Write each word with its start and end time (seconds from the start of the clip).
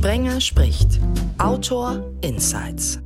Sprenger 0.00 0.40
spricht. 0.40 0.98
Autor 1.36 2.10
Insights. 2.22 3.02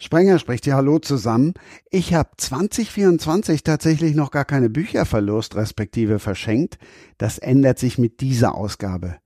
Sprenger 0.00 0.38
spricht 0.38 0.64
ja 0.64 0.76
Hallo 0.76 1.00
zusammen. 1.00 1.52
Ich 1.90 2.14
habe 2.14 2.30
2024 2.34 3.62
tatsächlich 3.62 4.14
noch 4.14 4.30
gar 4.30 4.46
keine 4.46 4.70
Bücher 4.70 5.04
verlost, 5.04 5.54
respektive 5.54 6.18
verschenkt. 6.18 6.78
Das 7.18 7.36
ändert 7.36 7.78
sich 7.78 7.98
mit 7.98 8.22
dieser 8.22 8.54
Ausgabe. 8.54 9.18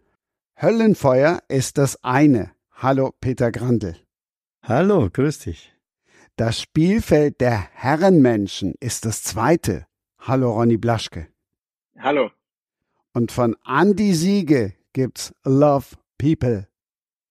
Höllenfeuer 0.60 1.40
ist 1.46 1.78
das 1.78 2.02
eine. 2.02 2.50
Hallo 2.72 3.12
Peter 3.20 3.52
Grandl. 3.52 3.94
Hallo, 4.64 5.08
grüß 5.08 5.38
dich. 5.38 5.72
Das 6.34 6.60
Spielfeld 6.60 7.40
der 7.40 7.68
Herrenmenschen 7.74 8.74
ist 8.80 9.04
das 9.04 9.22
zweite. 9.22 9.86
Hallo 10.18 10.50
Ronny 10.50 10.78
Blaschke. 10.78 11.28
Hallo. 11.96 12.32
Und 13.18 13.32
von 13.32 13.56
Andy 13.66 14.14
Siege 14.14 14.74
gibt's 14.92 15.34
Love 15.42 15.96
People. 16.18 16.68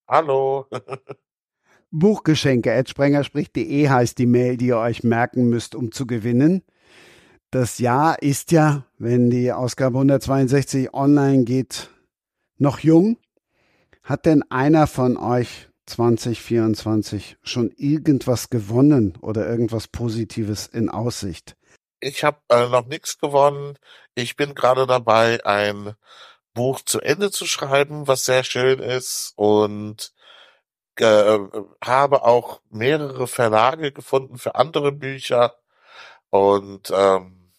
Hallo. 0.05 0.65
Buchgeschenke 1.91 2.73
at 2.73 2.89
sprengerspricht.de 2.89 3.87
heißt 3.87 4.17
die 4.17 4.25
Mail, 4.25 4.57
die 4.57 4.67
ihr 4.67 4.79
euch 4.79 5.05
merken 5.05 5.47
müsst, 5.47 5.75
um 5.75 5.93
zu 5.93 6.05
gewinnen. 6.05 6.61
Das 7.51 7.79
Jahr 7.79 8.21
ist 8.21 8.51
ja, 8.51 8.85
wenn 8.97 9.29
die 9.29 9.53
Ausgabe 9.53 9.99
162 9.99 10.93
online 10.93 11.45
geht, 11.45 11.89
noch 12.57 12.79
jung. 12.79 13.17
Hat 14.03 14.25
denn 14.25 14.43
einer 14.51 14.87
von 14.87 15.15
euch 15.15 15.69
2024 15.85 17.37
schon 17.43 17.71
irgendwas 17.77 18.49
gewonnen 18.49 19.17
oder 19.21 19.47
irgendwas 19.47 19.87
Positives 19.87 20.67
in 20.67 20.89
Aussicht? 20.89 21.55
Ich 22.01 22.25
habe 22.25 22.39
äh, 22.49 22.67
noch 22.67 22.87
nichts 22.87 23.17
gewonnen. 23.17 23.77
Ich 24.17 24.35
bin 24.35 24.55
gerade 24.55 24.87
dabei, 24.87 25.45
ein 25.45 25.95
Buch 26.55 26.81
zu 26.81 26.99
Ende 27.01 27.29
zu 27.31 27.45
schreiben, 27.45 28.07
was 28.07 28.25
sehr 28.25 28.43
schön 28.43 28.79
ist 28.79 29.33
und 29.35 30.11
äh, 30.97 31.39
habe 31.83 32.23
auch 32.23 32.61
mehrere 32.71 33.27
Verlage 33.27 33.91
gefunden 33.91 34.39
für 34.39 34.55
andere 34.55 34.91
Bücher 34.91 35.55
und 36.31 36.91
ähm, 36.95 37.53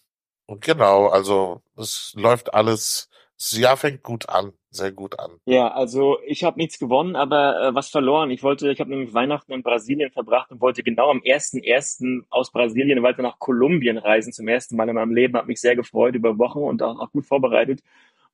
genau, 0.47 1.07
also 1.07 1.63
es 1.77 2.13
läuft 2.15 2.53
alles. 2.53 3.09
Das 3.37 3.53
Jahr 3.53 3.77
fängt 3.77 4.03
gut 4.03 4.29
an, 4.29 4.53
sehr 4.71 4.91
gut 4.91 5.19
an. 5.19 5.31
Ja, 5.45 5.69
also 5.69 6.17
ich 6.25 6.43
habe 6.43 6.59
nichts 6.59 6.77
gewonnen, 6.77 7.15
aber 7.15 7.61
äh, 7.61 7.75
was 7.75 7.89
verloren. 7.89 8.29
Ich 8.29 8.43
wollte, 8.43 8.71
ich 8.71 8.79
habe 8.79 8.91
nämlich 8.91 9.13
Weihnachten 9.13 9.51
in 9.51 9.63
Brasilien 9.63 10.11
verbracht 10.11 10.51
und 10.51 10.61
wollte 10.61 10.83
genau 10.83 11.09
am 11.09 11.23
ersten 11.23 11.63
ersten 11.63 12.25
aus 12.29 12.51
Brasilien 12.51 13.01
weiter 13.01 13.23
nach 13.23 13.39
Kolumbien 13.39 13.97
reisen 13.97 14.31
zum 14.31 14.47
ersten 14.47 14.75
Mal 14.75 14.89
in 14.89 14.95
meinem 14.95 15.13
Leben. 15.13 15.35
Habe 15.37 15.47
mich 15.47 15.61
sehr 15.61 15.75
gefreut 15.75 16.15
über 16.15 16.37
Wochen 16.37 16.59
und 16.59 16.83
auch, 16.83 16.99
auch 16.99 17.11
gut 17.11 17.25
vorbereitet. 17.25 17.81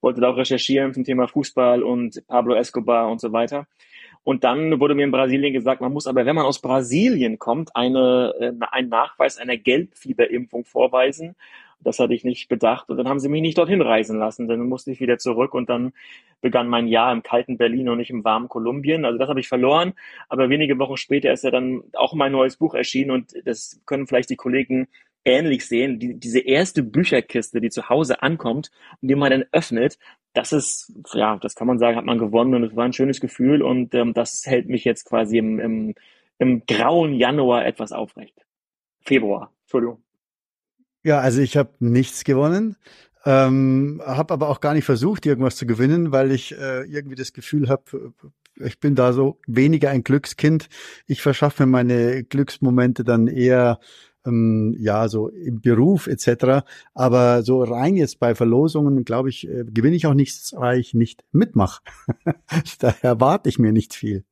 Wollte 0.01 0.19
da 0.21 0.29
auch 0.29 0.37
recherchieren 0.37 0.93
zum 0.93 1.05
Thema 1.05 1.27
Fußball 1.27 1.81
und 1.81 2.21
Pablo 2.27 2.55
Escobar 2.55 3.09
und 3.09 3.21
so 3.21 3.31
weiter. 3.31 3.65
Und 4.25 4.43
dann 4.43 4.79
wurde 4.79 4.95
mir 4.95 5.03
in 5.03 5.11
Brasilien 5.11 5.53
gesagt, 5.53 5.81
man 5.81 5.93
muss 5.93 6.07
aber, 6.07 6.25
wenn 6.25 6.35
man 6.35 6.45
aus 6.45 6.59
Brasilien 6.59 7.37
kommt, 7.37 7.75
eine, 7.75 8.33
äh, 8.39 8.65
einen 8.71 8.89
Nachweis 8.89 9.37
einer 9.37 9.55
Gelbfieberimpfung 9.55 10.65
vorweisen. 10.65 11.35
Das 11.79 11.99
hatte 11.99 12.13
ich 12.13 12.23
nicht 12.23 12.49
bedacht. 12.49 12.89
Und 12.89 12.97
dann 12.97 13.07
haben 13.07 13.19
sie 13.19 13.29
mich 13.29 13.41
nicht 13.41 13.57
dorthin 13.57 13.81
reisen 13.81 14.17
lassen. 14.17 14.47
Dann 14.47 14.67
musste 14.67 14.91
ich 14.91 14.99
wieder 14.99 15.17
zurück 15.17 15.53
und 15.53 15.69
dann 15.69 15.93
begann 16.41 16.67
mein 16.67 16.87
Jahr 16.87 17.11
im 17.11 17.23
kalten 17.23 17.57
Berlin 17.57 17.89
und 17.89 17.97
nicht 17.97 18.09
im 18.09 18.23
warmen 18.23 18.49
Kolumbien. 18.49 19.05
Also 19.05 19.17
das 19.17 19.29
habe 19.29 19.39
ich 19.39 19.47
verloren. 19.47 19.93
Aber 20.29 20.49
wenige 20.49 20.77
Wochen 20.79 20.97
später 20.97 21.31
ist 21.31 21.43
ja 21.43 21.51
dann 21.51 21.83
auch 21.93 22.13
mein 22.13 22.31
neues 22.31 22.57
Buch 22.57 22.73
erschienen 22.73 23.11
und 23.11 23.33
das 23.45 23.81
können 23.85 24.07
vielleicht 24.07 24.29
die 24.29 24.35
Kollegen 24.35 24.87
ähnlich 25.25 25.67
sehen. 25.67 25.99
Die, 25.99 26.13
diese 26.13 26.39
erste 26.39 26.83
Bücherkiste, 26.83 27.59
die 27.59 27.69
zu 27.69 27.89
Hause 27.89 28.21
ankommt 28.21 28.71
und 29.01 29.09
die 29.09 29.15
man 29.15 29.31
dann 29.31 29.45
öffnet, 29.51 29.97
das 30.33 30.53
ist, 30.53 30.93
ja, 31.13 31.37
das 31.37 31.55
kann 31.55 31.67
man 31.67 31.79
sagen, 31.79 31.97
hat 31.97 32.05
man 32.05 32.19
gewonnen 32.19 32.53
und 32.55 32.63
es 32.63 32.75
war 32.75 32.85
ein 32.85 32.93
schönes 32.93 33.19
Gefühl 33.19 33.61
und 33.61 33.95
ähm, 33.95 34.13
das 34.13 34.43
hält 34.45 34.67
mich 34.67 34.83
jetzt 34.83 35.05
quasi 35.05 35.37
im, 35.37 35.59
im, 35.59 35.95
im 36.37 36.65
grauen 36.65 37.13
Januar 37.13 37.65
etwas 37.65 37.91
aufrecht. 37.91 38.45
Februar, 39.01 39.51
Entschuldigung. 39.63 40.03
Ja, 41.05 41.19
also 41.19 41.39
ich 41.39 41.55
habe 41.55 41.69
nichts 41.77 42.23
gewonnen, 42.23 42.77
ähm, 43.25 44.01
habe 44.03 44.33
aber 44.33 44.49
auch 44.49 44.59
gar 44.59 44.73
nicht 44.73 44.85
versucht, 44.85 45.27
irgendwas 45.27 45.55
zu 45.55 45.67
gewinnen, 45.67 46.11
weil 46.11 46.31
ich 46.31 46.57
äh, 46.57 46.81
irgendwie 46.85 47.15
das 47.15 47.31
Gefühl 47.31 47.69
habe, 47.69 48.11
ich 48.55 48.79
bin 48.79 48.95
da 48.95 49.13
so 49.13 49.39
weniger 49.45 49.91
ein 49.91 50.03
Glückskind. 50.03 50.67
Ich 51.05 51.21
verschaffe 51.21 51.67
mir 51.67 51.71
meine 51.71 52.23
Glücksmomente 52.23 53.03
dann 53.03 53.27
eher 53.27 53.79
ähm, 54.25 54.75
ja, 54.79 55.07
so 55.07 55.29
im 55.29 55.61
Beruf 55.61 56.07
etc. 56.07 56.65
Aber 56.95 57.43
so 57.43 57.61
rein 57.61 57.95
jetzt 57.95 58.17
bei 58.19 58.33
Verlosungen, 58.33 59.05
glaube 59.05 59.29
ich, 59.29 59.47
äh, 59.47 59.63
gewinne 59.63 59.97
ich 59.97 60.07
auch 60.07 60.15
nichts, 60.15 60.55
weil 60.57 60.79
ich 60.79 60.95
nicht 60.95 61.23
mitmache. 61.31 61.83
da 62.79 62.95
erwarte 63.03 63.47
ich 63.49 63.59
mir 63.59 63.73
nicht 63.73 63.93
viel. 63.93 64.25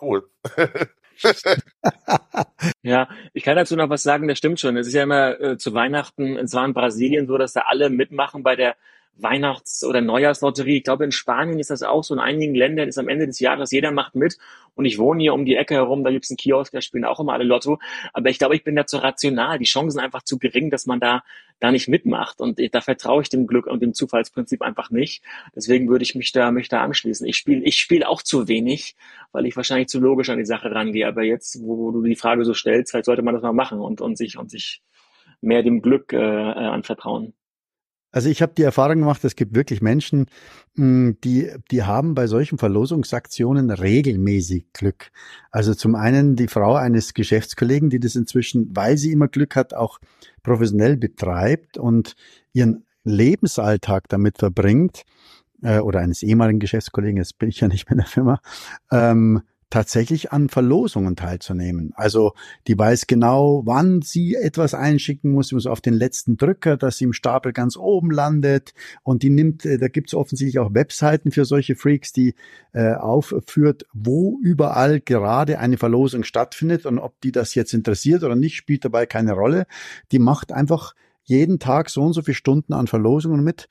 Cool. 0.00 0.26
ja, 2.82 3.08
ich 3.32 3.42
kann 3.42 3.56
dazu 3.56 3.76
noch 3.76 3.88
was 3.90 4.02
sagen, 4.02 4.28
das 4.28 4.38
stimmt 4.38 4.60
schon. 4.60 4.76
Es 4.76 4.86
ist 4.86 4.94
ja 4.94 5.02
immer 5.02 5.40
äh, 5.40 5.56
zu 5.56 5.74
Weihnachten, 5.74 6.36
es 6.36 6.54
war 6.54 6.64
in 6.64 6.74
Brasilien 6.74 7.26
so, 7.26 7.38
dass 7.38 7.52
da 7.52 7.62
alle 7.66 7.90
mitmachen 7.90 8.42
bei 8.42 8.56
der 8.56 8.76
Weihnachts- 9.16 9.84
oder 9.84 10.00
Neujahrslotterie. 10.00 10.78
Ich 10.78 10.84
glaube, 10.84 11.04
in 11.04 11.12
Spanien 11.12 11.58
ist 11.58 11.70
das 11.70 11.82
auch 11.82 12.02
so. 12.02 12.14
In 12.14 12.20
einigen 12.20 12.54
Ländern 12.54 12.88
ist 12.88 12.98
am 12.98 13.08
Ende 13.08 13.26
des 13.26 13.40
Jahres 13.40 13.70
jeder 13.70 13.90
macht 13.90 14.14
mit. 14.14 14.38
Und 14.74 14.86
ich 14.86 14.98
wohne 14.98 15.20
hier 15.20 15.34
um 15.34 15.44
die 15.44 15.56
Ecke 15.56 15.74
herum, 15.74 16.02
da 16.02 16.10
gibt's 16.10 16.30
einen 16.30 16.38
Kiosk, 16.38 16.72
da 16.72 16.80
spielen 16.80 17.04
auch 17.04 17.20
immer 17.20 17.34
alle 17.34 17.44
Lotto. 17.44 17.78
Aber 18.14 18.30
ich 18.30 18.38
glaube, 18.38 18.56
ich 18.56 18.64
bin 18.64 18.74
da 18.74 18.86
zu 18.86 18.98
rational. 18.98 19.58
Die 19.58 19.66
Chancen 19.66 19.92
sind 19.92 20.00
einfach 20.00 20.22
zu 20.22 20.38
gering, 20.38 20.70
dass 20.70 20.86
man 20.86 20.98
da, 20.98 21.22
da 21.60 21.70
nicht 21.70 21.88
mitmacht. 21.88 22.40
Und 22.40 22.58
da 22.74 22.80
vertraue 22.80 23.22
ich 23.22 23.28
dem 23.28 23.46
Glück 23.46 23.66
und 23.66 23.82
dem 23.82 23.92
Zufallsprinzip 23.92 24.62
einfach 24.62 24.90
nicht. 24.90 25.22
Deswegen 25.54 25.88
würde 25.88 26.04
ich 26.04 26.14
mich 26.14 26.32
da, 26.32 26.50
mich 26.50 26.68
da 26.68 26.82
anschließen. 26.82 27.26
Ich 27.26 27.36
spiele, 27.36 27.62
ich 27.64 27.78
spiele 27.78 28.08
auch 28.08 28.22
zu 28.22 28.48
wenig, 28.48 28.96
weil 29.30 29.46
ich 29.46 29.56
wahrscheinlich 29.56 29.88
zu 29.88 30.00
logisch 30.00 30.30
an 30.30 30.38
die 30.38 30.46
Sache 30.46 30.70
rangehe. 30.70 31.06
Aber 31.06 31.22
jetzt, 31.22 31.60
wo 31.62 31.90
du 31.90 32.02
die 32.02 32.16
Frage 32.16 32.44
so 32.44 32.54
stellst, 32.54 32.94
halt 32.94 33.04
sollte 33.04 33.22
man 33.22 33.34
das 33.34 33.42
mal 33.42 33.52
machen 33.52 33.78
und, 33.78 34.00
und 34.00 34.16
sich, 34.16 34.38
und 34.38 34.50
sich 34.50 34.82
mehr 35.42 35.62
dem 35.62 35.82
Glück 35.82 36.12
äh, 36.12 36.16
äh 36.16 36.66
anvertrauen. 36.66 37.34
Also 38.12 38.28
ich 38.28 38.42
habe 38.42 38.52
die 38.56 38.62
Erfahrung 38.62 39.00
gemacht, 39.00 39.24
es 39.24 39.36
gibt 39.36 39.54
wirklich 39.54 39.80
Menschen, 39.80 40.26
hm, 40.76 41.16
die, 41.24 41.50
die 41.70 41.82
haben 41.82 42.14
bei 42.14 42.26
solchen 42.26 42.58
Verlosungsaktionen 42.58 43.70
regelmäßig 43.70 44.66
Glück. 44.74 45.10
Also 45.50 45.74
zum 45.74 45.94
einen 45.94 46.36
die 46.36 46.48
Frau 46.48 46.74
eines 46.74 47.14
Geschäftskollegen, 47.14 47.90
die 47.90 48.00
das 48.00 48.14
inzwischen, 48.14 48.70
weil 48.76 48.98
sie 48.98 49.12
immer 49.12 49.28
Glück 49.28 49.56
hat, 49.56 49.74
auch 49.74 49.98
professionell 50.42 50.96
betreibt 50.96 51.78
und 51.78 52.14
ihren 52.52 52.84
Lebensalltag 53.04 54.08
damit 54.08 54.38
verbringt, 54.38 55.04
äh, 55.62 55.78
oder 55.78 56.00
eines 56.00 56.22
ehemaligen 56.22 56.58
Geschäftskollegen, 56.58 57.16
jetzt 57.16 57.38
bin 57.38 57.48
ich 57.48 57.60
ja 57.60 57.68
nicht 57.68 57.86
mehr 57.86 57.92
in 57.92 57.98
der 57.98 58.06
Firma, 58.06 58.40
ähm, 58.90 59.42
tatsächlich 59.72 60.32
an 60.32 60.50
Verlosungen 60.50 61.16
teilzunehmen. 61.16 61.92
Also 61.94 62.34
die 62.66 62.78
weiß 62.78 63.06
genau, 63.06 63.62
wann 63.64 64.02
sie 64.02 64.34
etwas 64.34 64.74
einschicken 64.74 65.32
muss, 65.32 65.48
sie 65.48 65.54
muss 65.54 65.66
auf 65.66 65.80
den 65.80 65.94
letzten 65.94 66.36
Drücker, 66.36 66.76
dass 66.76 66.98
sie 66.98 67.04
im 67.04 67.14
Stapel 67.14 67.54
ganz 67.54 67.78
oben 67.78 68.10
landet. 68.10 68.74
Und 69.02 69.22
die 69.22 69.30
nimmt, 69.30 69.64
äh, 69.64 69.78
da 69.78 69.88
gibt 69.88 70.10
es 70.10 70.14
offensichtlich 70.14 70.58
auch 70.58 70.74
Webseiten 70.74 71.30
für 71.30 71.46
solche 71.46 71.74
Freaks, 71.74 72.12
die 72.12 72.34
äh, 72.74 72.92
aufführt, 72.92 73.86
wo 73.94 74.38
überall 74.42 75.00
gerade 75.00 75.58
eine 75.58 75.78
Verlosung 75.78 76.22
stattfindet 76.22 76.84
und 76.84 76.98
ob 76.98 77.18
die 77.22 77.32
das 77.32 77.54
jetzt 77.54 77.72
interessiert 77.72 78.24
oder 78.24 78.36
nicht, 78.36 78.56
spielt 78.56 78.84
dabei 78.84 79.06
keine 79.06 79.32
Rolle. 79.32 79.66
Die 80.12 80.18
macht 80.18 80.52
einfach 80.52 80.94
jeden 81.24 81.58
Tag 81.58 81.88
so 81.88 82.02
und 82.02 82.12
so 82.12 82.20
viele 82.20 82.34
Stunden 82.34 82.74
an 82.74 82.88
Verlosungen 82.88 83.42
mit 83.42 83.70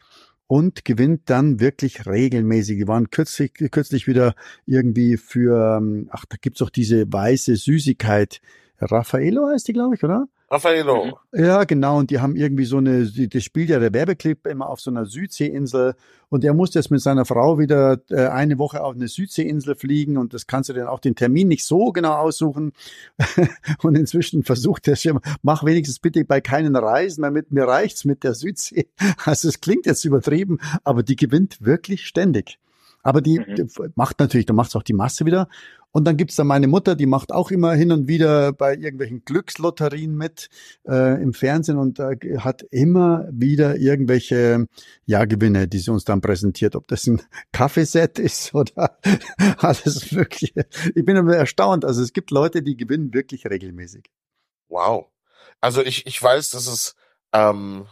und 0.51 0.83
gewinnt 0.83 1.29
dann 1.29 1.61
wirklich 1.61 2.05
regelmäßig. 2.05 2.79
Die 2.79 2.87
waren 2.89 3.09
kürzlich, 3.09 3.53
kürzlich 3.53 4.05
wieder 4.05 4.35
irgendwie 4.65 5.15
für, 5.15 5.77
ähm, 5.77 6.09
ach, 6.11 6.25
da 6.25 6.35
gibt's 6.41 6.59
doch 6.59 6.69
diese 6.69 7.05
weiße 7.09 7.55
Süßigkeit. 7.55 8.41
Raffaello 8.77 9.47
heißt 9.47 9.69
die, 9.69 9.71
glaube 9.71 9.95
ich, 9.95 10.03
oder? 10.03 10.27
Raffaello. 10.51 11.05
Mhm. 11.31 11.45
Ja, 11.45 11.63
genau. 11.63 11.97
Und 11.97 12.11
die 12.11 12.19
haben 12.19 12.35
irgendwie 12.35 12.65
so 12.65 12.77
eine, 12.77 13.05
das 13.05 13.43
spielt 13.43 13.69
ja 13.69 13.79
der 13.79 13.93
Werbeclip 13.93 14.45
immer 14.47 14.69
auf 14.69 14.81
so 14.81 14.91
einer 14.91 15.05
Südseeinsel. 15.05 15.95
Und 16.27 16.43
er 16.43 16.53
musste 16.53 16.79
jetzt 16.79 16.91
mit 16.91 17.01
seiner 17.01 17.23
Frau 17.23 17.57
wieder 17.57 18.01
äh, 18.09 18.27
eine 18.27 18.57
Woche 18.57 18.83
auf 18.83 18.95
eine 18.95 19.07
Südseeinsel 19.07 19.75
fliegen. 19.75 20.17
Und 20.17 20.33
das 20.33 20.47
kannst 20.47 20.69
du 20.69 20.73
dann 20.73 20.87
auch 20.87 20.99
den 20.99 21.15
Termin 21.15 21.47
nicht 21.47 21.65
so 21.65 21.93
genau 21.93 22.13
aussuchen. 22.15 22.73
und 23.81 23.95
inzwischen 23.95 24.43
versucht 24.43 24.89
er 24.89 24.97
sich, 24.97 25.13
mach 25.41 25.63
wenigstens 25.63 25.99
bitte 25.99 26.25
bei 26.25 26.41
keinen 26.41 26.75
Reisen 26.75 27.21
mehr 27.21 27.31
mit, 27.31 27.51
mir 27.51 27.63
reicht's 27.63 28.03
mit 28.03 28.23
der 28.23 28.33
Südsee. 28.33 28.87
Also 29.25 29.47
es 29.47 29.61
klingt 29.61 29.85
jetzt 29.85 30.03
übertrieben, 30.03 30.59
aber 30.83 31.03
die 31.03 31.15
gewinnt 31.15 31.63
wirklich 31.63 32.05
ständig. 32.05 32.59
Aber 33.03 33.21
die, 33.21 33.39
mhm. 33.39 33.55
die 33.55 33.65
macht 33.95 34.19
natürlich, 34.19 34.45
du 34.45 34.53
machst 34.53 34.75
auch 34.75 34.83
die 34.83 34.93
Masse 34.93 35.25
wieder. 35.25 35.47
Und 35.93 36.05
dann 36.05 36.15
gibt's 36.15 36.37
da 36.37 36.45
meine 36.45 36.67
Mutter, 36.67 36.95
die 36.95 37.05
macht 37.05 37.33
auch 37.33 37.51
immer 37.51 37.73
hin 37.73 37.91
und 37.91 38.07
wieder 38.07 38.53
bei 38.53 38.75
irgendwelchen 38.75 39.25
Glückslotterien 39.25 40.15
mit 40.15 40.49
äh, 40.87 41.21
im 41.21 41.33
Fernsehen 41.33 41.77
und 41.77 41.99
äh, 41.99 42.15
hat 42.37 42.63
immer 42.71 43.27
wieder 43.31 43.75
irgendwelche 43.75 44.67
ja, 45.05 45.25
Gewinne, 45.25 45.67
die 45.67 45.79
sie 45.79 45.91
uns 45.91 46.05
dann 46.05 46.21
präsentiert. 46.21 46.75
Ob 46.77 46.87
das 46.87 47.07
ein 47.07 47.21
Kaffeeset 47.51 48.19
ist 48.19 48.53
oder 48.53 48.97
alles 49.57 50.11
Mögliche. 50.11 50.65
Ich 50.95 51.03
bin 51.03 51.17
immer 51.17 51.35
erstaunt. 51.35 51.83
Also 51.83 52.01
es 52.01 52.13
gibt 52.13 52.31
Leute, 52.31 52.63
die 52.63 52.77
gewinnen 52.77 53.13
wirklich 53.13 53.45
regelmäßig. 53.45 54.09
Wow. 54.69 55.07
Also 55.59 55.81
ich, 55.81 56.07
ich 56.07 56.21
weiß, 56.21 56.51
dass 56.51 56.67
es 56.67 56.95
ähm, 57.33 57.85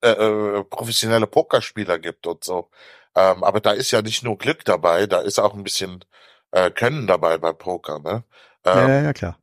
äh, 0.00 0.10
äh, 0.10 0.64
professionelle 0.64 1.26
Pokerspieler 1.26 1.98
gibt 1.98 2.26
und 2.26 2.44
so. 2.44 2.70
Ähm, 3.16 3.42
aber 3.42 3.60
da 3.60 3.72
ist 3.72 3.90
ja 3.90 4.02
nicht 4.02 4.22
nur 4.22 4.36
Glück 4.36 4.64
dabei, 4.64 5.06
da 5.06 5.20
ist 5.20 5.38
auch 5.38 5.54
ein 5.54 5.64
bisschen 5.64 6.04
äh, 6.52 6.70
Können 6.70 7.06
dabei 7.06 7.38
bei 7.38 7.52
Poker, 7.52 7.98
ne? 7.98 8.24
Ähm, 8.64 8.76
Ja, 8.76 8.88
ja, 8.88 9.02
ja, 9.02 9.12
klar. 9.14 9.38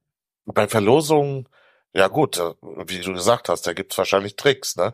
Bei 0.45 0.67
Verlosungen, 0.67 1.49
ja 1.93 2.07
gut, 2.07 2.37
äh, 2.37 2.53
wie 2.87 2.99
du 2.99 3.13
gesagt 3.13 3.49
hast, 3.49 3.65
da 3.65 3.73
gibt's 3.73 3.97
wahrscheinlich 3.97 4.35
Tricks, 4.35 4.75
ne? 4.75 4.93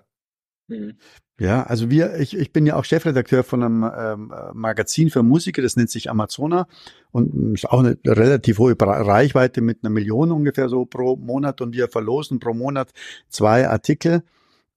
Mhm. 0.67 0.97
Ja, 1.39 1.63
also 1.63 1.89
wir, 1.89 2.19
ich, 2.19 2.35
ich 2.35 2.51
bin 2.51 2.65
ja 2.65 2.75
auch 2.75 2.83
Chefredakteur 2.83 3.45
von 3.45 3.63
einem 3.63 3.83
ähm, 3.97 4.33
Magazin 4.53 5.09
für 5.09 5.23
Musiker, 5.23 5.61
das 5.61 5.77
nennt 5.77 5.89
sich 5.89 6.09
Amazona 6.09 6.67
und 7.11 7.33
ähm, 7.33 7.55
ist 7.55 7.69
auch 7.69 7.79
eine 7.79 7.97
relativ 8.05 8.59
hohe 8.59 8.75
Reichweite 8.77 9.61
mit 9.61 9.83
einer 9.83 9.89
Million 9.89 10.31
ungefähr 10.31 10.67
so 10.67 10.85
pro 10.85 11.15
Monat 11.15 11.61
und 11.61 11.73
wir 11.73 11.87
verlosen 11.87 12.39
pro 12.39 12.53
Monat 12.53 12.91
zwei 13.29 13.69
Artikel 13.69 14.23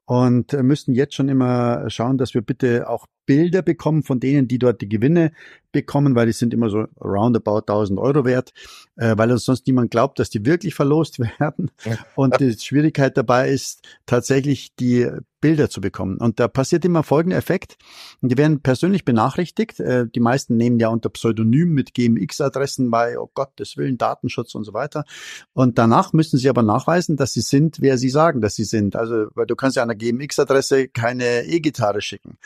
und 0.04 0.52
äh, 0.52 0.62
müssen 0.62 0.94
jetzt 0.94 1.14
schon 1.14 1.28
immer 1.28 1.90
schauen, 1.90 2.16
dass 2.16 2.32
wir 2.32 2.42
bitte 2.42 2.88
auch 2.88 3.06
Bilder 3.26 3.62
bekommen 3.62 4.02
von 4.02 4.20
denen, 4.20 4.48
die 4.48 4.58
dort 4.58 4.80
die 4.80 4.88
Gewinne 4.88 5.32
bekommen, 5.72 6.14
weil 6.14 6.26
die 6.26 6.32
sind 6.32 6.52
immer 6.52 6.68
so 6.68 6.86
roundabout 7.00 7.60
1000 7.60 7.98
Euro 7.98 8.24
wert, 8.24 8.52
äh, 8.96 9.14
weil 9.16 9.32
uns 9.32 9.44
sonst 9.44 9.66
niemand 9.66 9.90
glaubt, 9.90 10.18
dass 10.18 10.30
die 10.30 10.44
wirklich 10.44 10.74
verlost 10.74 11.18
werden. 11.40 11.70
Und 12.14 12.38
die 12.40 12.52
Schwierigkeit 12.52 13.16
dabei 13.16 13.50
ist, 13.50 13.82
tatsächlich 14.06 14.74
die 14.76 15.08
Bilder 15.40 15.68
zu 15.68 15.80
bekommen. 15.80 16.18
Und 16.18 16.38
da 16.38 16.46
passiert 16.46 16.84
immer 16.84 17.02
folgender 17.02 17.36
Effekt. 17.36 17.76
Die 18.20 18.38
werden 18.38 18.60
persönlich 18.60 19.04
benachrichtigt. 19.04 19.80
Äh, 19.80 20.06
Die 20.06 20.20
meisten 20.20 20.56
nehmen 20.56 20.78
ja 20.78 20.88
unter 20.88 21.08
Pseudonym 21.08 21.70
mit 21.70 21.94
GMX-Adressen 21.94 22.90
bei, 22.90 23.18
oh 23.18 23.28
Gottes 23.34 23.76
Willen, 23.76 23.98
Datenschutz 23.98 24.54
und 24.54 24.64
so 24.64 24.72
weiter. 24.72 25.04
Und 25.52 25.78
danach 25.78 26.12
müssen 26.12 26.38
sie 26.38 26.48
aber 26.48 26.62
nachweisen, 26.62 27.16
dass 27.16 27.32
sie 27.32 27.40
sind, 27.40 27.80
wer 27.80 27.98
sie 27.98 28.10
sagen, 28.10 28.40
dass 28.40 28.54
sie 28.54 28.64
sind. 28.64 28.94
Also, 28.94 29.26
weil 29.34 29.46
du 29.46 29.56
kannst 29.56 29.76
ja 29.76 29.82
an 29.82 29.90
einer 29.90 29.98
GMX-Adresse 29.98 30.88
keine 30.88 31.44
E-Gitarre 31.44 32.02
schicken. 32.02 32.38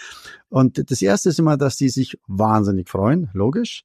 Und 0.48 0.65
das 0.72 1.02
erste 1.02 1.28
ist 1.28 1.38
immer, 1.38 1.56
dass 1.56 1.76
die 1.76 1.88
sich 1.88 2.18
wahnsinnig 2.26 2.88
freuen, 2.88 3.30
logisch. 3.32 3.84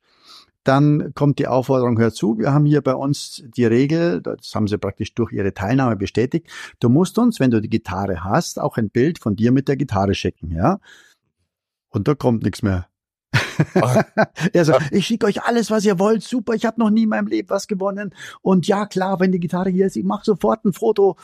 Dann 0.64 1.14
kommt 1.16 1.40
die 1.40 1.48
Aufforderung, 1.48 1.98
hör 1.98 2.14
zu, 2.14 2.38
wir 2.38 2.54
haben 2.54 2.66
hier 2.66 2.82
bei 2.82 2.94
uns 2.94 3.44
die 3.58 3.66
Regel, 3.66 4.22
das 4.22 4.54
haben 4.54 4.68
sie 4.68 4.78
praktisch 4.78 5.16
durch 5.16 5.32
ihre 5.32 5.56
Teilnahme 5.56 5.96
bestätigt, 5.96 6.48
du 6.80 6.90
musst 6.90 7.18
uns, 7.18 7.40
wenn 7.40 7.50
du 7.50 7.62
die 7.62 7.70
Gitarre 7.70 8.24
hast, 8.24 8.60
auch 8.60 8.78
ein 8.78 8.92
Bild 8.92 9.18
von 9.18 9.36
dir 9.36 9.52
mit 9.52 9.68
der 9.68 9.78
Gitarre 9.78 10.14
schicken, 10.14 10.52
ja? 10.52 10.80
Und 11.90 12.08
da 12.08 12.14
kommt 12.16 12.44
nichts 12.44 12.62
mehr. 12.62 12.88
er 14.54 14.66
sagt, 14.66 14.92
ich 14.92 15.06
schicke 15.06 15.26
euch 15.26 15.44
alles, 15.44 15.72
was 15.72 15.84
ihr 15.84 16.00
wollt, 16.00 16.24
super, 16.24 16.54
ich 16.54 16.66
habe 16.66 16.80
noch 16.80 16.90
nie 16.90 17.04
in 17.04 17.10
meinem 17.10 17.28
Leben 17.28 17.50
was 17.50 17.68
gewonnen. 17.68 18.14
Und 18.42 18.68
ja, 18.68 18.86
klar, 18.86 19.20
wenn 19.20 19.32
die 19.32 19.40
Gitarre 19.40 19.70
hier 19.70 19.88
ist, 19.88 19.96
ich 19.96 20.06
mache 20.06 20.26
sofort 20.26 20.64
ein 20.64 20.74
Foto. 20.74 21.18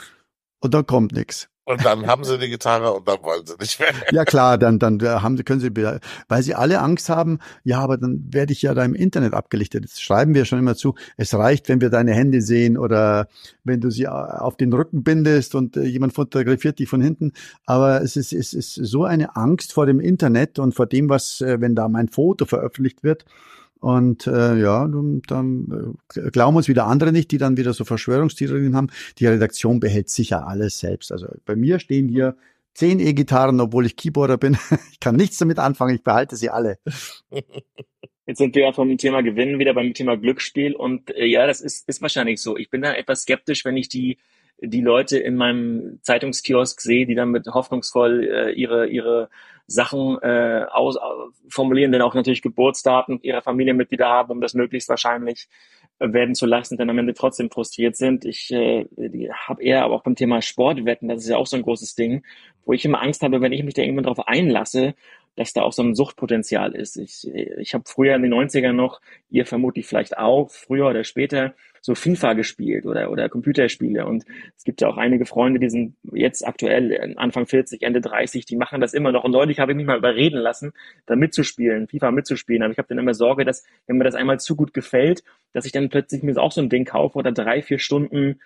Und 0.59 0.73
da 0.73 0.83
kommt 0.83 1.11
nichts. 1.13 1.49
Und 1.67 1.83
dann 1.83 2.07
haben 2.07 2.23
sie 2.23 2.37
die 2.37 2.47
Gitarre 2.47 2.93
und 2.93 3.05
dann 3.09 3.21
wollen 3.23 3.45
sie 3.45 3.55
nicht 3.59 3.77
mehr. 3.77 3.89
Ja 4.13 4.23
klar, 4.23 4.57
dann 4.57 4.79
dann 4.79 5.01
haben 5.01 5.35
sie 5.35 5.43
können 5.43 5.59
sie 5.59 5.69
weil 6.29 6.41
sie 6.41 6.55
alle 6.55 6.79
Angst 6.79 7.09
haben, 7.09 7.39
ja, 7.65 7.79
aber 7.79 7.97
dann 7.97 8.23
werde 8.29 8.53
ich 8.53 8.61
ja 8.61 8.73
da 8.73 8.85
im 8.85 8.95
Internet 8.95 9.33
abgelichtet. 9.33 9.83
Das 9.83 9.99
schreiben 9.99 10.33
wir 10.33 10.45
schon 10.45 10.59
immer 10.59 10.77
zu. 10.77 10.95
Es 11.17 11.33
reicht, 11.33 11.67
wenn 11.67 11.81
wir 11.81 11.89
deine 11.89 12.13
Hände 12.13 12.41
sehen 12.41 12.77
oder 12.77 13.27
wenn 13.65 13.81
du 13.81 13.91
sie 13.91 14.03
äh, 14.03 14.07
auf 14.07 14.55
den 14.55 14.71
Rücken 14.71 15.03
bindest 15.03 15.55
und 15.55 15.75
äh, 15.75 15.83
jemand 15.83 16.13
fotografiert 16.13 16.79
dich 16.79 16.87
von 16.87 17.01
hinten, 17.01 17.33
aber 17.65 18.01
es 18.01 18.15
ist 18.15 18.31
es 18.31 18.53
ist 18.53 18.75
so 18.75 19.03
eine 19.03 19.35
Angst 19.35 19.73
vor 19.73 19.85
dem 19.85 19.99
Internet 19.99 20.59
und 20.59 20.73
vor 20.73 20.85
dem, 20.85 21.09
was 21.09 21.41
äh, 21.41 21.59
wenn 21.59 21.75
da 21.75 21.89
mein 21.89 22.07
Foto 22.07 22.45
veröffentlicht 22.45 23.03
wird. 23.03 23.25
Und 23.79 24.27
äh, 24.27 24.55
ja, 24.57 24.87
dann, 24.87 25.97
äh, 26.15 26.31
glauben 26.31 26.57
uns 26.57 26.67
wieder 26.67 26.87
andere 26.87 27.11
nicht, 27.11 27.31
die 27.31 27.37
dann 27.37 27.57
wieder 27.57 27.73
so 27.73 27.85
Verschwörungstheorien 27.85 28.75
haben. 28.75 28.89
Die 29.19 29.27
Redaktion 29.27 29.79
behält 29.79 30.09
sicher 30.09 30.47
alles 30.47 30.79
selbst. 30.79 31.11
Also 31.11 31.27
bei 31.45 31.55
mir 31.55 31.79
stehen 31.79 32.09
hier 32.09 32.35
zehn 32.73 32.99
E-Gitarren, 32.99 33.59
obwohl 33.59 33.85
ich 33.85 33.95
Keyboarder 33.95 34.37
bin. 34.37 34.57
Ich 34.91 34.99
kann 34.99 35.15
nichts 35.15 35.37
damit 35.37 35.59
anfangen, 35.59 35.95
ich 35.95 36.03
behalte 36.03 36.35
sie 36.35 36.49
alle. 36.49 36.79
Jetzt 38.25 38.39
sind 38.39 38.55
wir 38.55 38.63
ja 38.63 38.73
vom 38.73 38.97
Thema 38.97 39.21
Gewinnen 39.21 39.57
wieder 39.57 39.73
beim 39.73 39.93
Thema 39.93 40.17
Glücksspiel 40.17 40.75
und 40.75 41.15
äh, 41.15 41.25
ja, 41.25 41.47
das 41.47 41.61
ist, 41.61 41.87
ist 41.87 42.01
wahrscheinlich 42.01 42.41
so. 42.41 42.57
Ich 42.57 42.69
bin 42.69 42.81
da 42.81 42.93
etwas 42.93 43.21
skeptisch, 43.21 43.63
wenn 43.63 43.77
ich 43.77 43.87
die, 43.87 44.17
die 44.59 44.81
Leute 44.81 45.19
in 45.19 45.35
meinem 45.35 45.99
Zeitungskiosk 46.01 46.81
sehe, 46.81 47.05
die 47.05 47.15
dann 47.15 47.29
mit 47.29 47.47
hoffnungsvoll 47.47 48.23
äh, 48.23 48.51
ihre, 48.51 48.87
ihre 48.87 49.29
Sachen 49.67 50.17
äh, 50.21 50.65
aus, 50.71 50.97
au- 50.97 51.29
formulieren, 51.49 51.91
dann 51.91 52.01
auch 52.01 52.15
natürlich 52.15 52.41
Geburtsdaten 52.41 53.19
ihrer 53.21 53.41
Familienmitglieder 53.41 54.07
haben, 54.07 54.31
um 54.31 54.41
das 54.41 54.53
möglichst 54.53 54.89
wahrscheinlich 54.89 55.47
äh, 55.99 56.11
werden 56.11 56.35
zu 56.35 56.45
lassen, 56.45 56.77
dann 56.77 56.89
am 56.89 56.97
Ende 56.97 57.13
trotzdem 57.13 57.51
frustriert 57.51 57.95
sind. 57.95 58.25
Ich 58.25 58.51
äh, 58.51 58.85
habe 59.47 59.61
eher 59.61 59.83
aber 59.83 59.95
auch 59.95 60.03
beim 60.03 60.15
Thema 60.15 60.41
Sportwetten, 60.41 61.09
das 61.09 61.23
ist 61.23 61.29
ja 61.29 61.37
auch 61.37 61.47
so 61.47 61.57
ein 61.57 61.63
großes 61.63 61.95
Ding, 61.95 62.23
wo 62.65 62.73
ich 62.73 62.83
immer 62.85 63.01
Angst 63.01 63.21
habe, 63.21 63.41
wenn 63.41 63.53
ich 63.53 63.63
mich 63.63 63.75
da 63.75 63.81
irgendwann 63.81 64.05
drauf 64.05 64.27
einlasse, 64.27 64.95
dass 65.37 65.53
da 65.53 65.61
auch 65.61 65.71
so 65.71 65.83
ein 65.83 65.95
Suchtpotenzial 65.95 66.75
ist. 66.75 66.97
Ich, 66.97 67.31
ich 67.33 67.73
habe 67.73 67.83
früher 67.87 68.15
in 68.15 68.23
den 68.23 68.33
90ern 68.33 68.73
noch, 68.73 68.99
ihr 69.29 69.45
vermutlich 69.45 69.85
vielleicht 69.85 70.17
auch, 70.17 70.49
früher 70.49 70.87
oder 70.87 71.03
später, 71.03 71.53
so 71.79 71.93
FIFA 71.93 72.33
gespielt 72.33 72.85
oder, 72.85 73.11
oder 73.11 73.29
Computerspiele. 73.29 74.05
Und 74.05 74.25
es 74.57 74.63
gibt 74.63 74.81
ja 74.81 74.89
auch 74.89 74.97
einige 74.97 75.25
Freunde, 75.25 75.59
die 75.59 75.69
sind 75.69 75.95
jetzt 76.11 76.45
aktuell 76.45 77.13
Anfang 77.17 77.45
40, 77.45 77.83
Ende 77.83 78.01
30, 78.01 78.45
die 78.45 78.57
machen 78.57 78.81
das 78.81 78.95
immer 78.95 79.11
noch. 79.11 79.23
Und 79.23 79.31
neulich 79.31 79.59
habe 79.59 79.71
ich 79.71 79.77
mich 79.77 79.85
mal 79.85 79.99
überreden 79.99 80.39
lassen, 80.39 80.73
da 81.05 81.15
mitzuspielen, 81.15 81.87
FIFA 81.87 82.11
mitzuspielen. 82.11 82.63
Aber 82.63 82.71
ich 82.71 82.79
habe 82.79 82.89
dann 82.89 82.97
immer 82.97 83.13
Sorge, 83.13 83.45
dass, 83.45 83.63
wenn 83.85 83.97
mir 83.97 84.03
das 84.03 84.15
einmal 84.15 84.39
zu 84.39 84.55
gut 84.55 84.73
gefällt, 84.73 85.23
dass 85.53 85.65
ich 85.65 85.71
dann 85.71 85.89
plötzlich 85.89 86.23
mir 86.23 86.35
auch 86.37 86.51
so 86.51 86.61
ein 86.61 86.69
Ding 86.69 86.83
kaufe 86.83 87.17
oder 87.17 87.31
drei, 87.31 87.61
vier 87.61 87.79
Stunden 87.79 88.39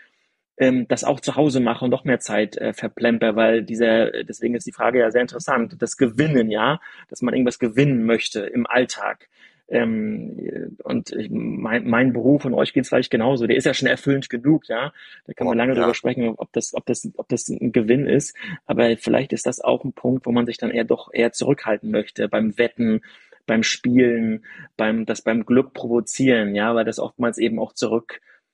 ähm, 0.61 0.87
das 0.87 1.03
auch 1.03 1.19
zu 1.19 1.35
Hause 1.35 1.59
mache 1.59 1.83
und 1.83 1.89
noch 1.91 2.03
mehr 2.05 2.19
Zeit 2.19 2.55
äh, 2.55 2.71
verplemper, 2.71 3.35
weil 3.35 3.63
dieser, 3.63 4.11
deswegen 4.23 4.53
ist 4.53 4.67
die 4.67 4.71
Frage 4.71 4.99
ja 4.99 5.09
sehr 5.09 5.21
interessant, 5.21 5.75
das 5.79 5.97
Gewinnen, 5.97 6.51
ja, 6.51 6.79
dass 7.09 7.23
man 7.23 7.33
irgendwas 7.33 7.57
gewinnen 7.57 8.05
möchte 8.05 8.41
im 8.41 8.67
Alltag. 8.67 9.27
Ähm, 9.69 10.77
und 10.83 11.13
ich, 11.13 11.29
mein, 11.31 11.87
mein 11.89 12.13
Beruf 12.13 12.45
und 12.45 12.53
euch 12.53 12.73
geht's 12.73 12.89
vielleicht 12.89 13.09
genauso, 13.09 13.47
der 13.47 13.55
ist 13.55 13.65
ja 13.65 13.73
schon 13.73 13.87
erfüllend 13.87 14.29
genug, 14.29 14.67
ja. 14.69 14.93
Da 15.25 15.33
kann 15.33 15.47
man 15.47 15.57
lange 15.57 15.73
Ja. 15.73 15.79
drüber 15.79 15.95
sprechen, 15.95 16.35
ob 16.37 16.53
das, 16.53 16.75
ob 16.75 16.85
das, 16.85 17.09
ob 17.17 17.27
das 17.29 17.47
ein 17.49 17.71
Gewinn 17.71 18.05
ist. 18.05 18.35
Aber 18.67 18.95
vielleicht 18.97 19.33
ist 19.33 19.47
das 19.47 19.61
auch 19.61 19.83
ein 19.83 19.93
Punkt, 19.93 20.27
wo 20.27 20.31
man 20.31 20.45
sich 20.45 20.59
dann 20.59 20.69
eher 20.69 20.83
doch 20.83 21.09
eher 21.11 21.31
zurückhalten 21.31 21.89
möchte 21.89 22.29
beim 22.29 22.59
Wetten, 22.59 23.01
beim 23.47 23.63
Spielen, 23.63 24.45
beim, 24.77 25.07
das 25.07 25.23
beim 25.23 25.43
Glück 25.43 25.73
provozieren, 25.73 26.53
ja, 26.53 26.75
weil 26.75 26.85
das 26.85 26.99
oftmals 26.99 27.39
eben 27.39 27.57
auch 27.57 27.73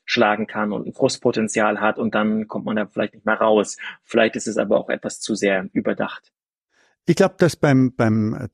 zurückschlagen 0.08 0.48
kann 0.48 0.72
und 0.72 0.88
ein 0.88 0.94
Frustpotenzial 0.94 1.80
hat 1.80 2.00
und 2.00 2.16
dann 2.16 2.48
kommt 2.48 2.66
man 2.66 2.76
da 2.76 2.86
vielleicht 2.86 3.14
nicht 3.14 3.26
mehr 3.26 3.36
raus. 3.36 3.78
Vielleicht 4.04 4.36
ist 4.36 4.48
es 4.48 4.58
aber 4.58 4.80
auch 4.80 4.90
etwas 4.90 5.20
zu 5.20 5.36
sehr 5.36 5.70
überdacht. 5.74 6.32
Ich 7.06 7.16
glaube, 7.16 7.36
dass 7.38 7.56
beim 7.56 7.94
beim 7.96 8.50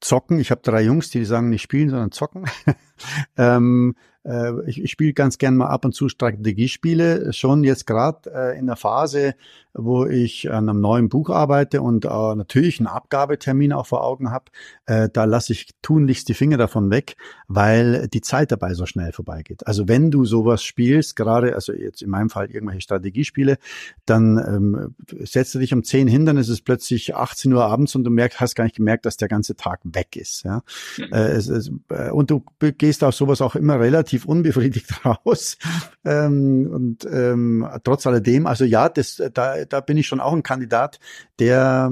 Zocken, 0.00 0.38
ich 0.38 0.50
habe 0.50 0.60
drei 0.62 0.82
Jungs, 0.82 1.10
die 1.10 1.24
sagen 1.24 1.48
nicht 1.50 1.62
spielen, 1.62 1.90
sondern 1.90 2.12
zocken. 2.12 2.44
ähm, 3.36 3.94
äh, 4.24 4.52
ich 4.68 4.82
ich 4.82 4.90
spiele 4.90 5.12
ganz 5.12 5.38
gern 5.38 5.56
mal 5.56 5.68
ab 5.68 5.84
und 5.84 5.92
zu 5.94 6.08
Strategiespiele, 6.08 7.32
schon 7.32 7.64
jetzt 7.64 7.86
gerade 7.86 8.30
äh, 8.34 8.58
in 8.58 8.66
der 8.66 8.76
Phase, 8.76 9.34
wo 9.74 10.06
ich 10.06 10.50
an 10.50 10.68
einem 10.68 10.80
neuen 10.80 11.08
Buch 11.08 11.30
arbeite 11.30 11.82
und 11.82 12.04
äh, 12.04 12.08
natürlich 12.08 12.80
einen 12.80 12.88
Abgabetermin 12.88 13.72
auch 13.72 13.86
vor 13.86 14.02
Augen 14.04 14.30
habe. 14.30 14.46
Äh, 14.86 15.08
da 15.12 15.24
lasse 15.24 15.52
ich 15.52 15.70
tunlichst 15.82 16.28
die 16.28 16.34
Finger 16.34 16.56
davon 16.56 16.90
weg, 16.90 17.16
weil 17.46 18.08
die 18.08 18.20
Zeit 18.20 18.50
dabei 18.50 18.74
so 18.74 18.86
schnell 18.86 19.12
vorbeigeht. 19.12 19.66
Also 19.66 19.86
wenn 19.86 20.10
du 20.10 20.24
sowas 20.24 20.64
spielst, 20.64 21.14
gerade, 21.14 21.54
also 21.54 21.72
jetzt 21.72 22.02
in 22.02 22.10
meinem 22.10 22.28
Fall 22.28 22.50
irgendwelche 22.50 22.80
Strategiespiele, 22.80 23.58
dann 24.04 24.38
ähm, 24.38 24.94
setzt 25.24 25.54
du 25.54 25.60
dich 25.60 25.72
um 25.72 25.84
10 25.84 26.08
hin, 26.08 26.26
dann 26.26 26.38
ist 26.38 26.48
es 26.48 26.60
plötzlich 26.60 27.14
18 27.14 27.52
Uhr 27.52 27.64
abends 27.64 27.94
und 27.94 28.02
du 28.02 28.10
merkst, 28.10 28.40
hast 28.40 28.56
gar 28.56 28.64
nicht 28.64 28.76
gemerkt, 28.76 29.06
dass 29.06 29.16
der 29.16 29.28
ganze 29.28 29.54
Tag 29.54 29.80
weg 29.84 30.16
ist. 30.16 30.42
Ja? 30.42 30.62
Mhm. 30.96 31.04
Äh, 31.12 31.28
es, 31.28 31.48
es, 31.48 31.70
äh, 31.90 32.10
und 32.10 32.30
du 32.30 32.42
be- 32.58 32.72
gehst 32.88 33.04
aus 33.04 33.18
sowas 33.18 33.42
auch 33.42 33.54
immer 33.54 33.78
relativ 33.78 34.24
unbefriedigt 34.24 35.04
raus. 35.04 35.58
Ähm, 36.06 36.70
und 36.72 37.04
ähm, 37.04 37.68
trotz 37.84 38.06
alledem, 38.06 38.46
also 38.46 38.64
ja, 38.64 38.88
das, 38.88 39.22
da, 39.34 39.66
da 39.66 39.80
bin 39.82 39.98
ich 39.98 40.06
schon 40.06 40.20
auch 40.20 40.32
ein 40.32 40.42
Kandidat, 40.42 40.98
der, 41.38 41.90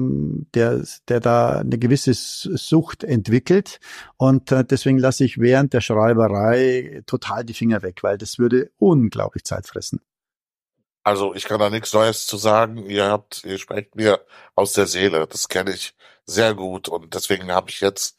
der, 0.55 0.83
der 1.07 1.19
da 1.19 1.59
eine 1.59 1.77
gewisse 1.77 2.15
Sucht 2.15 3.03
entwickelt. 3.03 3.79
Und 4.17 4.51
äh, 4.51 4.65
deswegen 4.65 4.97
lasse 4.97 5.23
ich 5.23 5.37
während 5.37 5.73
der 5.73 5.81
Schreiberei 5.81 7.03
total 7.05 7.45
die 7.45 7.53
Finger 7.53 7.83
weg, 7.83 8.01
weil 8.01 8.17
das 8.17 8.39
würde 8.39 8.71
unglaublich 8.79 9.43
Zeit 9.43 9.67
fressen. 9.67 10.01
Also 11.03 11.35
ich 11.35 11.45
kann 11.45 11.59
da 11.59 11.69
nichts 11.69 11.93
Neues 11.93 12.25
zu 12.25 12.37
sagen. 12.37 12.87
Ihr 12.87 13.05
habt, 13.05 13.43
ihr 13.45 13.59
sprecht 13.59 13.95
mir 13.95 14.19
aus 14.55 14.73
der 14.73 14.87
Seele. 14.87 15.27
Das 15.27 15.47
kenne 15.47 15.73
ich 15.73 15.93
sehr 16.25 16.55
gut 16.55 16.89
und 16.89 17.13
deswegen 17.13 17.51
habe 17.51 17.69
ich 17.69 17.81
jetzt 17.81 18.16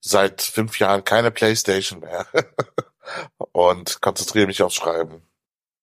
seit 0.00 0.42
fünf 0.42 0.78
Jahren 0.78 1.04
keine 1.04 1.30
Playstation 1.30 2.00
mehr 2.00 2.26
und 3.52 4.00
konzentriere 4.00 4.46
mich 4.46 4.62
aufs 4.62 4.76
Schreiben. 4.76 5.22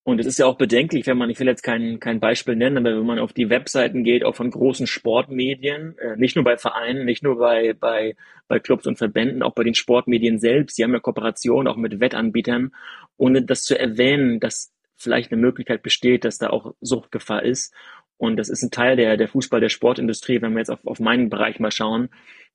Und 0.07 0.19
es 0.19 0.25
ist 0.25 0.39
ja 0.39 0.45
auch 0.45 0.57
bedenklich, 0.57 1.05
wenn 1.05 1.17
man, 1.17 1.29
ich 1.29 1.37
will 1.37 1.47
jetzt 1.47 1.63
kein, 1.63 1.99
kein 1.99 2.21
Beispiel 2.21 2.55
nennen, 2.55 2.77
aber 2.77 2.97
wenn 2.97 3.05
man 3.05 3.19
auf 3.19 3.33
die 3.33 3.49
Webseiten 3.49 4.05
geht, 4.05 4.23
auch 4.23 4.35
von 4.35 4.49
großen 4.49 4.87
Sportmedien, 4.87 5.97
äh, 5.97 6.15
nicht 6.15 6.37
nur 6.37 6.45
bei 6.45 6.55
Vereinen, 6.55 7.03
nicht 7.03 7.23
nur 7.23 7.39
bei, 7.39 7.73
bei, 7.73 8.15
bei 8.47 8.59
Clubs 8.59 8.87
und 8.87 8.97
Verbänden, 8.97 9.43
auch 9.43 9.53
bei 9.53 9.65
den 9.65 9.73
Sportmedien 9.73 10.39
selbst, 10.39 10.77
die 10.77 10.85
haben 10.85 10.93
ja 10.93 11.01
Kooperationen 11.01 11.67
auch 11.67 11.75
mit 11.75 11.99
Wettanbietern, 11.99 12.73
ohne 13.17 13.41
das 13.41 13.63
zu 13.63 13.77
erwähnen, 13.77 14.39
dass 14.39 14.71
vielleicht 14.95 15.33
eine 15.33 15.41
Möglichkeit 15.41 15.83
besteht, 15.83 16.23
dass 16.23 16.37
da 16.37 16.51
auch 16.51 16.73
Suchtgefahr 16.79 17.43
ist. 17.43 17.73
Und 18.15 18.37
das 18.37 18.47
ist 18.47 18.63
ein 18.63 18.71
Teil 18.71 18.95
der, 18.95 19.17
der 19.17 19.27
Fußball, 19.27 19.59
der 19.59 19.67
Sportindustrie, 19.67 20.41
wenn 20.41 20.53
wir 20.53 20.59
jetzt 20.59 20.71
auf, 20.71 20.85
auf 20.85 21.01
meinen 21.01 21.29
Bereich 21.29 21.59
mal 21.59 21.71
schauen. 21.71 22.07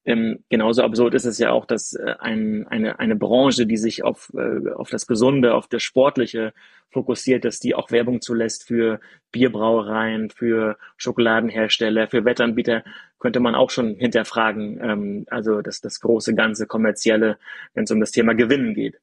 Ähm, 0.04 0.42
genauso 0.48 0.82
absurd 0.82 1.14
ist 1.14 1.26
es 1.26 1.38
ja 1.38 1.52
auch, 1.52 1.64
dass 1.64 1.94
äh, 1.94 2.14
ein, 2.18 2.66
eine, 2.66 2.98
eine 2.98 3.14
Branche, 3.14 3.66
die 3.66 3.76
sich 3.76 4.02
auf, 4.02 4.32
äh, 4.34 4.70
auf 4.72 4.90
das 4.90 5.06
Gesunde, 5.06 5.54
auf 5.54 5.68
das 5.68 5.82
Sportliche 5.82 6.52
fokussiert, 6.90 7.44
dass 7.44 7.60
die 7.60 7.74
auch 7.74 7.90
Werbung 7.92 8.20
zulässt 8.20 8.66
für 8.66 9.00
Bierbrauereien, 9.30 10.30
für 10.30 10.76
Schokoladenhersteller, 10.96 12.08
für 12.08 12.24
Wettanbieter, 12.24 12.82
könnte 13.20 13.40
man 13.40 13.54
auch 13.54 13.70
schon 13.70 13.94
hinterfragen. 13.94 14.80
Ähm, 14.82 15.26
also 15.30 15.62
das, 15.62 15.80
das 15.80 16.00
große 16.00 16.34
ganze 16.34 16.66
kommerzielle, 16.66 17.38
wenn 17.74 17.84
es 17.84 17.90
um 17.92 18.00
das 18.00 18.10
Thema 18.10 18.34
Gewinnen 18.34 18.74
geht. 18.74 18.98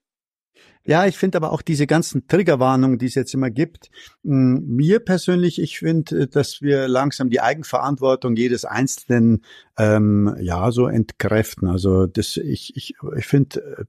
Ja, 0.86 1.06
ich 1.06 1.18
finde 1.18 1.38
aber 1.38 1.52
auch 1.52 1.62
diese 1.62 1.86
ganzen 1.86 2.28
Triggerwarnungen, 2.28 2.98
die 2.98 3.06
es 3.06 3.14
jetzt 3.14 3.34
immer 3.34 3.52
gibt, 3.52 3.92
hm, 4.24 4.66
mir 4.66 5.00
persönlich, 5.00 5.62
ich 5.62 5.78
finde, 5.78 6.28
dass 6.28 6.62
wir 6.62 6.88
langsam 6.88 7.30
die 7.30 7.42
Eigenverantwortung 7.42 8.36
jedes 8.36 8.66
Einzelnen 8.66 9.44
ähm, 9.78 10.36
ja 10.40 10.72
so 10.72 10.88
entkräften. 10.88 11.68
Also 11.68 12.08
das, 12.08 12.38
ich, 12.38 12.76
ich, 12.76 12.96
ich 13.16 13.26
finde, 13.28 13.86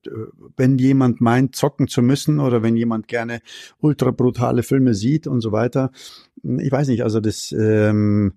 wenn 0.56 0.78
jemand 0.78 1.20
meint, 1.20 1.56
zocken 1.56 1.88
zu 1.88 2.02
müssen 2.02 2.38
oder 2.38 2.62
wenn 2.62 2.76
jemand 2.76 3.08
gerne 3.08 3.40
ultra 3.78 4.10
brutale 4.10 4.62
Filme 4.62 4.94
sieht 4.94 5.26
und 5.26 5.40
so 5.40 5.52
weiter, 5.52 5.92
hm, 6.42 6.58
ich 6.58 6.70
weiß 6.70 6.88
nicht, 6.88 7.02
also 7.02 7.20
das 7.20 7.50
ähm, 7.52 8.34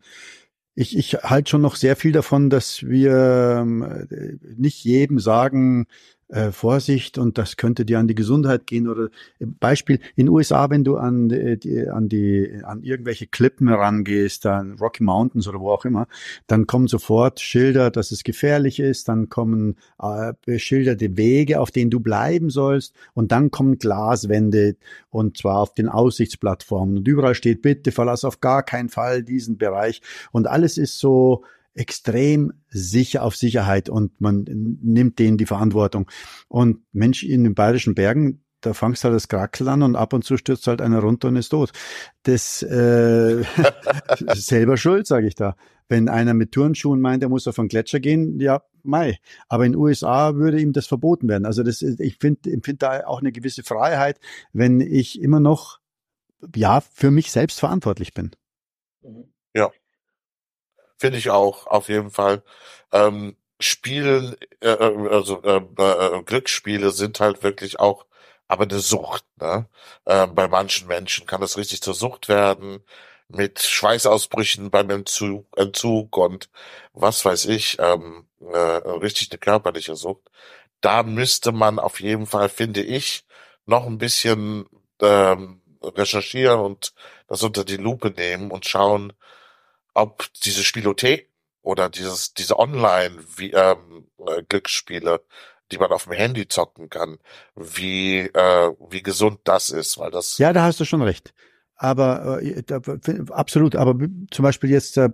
ich, 0.75 0.97
ich 0.97 1.13
halte 1.15 1.51
schon 1.51 1.61
noch 1.61 1.75
sehr 1.75 1.95
viel 1.95 2.11
davon, 2.11 2.49
dass 2.49 2.83
wir 2.83 3.59
ähm, 3.61 4.07
nicht 4.57 4.83
jedem 4.83 5.19
sagen, 5.19 5.85
äh, 6.33 6.51
Vorsicht 6.51 7.17
und 7.17 7.37
das 7.37 7.57
könnte 7.57 7.85
dir 7.85 7.99
an 7.99 8.07
die 8.07 8.15
Gesundheit 8.15 8.65
gehen 8.65 8.87
oder 8.87 9.09
äh, 9.39 9.45
Beispiel 9.45 9.99
in 10.15 10.29
USA, 10.29 10.69
wenn 10.69 10.83
du 10.83 10.97
an 10.97 11.29
äh, 11.29 11.57
die, 11.57 11.87
an 11.87 12.09
die 12.09 12.59
an 12.63 12.81
irgendwelche 12.81 13.27
Klippen 13.27 13.69
rangehst, 13.69 14.45
dann 14.45 14.73
Rocky 14.79 15.03
Mountains 15.03 15.47
oder 15.47 15.59
wo 15.59 15.69
auch 15.69 15.85
immer, 15.85 16.07
dann 16.47 16.65
kommen 16.65 16.87
sofort 16.87 17.39
Schilder, 17.39 17.91
dass 17.91 18.11
es 18.11 18.23
gefährlich 18.23 18.79
ist, 18.79 19.07
dann 19.09 19.29
kommen 19.29 19.75
äh, 20.01 20.33
beschilderte 20.45 21.17
Wege, 21.17 21.59
auf 21.59 21.69
denen 21.69 21.91
du 21.91 21.99
bleiben 21.99 22.49
sollst 22.49 22.95
und 23.13 23.31
dann 23.31 23.51
kommen 23.51 23.77
Glaswände 23.77 24.75
und 25.11 25.37
zwar 25.37 25.59
auf 25.59 25.75
den 25.75 25.87
Aussichtsplattformen 25.87 26.97
und 26.97 27.07
überall 27.07 27.35
steht 27.35 27.61
bitte 27.61 27.91
verlass 27.91 28.25
auf 28.25 28.41
gar 28.41 28.63
keinen 28.63 28.89
Fall 28.89 29.21
diesen 29.21 29.57
Bereich 29.57 30.01
und 30.31 30.47
alles 30.47 30.79
ist 30.79 30.97
so 30.97 31.43
extrem 31.73 32.53
sicher 32.69 33.23
auf 33.23 33.35
Sicherheit 33.35 33.89
und 33.89 34.19
man 34.21 34.43
nimmt 34.43 35.19
denen 35.19 35.37
die 35.37 35.45
Verantwortung. 35.45 36.09
Und 36.47 36.79
Mensch, 36.91 37.23
in 37.23 37.43
den 37.43 37.55
bayerischen 37.55 37.95
Bergen, 37.95 38.43
da 38.61 38.73
fangst 38.73 39.03
halt 39.03 39.13
das 39.13 39.27
Krackel 39.27 39.67
an 39.67 39.83
und 39.83 39.95
ab 39.95 40.13
und 40.13 40.23
zu 40.23 40.37
stürzt 40.37 40.67
halt 40.67 40.81
einer 40.81 40.99
runter 40.99 41.27
und 41.27 41.35
ist 41.35 41.49
tot. 41.49 41.71
Das 42.23 42.63
äh, 42.63 43.43
selber 44.33 44.77
schuld, 44.77 45.07
sage 45.07 45.27
ich 45.27 45.35
da. 45.35 45.55
Wenn 45.89 46.07
einer 46.07 46.33
mit 46.33 46.53
Turnschuhen 46.53 47.01
meint, 47.01 47.23
er 47.23 47.29
muss 47.29 47.47
auf 47.47 47.59
einen 47.59 47.67
Gletscher 47.67 47.99
gehen, 47.99 48.39
ja, 48.39 48.61
mei. 48.83 49.19
Aber 49.49 49.65
in 49.65 49.73
den 49.73 49.81
USA 49.81 50.35
würde 50.35 50.61
ihm 50.61 50.71
das 50.71 50.87
verboten 50.87 51.27
werden. 51.27 51.45
Also 51.45 51.61
das, 51.63 51.81
ich 51.81 52.17
finde, 52.19 52.51
empfinde 52.51 52.79
da 52.79 53.05
auch 53.05 53.19
eine 53.19 53.31
gewisse 53.31 53.63
Freiheit, 53.63 54.19
wenn 54.53 54.79
ich 54.79 55.21
immer 55.21 55.39
noch 55.39 55.79
ja 56.55 56.81
für 56.81 57.11
mich 57.11 57.31
selbst 57.31 57.59
verantwortlich 57.59 58.13
bin. 58.13 58.31
Ja, 59.01 59.09
Finde 61.03 61.19
ich 61.19 61.31
auch, 61.31 61.67
auf 61.67 61.89
jeden 61.89 62.11
Fall. 62.11 62.43
Ähm, 62.93 63.35
Spielen, 63.59 64.37
äh, 64.61 64.69
äh 64.69 65.09
also 65.09 65.43
äh, 65.43 65.57
äh, 65.57 66.23
Glücksspiele 66.23 66.91
sind 66.91 67.19
halt 67.19 67.43
wirklich 67.43 67.77
auch 67.77 68.05
aber 68.47 68.63
eine 68.63 68.79
Sucht. 68.79 69.25
Ne? 69.37 69.67
Äh, 70.05 70.27
bei 70.27 70.47
manchen 70.47 70.87
Menschen 70.87 71.25
kann 71.25 71.41
das 71.41 71.57
richtig 71.57 71.81
zur 71.81 71.93
Sucht 71.93 72.29
werden, 72.29 72.85
mit 73.27 73.61
Schweißausbrüchen 73.61 74.71
beim 74.71 74.89
Entzug, 74.91 75.45
Entzug 75.57 76.15
und 76.15 76.49
was 76.93 77.25
weiß 77.25 77.47
ich, 77.47 77.77
ähm, 77.79 78.25
äh, 78.39 78.57
richtig 78.57 79.29
eine 79.29 79.39
körperliche 79.39 79.97
Sucht. 79.97 80.29
Da 80.79 81.03
müsste 81.03 81.51
man 81.51 81.79
auf 81.79 81.99
jeden 81.99 82.27
Fall, 82.27 82.47
finde 82.47 82.81
ich, 82.81 83.25
noch 83.65 83.87
ein 83.87 83.97
bisschen 83.97 84.67
ähm, 85.01 85.61
recherchieren 85.83 86.61
und 86.61 86.93
das 87.27 87.43
unter 87.43 87.65
die 87.65 87.75
Lupe 87.75 88.11
nehmen 88.11 88.51
und 88.51 88.65
schauen, 88.65 89.11
ob 89.93 90.31
diese 90.43 90.63
Spielothek 90.63 91.29
oder 91.61 91.89
dieses, 91.89 92.33
diese 92.33 92.59
Online 92.59 93.17
wie, 93.37 93.51
ähm, 93.51 94.07
äh, 94.27 94.43
Glücksspiele, 94.43 95.21
die 95.71 95.77
man 95.77 95.91
auf 95.91 96.03
dem 96.03 96.13
Handy 96.13 96.47
zocken 96.47 96.89
kann, 96.89 97.17
wie, 97.55 98.19
äh, 98.19 98.71
wie 98.89 99.01
gesund 99.01 99.39
das 99.43 99.69
ist, 99.69 99.97
weil 99.97 100.11
das. 100.11 100.37
Ja, 100.37 100.53
da 100.53 100.63
hast 100.63 100.79
du 100.79 100.85
schon 100.85 101.01
recht. 101.01 101.33
Aber 101.75 102.41
äh, 102.41 102.63
da, 102.63 102.79
absolut, 103.29 103.75
aber 103.75 103.95
zum 104.31 104.43
Beispiel 104.43 104.69
jetzt 104.69 104.97
äh, 104.97 105.09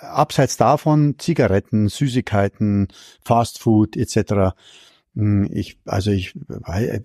abseits 0.00 0.56
davon 0.56 1.18
Zigaretten, 1.18 1.88
Süßigkeiten, 1.88 2.88
Fastfood 3.24 3.96
etc. 3.96 4.54
Hm, 5.14 5.48
ich, 5.52 5.78
also 5.86 6.10
ich, 6.10 6.34
äh, 6.66 7.00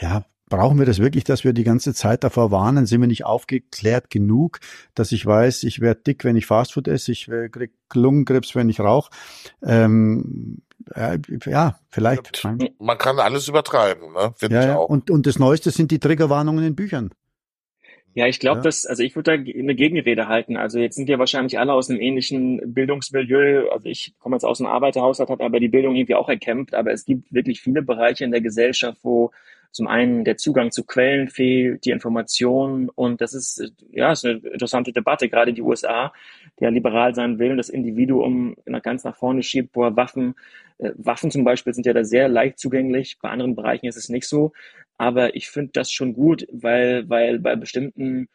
ja, 0.00 0.26
brauchen 0.48 0.78
wir 0.78 0.86
das 0.86 0.98
wirklich, 0.98 1.24
dass 1.24 1.44
wir 1.44 1.52
die 1.52 1.64
ganze 1.64 1.94
Zeit 1.94 2.24
davor 2.24 2.50
warnen? 2.50 2.86
Sind 2.86 3.00
wir 3.00 3.08
nicht 3.08 3.24
aufgeklärt 3.24 4.10
genug, 4.10 4.60
dass 4.94 5.12
ich 5.12 5.24
weiß, 5.24 5.64
ich 5.64 5.80
werde 5.80 6.02
dick, 6.02 6.24
wenn 6.24 6.36
ich 6.36 6.46
Fastfood 6.46 6.88
esse, 6.88 7.12
ich 7.12 7.26
krieg 7.26 7.72
Lungenkrebs, 7.92 8.54
wenn 8.54 8.68
ich 8.68 8.80
rauche? 8.80 9.10
Ähm, 9.62 10.62
ja, 11.46 11.78
vielleicht. 11.88 12.46
Man 12.78 12.98
kann 12.98 13.18
alles 13.18 13.48
übertreiben, 13.48 14.12
ne? 14.12 14.34
Finde 14.36 14.56
ja, 14.56 14.64
ich 14.64 14.70
auch. 14.70 14.88
Und, 14.88 15.10
und 15.10 15.26
das 15.26 15.38
Neueste 15.38 15.70
sind 15.70 15.90
die 15.90 15.98
Triggerwarnungen 15.98 16.64
in 16.64 16.76
Büchern. 16.76 17.10
Ja, 18.16 18.28
ich 18.28 18.38
glaube, 18.38 18.58
ja. 18.58 18.62
dass, 18.62 18.86
also 18.86 19.02
ich 19.02 19.16
würde 19.16 19.36
da 19.36 19.42
eine 19.42 19.74
Gegenrede 19.74 20.28
halten. 20.28 20.56
Also 20.56 20.78
jetzt 20.78 20.94
sind 20.94 21.08
wir 21.08 21.18
wahrscheinlich 21.18 21.58
alle 21.58 21.72
aus 21.72 21.90
einem 21.90 22.00
ähnlichen 22.00 22.72
Bildungsmilieu. 22.72 23.70
Also 23.72 23.88
ich 23.88 24.14
komme 24.20 24.36
jetzt 24.36 24.44
aus 24.44 24.60
einem 24.60 24.70
Arbeiterhaushalt, 24.70 25.30
habe 25.30 25.44
aber 25.44 25.58
die 25.58 25.68
Bildung 25.68 25.96
irgendwie 25.96 26.14
auch 26.14 26.28
erkämpft. 26.28 26.74
Aber 26.74 26.92
es 26.92 27.04
gibt 27.04 27.32
wirklich 27.32 27.60
viele 27.60 27.82
Bereiche 27.82 28.24
in 28.24 28.30
der 28.30 28.40
Gesellschaft, 28.40 28.98
wo 29.02 29.32
zum 29.74 29.88
einen 29.88 30.24
der 30.24 30.36
Zugang 30.36 30.70
zu 30.70 30.84
Quellen 30.84 31.28
fehlt, 31.28 31.84
die 31.84 31.90
Information 31.90 32.88
und 32.94 33.20
das 33.20 33.34
ist 33.34 33.72
ja 33.90 34.12
ist 34.12 34.24
eine 34.24 34.38
interessante 34.38 34.92
Debatte. 34.92 35.28
Gerade 35.28 35.52
die 35.52 35.62
USA, 35.62 36.12
der 36.60 36.70
liberal 36.70 37.14
sein 37.14 37.40
will, 37.40 37.56
das 37.56 37.70
Individuum 37.70 38.54
ganz 38.82 39.02
nach 39.02 39.16
vorne 39.16 39.42
schiebt, 39.42 39.74
wo 39.74 39.82
er 39.84 39.96
Waffen, 39.96 40.36
äh, 40.78 40.92
Waffen 40.96 41.32
zum 41.32 41.42
Beispiel 41.42 41.74
sind 41.74 41.86
ja 41.86 41.92
da 41.92 42.04
sehr 42.04 42.28
leicht 42.28 42.60
zugänglich. 42.60 43.18
Bei 43.20 43.30
anderen 43.30 43.56
Bereichen 43.56 43.86
ist 43.86 43.96
es 43.96 44.08
nicht 44.08 44.28
so. 44.28 44.52
Aber 44.96 45.34
ich 45.34 45.50
finde 45.50 45.72
das 45.72 45.90
schon 45.90 46.14
gut, 46.14 46.46
weil 46.52 47.08
weil 47.08 47.40
bei 47.40 47.56
bestimmten 47.56 48.28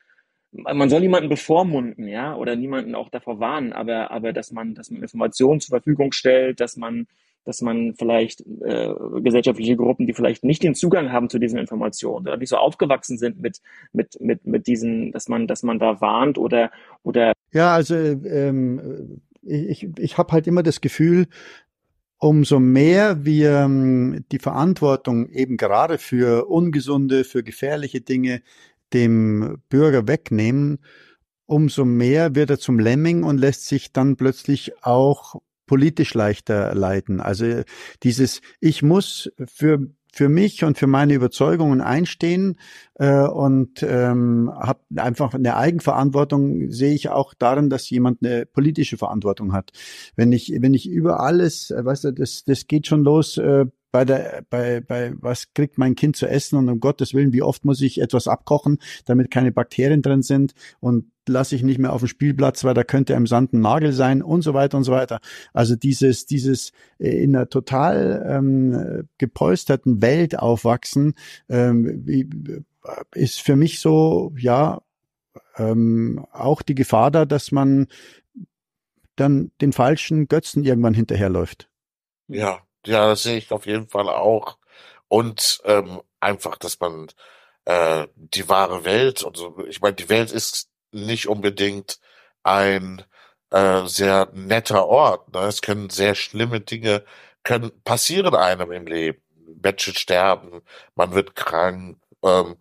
man 0.52 0.90
soll 0.90 1.02
niemanden 1.02 1.30
bevormunden, 1.30 2.08
ja, 2.08 2.36
oder 2.36 2.56
niemanden 2.56 2.96
auch 2.96 3.10
davor 3.10 3.40
warnen, 3.40 3.72
aber, 3.72 4.12
aber 4.12 4.34
dass 4.34 4.52
man, 4.52 4.74
dass 4.74 4.90
man 4.90 5.04
Informationen 5.04 5.60
zur 5.62 5.78
Verfügung 5.78 6.12
stellt, 6.12 6.60
dass 6.60 6.76
man 6.76 7.08
dass 7.46 7.62
man 7.62 7.96
vielleicht 7.96 8.42
äh, 8.42 8.94
gesellschaftliche 9.22 9.76
Gruppen, 9.76 10.06
die 10.06 10.14
vielleicht 10.14 10.44
nicht 10.44 10.64
den 10.64 10.76
Zugang 10.76 11.12
haben 11.12 11.30
zu 11.30 11.40
diesen 11.40 11.58
Informationen 11.60 12.28
oder 12.28 12.38
nicht 12.38 12.50
so 12.50 12.58
aufgewachsen 12.58 13.18
sind 13.18 13.40
mit 13.42 13.60
mit 13.94 14.20
mit 14.20 14.46
mit 14.46 14.68
diesen, 14.68 15.12
dass 15.12 15.28
man 15.28 15.48
dass 15.48 15.64
man 15.64 15.80
da 15.80 16.02
warnt 16.02 16.38
oder 16.38 16.72
oder 17.04 17.34
ja 17.52 17.74
also 17.74 17.96
ähm, 17.96 19.22
ich 19.42 19.88
ich 19.98 20.18
habe 20.18 20.34
halt 20.34 20.48
immer 20.48 20.64
das 20.64 20.82
Gefühl 20.82 21.28
umso 22.20 22.60
mehr 22.60 23.24
wir 23.26 23.52
ähm, 23.62 24.26
die 24.32 24.40
Verantwortung 24.40 25.30
eben 25.30 25.58
gerade 25.58 25.98
für 25.98 26.46
ungesunde, 26.50 27.24
für 27.24 27.44
gefährliche 27.44 28.02
Dinge 28.02 28.42
dem 28.94 29.62
Bürger 29.70 30.08
wegnehmen, 30.08 30.80
umso 31.46 31.86
mehr 31.86 32.36
wird 32.36 32.50
er 32.50 32.60
zum 32.60 32.80
Lemming 32.80 33.24
und 33.24 33.38
lässt 33.38 33.68
sich 33.68 33.94
dann 33.94 34.18
plötzlich 34.18 34.84
auch 34.84 35.42
politisch 35.70 36.16
leichter 36.16 36.74
leiten. 36.74 37.22
Also 37.22 37.62
dieses, 38.02 38.42
ich 38.60 38.82
muss 38.82 39.32
für 39.46 39.88
für 40.12 40.28
mich 40.28 40.64
und 40.64 40.76
für 40.76 40.88
meine 40.88 41.14
Überzeugungen 41.14 41.82
einstehen 41.82 42.58
äh, 42.96 43.28
und 43.28 43.84
ähm, 43.84 44.52
habe 44.60 44.80
einfach 44.96 45.36
eine 45.36 45.56
Eigenverantwortung 45.56 46.72
sehe 46.72 46.96
ich 46.96 47.10
auch 47.10 47.36
darin, 47.36 47.70
dass 47.70 47.88
jemand 47.92 48.24
eine 48.24 48.48
politische 48.48 48.98
Verantwortung 48.98 49.54
hat. 49.54 49.72
Wenn 50.16 50.32
ich 50.32 50.52
wenn 50.62 50.74
ich 50.74 50.90
über 50.90 51.20
alles, 51.20 51.70
äh, 51.70 51.86
weißt 51.86 52.06
du, 52.06 52.14
das 52.14 52.44
das 52.44 52.66
geht 52.66 52.88
schon 52.88 53.04
los 53.04 53.38
äh, 53.38 53.68
bei 53.92 54.06
der, 54.06 54.44
bei, 54.50 54.82
bei, 54.82 55.14
was 55.18 55.54
kriegt 55.54 55.78
mein 55.78 55.96
Kind 55.96 56.16
zu 56.16 56.28
essen 56.28 56.58
und 56.58 56.70
um 56.70 56.80
Gottes 56.80 57.14
Willen, 57.14 57.34
wie 57.34 57.42
oft 57.42 57.66
muss 57.66 57.82
ich 57.82 58.02
etwas 58.02 58.28
abkochen, 58.28 58.80
damit 59.06 59.32
keine 59.32 59.52
Bakterien 59.52 60.02
drin 60.02 60.22
sind 60.22 60.54
und 60.80 61.12
lasse 61.28 61.56
ich 61.56 61.64
nicht 61.64 61.80
mehr 61.80 61.94
auf 61.94 62.02
dem 62.02 62.08
Spielplatz, 62.08 62.64
weil 62.64 62.74
da 62.74 62.84
könnte 62.84 63.14
im 63.14 63.28
Sand 63.28 63.54
ein 63.54 63.62
Nagel 63.62 63.94
sein 63.94 64.22
und 64.22 64.42
so 64.42 64.54
weiter 64.54 64.78
und 64.78 64.84
so 64.84 64.92
weiter. 64.92 65.20
Also 65.54 65.76
dieses, 65.76 66.26
dieses 66.26 66.72
äh, 67.00 67.24
in 67.24 67.36
einer 67.36 67.50
total 67.50 68.26
ähm, 68.28 69.08
gepolsterten 69.18 70.02
Welt 70.02 70.38
aufwachsen, 70.38 71.14
ähm, 71.48 72.06
äh, 72.08 72.26
ist 73.14 73.42
für 73.42 73.56
mich 73.56 73.80
so, 73.80 74.34
ja, 74.38 74.82
ähm, 75.58 76.26
auch 76.32 76.62
die 76.62 76.76
Gefahr 76.76 77.12
da, 77.12 77.26
dass 77.26 77.52
man 77.52 77.88
dann 79.16 79.52
den 79.62 79.74
falschen 79.74 80.28
Götzen 80.28 80.64
irgendwann 80.64 80.94
hinterherläuft. 80.94 81.70
Ja, 82.28 82.62
ja, 82.90 83.08
das 83.08 83.24
sehe 83.24 83.38
ich 83.38 83.52
auf 83.52 83.66
jeden 83.66 83.88
Fall 83.90 84.10
auch. 84.10 84.58
Und 85.08 85.62
ähm, 85.66 86.02
einfach, 86.20 86.58
dass 86.58 86.80
man 86.80 87.08
äh, 87.66 88.08
die 88.16 88.50
wahre 88.50 88.86
Welt 88.86 89.24
und 89.24 89.38
so, 89.38 89.66
ich 89.68 89.82
meine, 89.82 89.96
die 89.96 90.10
Welt 90.10 90.32
ist 90.32 90.70
nicht 90.92 91.28
unbedingt 91.28 92.00
ein 92.44 93.04
äh, 93.52 93.86
sehr 93.88 94.30
netter 94.34 94.88
Ort. 94.88 95.34
Ne? 95.34 95.42
Es 95.42 95.62
können 95.62 95.90
sehr 95.90 96.16
schlimme 96.16 96.62
Dinge 96.62 97.04
können 97.44 97.72
passieren 97.84 98.36
einem 98.36 98.72
im 98.72 98.86
Leben. 98.88 99.22
Menschen 99.62 99.96
sterben, 99.96 100.62
man 100.96 101.14
wird 101.14 101.36
krank, 101.36 101.98
ähm, 102.24 102.58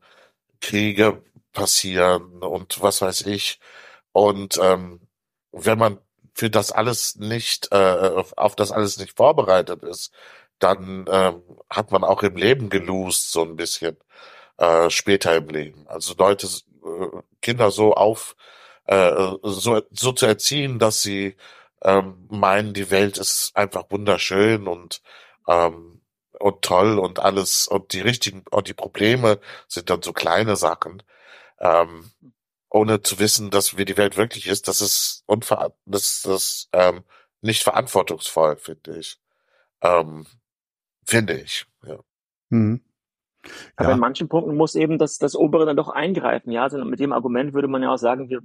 Kriege 0.61 1.23
passieren 1.53 2.43
und 2.43 2.81
was 2.83 3.03
weiß 3.03 3.23
ich. 3.27 3.61
Und 4.13 4.59
ähm, 4.63 5.01
wenn 5.53 5.79
man 5.79 5.99
für 6.39 6.51
das 6.51 6.71
alles 6.71 7.17
nicht, 7.17 7.73
äh, 7.73 8.23
auf 8.37 8.55
das 8.55 8.71
alles 8.71 8.99
nicht 8.99 9.17
vorbereitet 9.17 9.83
ist, 9.83 10.13
dann 10.61 11.07
ähm, 11.11 11.43
hat 11.69 11.91
man 11.91 12.05
auch 12.05 12.23
im 12.23 12.37
Leben 12.37 12.71
gelost 12.71 13.33
so 13.33 13.43
ein 13.43 13.57
bisschen 13.57 13.97
äh, 14.59 14.89
später 14.89 15.35
im 15.35 15.49
Leben. 15.49 15.85
Also 15.89 16.15
Leute, 16.17 16.47
äh, 16.47 17.23
Kinder 17.43 17.73
so 17.73 17.95
auf, 17.95 18.37
äh, 18.87 19.13
so, 19.43 19.83
so 19.91 20.13
zu 20.13 20.27
erziehen, 20.27 20.79
dass 20.79 21.03
sie 21.03 21.37
ähm, 21.83 22.29
meinen, 22.31 22.73
die 22.73 22.91
Welt 22.93 23.19
ist 23.19 23.57
einfach 23.57 23.85
wunderschön 23.91 24.69
und 24.69 25.03
ähm, 25.49 26.01
und 26.39 26.63
toll 26.63 27.01
und 27.01 27.19
alles 27.19 27.67
und 27.67 27.93
die 27.93 28.01
richtigen 28.01 28.45
und 28.51 28.69
die 28.69 28.75
Probleme 28.75 29.41
sind 29.67 29.91
dann 29.91 30.03
so 30.03 30.13
kleine 30.13 30.55
Sachen, 30.55 31.03
ähm, 31.59 32.13
ohne 32.71 33.03
zu 33.03 33.19
wissen, 33.19 33.51
dass 33.51 33.77
wie 33.77 33.85
die 33.85 33.97
Welt 33.97 34.17
wirklich 34.17 34.47
ist. 34.47 34.69
Das 34.69 34.81
ist 34.81 35.23
unver 35.27 35.75
das 35.87 36.23
das 36.23 36.69
ähm, 36.73 37.03
nicht 37.41 37.63
verantwortungsvoll, 37.63 38.57
finde 38.57 38.99
ich. 38.99 39.19
Ähm, 39.81 40.27
finde 41.05 41.41
ich. 41.41 41.67
Ja. 41.87 41.99
Mhm. 42.51 42.83
Aber 43.77 43.91
ja. 43.91 43.95
in 43.95 44.01
manchen 44.01 44.29
Punkten 44.29 44.57
muss 44.57 44.75
eben 44.75 44.99
das, 44.99 45.19
das 45.19 45.37
Obere 45.37 45.65
dann 45.65 45.77
doch 45.77 45.89
eingreifen. 45.89 46.51
Ja, 46.51 46.65
also 46.65 46.85
mit 46.85 47.01
dem 47.01 47.13
Argument 47.13 47.55
würde 47.55 47.69
man 47.69 47.83
ja 47.83 47.93
auch 47.93 47.99
sagen, 47.99 48.29
wir, 48.29 48.41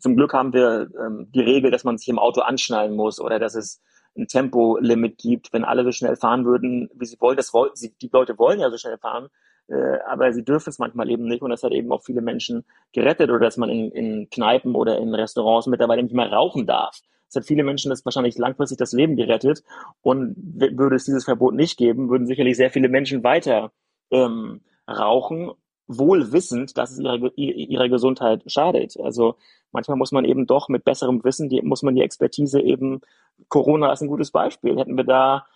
zum 0.00 0.16
Glück 0.16 0.32
haben 0.32 0.52
wir 0.52 0.90
ähm, 0.98 1.30
die 1.32 1.40
Regel, 1.40 1.70
dass 1.70 1.84
man 1.84 1.98
sich 1.98 2.08
im 2.08 2.18
Auto 2.18 2.40
anschnallen 2.40 2.96
muss 2.96 3.20
oder 3.20 3.38
dass 3.38 3.54
es 3.54 3.80
ein 4.16 4.26
Tempolimit 4.26 5.18
gibt. 5.18 5.52
Wenn 5.52 5.64
alle 5.64 5.84
so 5.84 5.92
schnell 5.92 6.16
fahren 6.16 6.44
würden, 6.44 6.88
wie 6.94 7.04
sie 7.04 7.20
wollen, 7.20 7.36
das 7.36 7.52
wollen 7.52 7.70
sie, 7.74 7.94
die 8.00 8.10
Leute 8.12 8.38
wollen 8.38 8.58
ja 8.58 8.70
so 8.70 8.78
schnell 8.78 8.98
fahren, 8.98 9.28
äh, 9.68 9.98
aber 10.06 10.32
sie 10.32 10.44
dürfen 10.44 10.70
es 10.70 10.78
manchmal 10.78 11.10
eben 11.10 11.24
nicht 11.24 11.42
und 11.42 11.50
das 11.50 11.62
hat 11.62 11.72
eben 11.72 11.92
auch 11.92 12.02
viele 12.02 12.22
Menschen 12.22 12.64
gerettet 12.92 13.30
oder 13.30 13.40
dass 13.40 13.56
man 13.56 13.68
in, 13.68 13.90
in 13.90 14.30
Kneipen 14.30 14.74
oder 14.74 14.98
in 14.98 15.14
Restaurants 15.14 15.66
mittlerweile 15.66 16.02
nicht 16.02 16.14
mehr 16.14 16.32
rauchen 16.32 16.66
darf. 16.66 17.00
Das 17.28 17.42
hat 17.42 17.46
viele 17.46 17.62
Menschen 17.62 17.90
das 17.90 18.04
wahrscheinlich 18.04 18.38
langfristig 18.38 18.78
das 18.78 18.92
Leben 18.92 19.16
gerettet 19.16 19.62
und 20.00 20.34
würde 20.36 20.96
es 20.96 21.04
dieses 21.04 21.24
Verbot 21.24 21.54
nicht 21.54 21.76
geben, 21.76 22.08
würden 22.08 22.26
sicherlich 22.26 22.56
sehr 22.56 22.70
viele 22.70 22.88
Menschen 22.88 23.22
weiter 23.22 23.72
ähm, 24.10 24.62
rauchen, 24.88 25.52
wohl 25.86 26.32
wissend, 26.32 26.78
dass 26.78 26.90
es 26.90 26.98
ihrer, 26.98 27.18
ihrer 27.36 27.88
Gesundheit 27.90 28.42
schadet. 28.46 28.98
Also 28.98 29.36
manchmal 29.72 29.98
muss 29.98 30.12
man 30.12 30.24
eben 30.24 30.46
doch 30.46 30.70
mit 30.70 30.84
besserem 30.84 31.22
Wissen, 31.24 31.50
die, 31.50 31.60
muss 31.60 31.82
man 31.82 31.94
die 31.94 32.02
Expertise 32.02 32.60
eben, 32.60 33.02
Corona 33.48 33.92
ist 33.92 34.00
ein 34.00 34.08
gutes 34.08 34.30
Beispiel. 34.30 34.78
Hätten 34.78 34.96
wir 34.96 35.04
da, 35.04 35.46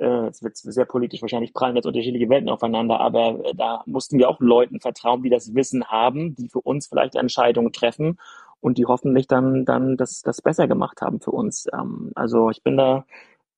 äh, 0.00 0.28
es 0.28 0.42
wird 0.42 0.56
sehr 0.56 0.84
politisch, 0.84 1.22
wahrscheinlich 1.22 1.54
prallen 1.54 1.76
jetzt 1.76 1.86
unterschiedliche 1.86 2.28
Welten 2.28 2.48
aufeinander, 2.48 3.00
aber 3.00 3.44
äh, 3.44 3.54
da 3.54 3.82
mussten 3.86 4.18
wir 4.18 4.28
auch 4.28 4.40
Leuten 4.40 4.80
vertrauen, 4.80 5.22
die 5.22 5.30
das 5.30 5.54
Wissen 5.54 5.84
haben, 5.86 6.34
die 6.34 6.48
für 6.48 6.60
uns 6.60 6.88
vielleicht 6.88 7.14
Entscheidungen 7.14 7.72
treffen 7.72 8.18
und 8.60 8.78
die 8.78 8.86
hoffentlich 8.86 9.26
dann, 9.26 9.64
dann 9.64 9.96
das, 9.96 10.22
das 10.22 10.42
besser 10.42 10.68
gemacht 10.68 11.00
haben 11.02 11.20
für 11.20 11.30
uns. 11.30 11.66
Ähm, 11.72 12.12
also 12.14 12.50
ich 12.50 12.62
bin 12.62 12.76
da 12.76 13.04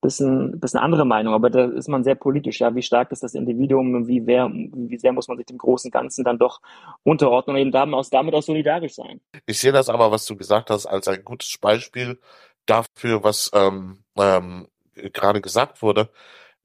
bisschen, 0.02 0.58
bisschen 0.61 0.80
andere 0.80 1.06
Meinung, 1.06 1.32
aber 1.32 1.49
da 1.49 1.64
ist 1.64 1.88
man 1.88 2.04
sehr 2.04 2.16
politisch. 2.16 2.61
Ja, 2.61 2.75
wie 2.75 2.82
stark 2.82 3.12
ist 3.12 3.22
das 3.22 3.34
Individuum, 3.34 4.06
wie, 4.08 4.26
wer, 4.26 4.50
wie 4.52 4.99
sehr 4.99 5.12
muss 5.12 5.28
man 5.28 5.38
sich 5.38 5.46
dem 5.46 5.58
großen 5.58 5.90
Ganzen 5.90 6.25
dann 6.25 6.38
doch 6.38 6.61
unterordnen 7.04 7.56
und 7.56 7.62
eben 7.62 7.72
damit 7.72 7.94
auch, 7.94 8.04
damit 8.11 8.34
auch 8.34 8.42
solidarisch 8.42 8.94
sein. 8.94 9.20
Ich 9.46 9.61
sehe 9.61 9.72
das 9.72 9.88
aber, 9.88 10.11
was 10.11 10.26
du 10.26 10.37
gesagt 10.37 10.70
hast, 10.70 10.87
als 10.87 11.08
ein 11.08 11.25
gutes 11.25 11.56
Beispiel 11.58 12.18
dafür, 12.66 13.25
was 13.25 13.50
ähm, 13.54 14.04
ähm, 14.18 14.66
gerade 14.94 15.40
gesagt 15.40 15.82
wurde, 15.82 16.11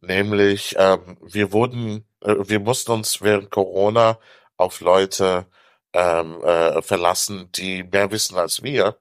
nämlich 0.01 0.75
ähm, 0.77 1.17
wir 1.21 1.51
wurden, 1.53 2.05
äh, 2.21 2.35
wir 2.39 2.59
mussten 2.59 2.91
uns 2.91 3.21
während 3.21 3.51
Corona 3.51 4.19
auf 4.57 4.81
Leute 4.81 5.47
ähm, 5.93 6.41
äh, 6.43 6.81
verlassen, 6.81 7.51
die 7.53 7.83
mehr 7.83 8.11
wissen 8.11 8.37
als 8.37 8.63
wir 8.63 8.97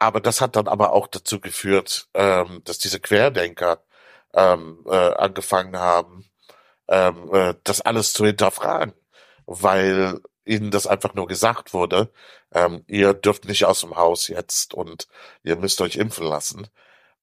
aber 0.00 0.20
das 0.20 0.40
hat 0.40 0.56
dann 0.56 0.66
aber 0.68 0.92
auch 0.92 1.06
dazu 1.06 1.40
geführt, 1.40 2.08
ähm, 2.14 2.62
dass 2.64 2.78
diese 2.78 3.00
Querdenker 3.00 3.84
ähm, 4.34 4.84
äh, 4.86 4.96
angefangen 5.14 5.76
haben, 5.78 6.30
ähm, 6.88 7.30
äh, 7.34 7.54
das 7.64 7.80
alles 7.82 8.12
zu 8.14 8.26
hinterfragen, 8.26 8.94
weil 9.46 10.20
ihnen 10.44 10.70
das 10.70 10.86
einfach 10.86 11.14
nur 11.14 11.26
gesagt 11.28 11.74
wurde, 11.74 12.12
ähm, 12.52 12.84
ihr 12.88 13.14
dürft 13.14 13.44
nicht 13.46 13.66
aus 13.66 13.80
dem 13.82 13.96
Haus 13.96 14.28
jetzt 14.28 14.74
und 14.74 15.06
ihr 15.44 15.56
müsst 15.56 15.80
euch 15.82 15.96
impfen 15.96 16.26
lassen. 16.26 16.68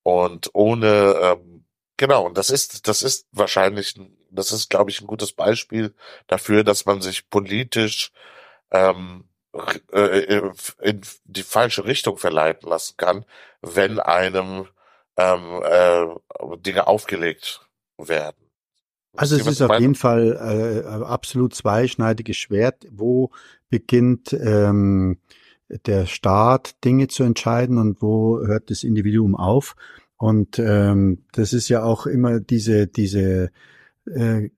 Und 0.08 0.52
ohne, 0.54 1.18
ähm, 1.22 1.66
genau, 1.98 2.26
und 2.28 2.38
das 2.38 2.50
ist, 2.50 2.88
das 2.88 3.04
ist 3.04 3.28
wahrscheinlich, 3.34 4.00
das 4.32 4.54
ist, 4.54 4.70
glaube 4.70 4.90
ich, 4.90 5.02
ein 5.02 5.08
gutes 5.08 5.34
Beispiel 5.34 5.94
dafür, 6.28 6.64
dass 6.64 6.86
man 6.86 7.02
sich 7.02 7.30
politisch 7.30 8.14
ähm, 8.72 9.26
äh, 9.92 10.20
äh, 10.20 10.52
in 10.82 11.02
die 11.26 11.44
falsche 11.44 11.84
Richtung 11.84 12.16
verleiten 12.16 12.70
lassen 12.70 12.96
kann, 12.96 13.26
wenn 13.62 14.00
einem 14.00 14.70
ähm, 15.18 15.62
äh, 15.66 16.06
Dinge 16.60 16.88
aufgelegt 16.88 17.68
werden. 17.98 18.50
Also 19.18 19.36
es 19.36 19.46
ist 19.46 19.62
auf 19.62 19.78
jeden 19.78 19.96
Fall 19.96 20.86
äh, 20.88 21.04
absolut 21.04 21.54
zweischneidiges 21.54 22.38
Schwert. 22.38 22.88
Wo 22.92 23.32
beginnt 23.70 24.32
ähm, 24.32 25.20
der 25.86 26.06
Staat 26.06 26.84
Dinge 26.84 27.08
zu 27.08 27.24
entscheiden 27.24 27.78
und 27.78 28.02
wo 28.02 28.40
hört 28.46 28.70
das 28.70 28.84
Individuum 28.84 29.36
auf? 29.36 29.76
Und 30.18 30.60
ähm, 30.60 31.26
das 31.32 31.54
ist 31.54 31.70
ja 31.70 31.84
auch 31.84 32.08
immer 32.08 32.40
diese 32.40 32.88
diese 32.88 33.52
äh, 34.06 34.50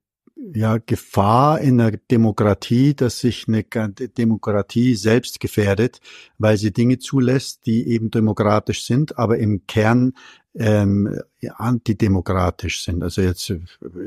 ja, 0.54 0.78
Gefahr 0.78 1.60
in 1.60 1.78
der 1.78 1.98
Demokratie, 1.98 2.96
dass 2.96 3.20
sich 3.20 3.48
eine 3.48 3.64
Demokratie 3.64 4.96
selbst 4.96 5.40
gefährdet, 5.40 6.00
weil 6.38 6.58
sie 6.58 6.72
Dinge 6.72 7.00
zulässt, 7.00 7.66
die 7.66 7.88
eben 7.88 8.10
demokratisch 8.10 8.86
sind, 8.86 9.18
aber 9.18 9.38
im 9.38 9.66
Kern 9.68 10.14
ähm, 10.60 11.20
antidemokratisch 11.56 12.84
sind. 12.84 13.02
Also 13.02 13.22
jetzt, 13.22 13.52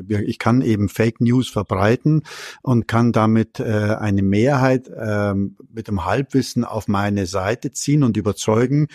ich 0.09 0.39
kann 0.39 0.61
eben 0.61 0.91
Fake 0.91 1.21
News 1.21 1.49
verbreiten 1.49 2.23
und 2.61 2.87
kann 2.87 3.13
damit 3.13 3.59
äh, 3.59 3.97
eine 3.99 4.23
Mehrheit 4.23 4.89
äh, 4.89 5.35
mit 5.35 5.89
dem 5.89 6.05
Halbwissen 6.05 6.65
auf 6.65 6.89
meine 6.89 7.25
Seite 7.27 7.71
ziehen 7.71 8.03
und 8.03 8.19
überzeugen. 8.19 8.89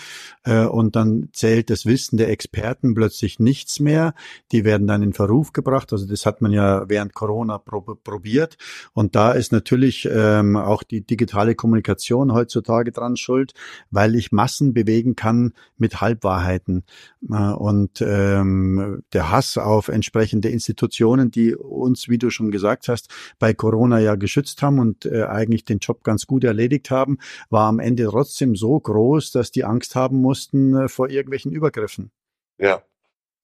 Äh, 0.43 0.65
und 0.65 0.95
dann 0.95 1.29
zählt 1.33 1.71
das 1.71 1.87
Wissen 1.87 2.17
der 2.17 2.29
Experten 2.29 2.93
plötzlich 2.93 3.39
nichts 3.39 3.79
mehr. 3.79 4.13
Die 4.51 4.63
werden 4.63 4.85
dann 4.85 5.01
in 5.01 5.13
Verruf 5.13 5.51
gebracht. 5.51 5.91
Also 5.91 6.05
das 6.05 6.27
hat 6.27 6.41
man 6.41 6.51
ja 6.51 6.87
während 6.87 7.15
Corona 7.15 7.57
prob 7.57 8.03
probiert. 8.03 8.57
Und 8.93 9.15
da 9.15 9.31
ist 9.31 9.51
natürlich 9.51 10.07
ähm, 10.11 10.57
auch 10.57 10.83
die 10.83 11.01
digitale 11.01 11.55
Kommunikation 11.55 12.33
heutzutage 12.33 12.91
dran 12.91 13.17
schuld, 13.17 13.53
weil 13.89 14.15
ich 14.15 14.31
Massen 14.31 14.73
bewegen 14.73 15.15
kann 15.15 15.53
mit 15.77 16.01
Halbwahrheiten. 16.01 16.83
Äh, 17.31 17.46
und 17.55 18.01
ähm, 18.01 19.03
der 19.13 19.31
Hass 19.31 19.57
auf 19.57 19.87
entsprechende 19.87 20.49
Institutionen, 20.49 21.31
die 21.31 21.55
uns, 21.55 22.09
wie 22.09 22.17
du 22.17 22.29
schon 22.29 22.51
gesagt 22.51 22.87
hast, 22.87 23.09
bei 23.39 23.53
Corona 23.53 23.99
ja 23.99 24.15
geschützt 24.15 24.61
haben 24.61 24.79
und 24.79 25.05
äh, 25.05 25.23
eigentlich 25.23 25.65
den 25.65 25.79
Job 25.79 26.03
ganz 26.03 26.27
gut 26.27 26.43
erledigt 26.43 26.91
haben, 26.91 27.17
war 27.49 27.67
am 27.67 27.79
Ende 27.79 28.05
trotzdem 28.05 28.55
so 28.55 28.79
groß, 28.79 29.31
dass 29.31 29.51
die 29.51 29.63
Angst 29.63 29.95
haben 29.95 30.21
mussten 30.21 30.75
äh, 30.75 30.87
vor 30.87 31.09
irgendwelchen 31.09 31.51
Übergriffen. 31.51 32.11
Ja. 32.57 32.81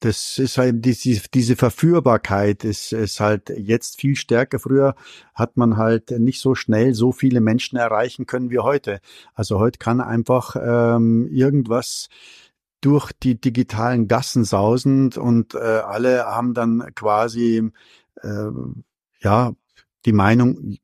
Das 0.04 0.38
ist 0.38 0.58
halt 0.58 0.84
diese, 0.84 1.30
diese 1.34 1.56
Verführbarkeit 1.56 2.66
ist, 2.66 2.92
ist 2.92 3.22
halt 3.22 3.50
jetzt 3.56 4.02
viel 4.02 4.18
stärker. 4.18 4.60
Früher 4.60 4.96
hat 5.34 5.56
man 5.56 5.78
halt 5.78 6.12
nicht 6.12 6.42
so 6.42 6.56
schnell 6.56 6.94
so 6.94 7.14
viele 7.14 7.40
Menschen 7.40 7.78
erreichen 7.78 8.26
können 8.26 8.50
wie 8.50 8.60
heute. 8.60 9.00
Also 9.34 9.60
heute 9.60 9.80
kann 9.80 10.02
einfach 10.02 10.58
ähm, 10.62 11.30
irgendwas 11.32 12.10
durch 12.84 13.14
die 13.14 13.40
digitalen 13.40 14.08
Gassen 14.08 14.44
sausend 14.44 15.18
und 15.18 15.56
äh, 15.56 15.58
alle 15.58 16.26
haben 16.26 16.54
dann 16.54 16.92
quasi 16.96 17.72
äh, 18.22 18.50
ja 19.20 19.54
die 20.06 20.12
Meinung, 20.12 20.78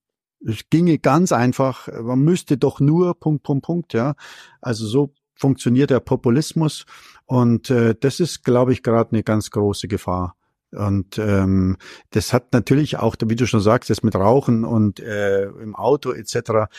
es 0.46 0.70
ginge 0.70 0.98
ganz 0.98 1.34
einfach, 1.34 1.90
man 2.02 2.20
müsste 2.20 2.58
doch 2.58 2.80
nur 2.80 3.20
Punkt, 3.20 3.44
Punkt, 3.44 3.66
Punkt, 3.66 3.94
ja. 3.94 4.16
Also 4.62 4.88
so 4.88 5.14
funktioniert 5.36 5.90
der 5.90 6.00
Populismus 6.00 6.86
und 7.26 7.70
äh, 7.70 7.96
das 8.00 8.22
ist, 8.22 8.46
glaube 8.46 8.72
ich, 8.72 8.82
gerade 8.82 9.12
eine 9.12 9.24
ganz 9.24 9.52
große 9.52 9.90
Gefahr. 9.90 10.38
Und 10.72 11.18
ähm, 11.18 11.78
das 12.12 12.32
hat 12.32 12.54
natürlich 12.54 12.98
auch, 12.98 13.16
wie 13.26 13.36
du 13.36 13.48
schon 13.48 13.60
sagst, 13.60 13.90
das 13.90 14.04
mit 14.04 14.16
Rauchen 14.16 14.64
und 14.64 15.00
äh, 15.00 15.46
im 15.46 15.76
Auto 15.76 16.12
etc. 16.12 16.70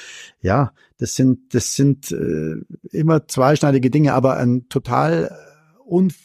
Ja, 0.41 0.73
das 0.99 1.15
sind 1.15 1.55
das 1.55 1.75
sind 1.75 2.13
äh, 2.13 2.57
immer 2.91 3.27
zweischneidige 3.27 3.91
Dinge, 3.91 4.15
aber 4.15 4.37
ein 4.37 4.69
total 4.69 5.37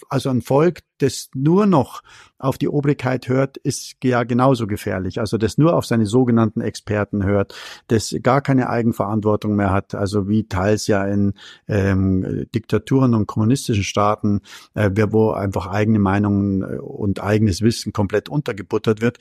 also 0.10 0.30
ein 0.30 0.42
Volk, 0.42 0.82
das 1.00 1.30
nur 1.34 1.66
noch 1.66 2.02
auf 2.38 2.58
die 2.58 2.68
Obrigkeit 2.68 3.28
hört, 3.28 3.58
ist 3.58 3.96
ja 4.04 4.24
genauso 4.24 4.68
gefährlich. 4.68 5.20
Also 5.20 5.38
das 5.38 5.58
nur 5.58 5.76
auf 5.76 5.86
seine 5.86 6.06
sogenannten 6.06 6.62
Experten 6.62 7.24
hört, 7.24 7.56
das 7.88 8.16
gar 8.22 8.42
keine 8.42 8.70
Eigenverantwortung 8.70 9.56
mehr 9.56 9.72
hat, 9.72 9.96
also 9.96 10.28
wie 10.30 10.48
teils 10.48 10.88
ja 10.88 11.06
in 11.06 11.34
ähm, 11.68 12.46
Diktaturen 12.54 13.14
und 13.14 13.28
kommunistischen 13.28 13.84
Staaten, 13.84 14.42
äh, 14.74 14.92
wo 15.10 15.32
einfach 15.32 15.68
eigene 15.68 16.00
Meinungen 16.00 16.62
äh, 16.62 16.78
und 16.78 17.22
eigenes 17.22 17.62
Wissen 17.62 17.94
komplett 17.94 18.30
untergebuttert 18.30 19.02
wird. 19.02 19.18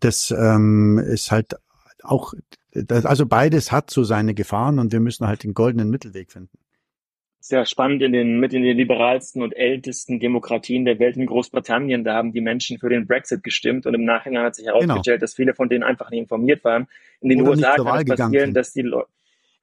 Das 0.00 0.30
ähm, 0.30 0.98
ist 0.98 1.30
halt 1.30 1.56
auch, 2.02 2.34
also 3.04 3.26
beides 3.26 3.70
hat 3.72 3.90
so 3.90 4.04
seine 4.04 4.34
Gefahren 4.34 4.78
und 4.78 4.92
wir 4.92 5.00
müssen 5.00 5.26
halt 5.26 5.44
den 5.44 5.54
goldenen 5.54 5.90
Mittelweg 5.90 6.32
finden 6.32 6.58
sehr 7.44 7.66
spannend 7.66 8.02
in 8.02 8.12
den, 8.12 8.38
mit 8.38 8.52
in 8.54 8.62
den 8.62 8.76
liberalsten 8.76 9.42
und 9.42 9.52
ältesten 9.52 10.20
Demokratien 10.20 10.84
der 10.84 11.00
Welt 11.00 11.16
in 11.16 11.26
Großbritannien. 11.26 12.04
Da 12.04 12.14
haben 12.14 12.32
die 12.32 12.40
Menschen 12.40 12.78
für 12.78 12.88
den 12.88 13.06
Brexit 13.06 13.42
gestimmt 13.42 13.84
und 13.84 13.94
im 13.94 14.04
Nachhinein 14.04 14.44
hat 14.44 14.54
sich 14.54 14.64
genau. 14.64 14.80
herausgestellt, 14.80 15.18
genau. 15.18 15.24
dass 15.24 15.34
viele 15.34 15.54
von 15.54 15.68
denen 15.68 15.82
einfach 15.82 16.10
nicht 16.10 16.20
informiert 16.20 16.62
waren. 16.62 16.86
In 17.20 17.30
den 17.30 17.42
Oder 17.42 17.50
USA 17.50 17.74
kann 17.74 18.06
es 18.08 18.16
passieren, 18.16 18.54
dass 18.54 18.72
die 18.72 18.82
Leute, 18.82 19.08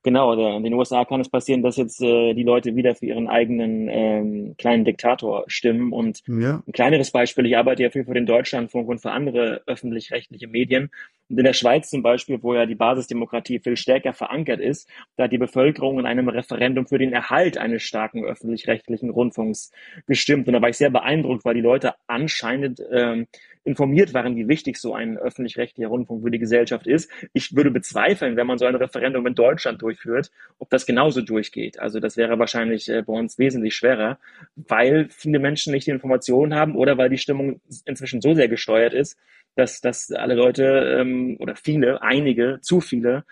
Genau, 0.02 0.56
in 0.56 0.64
den 0.64 0.74
USA 0.74 1.04
kann 1.04 1.20
es 1.20 1.28
passieren, 1.28 1.62
dass 1.62 1.76
jetzt 1.76 2.02
äh, 2.02 2.34
die 2.34 2.44
Leute 2.44 2.74
wieder 2.74 2.96
für 2.96 3.06
ihren 3.06 3.28
eigenen 3.28 3.90
ähm, 3.90 4.56
kleinen 4.58 4.86
Diktator 4.86 5.44
stimmen. 5.48 5.92
Und 5.92 6.24
ja. 6.26 6.64
ein 6.66 6.72
kleineres 6.72 7.12
Beispiel, 7.12 7.46
ich 7.46 7.58
arbeite 7.58 7.84
ja 7.84 7.90
viel 7.90 8.06
für 8.06 8.14
den 8.14 8.26
Deutschlandfunk 8.26 8.88
und 8.88 9.02
für 9.02 9.12
andere 9.12 9.62
öffentlich-rechtliche 9.66 10.48
Medien. 10.48 10.90
Und 11.28 11.38
in 11.38 11.44
der 11.44 11.54
Schweiz 11.54 11.90
zum 11.90 12.02
Beispiel, 12.02 12.42
wo 12.42 12.54
ja 12.54 12.66
die 12.66 12.76
Basisdemokratie 12.76 13.60
viel 13.60 13.76
stärker 13.76 14.14
verankert 14.14 14.62
ist, 14.62 14.90
da 15.18 15.26
hat 15.26 15.34
die 15.34 15.38
Bevölkerung 15.38 16.00
in 16.00 16.06
einem 16.06 16.30
Referendum 16.30 16.88
für 16.88 16.98
den 16.98 17.12
Erhalt 17.12 17.58
eines 17.58 17.84
starken 17.84 18.24
öffentlich-rechtlichen 18.24 19.10
Rundfunks 19.10 19.72
gestimmt. 20.08 20.48
Und 20.48 20.54
da 20.54 20.62
war 20.62 20.70
ich 20.70 20.78
sehr 20.78 20.92
beeindruckt, 20.92 21.44
weil 21.44 21.56
die 21.56 21.62
Leute 21.62 21.96
anscheinend 22.08 22.82
ähm, 22.90 23.28
informiert 23.70 24.14
waren, 24.16 24.36
wie 24.36 24.48
wichtig 24.48 24.78
so 24.78 24.96
ein 24.96 25.18
öffentlich-rechtlicher 25.18 25.90
Rundfunk 25.90 26.24
für 26.24 26.32
die 26.32 26.40
Gesellschaft 26.40 26.88
ist. 26.88 27.10
Ich 27.34 27.56
würde 27.56 27.70
bezweifeln, 27.70 28.36
wenn 28.36 28.48
man 28.48 28.58
so 28.58 28.66
ein 28.66 28.76
Referendum 28.76 29.28
in 29.28 29.36
Deutschland 29.36 29.82
durchführt, 29.82 30.32
ob 30.58 30.70
das 30.72 30.88
genauso 30.88 31.22
durchgeht. 31.22 31.80
Also 31.80 32.00
das 32.00 32.18
wäre 32.18 32.40
wahrscheinlich 32.40 32.90
äh, 32.90 33.04
bei 33.04 33.14
uns 33.14 33.38
wesentlich 33.38 33.76
schwerer, 33.76 34.18
weil 34.56 35.08
viele 35.10 35.38
Menschen 35.38 35.72
nicht 35.72 35.86
die 35.86 35.92
Informationen 35.92 36.56
haben 36.56 36.76
oder 36.76 36.98
weil 36.98 37.10
die 37.10 37.20
Stimmung 37.20 37.62
inzwischen 37.86 38.22
so 38.22 38.34
sehr 38.34 38.50
gesteuert 38.50 38.94
ist, 38.94 39.18
dass, 39.56 39.82
dass 39.82 40.12
alle 40.12 40.34
Leute 40.34 40.98
ähm, 41.00 41.38
oder 41.40 41.56
viele, 41.56 42.02
einige, 42.02 42.60
zu 42.62 42.82
viele, 42.82 43.24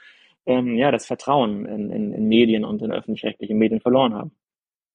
ähm, 0.46 0.76
ja, 0.76 0.92
das 0.92 1.08
Vertrauen 1.08 1.66
in, 1.66 1.90
in, 1.90 2.14
in 2.14 2.28
Medien 2.28 2.64
und 2.64 2.82
in 2.84 2.92
öffentlich-rechtliche 2.92 3.56
Medien 3.56 3.82
verloren 3.82 4.14
haben. 4.14 4.32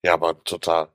Ja, 0.05 0.15
aber 0.15 0.43
total. 0.45 0.89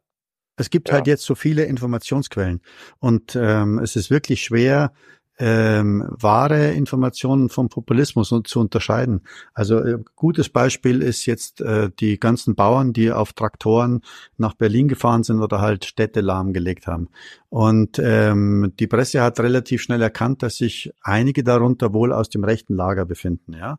Es 0.58 0.70
gibt 0.70 0.90
halt 0.90 0.94
ja. 0.94 0.98
halt 1.00 1.08
jetzt 1.08 1.26
so 1.26 1.36
viele 1.36 1.64
Informationsquellen 1.64 2.62
und 3.00 3.36
ähm, 3.36 3.80
es 3.80 3.96
ist 3.96 4.10
wirklich 4.10 4.44
schwer, 4.44 4.92
ähm, 5.40 6.04
wahre 6.10 6.72
Informationen 6.72 7.50
vom 7.50 7.70
Populismus 7.70 8.34
zu 8.44 8.60
unterscheiden. 8.60 9.22
Also 9.54 9.80
äh, 9.80 10.00
gutes 10.16 10.50
Beispiel 10.50 11.02
ist 11.02 11.26
jetzt 11.26 11.62
äh, 11.62 11.92
die 12.00 12.20
ganzen 12.20 12.56
Bauern, 12.56 12.92
die 12.92 13.12
auf 13.12 13.34
Traktoren 13.34 14.02
nach 14.38 14.56
Berlin 14.56 14.88
gefahren 14.88 15.24
sind 15.24 15.40
oder 15.40 15.62
halt 15.62 15.86
Städte 15.86 16.22
lahmgelegt 16.22 16.88
haben. 16.88 17.10
Und 17.50 18.00
ähm, 18.04 18.74
die 18.80 18.88
Presse 18.88 19.22
hat 19.22 19.40
relativ 19.40 19.82
schnell 19.82 20.02
erkannt, 20.02 20.42
dass 20.42 20.58
sich 20.58 20.92
einige 21.02 21.44
darunter 21.44 21.94
wohl 21.94 22.14
aus 22.14 22.30
dem 22.30 22.44
rechten 22.44 22.76
Lager 22.76 23.06
befinden. 23.06 23.54
Ja, 23.54 23.78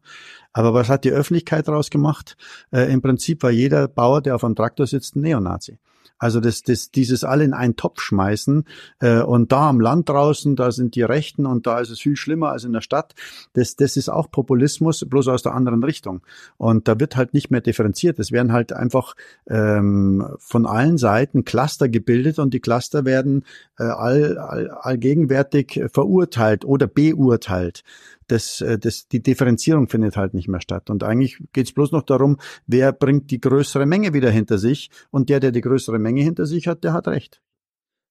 aber 0.53 0.75
was 0.75 0.89
hat 0.89 1.05
die 1.05 1.11
Öffentlichkeit 1.11 1.67
daraus 1.67 1.91
gemacht? 1.91 2.37
Äh, 2.71 2.93
Im 2.93 3.03
Prinzip 3.03 3.43
war 3.43 3.51
jeder 3.51 3.89
Bauer, 3.89 4.23
der 4.23 4.37
auf 4.37 4.45
einem 4.45 4.55
Traktor 4.55 4.87
sitzt, 4.87 5.17
ein 5.17 5.23
Neonazi. 5.23 5.79
Also 6.19 6.41
das, 6.41 6.63
das, 6.63 6.91
dieses 6.91 7.25
alle 7.25 7.45
in 7.45 7.53
einen 7.53 7.77
Topf 7.77 8.01
schmeißen 8.01 8.65
äh, 9.01 9.21
und 9.21 9.53
da 9.53 9.69
am 9.69 9.81
Land 9.81 10.09
draußen, 10.09 10.57
da 10.57 10.71
sind 10.71 10.95
die 10.95 11.03
Rechten 11.03 11.47
und 11.47 11.67
da 11.67 11.81
ist 11.81 11.91
es 11.91 12.01
viel 12.01 12.17
schlimmer 12.17 12.51
als 12.51 12.65
in 12.65 12.73
der 12.73 12.81
Stadt. 12.81 13.15
Das, 13.53 13.77
das 13.77 13.97
ist 13.97 14.09
auch 14.09 14.31
Populismus, 14.31 15.05
bloß 15.09 15.29
aus 15.29 15.43
der 15.43 15.55
anderen 15.55 15.85
Richtung. 15.85 16.23
Und 16.57 16.89
da 16.89 16.99
wird 16.99 17.17
halt 17.17 17.35
nicht 17.35 17.51
mehr 17.51 17.61
differenziert. 17.61 18.19
Es 18.19 18.33
werden 18.33 18.53
halt 18.53 18.73
einfach 18.73 19.15
ähm, 19.49 20.27
von 20.39 20.67
allen 20.67 20.99
Seiten 20.99 21.45
Cluster 21.45 21.89
gebildet 21.89 22.39
und 22.39 22.55
die 22.55 22.61
Cluster 22.61 23.05
werden 23.05 23.45
äh, 23.79 23.85
all, 23.85 24.39
all, 24.39 24.71
allgegenwärtig 24.71 25.83
verurteilt 25.93 26.65
oder 26.65 26.87
beurteilt 26.87 27.85
das, 28.29 28.61
äh, 28.61 28.79
das, 28.79 29.09
die 29.09 29.23
Differenzierung 29.23 29.89
findet 29.89 30.17
halt 30.17 30.35
nicht 30.35 30.49
mehr 30.49 30.61
statt. 30.61 30.91
Und 30.91 31.03
eigentlich 31.03 31.43
geht 31.53 31.67
es 31.67 31.73
bloß 31.73 31.93
noch 31.93 32.03
darum, 32.03 32.39
wer 32.67 32.93
bringt 32.93 33.31
die 33.31 33.41
größere 33.41 33.87
Menge 33.87 34.15
wieder 34.15 34.31
hinter 34.31 34.59
sich. 34.59 34.91
Und 35.11 35.29
der, 35.29 35.41
der 35.41 35.53
die 35.53 35.61
größere 35.61 35.99
Menge 35.99 36.23
hinter 36.23 36.47
sich 36.47 36.69
hat, 36.69 36.85
der 36.85 36.93
hat 36.93 37.09
recht. 37.09 37.41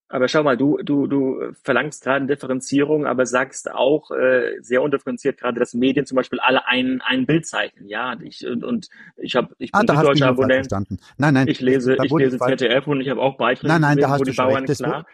Aber 0.10 0.30
schau 0.30 0.42
mal, 0.42 0.56
du, 0.56 0.78
du, 0.78 1.06
du 1.06 1.52
verlangst 1.64 2.02
gerade 2.04 2.18
eine 2.18 2.28
Differenzierung, 2.28 3.06
aber 3.06 3.26
sagst 3.26 3.70
auch 3.70 4.10
äh, 4.12 4.54
sehr 4.62 4.82
undifferenziert 4.82 5.38
gerade, 5.38 5.60
dass 5.60 5.74
Medien 5.74 6.06
zum 6.06 6.16
Beispiel 6.16 6.40
alle 6.40 6.66
ein, 6.66 7.02
ein 7.06 7.26
Bild 7.26 7.46
zeichnen. 7.46 7.90
Ja, 7.90 8.16
ich, 8.22 8.48
und, 8.48 8.64
und 8.64 8.88
ich 9.18 9.36
habe 9.36 9.54
ich 9.58 9.72
ah, 9.74 9.82
bin 9.82 9.90
ah, 9.90 10.04
deutscher 10.04 10.28
Abonnent. 10.28 10.72
Nein, 11.18 11.34
nein. 11.34 11.48
Ich 11.50 11.60
lese, 11.60 11.98
ich 12.02 12.12
lese 12.12 12.40
ZDF 12.40 12.88
und 12.88 13.02
ich 13.02 13.10
habe 13.10 13.22
auch 13.22 13.36
Beiträge, 13.36 13.68
nein, 13.68 13.82
nein, 13.82 13.98
da 13.98 14.10
hast 14.10 14.22
wo 14.22 14.24
die 14.24 14.32
Bauern 14.32 14.66
klar. 14.66 15.06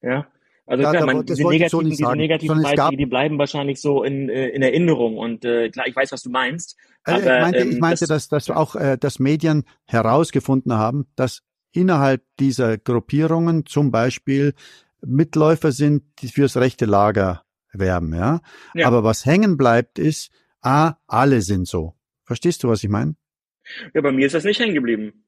Ja. 0.00 0.28
Also 0.66 0.82
ja, 0.82 0.90
klar, 0.90 1.06
man, 1.06 1.24
diese 1.24 1.44
negativen, 1.44 1.68
so 1.68 1.80
diese 1.80 2.16
negativen 2.16 2.60
Beiträge, 2.60 2.96
die 2.96 3.06
bleiben 3.06 3.38
wahrscheinlich 3.38 3.80
so 3.80 4.02
in, 4.02 4.28
äh, 4.28 4.48
in 4.48 4.62
Erinnerung 4.62 5.16
und 5.16 5.44
äh, 5.44 5.70
klar, 5.70 5.86
ich 5.86 5.94
weiß, 5.94 6.10
was 6.10 6.22
du 6.22 6.30
meinst. 6.30 6.76
Äh, 7.06 7.12
aber, 7.12 7.20
ich 7.20 7.42
meinte, 7.42 7.58
ähm, 7.60 7.70
ich 7.70 7.78
meinte 7.78 8.06
das, 8.06 8.28
dass, 8.28 8.46
dass 8.46 8.56
auch 8.56 8.74
äh, 8.74 8.98
dass 8.98 9.20
Medien 9.20 9.64
herausgefunden 9.84 10.72
haben, 10.72 11.06
dass 11.14 11.42
innerhalb 11.70 12.24
dieser 12.40 12.78
Gruppierungen 12.78 13.64
zum 13.66 13.92
Beispiel 13.92 14.54
Mitläufer 15.04 15.70
sind, 15.70 16.02
die 16.20 16.28
fürs 16.28 16.56
rechte 16.56 16.84
Lager 16.84 17.42
werben, 17.72 18.12
ja. 18.14 18.40
ja. 18.74 18.86
Aber 18.88 19.04
was 19.04 19.24
hängen 19.24 19.56
bleibt, 19.56 19.98
ist, 19.98 20.32
ah, 20.62 20.94
alle 21.06 21.42
sind 21.42 21.68
so. 21.68 21.94
Verstehst 22.24 22.64
du, 22.64 22.68
was 22.68 22.82
ich 22.82 22.90
meine? 22.90 23.14
Ja, 23.94 24.00
bei 24.00 24.10
mir 24.10 24.26
ist 24.26 24.34
das 24.34 24.44
nicht 24.44 24.58
hängen 24.58 24.74
geblieben. 24.74 25.25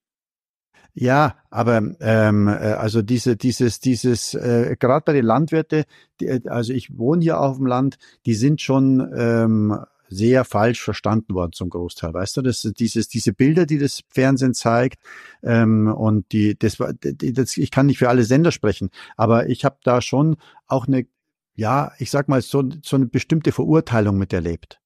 Ja, 0.95 1.37
aber 1.51 1.81
ähm, 2.01 2.49
äh, 2.49 2.51
also 2.51 3.03
diese, 3.03 3.37
dieses, 3.37 3.79
dieses, 3.79 4.35
äh, 4.35 4.77
gerade 4.79 5.05
bei 5.05 5.13
den 5.13 5.25
Landwirte, 5.25 5.85
die, 6.21 6.27
äh, 6.27 6.41
also 6.49 6.73
ich 6.73 6.99
wohne 6.99 7.23
hier 7.23 7.41
auf 7.41 7.59
dem 7.59 7.67
Land, 7.67 7.99
die 8.27 8.35
sind 8.35 8.61
schon 8.61 9.09
ähm, 9.17 9.79
sehr 10.09 10.45
falsch 10.45 10.83
verstanden 10.83 11.35
worden 11.35 11.53
zum 11.53 11.71
Großteil. 11.71 12.15
Weißt 12.15 12.37
du, 12.37 12.43
das 12.43 12.63
dieses 12.63 13.09
diese 13.09 13.33
Bilder, 13.33 13.67
die 13.67 13.79
das 13.79 14.03
Fernsehen 14.09 14.55
zeigt 14.55 15.01
ähm, 15.43 15.87
und 15.87 16.33
die 16.33 16.59
das 16.59 16.81
war 16.81 16.93
das, 16.95 17.57
ich 17.57 17.71
kann 17.71 17.87
nicht 17.87 17.99
für 17.99 18.09
alle 18.09 18.25
Sender 18.25 18.53
sprechen, 18.53 18.91
aber 19.17 19.49
ich 19.49 19.65
habe 19.65 19.79
da 19.85 20.01
schon 20.01 20.37
auch 20.67 20.87
eine 20.87 21.07
ja, 21.55 21.93
ich 21.99 22.11
sag 22.11 22.29
mal 22.29 22.41
so 22.41 22.65
so 22.83 22.97
eine 22.97 23.07
bestimmte 23.07 23.53
Verurteilung 23.53 24.17
miterlebt. 24.17 24.81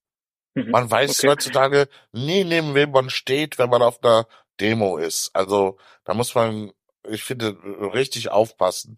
Mhm. 0.54 0.70
Man 0.70 0.90
weiß 0.90 1.20
okay. 1.20 1.28
heutzutage 1.28 1.88
nie 2.12 2.44
neben 2.44 2.74
wem 2.74 2.90
man 2.90 3.10
steht, 3.10 3.58
wenn 3.58 3.70
man 3.70 3.82
auf 3.82 4.02
einer 4.02 4.26
Demo 4.60 4.98
ist. 4.98 5.30
Also 5.34 5.78
da 6.04 6.14
muss 6.14 6.34
man, 6.34 6.72
ich 7.08 7.24
finde, 7.24 7.56
richtig 7.94 8.30
aufpassen. 8.30 8.96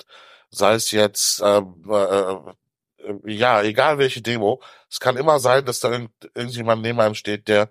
Sei 0.50 0.74
es 0.74 0.90
jetzt, 0.90 1.40
ähm, 1.44 1.84
äh, 1.90 2.32
äh, 2.32 2.40
ja, 3.26 3.62
egal 3.62 3.98
welche 3.98 4.22
Demo. 4.22 4.62
Es 4.90 5.00
kann 5.00 5.16
immer 5.16 5.38
sein, 5.40 5.64
dass 5.64 5.80
da 5.80 5.90
irgend, 5.90 6.12
irgendjemand 6.34 6.82
neben 6.82 7.00
einem 7.00 7.14
steht, 7.14 7.48
der 7.48 7.70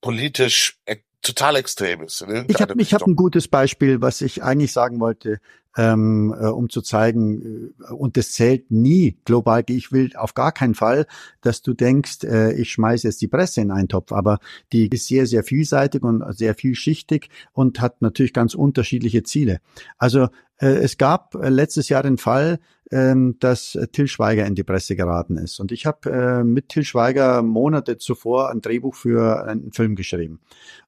politisch 0.00 0.80
total 1.26 1.56
extrem 1.56 2.02
ist. 2.02 2.24
Ich 2.48 2.60
habe 2.60 2.74
ich 2.78 2.94
hab 2.94 3.02
ein 3.02 3.16
gutes 3.16 3.48
Beispiel, 3.48 4.00
was 4.00 4.20
ich 4.20 4.42
eigentlich 4.42 4.72
sagen 4.72 5.00
wollte 5.00 5.40
ähm, 5.76 6.34
äh, 6.38 6.46
um 6.46 6.70
zu 6.70 6.82
zeigen, 6.82 7.74
äh, 7.88 7.92
und 7.92 8.16
das 8.16 8.32
zählt 8.32 8.70
nie 8.70 9.18
global. 9.24 9.62
Ich 9.68 9.92
will 9.92 10.10
auf 10.16 10.34
gar 10.34 10.52
keinen 10.52 10.74
Fall, 10.74 11.06
dass 11.42 11.62
du 11.62 11.74
denkst, 11.74 12.24
äh, 12.24 12.52
ich 12.54 12.72
schmeiße 12.72 13.06
jetzt 13.06 13.20
die 13.20 13.28
Presse 13.28 13.60
in 13.60 13.70
einen 13.70 13.88
Topf, 13.88 14.12
aber 14.12 14.38
die 14.72 14.88
ist 14.88 15.06
sehr, 15.06 15.26
sehr 15.26 15.44
vielseitig 15.44 16.02
und 16.02 16.24
sehr 16.36 16.54
vielschichtig 16.54 17.28
und 17.52 17.80
hat 17.80 18.02
natürlich 18.02 18.32
ganz 18.32 18.54
unterschiedliche 18.54 19.22
Ziele. 19.22 19.60
Also 19.98 20.28
äh, 20.58 20.68
es 20.68 20.96
gab 20.96 21.34
äh, 21.34 21.50
letztes 21.50 21.88
Jahr 21.88 22.02
den 22.02 22.18
Fall, 22.18 22.58
ähm, 22.90 23.36
dass 23.40 23.76
Till 23.92 24.06
Schweiger 24.06 24.46
in 24.46 24.54
die 24.54 24.62
Presse 24.62 24.94
geraten 24.94 25.36
ist. 25.38 25.58
Und 25.58 25.72
ich 25.72 25.86
habe 25.86 26.10
äh, 26.10 26.44
mit 26.44 26.68
Till 26.68 26.84
Schweiger 26.84 27.42
Monate 27.42 27.98
zuvor 27.98 28.50
ein 28.50 28.60
Drehbuch 28.60 28.94
für 28.94 29.44
einen 29.44 29.72
Film 29.72 29.96
geschrieben. 29.96 30.40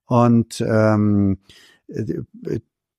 Und 0.09 0.59
ähm, 0.67 1.37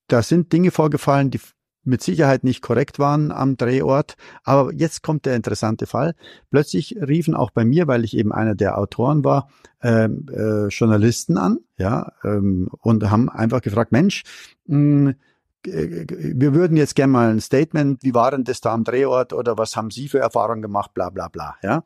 da 0.06 0.22
sind 0.22 0.52
Dinge 0.52 0.70
vorgefallen, 0.70 1.30
die 1.30 1.40
mit 1.82 2.02
Sicherheit 2.02 2.44
nicht 2.44 2.62
korrekt 2.62 3.00
waren 3.00 3.32
am 3.32 3.56
Drehort. 3.56 4.16
Aber 4.44 4.72
jetzt 4.72 5.02
kommt 5.02 5.26
der 5.26 5.34
interessante 5.34 5.86
Fall. 5.86 6.14
Plötzlich 6.50 6.96
riefen 6.96 7.34
auch 7.34 7.50
bei 7.50 7.64
mir, 7.64 7.88
weil 7.88 8.04
ich 8.04 8.16
eben 8.16 8.32
einer 8.32 8.54
der 8.54 8.78
Autoren 8.78 9.24
war, 9.24 9.48
ähm, 9.82 10.26
äh, 10.32 10.68
Journalisten 10.68 11.36
an, 11.36 11.58
ja, 11.78 12.12
ähm, 12.22 12.68
und 12.78 13.10
haben 13.10 13.28
einfach 13.28 13.60
gefragt, 13.60 13.90
Mensch, 13.90 14.22
mh, 14.66 15.10
hm, 15.10 15.14
wir 15.62 16.54
würden 16.54 16.78
jetzt 16.78 16.94
gerne 16.94 17.12
mal 17.12 17.30
ein 17.30 17.40
Statement, 17.40 18.02
wie 18.02 18.14
war 18.14 18.30
denn 18.30 18.44
das 18.44 18.62
da 18.62 18.72
am 18.72 18.84
Drehort 18.84 19.34
oder 19.34 19.58
was 19.58 19.76
haben 19.76 19.90
Sie 19.90 20.08
für 20.08 20.18
Erfahrungen 20.18 20.62
gemacht, 20.62 20.94
bla 20.94 21.10
bla 21.10 21.28
bla, 21.28 21.56
ja. 21.62 21.82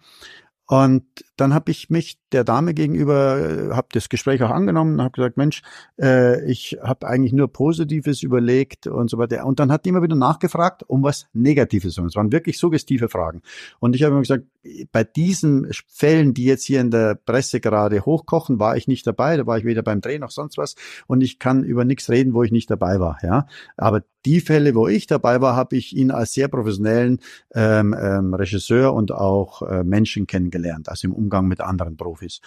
Und 0.67 1.05
dann 1.37 1.55
habe 1.55 1.71
ich 1.71 1.91
mich 1.91 2.19
der 2.33 2.45
Dame 2.45 2.75
gegenüber, 2.75 3.39
äh, 3.39 3.71
habe 3.75 3.89
das 3.93 4.09
Gespräch 4.09 4.43
auch 4.43 4.51
angenommen, 4.51 5.01
habe 5.03 5.13
gesagt, 5.13 5.37
Mensch, 5.37 5.63
äh, 6.01 6.45
ich 6.51 6.79
habe 6.83 7.07
eigentlich 7.07 7.33
nur 7.33 7.49
Positives 7.53 8.23
überlegt 8.23 8.87
und 8.87 9.11
so 9.11 9.19
weiter. 9.19 9.45
Und 9.45 9.61
dann 9.61 9.73
hat 9.73 9.85
die 9.85 9.91
immer 9.91 10.03
wieder 10.03 10.17
nachgefragt, 10.17 10.83
um 10.87 11.03
was 11.03 11.27
Negatives. 11.33 11.99
Und 11.99 12.07
es 12.07 12.17
waren 12.17 12.33
wirklich 12.33 12.59
suggestive 12.59 13.09
Fragen. 13.09 13.43
Und 13.81 13.97
ich 13.97 14.03
habe 14.03 14.13
immer 14.13 14.23
gesagt, 14.23 14.45
bei 14.93 15.05
diesen 15.05 15.71
Fällen, 15.89 16.35
die 16.35 16.45
jetzt 16.45 16.65
hier 16.65 16.81
in 16.81 16.91
der 16.91 17.15
Presse 17.15 17.61
gerade 17.61 18.05
hochkochen, 18.05 18.59
war 18.59 18.77
ich 18.77 18.89
nicht 18.89 19.07
dabei. 19.07 19.37
Da 19.37 19.47
war 19.47 19.59
ich 19.59 19.65
weder 19.65 19.83
beim 19.83 20.01
Dreh 20.01 20.19
noch 20.19 20.31
sonst 20.31 20.57
was. 20.57 20.75
Und 21.07 21.23
ich 21.23 21.39
kann 21.39 21.65
über 21.65 21.85
nichts 21.85 22.09
reden, 22.11 22.35
wo 22.35 22.43
ich 22.43 22.53
nicht 22.53 22.71
dabei 22.71 23.01
war. 23.01 23.19
Ja, 23.23 23.47
aber 23.77 24.03
die 24.25 24.41
Fälle, 24.41 24.75
wo 24.75 24.89
ich 24.89 25.07
dabei 25.07 25.41
war, 25.41 25.55
habe 25.55 25.77
ich 25.77 25.95
ihn 25.95 26.11
als 26.11 26.33
sehr 26.33 26.49
professionellen 26.49 27.21
ähm, 27.55 27.95
ähm, 27.99 28.33
Regisseur 28.33 28.95
und 28.95 29.13
auch 29.13 29.63
äh, 29.63 29.85
Menschen 29.85 30.27
kennengelernt, 30.27 30.89
also 30.89 31.09
im 31.09 31.13
Umgang 31.25 31.49
mit 31.49 31.61
anderen 31.61 31.97
Profis. 31.97 32.41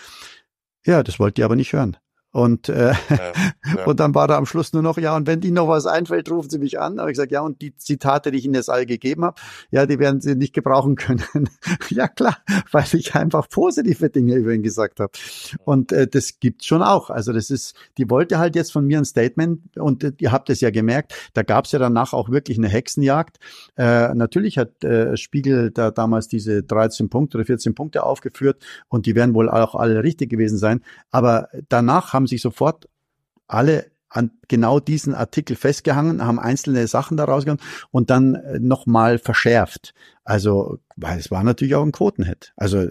Ja, 0.85 1.03
das 1.03 1.19
wollt 1.19 1.37
ihr 1.37 1.45
aber 1.45 1.55
nicht 1.55 1.73
hören. 1.73 1.97
Und, 2.31 2.69
äh, 2.69 2.91
ja, 2.91 2.95
ja. 3.75 3.85
und 3.85 3.99
dann 3.99 4.13
war 4.13 4.27
da 4.27 4.37
am 4.37 4.45
Schluss 4.45 4.73
nur 4.73 4.83
noch, 4.83 4.97
ja, 4.97 5.15
und 5.15 5.27
wenn 5.27 5.41
Ihnen 5.41 5.55
noch 5.55 5.67
was 5.67 5.85
einfällt, 5.85 6.29
rufen 6.29 6.49
Sie 6.49 6.59
mich 6.59 6.79
an. 6.79 6.99
Aber 6.99 7.09
ich 7.09 7.13
gesagt, 7.13 7.31
ja, 7.31 7.41
und 7.41 7.61
die 7.61 7.75
Zitate, 7.75 8.31
die 8.31 8.37
ich 8.37 8.45
Ihnen 8.45 8.53
jetzt 8.53 8.69
alle 8.69 8.85
gegeben 8.85 9.23
habe, 9.23 9.39
ja, 9.71 9.85
die 9.85 9.97
werden 9.97 10.19
Sie 10.21 10.35
nicht 10.35 10.53
gebrauchen 10.53 10.95
können. 10.95 11.23
ja, 11.89 12.07
klar, 12.07 12.37
weil 12.71 12.85
ich 12.93 13.15
einfach 13.15 13.49
positive 13.49 14.09
Dinge 14.09 14.35
über 14.35 14.53
ihn 14.53 14.61
gesagt 14.61 14.99
habe. 14.99 15.11
Und 15.63 15.91
äh, 15.91 16.07
das 16.07 16.39
gibt's 16.39 16.65
schon 16.65 16.81
auch. 16.81 17.09
Also 17.09 17.31
das 17.31 17.49
ist, 17.49 17.75
die 17.97 18.09
wollte 18.09 18.39
halt 18.39 18.55
jetzt 18.55 18.71
von 18.71 18.85
mir 18.85 18.97
ein 18.97 19.05
Statement 19.05 19.77
und 19.77 20.03
äh, 20.03 20.11
ihr 20.19 20.31
habt 20.31 20.49
es 20.49 20.61
ja 20.61 20.69
gemerkt, 20.69 21.13
da 21.33 21.43
gab's 21.43 21.71
ja 21.71 21.79
danach 21.79 22.13
auch 22.13 22.29
wirklich 22.29 22.57
eine 22.57 22.67
Hexenjagd. 22.67 23.37
Äh, 23.77 24.13
natürlich 24.13 24.57
hat 24.57 24.83
äh, 24.83 25.15
Spiegel 25.15 25.71
da 25.71 25.91
damals 25.91 26.27
diese 26.27 26.63
13 26.63 27.09
Punkte 27.09 27.37
oder 27.37 27.45
14 27.45 27.73
Punkte 27.73 28.03
aufgeführt 28.03 28.63
und 28.89 29.05
die 29.05 29.15
werden 29.15 29.33
wohl 29.33 29.49
auch 29.49 29.75
alle 29.75 30.03
richtig 30.03 30.29
gewesen 30.29 30.57
sein. 30.57 30.81
Aber 31.11 31.49
danach 31.69 32.13
haben 32.17 32.27
sich 32.27 32.41
sofort 32.41 32.89
alle 33.47 33.91
an 34.09 34.31
genau 34.47 34.79
diesen 34.79 35.13
Artikel 35.13 35.55
festgehangen, 35.55 36.25
haben 36.25 36.39
einzelne 36.39 36.87
Sachen 36.87 37.17
daraus 37.17 37.45
genommen 37.45 37.61
und 37.91 38.09
dann 38.09 38.35
äh, 38.35 38.59
nochmal 38.59 39.19
verschärft. 39.19 39.93
Also, 40.23 40.79
weil 40.95 41.19
es 41.19 41.31
war 41.31 41.43
natürlich 41.43 41.75
auch 41.75 41.83
ein 41.83 41.91
Quotenhit. 41.91 42.53
Also, 42.55 42.87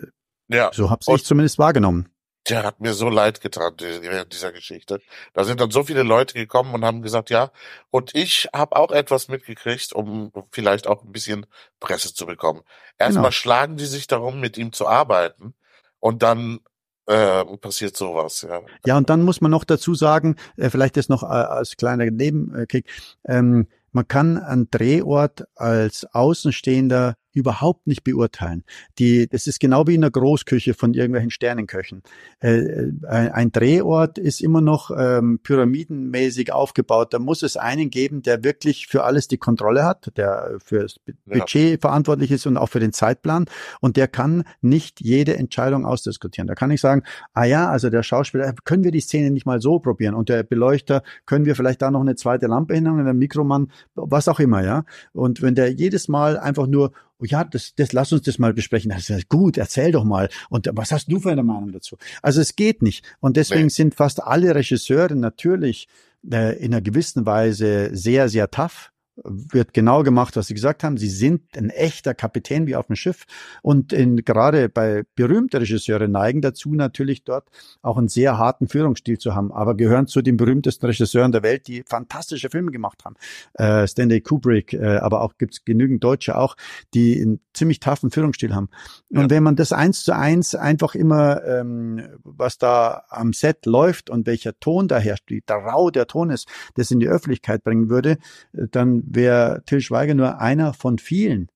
ja. 0.48 0.70
so 0.72 0.90
habe 0.90 1.02
ich 1.14 1.24
zumindest 1.24 1.58
wahrgenommen. 1.58 2.08
Der 2.48 2.62
hat 2.62 2.80
mir 2.80 2.94
so 2.94 3.08
leid 3.08 3.40
getan 3.40 3.72
während 3.80 4.32
dieser 4.32 4.52
Geschichte. 4.52 5.00
Da 5.32 5.42
sind 5.42 5.60
dann 5.60 5.72
so 5.72 5.82
viele 5.82 6.04
Leute 6.04 6.34
gekommen 6.34 6.74
und 6.74 6.84
haben 6.84 7.02
gesagt, 7.02 7.28
ja, 7.30 7.50
und 7.90 8.14
ich 8.14 8.48
habe 8.54 8.76
auch 8.76 8.92
etwas 8.92 9.26
mitgekriegt, 9.26 9.92
um 9.92 10.30
vielleicht 10.52 10.86
auch 10.86 11.02
ein 11.02 11.10
bisschen 11.10 11.46
Presse 11.80 12.14
zu 12.14 12.24
bekommen. 12.24 12.62
Erstmal 12.98 13.24
genau. 13.24 13.32
schlagen 13.32 13.76
die 13.76 13.86
sich 13.86 14.06
darum, 14.06 14.38
mit 14.38 14.58
ihm 14.58 14.72
zu 14.72 14.86
arbeiten 14.86 15.54
und 15.98 16.22
dann 16.22 16.60
äh, 17.06 17.44
passiert 17.58 17.96
sowas, 17.96 18.46
ja. 18.48 18.60
Ja, 18.84 18.96
und 18.96 19.08
dann 19.10 19.22
muss 19.22 19.40
man 19.40 19.50
noch 19.50 19.64
dazu 19.64 19.94
sagen, 19.94 20.36
äh, 20.56 20.70
vielleicht 20.70 20.96
das 20.96 21.08
noch 21.08 21.22
äh, 21.22 21.26
als 21.26 21.76
kleiner 21.76 22.10
Nebenkick, 22.10 22.86
ähm, 23.24 23.68
man 23.92 24.06
kann 24.08 24.36
einen 24.36 24.70
Drehort 24.70 25.44
als 25.54 26.06
Außenstehender 26.12 27.16
überhaupt 27.36 27.86
nicht 27.86 28.02
beurteilen. 28.02 28.64
Die, 28.98 29.28
das 29.28 29.46
ist 29.46 29.60
genau 29.60 29.86
wie 29.86 29.94
in 29.94 30.02
einer 30.02 30.10
Großküche 30.10 30.72
von 30.72 30.94
irgendwelchen 30.94 31.30
Sternenköchen. 31.30 32.02
Äh, 32.40 32.56
äh, 32.56 32.92
ein 33.02 33.52
Drehort 33.52 34.16
ist 34.16 34.40
immer 34.40 34.62
noch 34.62 34.90
ähm, 34.96 35.38
pyramidenmäßig 35.42 36.52
aufgebaut. 36.52 37.12
Da 37.12 37.18
muss 37.18 37.42
es 37.42 37.58
einen 37.58 37.90
geben, 37.90 38.22
der 38.22 38.42
wirklich 38.42 38.86
für 38.86 39.04
alles 39.04 39.28
die 39.28 39.36
Kontrolle 39.36 39.84
hat, 39.84 40.16
der 40.16 40.56
für 40.64 40.82
das 40.84 40.96
Budget 41.26 41.70
ja. 41.72 41.76
verantwortlich 41.78 42.30
ist 42.30 42.46
und 42.46 42.56
auch 42.56 42.70
für 42.70 42.80
den 42.80 42.94
Zeitplan. 42.94 43.44
Und 43.80 43.98
der 43.98 44.08
kann 44.08 44.44
nicht 44.62 45.02
jede 45.02 45.36
Entscheidung 45.36 45.84
ausdiskutieren. 45.84 46.48
Da 46.48 46.54
kann 46.54 46.70
ich 46.70 46.80
sagen, 46.80 47.02
ah 47.34 47.44
ja, 47.44 47.68
also 47.68 47.90
der 47.90 48.02
Schauspieler, 48.02 48.54
können 48.64 48.82
wir 48.82 48.92
die 48.92 49.00
Szene 49.00 49.30
nicht 49.30 49.44
mal 49.44 49.60
so 49.60 49.78
probieren? 49.78 50.14
Und 50.14 50.30
der 50.30 50.42
Beleuchter, 50.42 51.02
können 51.26 51.44
wir 51.44 51.54
vielleicht 51.54 51.82
da 51.82 51.90
noch 51.90 52.00
eine 52.00 52.14
zweite 52.14 52.46
Lampe 52.46 52.74
hinhaben, 52.74 53.04
der 53.04 53.12
Mikromann, 53.12 53.70
was 53.94 54.26
auch 54.26 54.40
immer, 54.40 54.64
ja. 54.64 54.84
Und 55.12 55.42
wenn 55.42 55.54
der 55.54 55.70
jedes 55.70 56.08
Mal 56.08 56.38
einfach 56.38 56.66
nur 56.66 56.92
oh 57.18 57.24
ja, 57.24 57.44
das, 57.44 57.74
das 57.74 57.92
lass 57.92 58.12
uns 58.12 58.22
das 58.22 58.38
mal 58.38 58.52
besprechen. 58.52 58.90
Das 58.90 59.10
ist 59.10 59.28
gut, 59.28 59.58
erzähl 59.58 59.92
doch 59.92 60.04
mal. 60.04 60.28
Und 60.50 60.68
was 60.72 60.92
hast 60.92 61.10
du 61.10 61.20
für 61.20 61.32
eine 61.32 61.42
Meinung 61.42 61.72
dazu? 61.72 61.96
Also 62.22 62.40
es 62.40 62.56
geht 62.56 62.82
nicht. 62.82 63.04
Und 63.20 63.36
deswegen 63.36 63.64
nee. 63.64 63.68
sind 63.70 63.94
fast 63.94 64.22
alle 64.22 64.54
Regisseure 64.54 65.16
natürlich 65.16 65.88
äh, 66.30 66.56
in 66.58 66.72
einer 66.72 66.82
gewissen 66.82 67.26
Weise 67.26 67.90
sehr, 67.92 68.28
sehr 68.28 68.50
tough 68.50 68.92
wird 69.24 69.72
genau 69.72 70.02
gemacht, 70.02 70.36
was 70.36 70.46
Sie 70.46 70.54
gesagt 70.54 70.84
haben. 70.84 70.96
Sie 70.96 71.08
sind 71.08 71.56
ein 71.56 71.70
echter 71.70 72.14
Kapitän 72.14 72.66
wie 72.66 72.76
auf 72.76 72.86
dem 72.86 72.96
Schiff. 72.96 73.24
Und 73.62 73.92
in, 73.92 74.16
gerade 74.24 74.68
bei 74.68 75.04
berühmten 75.14 75.56
Regisseure 75.56 76.08
neigen 76.08 76.42
dazu 76.42 76.74
natürlich 76.74 77.24
dort 77.24 77.48
auch 77.82 77.96
einen 77.96 78.08
sehr 78.08 78.38
harten 78.38 78.68
Führungsstil 78.68 79.18
zu 79.18 79.34
haben, 79.34 79.52
aber 79.52 79.74
gehören 79.74 80.06
zu 80.06 80.22
den 80.22 80.36
berühmtesten 80.36 80.86
Regisseuren 80.86 81.32
der 81.32 81.42
Welt, 81.42 81.66
die 81.66 81.82
fantastische 81.86 82.50
Filme 82.50 82.70
gemacht 82.70 83.04
haben. 83.04 83.16
Äh, 83.54 83.86
Stanley 83.86 84.20
Kubrick, 84.20 84.74
äh, 84.74 84.98
aber 84.98 85.22
auch 85.22 85.38
gibt's 85.38 85.64
genügend 85.64 86.04
Deutsche 86.04 86.36
auch, 86.36 86.56
die 86.94 87.20
einen 87.20 87.40
ziemlich 87.54 87.80
taffen 87.80 88.10
Führungsstil 88.10 88.54
haben. 88.54 88.68
Und 89.08 89.22
ja. 89.22 89.30
wenn 89.30 89.42
man 89.42 89.56
das 89.56 89.72
eins 89.72 90.04
zu 90.04 90.14
eins 90.14 90.54
einfach 90.54 90.94
immer, 90.94 91.42
ähm, 91.44 92.02
was 92.22 92.58
da 92.58 93.04
am 93.08 93.32
Set 93.32 93.66
läuft 93.66 94.10
und 94.10 94.26
welcher 94.26 94.58
Ton 94.60 94.88
da 94.88 94.98
herrscht, 94.98 95.24
wie 95.28 95.40
der 95.40 95.56
rau 95.56 95.90
der 95.90 96.06
Ton 96.06 96.30
ist, 96.30 96.48
das 96.74 96.90
in 96.90 97.00
die 97.00 97.08
Öffentlichkeit 97.08 97.64
bringen 97.64 97.88
würde, 97.88 98.18
äh, 98.52 98.66
dann 98.70 99.05
wäre 99.06 99.62
Till 99.66 99.80
Schweiger 99.80 100.14
nur 100.14 100.40
einer 100.40 100.74
von 100.74 100.98
vielen. 100.98 101.48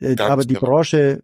Äh, 0.00 0.14
Ganz 0.14 0.30
Aber 0.30 0.42
die 0.42 0.54
genau. 0.54 0.66
Branche, 0.66 1.22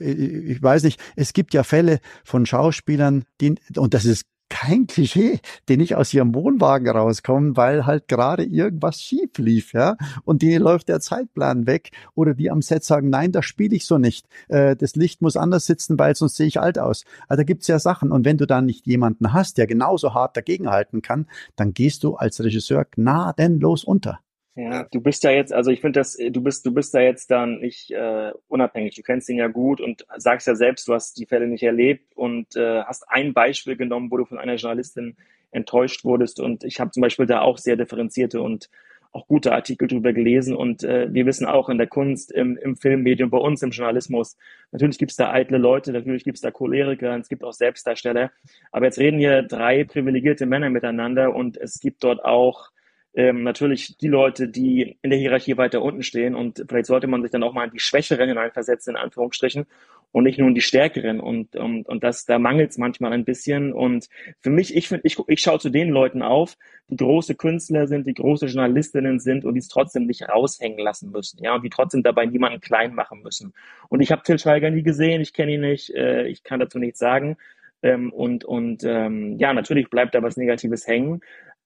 äh, 0.00 0.10
ich 0.10 0.62
weiß 0.62 0.82
nicht, 0.84 1.00
es 1.16 1.32
gibt 1.32 1.54
ja 1.54 1.62
Fälle 1.62 2.00
von 2.24 2.46
Schauspielern, 2.46 3.24
die, 3.40 3.54
und 3.76 3.94
das 3.94 4.04
ist 4.04 4.26
kein 4.52 4.86
Klischee, 4.86 5.40
die 5.66 5.78
nicht 5.78 5.94
aus 5.96 6.12
ihrem 6.12 6.34
Wohnwagen 6.34 6.86
rauskommen, 6.86 7.56
weil 7.56 7.86
halt 7.86 8.06
gerade 8.06 8.44
irgendwas 8.44 9.00
schief 9.00 9.38
lief, 9.38 9.72
ja. 9.72 9.96
Und 10.24 10.42
denen 10.42 10.62
läuft 10.62 10.90
der 10.90 11.00
Zeitplan 11.00 11.66
weg. 11.66 11.90
Oder 12.14 12.34
die 12.34 12.50
am 12.50 12.60
Set 12.60 12.84
sagen, 12.84 13.08
nein, 13.08 13.32
das 13.32 13.46
spiele 13.46 13.74
ich 13.74 13.86
so 13.86 13.96
nicht. 13.96 14.26
Äh, 14.48 14.76
das 14.76 14.94
Licht 14.94 15.22
muss 15.22 15.38
anders 15.38 15.64
sitzen, 15.64 15.98
weil 15.98 16.14
sonst 16.16 16.36
sehe 16.36 16.46
ich 16.46 16.60
alt 16.60 16.78
aus. 16.78 17.04
Also 17.28 17.38
da 17.38 17.44
gibt's 17.44 17.66
ja 17.66 17.78
Sachen. 17.78 18.12
Und 18.12 18.26
wenn 18.26 18.36
du 18.36 18.46
dann 18.46 18.66
nicht 18.66 18.86
jemanden 18.86 19.32
hast, 19.32 19.56
der 19.56 19.66
genauso 19.66 20.12
hart 20.12 20.36
dagegenhalten 20.36 21.00
kann, 21.00 21.28
dann 21.56 21.72
gehst 21.72 22.04
du 22.04 22.16
als 22.16 22.38
Regisseur 22.38 22.84
gnadenlos 22.84 23.84
unter. 23.84 24.20
Ja, 24.54 24.84
du 24.92 25.00
bist 25.00 25.24
ja 25.24 25.30
jetzt, 25.30 25.52
also 25.52 25.70
ich 25.70 25.80
finde 25.80 26.00
das, 26.00 26.14
du 26.16 26.42
bist, 26.42 26.66
du 26.66 26.74
bist 26.74 26.92
da 26.92 27.00
jetzt 27.00 27.30
dann 27.30 27.60
nicht 27.60 27.90
äh, 27.90 28.32
unabhängig. 28.48 28.94
Du 28.94 29.02
kennst 29.02 29.30
ihn 29.30 29.38
ja 29.38 29.48
gut 29.48 29.80
und 29.80 30.06
sagst 30.18 30.46
ja 30.46 30.54
selbst, 30.54 30.86
du 30.88 30.92
hast 30.92 31.18
die 31.18 31.24
Fälle 31.24 31.46
nicht 31.46 31.62
erlebt 31.62 32.14
und 32.16 32.54
äh, 32.56 32.82
hast 32.82 33.08
ein 33.08 33.32
Beispiel 33.32 33.76
genommen, 33.76 34.10
wo 34.10 34.18
du 34.18 34.26
von 34.26 34.38
einer 34.38 34.56
Journalistin 34.56 35.16
enttäuscht 35.52 36.04
wurdest. 36.04 36.38
Und 36.38 36.64
ich 36.64 36.80
habe 36.80 36.90
zum 36.90 37.00
Beispiel 37.00 37.24
da 37.24 37.40
auch 37.40 37.56
sehr 37.56 37.76
differenzierte 37.76 38.42
und 38.42 38.68
auch 39.12 39.26
gute 39.26 39.52
Artikel 39.52 39.88
drüber 39.88 40.12
gelesen. 40.12 40.54
Und 40.54 40.84
äh, 40.84 41.12
wir 41.12 41.24
wissen 41.24 41.46
auch 41.46 41.70
in 41.70 41.78
der 41.78 41.86
Kunst, 41.86 42.30
im, 42.30 42.58
im 42.58 42.76
Filmmedium, 42.76 43.30
bei 43.30 43.38
uns 43.38 43.62
im 43.62 43.70
Journalismus, 43.70 44.36
natürlich 44.70 44.98
gibt 44.98 45.12
es 45.12 45.16
da 45.16 45.32
eitle 45.32 45.58
Leute, 45.58 45.92
natürlich 45.92 46.24
gibt 46.24 46.36
es 46.36 46.42
da 46.42 46.50
Choleriker, 46.50 47.16
es 47.16 47.28
gibt 47.28 47.44
auch 47.44 47.52
Selbstdarsteller. 47.54 48.30
Aber 48.70 48.84
jetzt 48.84 48.98
reden 48.98 49.18
hier 49.18 49.42
drei 49.42 49.84
privilegierte 49.84 50.44
Männer 50.44 50.68
miteinander 50.68 51.34
und 51.34 51.56
es 51.56 51.80
gibt 51.80 52.04
dort 52.04 52.22
auch 52.22 52.70
ähm, 53.14 53.42
natürlich 53.42 53.96
die 53.98 54.08
Leute, 54.08 54.48
die 54.48 54.98
in 55.02 55.10
der 55.10 55.18
Hierarchie 55.18 55.56
weiter 55.56 55.82
unten 55.82 56.02
stehen 56.02 56.34
und 56.34 56.64
vielleicht 56.68 56.86
sollte 56.86 57.06
man 57.06 57.22
sich 57.22 57.30
dann 57.30 57.42
auch 57.42 57.52
mal 57.52 57.64
in 57.66 57.72
die 57.72 57.78
Schwächeren 57.78 58.28
hineinversetzen, 58.28 58.94
in 58.94 59.00
Anführungsstrichen, 59.00 59.66
und 60.12 60.24
nicht 60.24 60.38
nur 60.38 60.48
in 60.48 60.54
die 60.54 60.60
Stärkeren. 60.60 61.20
Und, 61.20 61.56
und, 61.56 61.88
und 61.88 62.04
das, 62.04 62.26
da 62.26 62.38
mangelt 62.38 62.70
es 62.70 62.78
manchmal 62.78 63.12
ein 63.12 63.24
bisschen. 63.24 63.72
Und 63.72 64.08
für 64.40 64.50
mich, 64.50 64.76
ich 64.76 64.92
ich, 65.02 65.18
ich 65.26 65.40
schaue 65.40 65.58
zu 65.58 65.70
den 65.70 65.88
Leuten 65.88 66.22
auf, 66.22 66.56
die 66.88 66.96
große 66.96 67.34
Künstler 67.34 67.86
sind, 67.86 68.06
die 68.06 68.14
große 68.14 68.46
Journalistinnen 68.46 69.18
sind 69.20 69.44
und 69.44 69.54
die 69.54 69.60
es 69.60 69.68
trotzdem 69.68 70.06
nicht 70.06 70.28
raushängen 70.28 70.78
lassen 70.78 71.10
müssen, 71.10 71.42
ja, 71.42 71.54
und 71.54 71.64
die 71.64 71.70
trotzdem 71.70 72.02
dabei 72.02 72.26
niemanden 72.26 72.60
klein 72.60 72.94
machen 72.94 73.22
müssen. 73.22 73.54
Und 73.88 74.00
ich 74.00 74.12
habe 74.12 74.22
Till 74.22 74.38
Schweiger 74.38 74.70
nie 74.70 74.82
gesehen, 74.82 75.22
ich 75.22 75.32
kenne 75.32 75.54
ihn 75.54 75.62
nicht, 75.62 75.90
äh, 75.94 76.26
ich 76.26 76.44
kann 76.44 76.60
dazu 76.60 76.78
nichts 76.78 76.98
sagen, 76.98 77.38
ähm, 77.82 78.12
und 78.12 78.44
und 78.44 78.84
ähm, 78.84 79.38
ja, 79.38 79.52
natürlich 79.54 79.90
bleibt 79.90 80.14
da 80.14 80.22
was 80.22 80.36
Negatives 80.36 80.86
hängen, 80.86 81.20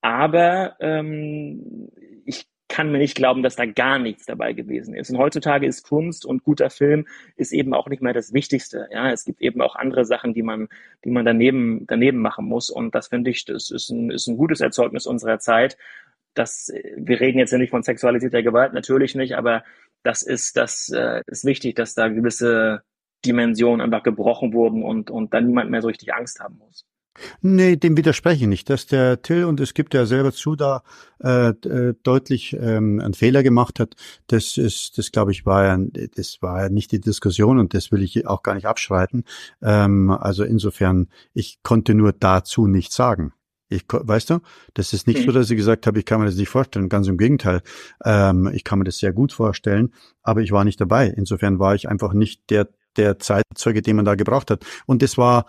aber 0.07 0.77
ähm, 0.79 1.91
ich 2.27 2.47
kann 2.69 2.93
mir 2.93 2.99
nicht 2.99 3.17
glauben, 3.17 3.43
dass 3.43 3.57
da 3.57 3.67
gar 3.67 3.99
nichts 3.99 4.25
dabei 4.25 4.53
gewesen 4.53 4.95
ist. 4.95 5.11
Und 5.11 5.19
heutzutage 5.19 5.67
ist 5.67 5.83
Kunst 5.83 6.25
und 6.25 6.45
guter 6.45 6.71
Film 6.71 7.09
ist 7.35 7.53
eben 7.53 7.75
auch 7.75 7.89
nicht 7.89 8.03
mehr 8.03 8.13
das 8.13 8.33
Wichtigste. 8.33 8.87
Ja, 8.93 9.11
es 9.11 9.25
gibt 9.25 9.41
eben 9.43 9.61
auch 9.61 9.75
andere 9.75 10.05
Sachen, 10.05 10.33
die 10.33 10.45
man, 10.45 10.69
die 11.05 11.11
man 11.11 11.25
daneben, 11.25 11.89
daneben 11.89 12.19
machen 12.19 12.47
muss. 12.47 12.71
Und 12.71 12.95
das 12.95 13.09
finde 13.09 13.31
ich, 13.33 13.47
das 13.47 13.73
ist 13.73 13.91
ein, 13.91 14.13
ist 14.13 14.29
ein 14.29 14.37
gutes 14.37 14.61
Erzeugnis 14.61 15.07
unserer 15.07 15.41
Zeit. 15.41 15.77
Das, 16.35 16.73
wir 16.97 17.19
reden 17.19 17.41
jetzt 17.41 17.51
ja 17.51 17.59
nicht 17.59 17.71
von 17.71 17.83
Sexualität 17.83 18.33
der 18.33 18.45
Gewalt, 18.45 18.75
natürlich 18.75 19.17
nicht, 19.17 19.35
aber 19.35 19.65
das 20.05 20.23
ist, 20.23 20.57
das 20.57 20.89
äh, 20.91 21.23
ist 21.27 21.45
wichtig, 21.45 21.75
dass 21.75 21.97
da 21.97 22.07
gewisse 22.07 22.83
Dimensionen 23.25 23.81
einfach 23.81 24.05
gebrochen 24.05 24.53
wurden 24.53 24.85
und, 24.85 25.11
und 25.11 25.35
dann 25.35 25.49
niemand 25.49 25.71
mehr 25.71 25.83
so 25.83 25.89
richtig 25.89 26.15
Angst 26.15 26.39
haben 26.39 26.59
muss. 26.59 26.87
Nee, 27.41 27.77
dem 27.77 27.97
widerspreche 27.97 28.45
ich 28.45 28.49
nicht, 28.49 28.71
dass 28.71 28.87
der 28.87 29.23
Till, 29.23 29.45
und 29.45 29.61
es 29.61 29.75
gibt 29.75 29.95
ja 29.95 30.07
selber 30.07 30.33
zu, 30.33 30.57
da 30.57 30.83
äh, 31.23 31.49
äh, 31.49 31.95
deutlich 32.03 32.57
ähm, 32.59 33.01
einen 33.01 33.15
Fehler 33.15 33.43
gemacht 33.43 33.81
hat. 33.81 33.95
Das 34.27 34.57
ist, 34.57 34.99
das 34.99 35.13
glaube 35.13 35.33
ich, 35.33 35.47
war 35.47 35.65
ja, 35.65 35.79
das 36.15 36.39
war 36.41 36.63
ja 36.63 36.69
nicht 36.69 36.93
die 36.93 37.01
Diskussion 37.01 37.59
und 37.59 37.75
das 37.75 37.93
will 37.93 38.03
ich 38.03 38.27
auch 38.27 38.43
gar 38.43 38.55
nicht 38.55 38.67
abschreiten. 38.67 39.25
Ähm, 39.63 40.11
also 40.11 40.45
insofern, 40.45 41.09
ich 41.33 41.59
konnte 41.63 41.95
nur 41.95 42.13
dazu 42.13 42.67
nichts 42.67 42.97
sagen. 42.97 43.33
Ich, 43.69 43.85
weißt 43.89 44.31
du, 44.31 44.41
das 44.75 44.93
ist 44.93 45.09
nicht 45.09 45.21
mhm. 45.21 45.25
so, 45.27 45.33
dass 45.33 45.51
ich 45.51 45.57
gesagt 45.57 45.87
habe, 45.87 45.99
ich 45.99 46.05
kann 46.05 46.21
mir 46.21 46.27
das 46.27 46.37
nicht 46.37 46.49
vorstellen. 46.49 46.89
Ganz 46.89 47.09
im 47.09 47.19
Gegenteil. 47.19 47.63
Ähm, 48.05 48.51
ich 48.55 48.63
kann 48.63 48.79
mir 48.79 48.85
das 48.85 48.99
sehr 48.99 49.13
gut 49.13 49.33
vorstellen, 49.33 49.93
aber 50.23 50.41
ich 50.41 50.53
war 50.53 50.65
nicht 50.65 50.81
dabei. 50.81 51.09
Insofern 51.09 51.59
war 51.59 51.75
ich 51.75 51.89
einfach 51.89 52.13
nicht 52.13 52.49
der, 52.51 52.69
der 52.97 53.19
Zeitzeuge, 53.19 53.83
den 53.83 53.97
man 53.97 54.05
da 54.05 54.15
gebraucht 54.15 54.51
hat. 54.51 54.65
Und 54.87 55.03
das 55.03 55.19
war, 55.19 55.47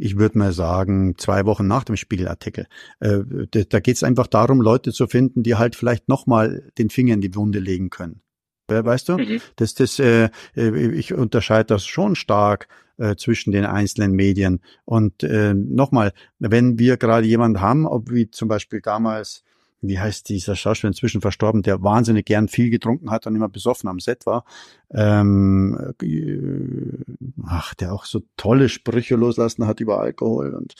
ich 0.00 0.16
würde 0.16 0.38
mal 0.38 0.52
sagen, 0.52 1.14
zwei 1.18 1.44
Wochen 1.44 1.66
nach 1.66 1.84
dem 1.84 1.96
Spiegelartikel. 1.96 2.66
Äh, 3.00 3.20
da 3.50 3.60
da 3.68 3.80
geht 3.80 3.96
es 3.96 4.02
einfach 4.02 4.26
darum, 4.26 4.60
Leute 4.60 4.92
zu 4.92 5.06
finden, 5.06 5.42
die 5.42 5.56
halt 5.56 5.76
vielleicht 5.76 6.08
nochmal 6.08 6.72
den 6.78 6.88
Finger 6.88 7.14
in 7.14 7.20
die 7.20 7.34
Wunde 7.34 7.58
legen 7.58 7.90
können. 7.90 8.22
Weißt 8.68 9.08
du? 9.08 9.18
Mhm. 9.18 9.40
Das, 9.56 9.74
das, 9.74 9.98
äh, 9.98 10.30
äh, 10.56 10.90
ich 10.92 11.12
unterscheide 11.12 11.66
das 11.66 11.84
schon 11.84 12.14
stark 12.14 12.68
äh, 12.96 13.16
zwischen 13.16 13.50
den 13.52 13.66
einzelnen 13.66 14.12
Medien. 14.12 14.60
Und 14.84 15.22
äh, 15.22 15.54
nochmal, 15.54 16.12
wenn 16.38 16.78
wir 16.78 16.96
gerade 16.96 17.26
jemanden 17.26 17.60
haben, 17.60 17.86
ob 17.86 18.10
wie 18.10 18.30
zum 18.30 18.48
Beispiel 18.48 18.80
damals 18.80 19.42
wie 19.82 19.98
heißt 19.98 20.28
dieser 20.28 20.56
Schauspieler 20.56 20.90
inzwischen 20.90 21.20
verstorben, 21.20 21.62
der 21.62 21.82
wahnsinnig 21.82 22.26
gern 22.26 22.48
viel 22.48 22.70
getrunken 22.70 23.10
hat 23.10 23.26
und 23.26 23.34
immer 23.34 23.48
besoffen 23.48 23.88
am 23.88 23.98
Set 23.98 24.26
war. 24.26 24.44
Ähm, 24.92 25.94
äh, 26.02 27.14
ach, 27.46 27.74
der 27.74 27.92
auch 27.92 28.04
so 28.04 28.22
tolle 28.36 28.68
Sprüche 28.68 29.16
loslassen 29.16 29.66
hat 29.66 29.80
über 29.80 30.00
Alkohol 30.00 30.54
und 30.54 30.74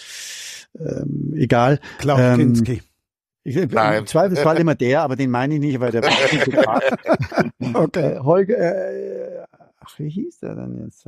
ähm, 0.79 1.33
egal. 1.35 1.81
Klaus 1.99 2.21
ähm, 2.21 2.37
Kinski. 2.39 2.83
Ich, 3.43 3.57
Nein. 3.71 4.01
Im 4.01 4.07
Zweifelsfall 4.07 4.59
immer 4.59 4.75
der, 4.75 5.03
aber 5.03 5.17
den 5.17 5.31
meine 5.31 5.55
ich 5.55 5.61
nicht, 5.61 5.81
weil 5.81 5.93
der 5.93 6.03
Okay. 7.75 8.19
Holger, 8.19 8.59
äh, 8.59 9.45
ach, 9.81 9.99
wie 9.99 10.11
hieß 10.11 10.41
der 10.41 10.57
denn 10.57 10.85
jetzt? 10.85 11.07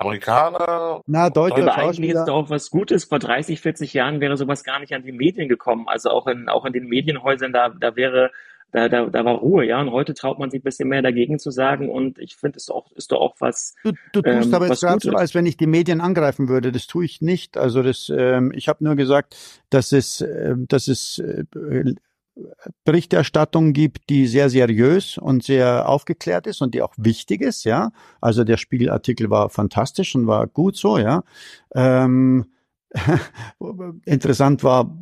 Amerikaner. 0.00 1.02
Na, 1.06 1.28
deutscher 1.28 1.62
Aber 1.62 1.76
eigentlich 1.76 2.12
ist 2.12 2.24
doch 2.24 2.48
was 2.48 2.70
Gutes. 2.70 3.04
Vor 3.04 3.18
30, 3.18 3.60
40 3.60 3.92
Jahren 3.92 4.20
wäre 4.20 4.36
sowas 4.36 4.64
gar 4.64 4.80
nicht 4.80 4.94
an 4.94 5.02
die 5.02 5.12
Medien 5.12 5.48
gekommen. 5.48 5.88
Also 5.88 6.08
auch 6.10 6.26
in, 6.26 6.48
auch 6.48 6.64
in 6.64 6.72
den 6.72 6.86
Medienhäusern, 6.86 7.52
da, 7.52 7.68
da 7.68 7.96
wäre, 7.96 8.30
da, 8.72 8.88
da, 8.88 9.06
da 9.06 9.24
war 9.26 9.34
Ruhe, 9.34 9.66
ja. 9.66 9.78
Und 9.78 9.90
heute 9.90 10.14
traut 10.14 10.38
man 10.38 10.50
sich 10.50 10.60
ein 10.60 10.64
bisschen 10.64 10.88
mehr 10.88 11.02
dagegen 11.02 11.38
zu 11.38 11.50
sagen. 11.50 11.90
Und 11.90 12.18
ich 12.18 12.36
finde, 12.36 12.56
es 12.56 12.70
auch, 12.70 12.90
ist 12.92 13.12
doch 13.12 13.20
auch 13.20 13.34
was. 13.40 13.74
Du, 13.84 13.92
du 14.12 14.22
tust 14.22 14.48
ähm, 14.48 14.54
aber 14.54 14.68
jetzt 14.68 14.80
gerade 14.80 15.00
so, 15.02 15.12
als 15.12 15.34
wenn 15.34 15.44
ich 15.44 15.58
die 15.58 15.66
Medien 15.66 16.00
angreifen 16.00 16.48
würde. 16.48 16.72
Das 16.72 16.86
tue 16.86 17.04
ich 17.04 17.20
nicht. 17.20 17.58
Also 17.58 17.82
das, 17.82 18.10
ähm, 18.14 18.52
ich 18.54 18.68
habe 18.68 18.82
nur 18.82 18.96
gesagt, 18.96 19.36
dass 19.68 19.92
es, 19.92 20.22
äh, 20.22 20.54
dass 20.56 20.88
es 20.88 21.18
äh, 21.18 21.44
Berichterstattung 22.84 23.72
gibt, 23.72 24.08
die 24.08 24.26
sehr 24.26 24.50
seriös 24.50 25.18
und 25.18 25.42
sehr 25.42 25.88
aufgeklärt 25.88 26.46
ist 26.46 26.62
und 26.62 26.74
die 26.74 26.82
auch 26.82 26.94
wichtig 26.96 27.40
ist, 27.40 27.64
ja. 27.64 27.92
Also 28.20 28.44
der 28.44 28.56
Spiegelartikel 28.56 29.30
war 29.30 29.50
fantastisch 29.50 30.14
und 30.14 30.26
war 30.26 30.46
gut 30.46 30.76
so, 30.76 30.98
ja. 30.98 31.24
Ähm, 31.74 32.46
interessant 34.04 34.64
war, 34.64 34.96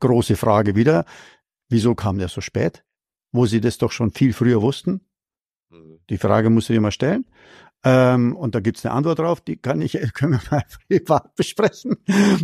große 0.00 0.36
Frage 0.36 0.74
wieder, 0.74 1.04
wieso 1.68 1.94
kam 1.94 2.18
der 2.18 2.28
so 2.28 2.40
spät? 2.40 2.84
Wo 3.32 3.46
sie 3.46 3.60
das 3.60 3.78
doch 3.78 3.92
schon 3.92 4.10
viel 4.10 4.32
früher 4.32 4.62
wussten? 4.62 5.02
Mhm. 5.70 6.00
Die 6.08 6.18
Frage 6.18 6.50
musst 6.50 6.68
du 6.68 6.72
dir 6.72 6.80
mal 6.80 6.90
stellen. 6.90 7.26
Ähm, 7.82 8.36
und 8.36 8.54
da 8.54 8.60
gibt's 8.60 8.84
eine 8.84 8.94
Antwort 8.94 9.18
drauf, 9.18 9.40
die 9.40 9.56
kann 9.56 9.80
ich, 9.80 9.92
können 10.14 10.32
wir 10.32 10.40
mal 10.50 10.64
privat 10.88 11.34
besprechen. 11.34 11.96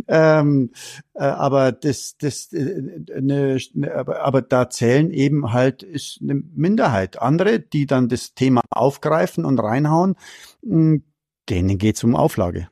ähm, 0.08 0.70
äh, 1.14 1.24
aber 1.24 1.72
das, 1.72 2.16
das, 2.18 2.52
äh, 2.52 3.00
ne, 3.20 3.58
ne, 3.74 3.94
aber, 3.94 4.22
aber 4.22 4.42
da 4.42 4.70
zählen 4.70 5.10
eben 5.10 5.52
halt 5.52 5.82
ist 5.82 6.20
eine 6.22 6.34
Minderheit. 6.34 7.20
Andere, 7.20 7.60
die 7.60 7.86
dann 7.86 8.08
das 8.08 8.34
Thema 8.34 8.62
aufgreifen 8.70 9.44
und 9.44 9.58
reinhauen, 9.58 10.16
mh, 10.62 11.00
denen 11.48 11.78
geht's 11.78 12.02
um 12.02 12.16
Auflage 12.16 12.68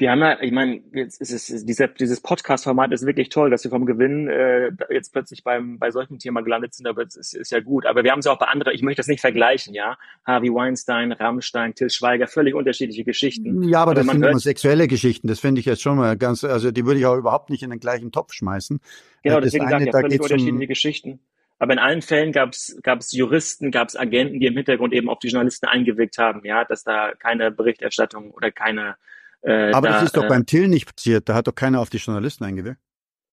wir 0.00 0.10
haben 0.10 0.20
ja, 0.20 0.40
ich 0.40 0.50
meine, 0.50 0.80
jetzt 0.92 1.20
ist 1.20 1.30
es, 1.30 1.64
dieser, 1.66 1.88
dieses 1.88 2.20
Podcast-Format 2.20 2.92
ist 2.92 3.04
wirklich 3.04 3.28
toll, 3.28 3.50
dass 3.50 3.64
wir 3.64 3.70
vom 3.70 3.84
Gewinn 3.84 4.28
äh, 4.28 4.70
jetzt 4.88 5.12
plötzlich 5.12 5.44
beim 5.44 5.78
bei 5.78 5.90
solchem 5.90 6.18
Thema 6.18 6.40
gelandet 6.40 6.74
sind, 6.74 6.86
aber 6.86 7.02
es 7.02 7.16
ist, 7.16 7.34
ist 7.34 7.52
ja 7.52 7.60
gut. 7.60 7.84
Aber 7.84 8.02
wir 8.02 8.10
haben 8.10 8.20
es 8.20 8.26
auch 8.26 8.38
bei 8.38 8.46
anderen, 8.46 8.74
ich 8.74 8.82
möchte 8.82 9.00
das 9.00 9.08
nicht 9.08 9.20
vergleichen, 9.20 9.74
ja. 9.74 9.98
Harvey 10.24 10.52
Weinstein, 10.52 11.12
Rammstein, 11.12 11.74
Till 11.74 11.90
Schweiger, 11.90 12.26
völlig 12.26 12.54
unterschiedliche 12.54 13.04
Geschichten. 13.04 13.62
Ja, 13.62 13.82
aber, 13.82 13.92
aber 13.92 14.00
das 14.00 14.06
sind 14.06 14.22
hört, 14.22 14.30
immer 14.32 14.40
sexuelle 14.40 14.88
Geschichten, 14.88 15.28
das 15.28 15.38
finde 15.38 15.60
ich 15.60 15.66
jetzt 15.66 15.82
schon 15.82 15.96
mal 15.96 16.16
ganz, 16.16 16.44
also 16.44 16.70
die 16.70 16.86
würde 16.86 16.98
ich 16.98 17.06
auch 17.06 17.16
überhaupt 17.16 17.50
nicht 17.50 17.62
in 17.62 17.70
den 17.70 17.80
gleichen 17.80 18.10
Topf 18.10 18.32
schmeißen. 18.32 18.80
Genau, 19.22 19.36
das 19.36 19.52
deswegen 19.52 19.68
sage 19.68 19.84
ich 19.84 19.92
ja, 19.92 20.00
völlig 20.00 20.20
unterschiedliche 20.20 20.62
um, 20.62 20.66
Geschichten. 20.66 21.20
Aber 21.58 21.74
in 21.74 21.78
allen 21.78 22.00
Fällen 22.00 22.32
gab 22.32 22.52
es 22.54 23.12
Juristen, 23.12 23.70
gab 23.70 23.88
es 23.88 23.96
Agenten, 23.96 24.40
die 24.40 24.46
im 24.46 24.56
Hintergrund 24.56 24.94
eben 24.94 25.10
auf 25.10 25.18
die 25.18 25.28
Journalisten 25.28 25.66
eingewirkt 25.66 26.16
haben, 26.16 26.40
ja, 26.42 26.64
dass 26.64 26.84
da 26.84 27.12
keine 27.18 27.50
Berichterstattung 27.50 28.30
oder 28.30 28.50
keine 28.50 28.96
äh, 29.42 29.72
Aber 29.72 29.88
da, 29.88 29.94
das 29.94 30.04
ist 30.04 30.16
doch 30.16 30.24
äh, 30.24 30.28
beim 30.28 30.46
Till 30.46 30.68
nicht 30.68 30.94
passiert. 30.94 31.28
Da 31.28 31.34
hat 31.34 31.46
doch 31.46 31.54
keiner 31.54 31.80
auf 31.80 31.90
die 31.90 31.98
Journalisten 31.98 32.44
eingewirkt. 32.44 32.80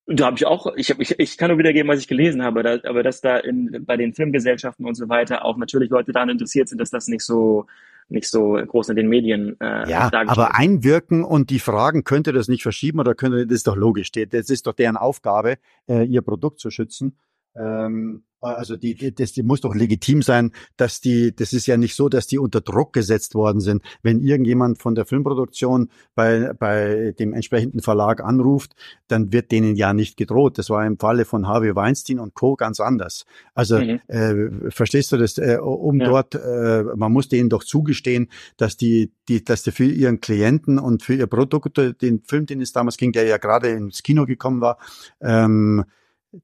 Da 0.10 0.28
habe 0.28 0.38
ich 0.38 0.46
auch, 0.46 0.74
ich, 0.78 0.90
hab, 0.90 1.02
ich, 1.02 1.20
ich 1.20 1.38
kann 1.38 1.50
nur 1.50 1.58
wiedergeben, 1.58 1.90
was 1.90 2.00
ich 2.00 2.08
gelesen 2.08 2.42
habe, 2.42 2.64
da, 2.64 2.78
aber 2.90 3.04
dass 3.04 3.20
da 3.20 3.38
in, 3.38 3.84
bei 3.86 3.98
den 3.98 4.14
Filmgesellschaften 4.14 4.86
und 4.86 4.96
so 4.96 5.10
weiter 5.10 5.44
auch 5.44 5.58
natürlich 5.58 5.90
Leute 5.90 6.14
daran 6.14 6.30
interessiert 6.30 6.70
sind, 6.70 6.80
dass 6.80 6.90
das 6.90 7.08
nicht 7.08 7.24
so 7.24 7.66
nicht 8.10 8.30
so 8.30 8.54
groß 8.54 8.90
in 8.90 8.96
den 8.96 9.10
Medien 9.10 9.60
äh, 9.60 9.90
Ja, 9.90 10.10
aber 10.14 10.56
einwirken 10.56 11.26
und 11.26 11.50
die 11.50 11.60
Fragen, 11.60 12.04
könnte 12.04 12.32
das 12.32 12.48
nicht 12.48 12.64
verschieben 12.64 13.00
oder 13.00 13.16
könnte, 13.16 13.46
das 13.46 13.58
ist 13.58 13.68
doch 13.68 13.76
logisch. 13.76 14.12
Das 14.12 14.50
ist 14.50 14.66
doch 14.66 14.74
deren 14.74 14.96
Aufgabe, 14.96 15.58
äh, 15.90 16.06
ihr 16.06 16.22
Produkt 16.22 16.60
zu 16.60 16.70
schützen. 16.70 17.18
Ähm, 17.56 18.24
also 18.40 18.78
die, 18.78 18.94
die, 18.94 19.14
das 19.14 19.32
die 19.32 19.44
muss 19.44 19.62
doch 19.62 19.74
legitim 19.74 20.22
sein, 20.22 20.52
dass 20.76 21.02
die, 21.02 21.36
das 21.36 21.54
ist 21.54 21.66
ja 21.66 21.78
nicht 21.78 21.96
so, 21.96 22.08
dass 22.08 22.28
die 22.28 22.38
unter 22.38 22.62
Druck 22.62 22.94
gesetzt 22.94 23.34
worden 23.34 23.60
sind. 23.60 23.82
Wenn 24.04 24.22
irgendjemand 24.22 24.78
von 24.78 24.94
der 24.94 25.06
Filmproduktion 25.06 25.90
bei, 26.14 26.54
bei 26.54 27.16
dem 27.18 27.34
entsprechenden 27.34 27.82
Verlag 27.82 28.24
anruft, 28.24 28.76
dann 29.08 29.34
wird 29.34 29.52
denen 29.52 29.76
ja 29.76 29.94
nicht 29.94 30.18
gedroht. 30.18 30.58
Das 30.58 30.70
war 30.70 30.86
im 30.86 31.00
Falle 31.00 31.26
von 31.26 31.48
Harvey 31.48 31.76
Weinstein 31.76 32.20
und 32.20 32.36
Co. 32.36 32.56
ganz 32.56 32.80
anders. 32.80 33.26
Also 33.56 33.80
mhm. 33.80 34.00
äh, 34.08 34.72
verstehst 34.72 35.12
du 35.12 35.18
das? 35.18 35.38
Äh, 35.38 35.58
um 35.60 36.00
ja. 36.00 36.08
dort, 36.08 36.36
äh, 36.36 36.84
man 36.96 37.12
muss 37.12 37.30
denen 37.30 37.50
doch 37.50 37.64
zugestehen, 37.64 38.30
dass 38.58 38.78
die, 38.78 39.12
die, 39.30 39.44
dass 39.44 39.64
die 39.64 39.72
für 39.72 39.86
ihren 39.86 40.22
Klienten 40.22 40.78
und 40.78 41.02
für 41.02 41.16
ihr 41.16 41.28
Produkt, 41.28 41.78
den 42.02 42.22
Film, 42.24 42.46
den 42.46 42.62
es 42.62 42.72
damals 42.72 42.98
ging, 42.98 43.12
der 43.12 43.26
ja 43.26 43.38
gerade 43.38 43.70
ins 43.70 44.04
Kino 44.04 44.26
gekommen 44.26 44.62
war, 44.62 44.78
ähm, 45.22 45.86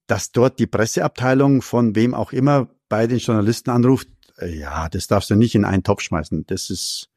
dass 0.07 0.31
dort 0.31 0.59
die 0.59 0.67
Presseabteilung 0.67 1.61
von 1.61 1.95
wem 1.95 2.13
auch 2.13 2.33
immer 2.33 2.69
bei 2.89 3.07
den 3.07 3.17
Journalisten 3.17 3.69
anruft, 3.69 4.07
äh, 4.39 4.57
ja, 4.57 4.89
das 4.89 5.07
darfst 5.07 5.29
du 5.29 5.35
nicht 5.35 5.55
in 5.55 5.65
einen 5.65 5.83
Topf 5.83 6.01
schmeißen. 6.01 6.45
Das 6.47 6.69
ist, 6.69 7.09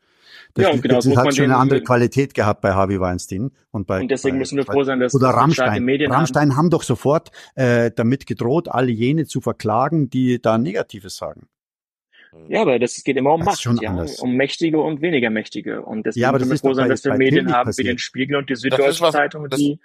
das, 0.54 0.64
ja, 0.64 0.76
genau, 0.76 0.96
das 0.96 1.16
hat 1.16 1.34
schon 1.34 1.44
eine 1.46 1.56
andere 1.56 1.82
Qualität 1.82 2.34
gehabt 2.34 2.60
bei 2.60 2.72
Harvey 2.72 3.00
Weinstein 3.00 3.50
und 3.70 3.86
bei 3.86 4.00
und 4.00 4.10
deswegen 4.10 4.36
bei, 4.36 4.40
müssen 4.40 4.56
wir 4.56 4.64
froh 4.64 4.84
sein, 4.84 5.00
dass 5.00 5.14
oder 5.14 5.28
Rammstein. 5.28 5.84
Medien 5.84 6.12
Rammstein 6.12 6.50
haben. 6.50 6.56
haben 6.56 6.70
doch 6.70 6.82
sofort 6.82 7.30
äh, 7.54 7.90
damit 7.94 8.26
gedroht, 8.26 8.68
alle 8.68 8.90
jene 8.90 9.26
zu 9.26 9.40
verklagen, 9.40 10.10
die 10.10 10.40
da 10.40 10.58
Negatives 10.58 11.16
sagen. 11.16 11.48
Ja, 12.48 12.62
aber 12.62 12.78
das 12.78 13.02
geht 13.02 13.16
immer 13.16 13.32
um 13.32 13.44
das 13.44 13.64
Macht, 13.64 13.82
ja, 13.82 14.04
um 14.20 14.36
Mächtige 14.36 14.78
und 14.78 15.00
weniger 15.00 15.30
Mächtige. 15.30 15.82
Und 15.82 16.04
deswegen 16.04 16.22
ja, 16.22 16.28
aber 16.28 16.38
müssen 16.40 16.52
wir 16.52 16.58
froh 16.58 16.74
sein, 16.74 16.88
dass 16.90 17.04
wir 17.04 17.14
Medien 17.14 17.52
haben 17.52 17.66
passiert. 17.66 17.86
wie 17.86 17.90
den 17.90 17.98
Spiegel 17.98 18.36
und 18.36 18.50
die 18.50 18.56
Süddeutsche 18.56 19.10
Zeitung, 19.10 19.48
die 19.48 19.80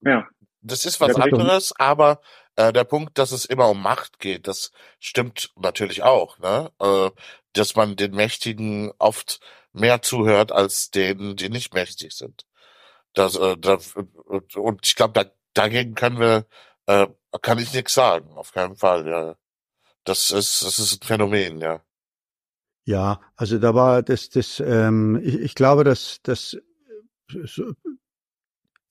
ja. 0.00 0.26
Das 0.62 0.84
ist 0.84 1.00
was 1.00 1.16
anderes, 1.16 1.72
aber 1.78 2.20
äh, 2.56 2.72
der 2.72 2.84
Punkt, 2.84 3.18
dass 3.18 3.32
es 3.32 3.44
immer 3.44 3.68
um 3.68 3.82
Macht 3.82 4.20
geht, 4.20 4.46
das 4.46 4.70
stimmt 5.00 5.50
natürlich 5.56 6.02
auch, 6.02 6.38
ne? 6.38 6.70
Äh, 6.80 7.10
dass 7.52 7.76
man 7.76 7.96
den 7.96 8.12
Mächtigen 8.12 8.92
oft 8.98 9.40
mehr 9.72 10.02
zuhört 10.02 10.52
als 10.52 10.90
denen, 10.90 11.36
die 11.36 11.48
nicht 11.48 11.74
mächtig 11.74 12.14
sind. 12.14 12.46
Das, 13.14 13.36
äh, 13.36 13.56
das, 13.58 13.94
und 14.54 14.86
ich 14.86 14.94
glaube, 14.96 15.12
da, 15.14 15.30
dagegen 15.54 15.94
können 15.94 16.20
wir, 16.20 16.46
äh, 16.86 17.08
kann 17.42 17.58
ich 17.58 17.72
nichts 17.74 17.94
sagen, 17.94 18.36
auf 18.36 18.52
keinen 18.52 18.76
Fall. 18.76 19.06
Ja, 19.08 19.36
das 20.04 20.30
ist, 20.30 20.62
das 20.62 20.78
ist 20.78 21.02
ein 21.02 21.06
Phänomen, 21.06 21.60
ja. 21.60 21.82
Ja, 22.84 23.20
also 23.36 23.58
da 23.58 23.74
war 23.74 24.02
das, 24.02 24.28
das, 24.30 24.60
ähm, 24.60 25.20
ich, 25.22 25.34
ich 25.36 25.54
glaube, 25.54 25.84
dass 25.84 26.18
das 26.22 26.56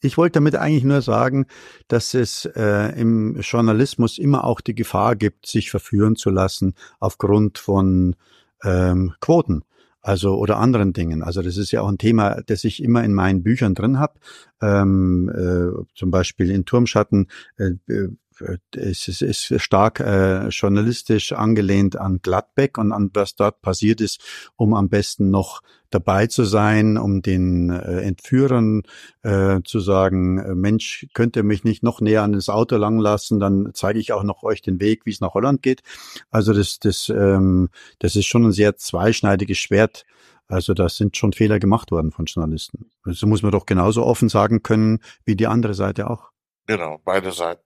ich 0.02 0.18
wollte 0.18 0.34
damit 0.34 0.56
eigentlich 0.56 0.84
nur 0.84 1.02
sagen, 1.02 1.46
dass 1.88 2.14
es 2.14 2.46
äh, 2.46 3.00
im 3.00 3.40
Journalismus 3.40 4.18
immer 4.18 4.44
auch 4.44 4.62
die 4.62 4.76
Gefahr 4.76 5.16
gibt, 5.16 5.46
sich 5.46 5.70
verführen 5.70 6.16
zu 6.16 6.30
lassen 6.30 6.74
aufgrund 7.00 7.58
von 7.58 8.16
ähm, 8.64 9.14
Quoten. 9.20 9.64
Also 10.04 10.36
oder 10.38 10.58
anderen 10.58 10.94
Dingen. 10.94 11.22
Also 11.22 11.44
das 11.44 11.58
ist 11.58 11.72
ja 11.72 11.82
auch 11.82 11.88
ein 11.88 12.00
Thema, 12.00 12.42
das 12.48 12.64
ich 12.64 12.82
immer 12.82 13.04
in 13.04 13.14
meinen 13.14 13.44
Büchern 13.44 13.76
drin 13.76 14.00
habe. 14.00 14.20
Ähm, 14.60 15.30
äh, 15.30 15.86
zum 15.94 16.10
Beispiel 16.10 16.50
in 16.50 16.66
Turmschatten 16.66 17.28
äh, 17.58 17.74
es 18.76 19.08
ist, 19.08 19.22
ist 19.22 19.62
stark 19.62 20.00
äh, 20.00 20.48
journalistisch 20.50 21.34
angelehnt 21.34 21.96
an 21.96 22.20
Gladbeck 22.22 22.78
und 22.78 22.92
an 22.92 23.10
was 23.14 23.36
dort 23.36 23.62
passiert 23.62 24.02
ist, 24.02 24.22
um 24.56 24.74
am 24.74 24.90
besten 24.90 25.30
noch 25.30 25.62
dabei 25.92 26.28
zu 26.28 26.46
sein, 26.46 26.98
um 26.98 27.22
den 27.22 27.70
äh, 27.70 28.02
Entführern 28.02 28.84
äh, 29.24 29.60
zu 29.64 29.80
sagen, 29.80 30.40
äh, 30.40 30.56
Mensch, 30.56 31.08
könnt 31.14 31.36
ihr 31.36 31.44
mich 31.44 31.64
nicht 31.64 31.84
noch 31.84 32.02
näher 32.02 32.24
an 32.24 32.32
das 32.32 32.50
Auto 32.50 32.78
lang 32.78 32.98
lassen, 32.98 33.40
dann 33.40 33.72
zeige 33.74 34.00
ich 34.00 34.14
auch 34.14 34.24
noch 34.24 34.44
euch 34.44 34.62
den 34.62 34.80
Weg, 34.80 35.06
wie 35.06 35.12
es 35.12 35.22
nach 35.22 35.34
Holland 35.34 35.62
geht. 35.62 35.82
Also 36.30 36.54
das, 36.54 36.80
das, 36.80 37.10
ähm, 37.10 37.70
das 38.00 38.16
ist 38.16 38.26
schon 38.26 38.46
ein 38.46 38.52
sehr 38.52 38.78
zweischneidiges 38.78 39.58
Schwert. 39.58 40.06
Also 40.48 40.74
da 40.74 40.90
sind 40.90 41.16
schon 41.16 41.34
Fehler 41.34 41.60
gemacht 41.60 41.92
worden 41.92 42.12
von 42.12 42.26
Journalisten. 42.26 42.90
Das 43.06 43.22
muss 43.22 43.42
man 43.42 43.52
doch 43.52 43.66
genauso 43.66 44.06
offen 44.06 44.28
sagen 44.28 44.64
können 44.64 45.00
wie 45.24 45.36
die 45.36 45.48
andere 45.48 45.74
Seite 45.74 46.10
auch. 46.10 46.32
Genau, 46.68 47.02
beide 47.04 47.32
Seiten. 47.32 47.62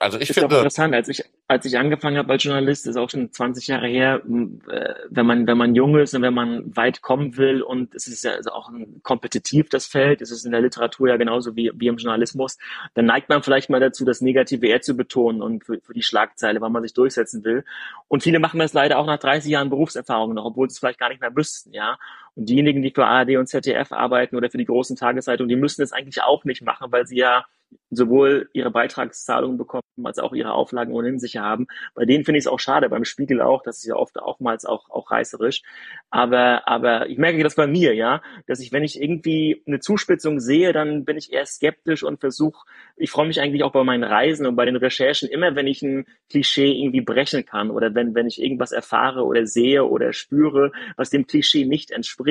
Also 0.00 0.18
ich 0.18 0.30
ist 0.30 0.38
finde. 0.38 0.54
Auch 0.54 0.58
interessant, 0.58 0.94
als 0.94 1.08
ich, 1.08 1.24
als 1.48 1.64
ich 1.64 1.78
angefangen 1.78 2.16
habe 2.18 2.32
als 2.32 2.44
Journalist, 2.44 2.86
ist 2.86 2.96
auch 2.96 3.10
schon 3.10 3.32
20 3.32 3.66
Jahre 3.66 3.86
her, 3.86 4.22
äh, 4.68 4.94
wenn 5.10 5.26
man, 5.26 5.46
wenn 5.46 5.58
man 5.58 5.74
jung 5.74 5.98
ist 5.98 6.14
und 6.14 6.22
wenn 6.22 6.34
man 6.34 6.76
weit 6.76 7.02
kommen 7.02 7.36
will 7.36 7.62
und 7.62 7.94
es 7.94 8.06
ist 8.06 8.24
ja 8.24 8.32
also 8.32 8.50
auch 8.50 8.68
ein 8.68 9.00
kompetitiv 9.02 9.68
das 9.68 9.86
Feld, 9.86 10.22
es 10.22 10.30
ist 10.30 10.44
in 10.44 10.52
der 10.52 10.60
Literatur 10.60 11.08
ja 11.08 11.16
genauso 11.16 11.56
wie, 11.56 11.70
wie 11.74 11.86
im 11.88 11.96
Journalismus, 11.96 12.58
dann 12.94 13.06
neigt 13.06 13.28
man 13.28 13.42
vielleicht 13.42 13.70
mal 13.70 13.80
dazu, 13.80 14.04
das 14.04 14.20
Negative 14.20 14.66
eher 14.66 14.80
zu 14.80 14.96
betonen 14.96 15.42
und 15.42 15.64
für, 15.64 15.80
für 15.80 15.94
die 15.94 16.02
Schlagzeile, 16.02 16.60
weil 16.60 16.70
man 16.70 16.82
sich 16.82 16.94
durchsetzen 16.94 17.44
will. 17.44 17.64
Und 18.08 18.22
viele 18.22 18.38
machen 18.38 18.60
das 18.60 18.72
leider 18.72 18.98
auch 18.98 19.06
nach 19.06 19.18
30 19.18 19.50
Jahren 19.50 19.70
Berufserfahrung 19.70 20.34
noch, 20.34 20.44
obwohl 20.44 20.68
sie 20.70 20.74
es 20.74 20.78
vielleicht 20.78 20.98
gar 20.98 21.08
nicht 21.08 21.20
mehr 21.20 21.34
wüssten, 21.34 21.72
ja. 21.72 21.98
Und 22.36 22.48
diejenigen, 22.48 22.82
die 22.82 22.90
für 22.90 23.06
ARD 23.06 23.36
und 23.36 23.46
ZDF 23.46 23.92
arbeiten 23.92 24.36
oder 24.36 24.50
für 24.50 24.58
die 24.58 24.64
großen 24.64 24.96
Tageszeitungen, 24.96 25.48
die 25.48 25.56
müssen 25.56 25.82
es 25.82 25.92
eigentlich 25.92 26.22
auch 26.22 26.44
nicht 26.44 26.62
machen, 26.62 26.90
weil 26.90 27.06
sie 27.06 27.16
ja 27.16 27.44
sowohl 27.90 28.48
ihre 28.52 28.70
Beitragszahlungen 28.70 29.58
bekommen 29.58 29.82
als 30.02 30.18
auch 30.18 30.32
ihre 30.32 30.52
Auflagen 30.52 30.92
ohnehin 30.92 31.20
sicher 31.20 31.42
haben. 31.42 31.66
Bei 31.94 32.04
denen 32.04 32.24
finde 32.24 32.38
ich 32.38 32.44
es 32.44 32.50
auch 32.50 32.58
schade, 32.58 32.88
beim 32.88 33.04
Spiegel 33.04 33.40
auch, 33.40 33.62
das 33.62 33.78
ist 33.78 33.86
ja 33.86 33.94
oft 33.94 34.16
oftmals 34.16 34.64
auch, 34.64 34.90
auch 34.90 35.10
reißerisch. 35.10 35.62
Aber, 36.10 36.66
aber 36.66 37.08
ich 37.08 37.18
merke 37.18 37.42
das 37.42 37.54
bei 37.54 37.66
mir, 37.66 37.94
ja, 37.94 38.22
dass 38.46 38.60
ich, 38.60 38.72
wenn 38.72 38.82
ich 38.82 39.00
irgendwie 39.00 39.62
eine 39.66 39.80
Zuspitzung 39.80 40.40
sehe, 40.40 40.72
dann 40.72 41.04
bin 41.04 41.16
ich 41.16 41.32
eher 41.32 41.46
skeptisch 41.46 42.02
und 42.02 42.20
versuche, 42.20 42.66
ich 42.96 43.10
freue 43.10 43.26
mich 43.26 43.40
eigentlich 43.40 43.62
auch 43.62 43.72
bei 43.72 43.84
meinen 43.84 44.04
Reisen 44.04 44.46
und 44.46 44.56
bei 44.56 44.64
den 44.64 44.76
Recherchen 44.76 45.28
immer, 45.28 45.54
wenn 45.54 45.66
ich 45.66 45.82
ein 45.82 46.06
Klischee 46.30 46.72
irgendwie 46.72 47.00
brechen 47.00 47.44
kann 47.44 47.70
oder 47.70 47.94
wenn, 47.94 48.14
wenn 48.14 48.26
ich 48.26 48.42
irgendwas 48.42 48.72
erfahre 48.72 49.24
oder 49.24 49.46
sehe 49.46 49.84
oder 49.84 50.12
spüre, 50.12 50.72
was 50.96 51.10
dem 51.10 51.26
Klischee 51.26 51.64
nicht 51.64 51.90
entspricht. 51.90 52.23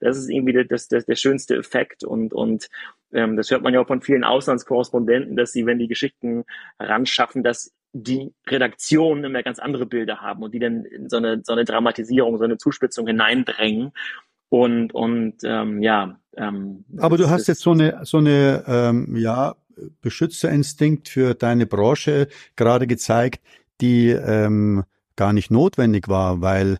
Das 0.00 0.16
ist 0.16 0.28
irgendwie 0.28 0.64
das, 0.64 0.88
das, 0.88 1.06
der 1.06 1.16
schönste 1.16 1.56
Effekt 1.56 2.04
und, 2.04 2.32
und 2.32 2.68
ähm, 3.12 3.36
das 3.36 3.50
hört 3.50 3.62
man 3.62 3.74
ja 3.74 3.80
auch 3.80 3.86
von 3.86 4.02
vielen 4.02 4.24
Auslandskorrespondenten, 4.24 5.36
dass 5.36 5.52
sie, 5.52 5.66
wenn 5.66 5.78
die 5.78 5.88
Geschichten 5.88 6.44
heranschaffen, 6.78 7.42
dass 7.42 7.72
die 7.92 8.32
Redaktionen 8.48 9.24
immer 9.24 9.42
ganz 9.42 9.58
andere 9.58 9.86
Bilder 9.86 10.20
haben 10.20 10.42
und 10.42 10.54
die 10.54 10.58
dann 10.58 10.84
in 10.84 11.10
so 11.10 11.18
eine, 11.18 11.42
so 11.44 11.52
eine 11.52 11.64
Dramatisierung, 11.64 12.38
so 12.38 12.44
eine 12.44 12.56
Zuspitzung 12.56 13.06
hineindrängen. 13.06 13.92
Und, 14.48 14.94
und 14.94 15.36
ähm, 15.44 15.82
ja. 15.82 16.18
Ähm, 16.36 16.84
Aber 16.98 17.18
du 17.18 17.28
hast 17.28 17.48
jetzt 17.48 17.60
so 17.60 17.72
eine, 17.72 18.00
so 18.04 18.18
eine 18.18 18.64
ähm, 18.66 19.16
ja, 19.16 19.56
Beschützerinstinkt 20.00 21.08
für 21.08 21.34
deine 21.34 21.66
Branche 21.66 22.28
gerade 22.56 22.86
gezeigt, 22.86 23.42
die 23.80 24.08
ähm, 24.08 24.84
gar 25.16 25.32
nicht 25.32 25.50
notwendig 25.50 26.08
war, 26.08 26.40
weil 26.40 26.78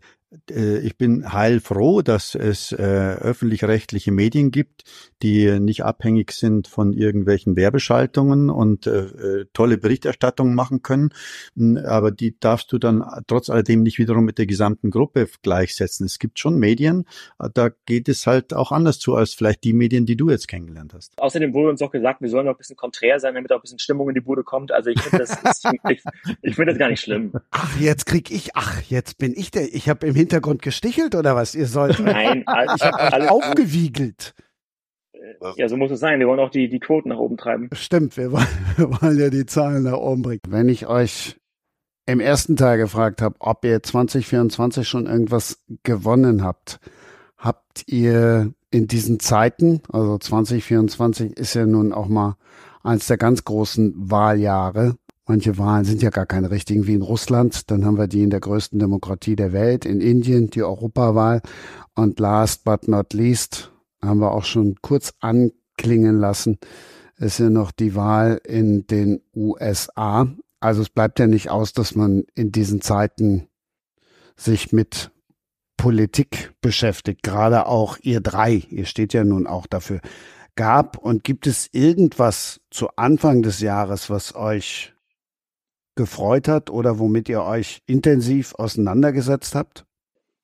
ich 0.49 0.97
bin 0.97 1.33
heilfroh, 1.33 2.01
dass 2.03 2.35
es 2.35 2.72
äh, 2.72 2.76
öffentlich-rechtliche 2.76 4.12
Medien 4.12 4.51
gibt, 4.51 4.85
die 5.22 5.61
nicht 5.61 5.85
abhängig 5.85 6.33
sind 6.33 6.68
von 6.68 6.93
irgendwelchen 6.95 7.57
Werbeschaltungen 7.57 8.49
und 8.49 8.87
äh, 8.87 9.01
äh 9.01 9.47
tolle 9.53 9.76
Berichterstattungen 9.76 10.55
machen 10.55 10.83
können. 10.83 11.11
Hm, 11.57 11.76
aber 11.76 12.11
die 12.11 12.39
darfst 12.39 12.72
du 12.72 12.78
dann 12.78 13.05
trotz 13.26 13.51
alledem 13.51 13.83
nicht 13.83 13.99
wiederum 13.99 14.24
mit 14.24 14.39
der 14.39 14.47
gesamten 14.47 14.91
Gruppe 14.91 15.28
gleichsetzen. 15.43 16.07
Es 16.07 16.18
gibt 16.18 16.39
schon 16.39 16.59
Medien, 16.59 17.05
äh, 17.39 17.49
da 17.53 17.70
geht 17.87 18.09
es 18.09 18.26
halt 18.26 18.55
auch 18.55 18.72
anders 18.72 18.99
zu 18.99 19.14
als 19.14 19.35
vielleicht 19.35 19.64
die 19.64 19.74
Medien, 19.74 20.07
die 20.07 20.16
du 20.16 20.30
jetzt 20.30 20.49
kennengelernt 20.49 20.95
hast. 20.95 21.12
Außerdem 21.18 21.53
wurde 21.53 21.70
uns 21.70 21.83
auch 21.83 21.91
gesagt, 21.91 22.22
wir 22.22 22.30
sollen 22.30 22.49
auch 22.49 22.53
ein 22.53 22.59
bisschen 22.59 22.76
konträr 22.76 23.20
sein, 23.20 23.35
damit 23.35 23.53
auch 23.53 23.57
ein 23.57 23.62
bisschen 23.62 23.78
Stimmung 23.78 24.09
in 24.09 24.14
die 24.14 24.20
Bude 24.20 24.45
kommt. 24.45 24.72
Also 24.72 24.91
ich 24.91 25.01
finde 25.01 25.18
das, 25.18 25.62
ich, 25.91 26.03
ich 26.43 26.55
finde 26.55 26.72
das 26.72 26.78
gar 26.78 26.89
nicht 26.89 27.01
schlimm. 27.01 27.33
Ach, 27.51 27.78
jetzt 27.78 28.07
krieg 28.07 28.30
ich, 28.30 28.57
ach, 28.57 28.80
jetzt 28.89 29.18
bin 29.18 29.35
ich 29.37 29.51
der, 29.51 29.74
ich 29.74 29.89
habe 29.89 30.07
im 30.07 30.21
Hintergrund 30.22 30.62
gestichelt 30.62 31.14
oder 31.14 31.36
was? 31.36 31.54
Ihr 31.54 31.66
sollt. 31.66 31.98
Nein, 32.04 32.44
ich 32.76 32.82
habe 32.82 33.22
euch 33.22 33.30
aufgewiegelt. 33.30 34.34
Ja, 35.56 35.68
so 35.68 35.76
muss 35.76 35.90
es 35.90 36.00
sein. 36.00 36.20
Wir 36.20 36.26
wollen 36.26 36.40
auch 36.40 36.50
die, 36.50 36.68
die 36.68 36.78
Quoten 36.78 37.08
nach 37.08 37.18
oben 37.18 37.36
treiben. 37.36 37.68
Stimmt, 37.72 38.16
wir 38.16 38.32
wollen, 38.32 38.46
wir 38.76 38.90
wollen 38.90 39.18
ja 39.18 39.30
die 39.30 39.46
Zahlen 39.46 39.84
nach 39.84 39.98
oben 39.98 40.22
bringen. 40.22 40.40
Wenn 40.48 40.68
ich 40.68 40.86
euch 40.86 41.36
im 42.06 42.20
ersten 42.20 42.56
Teil 42.56 42.78
gefragt 42.78 43.22
habe, 43.22 43.36
ob 43.38 43.64
ihr 43.64 43.82
2024 43.82 44.88
schon 44.88 45.06
irgendwas 45.06 45.62
gewonnen 45.82 46.42
habt, 46.42 46.80
habt 47.36 47.84
ihr 47.86 48.52
in 48.70 48.86
diesen 48.88 49.20
Zeiten, 49.20 49.82
also 49.92 50.18
2024 50.18 51.36
ist 51.36 51.54
ja 51.54 51.66
nun 51.66 51.92
auch 51.92 52.08
mal 52.08 52.36
eins 52.82 53.06
der 53.06 53.18
ganz 53.18 53.44
großen 53.44 53.94
Wahljahre, 53.96 54.96
Manche 55.26 55.56
Wahlen 55.56 55.84
sind 55.84 56.02
ja 56.02 56.10
gar 56.10 56.26
keine 56.26 56.50
richtigen, 56.50 56.86
wie 56.86 56.94
in 56.94 57.02
Russland. 57.02 57.70
Dann 57.70 57.84
haben 57.84 57.96
wir 57.96 58.08
die 58.08 58.22
in 58.22 58.30
der 58.30 58.40
größten 58.40 58.78
Demokratie 58.78 59.36
der 59.36 59.52
Welt, 59.52 59.84
in 59.84 60.00
Indien, 60.00 60.50
die 60.50 60.62
Europawahl. 60.62 61.42
Und 61.94 62.18
last 62.18 62.64
but 62.64 62.88
not 62.88 63.12
least 63.12 63.72
haben 64.00 64.20
wir 64.20 64.32
auch 64.32 64.44
schon 64.44 64.76
kurz 64.82 65.14
anklingen 65.20 66.18
lassen, 66.18 66.58
ist 67.18 67.38
ja 67.38 67.50
noch 67.50 67.70
die 67.70 67.94
Wahl 67.94 68.40
in 68.44 68.86
den 68.88 69.20
USA. 69.34 70.26
Also 70.58 70.82
es 70.82 70.90
bleibt 70.90 71.20
ja 71.20 71.28
nicht 71.28 71.50
aus, 71.50 71.72
dass 71.72 71.94
man 71.94 72.24
in 72.34 72.50
diesen 72.50 72.80
Zeiten 72.80 73.48
sich 74.36 74.72
mit 74.72 75.12
Politik 75.76 76.52
beschäftigt. 76.60 77.22
Gerade 77.22 77.66
auch 77.66 77.96
ihr 78.02 78.20
drei, 78.20 78.62
ihr 78.70 78.86
steht 78.86 79.12
ja 79.12 79.24
nun 79.24 79.46
auch 79.46 79.66
dafür. 79.66 80.00
Gab 80.56 80.98
und 80.98 81.24
gibt 81.24 81.46
es 81.46 81.68
irgendwas 81.72 82.60
zu 82.70 82.88
Anfang 82.96 83.42
des 83.42 83.60
Jahres, 83.60 84.10
was 84.10 84.34
euch 84.34 84.94
gefreut 85.95 86.49
hat 86.49 86.70
oder 86.70 86.99
womit 86.99 87.28
ihr 87.28 87.43
euch 87.43 87.80
intensiv 87.86 88.55
auseinandergesetzt 88.55 89.55
habt? 89.55 89.84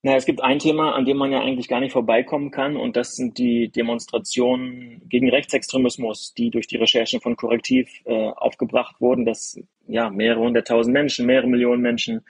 Na, 0.03 0.15
es 0.15 0.27
gibt 0.27 0.43
ein 0.43 0.61
Thema, 0.61 0.95
an 0.95 1.05
dem 1.05 1.17
man 1.17 1.33
ja 1.33 1.41
eigentlich 1.41 1.67
gar 1.67 1.81
nicht 1.81 1.93
vorbeikommen 1.93 2.53
kann, 2.53 2.77
und 2.77 2.97
das 2.97 3.17
sind 3.17 3.37
die 3.37 3.69
Demonstrationen 3.69 5.03
gegen 5.09 5.29
Rechtsextremismus, 5.29 6.35
die 6.35 6.51
durch 6.51 6.69
die 6.69 6.77
Recherchen 6.77 7.21
von 7.21 7.35
Korrektiv 7.35 7.89
äh, 8.05 8.29
aufgebracht 8.29 9.01
wurden, 9.01 9.25
dass 9.25 9.61
ja 9.89 10.09
mehrere 10.09 10.41
hunderttausend 10.41 10.93
Menschen, 10.93 11.27
mehrere 11.27 11.49
Millionen 11.49 11.83
Menschen 11.83 12.21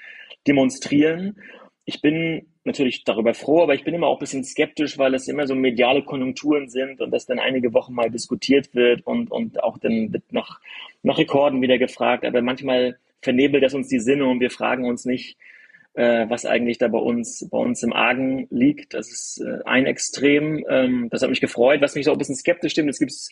demonstrieren. 0.46 1.36
Ich 1.84 2.00
bin 2.00 2.46
natürlich 2.64 3.04
darüber 3.04 3.34
froh, 3.34 3.62
aber 3.62 3.74
ich 3.74 3.84
bin 3.84 3.94
immer 3.94 4.06
auch 4.06 4.16
ein 4.16 4.20
bisschen 4.20 4.44
skeptisch, 4.44 4.96
weil 4.96 5.14
es 5.14 5.28
immer 5.28 5.46
so 5.46 5.54
mediale 5.54 6.02
Konjunkturen 6.02 6.70
sind 6.70 7.02
und 7.02 7.10
das 7.10 7.26
dann 7.26 7.38
einige 7.38 7.74
Wochen 7.74 7.92
mal 7.92 8.10
diskutiert 8.10 8.74
wird 8.74 9.06
und, 9.06 9.30
und 9.30 9.62
auch 9.62 9.76
dann 9.76 10.12
wird 10.12 10.32
nach, 10.32 10.60
nach 11.02 11.18
Rekorden 11.18 11.60
wieder 11.60 11.76
gefragt. 11.76 12.24
Aber 12.24 12.40
manchmal 12.40 12.98
vernebelt 13.22 13.62
das 13.62 13.74
uns 13.74 13.88
die 13.88 14.00
Sinne 14.00 14.26
und 14.26 14.40
wir 14.40 14.50
fragen 14.50 14.84
uns 14.84 15.04
nicht, 15.04 15.36
äh, 15.94 16.28
was 16.28 16.46
eigentlich 16.46 16.78
da 16.78 16.88
bei 16.88 16.98
uns, 16.98 17.48
bei 17.50 17.58
uns 17.58 17.82
im 17.82 17.92
Argen 17.92 18.46
liegt. 18.50 18.94
Das 18.94 19.10
ist 19.10 19.42
äh, 19.44 19.64
ein 19.64 19.86
Extrem. 19.86 20.64
Ähm, 20.68 21.08
das 21.10 21.22
hat 21.22 21.30
mich 21.30 21.40
gefreut. 21.40 21.80
Was 21.80 21.96
mich 21.96 22.04
so 22.04 22.12
ein 22.12 22.18
bisschen 22.18 22.36
skeptisch 22.36 22.72
stimmt, 22.72 22.90
es 22.90 23.00
gibt 23.00 23.10
so 23.10 23.30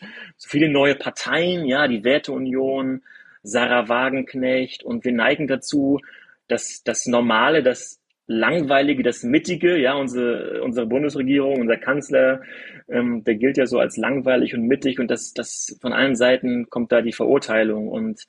viele 0.49 0.69
neue 0.69 0.97
Parteien, 0.97 1.65
ja, 1.67 1.87
die 1.87 2.03
Werteunion, 2.03 3.03
Sarah 3.45 3.89
Wagenknecht 3.89 4.83
und 4.83 5.05
wir 5.05 5.13
neigen 5.13 5.47
dazu, 5.47 6.01
dass 6.49 6.83
das 6.83 7.07
Normale, 7.07 7.63
das 7.63 8.01
Langweilige, 8.27 9.05
das 9.05 9.23
Mittige, 9.23 9.79
ja, 9.79 9.95
unsere, 9.95 10.63
unsere 10.65 10.87
Bundesregierung, 10.87 11.61
unser 11.61 11.77
Kanzler, 11.77 12.43
ähm, 12.89 13.23
der 13.23 13.37
gilt 13.37 13.57
ja 13.57 13.67
so 13.67 13.79
als 13.79 13.97
langweilig 13.97 14.55
und 14.55 14.63
mittig 14.63 14.99
und 14.99 15.09
das, 15.13 15.33
das 15.33 15.79
von 15.81 15.93
allen 15.93 16.17
Seiten 16.17 16.69
kommt 16.69 16.91
da 16.91 17.03
die 17.03 17.13
Verurteilung 17.13 17.87
und 17.87 18.27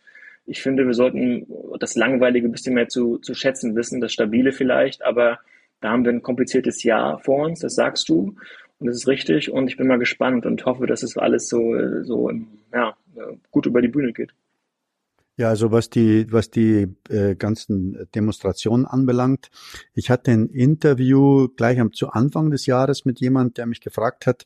ich 0.47 0.61
finde, 0.61 0.87
wir 0.87 0.93
sollten 0.93 1.45
das 1.79 1.95
Langweilige 1.95 2.47
ein 2.47 2.51
bisschen 2.51 2.73
mehr 2.73 2.87
zu, 2.87 3.17
zu 3.19 3.33
schätzen 3.33 3.75
wissen, 3.75 4.01
das 4.01 4.13
Stabile 4.13 4.53
vielleicht, 4.53 5.03
aber 5.03 5.39
da 5.81 5.91
haben 5.91 6.05
wir 6.05 6.11
ein 6.11 6.23
kompliziertes 6.23 6.83
Jahr 6.83 7.19
vor 7.19 7.45
uns, 7.45 7.59
das 7.59 7.75
sagst 7.75 8.09
du. 8.09 8.35
Und 8.79 8.87
das 8.87 8.95
ist 8.95 9.07
richtig. 9.07 9.51
Und 9.51 9.67
ich 9.67 9.77
bin 9.77 9.87
mal 9.87 9.99
gespannt 9.99 10.45
und 10.45 10.65
hoffe, 10.65 10.87
dass 10.87 11.03
es 11.03 11.17
alles 11.17 11.49
so, 11.49 11.75
so 12.03 12.31
ja, 12.73 12.95
gut 13.51 13.65
über 13.65 13.81
die 13.81 13.87
Bühne 13.87 14.13
geht. 14.13 14.33
Ja, 15.35 15.49
also 15.49 15.71
was 15.71 15.91
die, 15.91 16.31
was 16.31 16.49
die 16.49 16.87
äh, 17.09 17.35
ganzen 17.35 18.07
Demonstrationen 18.15 18.87
anbelangt, 18.87 19.49
ich 19.93 20.09
hatte 20.09 20.31
ein 20.31 20.49
Interview 20.49 21.47
gleich 21.49 21.79
am 21.79 21.93
zu 21.93 22.09
Anfang 22.09 22.49
des 22.49 22.65
Jahres 22.65 23.05
mit 23.05 23.19
jemand, 23.19 23.59
der 23.59 23.67
mich 23.67 23.81
gefragt 23.81 24.25
hat, 24.25 24.45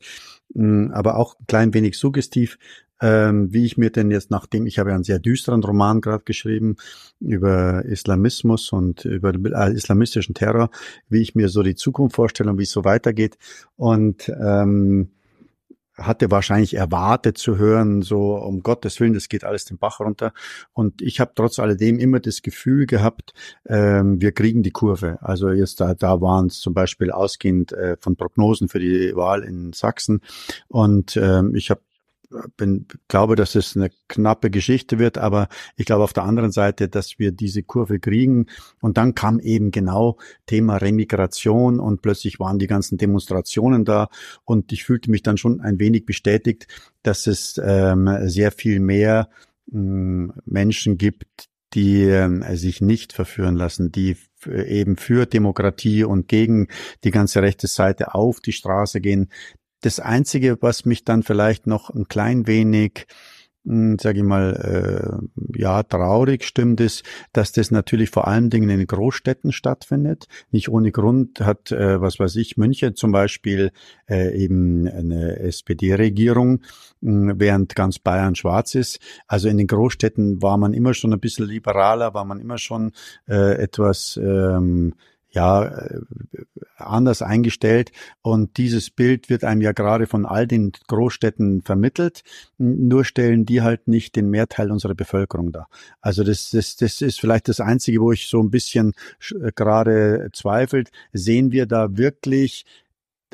mh, 0.52 0.92
aber 0.92 1.16
auch 1.16 1.34
ein 1.40 1.46
klein 1.46 1.72
wenig 1.72 1.96
suggestiv, 1.96 2.58
ähm, 3.02 3.52
wie 3.52 3.66
ich 3.66 3.76
mir 3.76 3.90
denn 3.90 4.10
jetzt, 4.10 4.30
nachdem 4.30 4.66
ich 4.66 4.78
habe 4.78 4.94
einen 4.94 5.04
sehr 5.04 5.18
düsteren 5.18 5.62
Roman 5.62 6.00
gerade 6.00 6.24
geschrieben 6.24 6.76
über 7.20 7.84
Islamismus 7.84 8.72
und 8.72 9.04
über 9.04 9.34
äh, 9.34 9.74
islamistischen 9.74 10.34
Terror, 10.34 10.70
wie 11.08 11.20
ich 11.20 11.34
mir 11.34 11.48
so 11.48 11.62
die 11.62 11.74
Zukunft 11.74 12.16
vorstelle 12.16 12.50
und 12.50 12.58
wie 12.58 12.62
es 12.62 12.70
so 12.70 12.84
weitergeht. 12.84 13.36
Und 13.76 14.28
ähm, 14.28 15.10
hatte 15.98 16.30
wahrscheinlich 16.30 16.74
erwartet 16.74 17.36
zu 17.36 17.58
hören, 17.58 18.02
so 18.02 18.36
um 18.36 18.62
Gottes 18.62 18.98
Willen, 18.98 19.12
das 19.12 19.28
geht 19.28 19.44
alles 19.44 19.64
den 19.64 19.78
Bach 19.78 20.00
runter. 20.00 20.32
Und 20.72 21.02
ich 21.02 21.20
habe 21.20 21.32
trotz 21.34 21.58
alledem 21.58 21.98
immer 21.98 22.20
das 22.20 22.40
Gefühl 22.40 22.86
gehabt, 22.86 23.34
ähm, 23.66 24.20
wir 24.20 24.32
kriegen 24.32 24.62
die 24.62 24.70
Kurve. 24.70 25.18
Also 25.20 25.50
jetzt 25.50 25.80
da, 25.80 25.94
da 25.94 26.20
waren 26.20 26.46
es 26.46 26.60
zum 26.60 26.72
Beispiel 26.72 27.10
ausgehend 27.10 27.72
äh, 27.72 27.96
von 28.00 28.16
Prognosen 28.16 28.68
für 28.68 28.78
die 28.78 29.14
Wahl 29.14 29.42
in 29.42 29.72
Sachsen. 29.72 30.22
Und 30.68 31.16
ähm, 31.16 31.54
ich 31.54 31.70
habe 31.70 31.82
bin, 32.56 32.86
glaube, 33.08 33.36
dass 33.36 33.54
es 33.54 33.76
eine 33.76 33.90
knappe 34.08 34.50
Geschichte 34.50 34.98
wird, 34.98 35.18
aber 35.18 35.48
ich 35.76 35.86
glaube 35.86 36.04
auf 36.04 36.12
der 36.12 36.24
anderen 36.24 36.52
Seite, 36.52 36.88
dass 36.88 37.18
wir 37.18 37.32
diese 37.32 37.62
Kurve 37.62 37.98
kriegen. 37.98 38.46
Und 38.80 38.96
dann 38.96 39.14
kam 39.14 39.40
eben 39.40 39.70
genau 39.70 40.18
Thema 40.46 40.76
Remigration 40.76 41.80
und 41.80 42.02
plötzlich 42.02 42.40
waren 42.40 42.58
die 42.58 42.66
ganzen 42.66 42.98
Demonstrationen 42.98 43.84
da 43.84 44.08
und 44.44 44.72
ich 44.72 44.84
fühlte 44.84 45.10
mich 45.10 45.22
dann 45.22 45.36
schon 45.36 45.60
ein 45.60 45.78
wenig 45.78 46.06
bestätigt, 46.06 46.66
dass 47.02 47.26
es 47.26 47.60
ähm, 47.62 48.08
sehr 48.28 48.52
viel 48.52 48.80
mehr 48.80 49.28
ähm, 49.72 50.32
Menschen 50.44 50.98
gibt, 50.98 51.48
die 51.74 52.02
äh, 52.04 52.56
sich 52.56 52.80
nicht 52.80 53.12
verführen 53.12 53.56
lassen, 53.56 53.92
die 53.92 54.16
eben 54.46 54.96
für 54.96 55.26
Demokratie 55.26 56.04
und 56.04 56.28
gegen 56.28 56.68
die 57.04 57.10
ganze 57.10 57.42
rechte 57.42 57.66
Seite 57.66 58.14
auf 58.14 58.40
die 58.40 58.52
Straße 58.52 59.00
gehen, 59.00 59.28
das 59.82 60.00
Einzige, 60.00 60.58
was 60.60 60.84
mich 60.84 61.04
dann 61.04 61.22
vielleicht 61.22 61.66
noch 61.66 61.90
ein 61.90 62.08
klein 62.08 62.46
wenig 62.46 63.06
hm, 63.64 63.96
sage 64.00 64.18
ich 64.18 64.24
mal, 64.24 65.20
äh, 65.36 65.60
ja, 65.60 65.84
traurig 65.84 66.44
stimmt 66.44 66.80
ist, 66.80 67.04
dass 67.32 67.52
das 67.52 67.70
natürlich 67.70 68.10
vor 68.10 68.26
allen 68.26 68.50
Dingen 68.50 68.68
in 68.68 68.78
den 68.78 68.86
Großstädten 68.88 69.52
stattfindet. 69.52 70.26
Nicht 70.50 70.68
ohne 70.68 70.90
Grund 70.90 71.40
hat, 71.40 71.70
äh, 71.70 72.00
was 72.00 72.18
weiß 72.18 72.34
ich, 72.36 72.56
München 72.56 72.96
zum 72.96 73.12
Beispiel 73.12 73.70
äh, 74.08 74.36
eben 74.36 74.88
eine 74.88 75.38
SPD-Regierung, 75.38 76.56
äh, 76.56 76.62
während 77.02 77.76
ganz 77.76 78.00
Bayern 78.00 78.34
schwarz 78.34 78.74
ist. 78.74 78.98
Also 79.28 79.48
in 79.48 79.58
den 79.58 79.68
Großstädten 79.68 80.42
war 80.42 80.56
man 80.58 80.74
immer 80.74 80.92
schon 80.92 81.12
ein 81.12 81.20
bisschen 81.20 81.46
liberaler, 81.46 82.14
war 82.14 82.24
man 82.24 82.40
immer 82.40 82.58
schon 82.58 82.90
äh, 83.28 83.62
etwas 83.62 84.18
ähm, 84.20 84.94
ja 85.32 85.64
äh, 85.64 86.00
anders 86.76 87.22
eingestellt 87.22 87.92
und 88.22 88.56
dieses 88.56 88.90
Bild 88.90 89.30
wird 89.30 89.44
einem 89.44 89.60
ja 89.60 89.72
gerade 89.72 90.06
von 90.06 90.26
all 90.26 90.46
den 90.46 90.72
Großstädten 90.88 91.62
vermittelt, 91.62 92.22
nur 92.58 93.04
stellen 93.04 93.46
die 93.46 93.62
halt 93.62 93.88
nicht 93.88 94.16
den 94.16 94.28
Mehrteil 94.28 94.70
unserer 94.70 94.94
Bevölkerung 94.94 95.52
dar. 95.52 95.68
Also 96.00 96.24
das, 96.24 96.50
das, 96.50 96.76
das 96.76 97.00
ist 97.00 97.20
vielleicht 97.20 97.48
das 97.48 97.60
Einzige, 97.60 98.00
wo 98.00 98.12
ich 98.12 98.28
so 98.28 98.42
ein 98.42 98.50
bisschen 98.50 98.92
äh, 99.40 99.52
gerade 99.54 100.30
zweifelt. 100.32 100.90
Sehen 101.12 101.52
wir 101.52 101.66
da 101.66 101.96
wirklich 101.96 102.64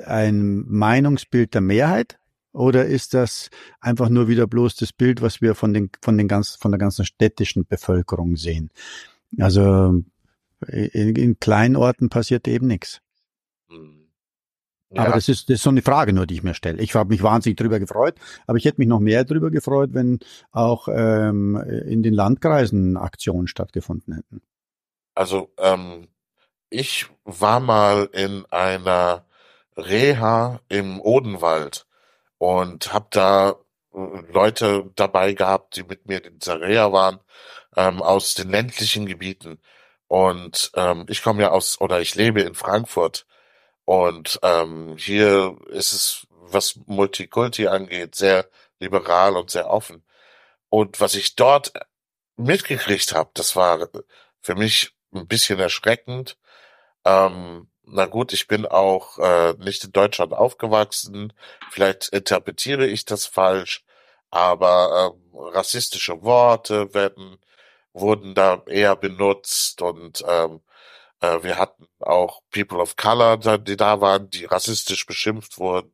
ein 0.04 0.64
Meinungsbild 0.68 1.54
der 1.54 1.60
Mehrheit? 1.60 2.18
Oder 2.52 2.86
ist 2.86 3.14
das 3.14 3.50
einfach 3.80 4.08
nur 4.08 4.26
wieder 4.26 4.46
bloß 4.46 4.76
das 4.76 4.92
Bild, 4.92 5.22
was 5.22 5.40
wir 5.40 5.54
von 5.54 5.72
den, 5.72 5.90
von 6.00 6.16
den 6.18 6.28
ganz, 6.28 6.56
von 6.56 6.72
der 6.72 6.78
ganzen 6.78 7.04
städtischen 7.04 7.66
Bevölkerung 7.66 8.36
sehen? 8.36 8.70
Also 9.38 10.02
in, 10.66 11.14
in 11.16 11.38
kleinen 11.40 11.76
Orten 11.76 12.08
passiert 12.08 12.48
eben 12.48 12.66
nichts. 12.66 13.00
Hm. 13.68 14.08
Ja. 14.90 15.02
Aber 15.02 15.12
das 15.12 15.28
ist, 15.28 15.50
das 15.50 15.56
ist 15.56 15.62
so 15.62 15.70
eine 15.70 15.82
Frage 15.82 16.14
nur, 16.14 16.26
die 16.26 16.34
ich 16.34 16.42
mir 16.42 16.54
stelle. 16.54 16.80
Ich 16.80 16.94
habe 16.94 17.10
mich 17.10 17.22
wahnsinnig 17.22 17.58
drüber 17.58 17.78
gefreut, 17.78 18.14
aber 18.46 18.56
ich 18.56 18.64
hätte 18.64 18.80
mich 18.80 18.88
noch 18.88 19.00
mehr 19.00 19.24
drüber 19.24 19.50
gefreut, 19.50 19.90
wenn 19.92 20.18
auch 20.50 20.88
ähm, 20.90 21.56
in 21.56 22.02
den 22.02 22.14
Landkreisen 22.14 22.96
Aktionen 22.96 23.48
stattgefunden 23.48 24.14
hätten. 24.14 24.40
Also 25.14 25.52
ähm, 25.58 26.08
ich 26.70 27.06
war 27.24 27.60
mal 27.60 28.08
in 28.12 28.46
einer 28.50 29.26
Reha 29.76 30.60
im 30.68 31.00
Odenwald 31.00 31.86
und 32.38 32.92
habe 32.92 33.08
da 33.10 33.56
äh, 33.92 34.32
Leute 34.32 34.90
dabei 34.96 35.34
gehabt, 35.34 35.76
die 35.76 35.82
mit 35.82 36.06
mir 36.06 36.24
in 36.24 36.38
dieser 36.38 36.60
Reha 36.60 36.92
waren, 36.92 37.20
ähm, 37.76 38.00
aus 38.00 38.34
den 38.34 38.50
ländlichen 38.50 39.06
Gebieten. 39.06 39.58
Und 40.08 40.70
ähm, 40.74 41.06
ich 41.08 41.22
komme 41.22 41.42
ja 41.42 41.50
aus, 41.50 41.80
oder 41.80 42.00
ich 42.00 42.14
lebe 42.14 42.40
in 42.40 42.54
Frankfurt. 42.54 43.26
Und 43.84 44.40
ähm, 44.42 44.96
hier 44.98 45.56
ist 45.68 45.92
es, 45.92 46.26
was 46.30 46.76
Multikulti 46.86 47.68
angeht, 47.68 48.14
sehr 48.14 48.48
liberal 48.80 49.36
und 49.36 49.50
sehr 49.50 49.70
offen. 49.70 50.04
Und 50.70 51.00
was 51.00 51.14
ich 51.14 51.36
dort 51.36 51.72
mitgekriegt 52.36 53.14
habe, 53.14 53.30
das 53.34 53.56
war 53.56 53.88
für 54.40 54.54
mich 54.54 54.94
ein 55.12 55.26
bisschen 55.26 55.58
erschreckend. 55.58 56.38
Ähm, 57.04 57.68
na 57.84 58.06
gut, 58.06 58.32
ich 58.32 58.46
bin 58.48 58.66
auch 58.66 59.18
äh, 59.18 59.54
nicht 59.58 59.84
in 59.84 59.92
Deutschland 59.92 60.32
aufgewachsen. 60.34 61.32
Vielleicht 61.70 62.08
interpretiere 62.08 62.86
ich 62.86 63.04
das 63.04 63.26
falsch, 63.26 63.84
aber 64.30 65.14
ähm, 65.14 65.38
rassistische 65.54 66.22
Worte 66.22 66.92
werden 66.94 67.38
wurden 68.00 68.34
da 68.34 68.62
eher 68.66 68.96
benutzt 68.96 69.82
und 69.82 70.24
ähm, 70.26 70.60
äh, 71.20 71.42
wir 71.42 71.58
hatten 71.58 71.86
auch 72.00 72.42
People 72.50 72.78
of 72.78 72.96
Color, 72.96 73.58
die 73.58 73.76
da 73.76 74.00
waren, 74.00 74.30
die 74.30 74.44
rassistisch 74.44 75.06
beschimpft 75.06 75.58
wurden. 75.58 75.92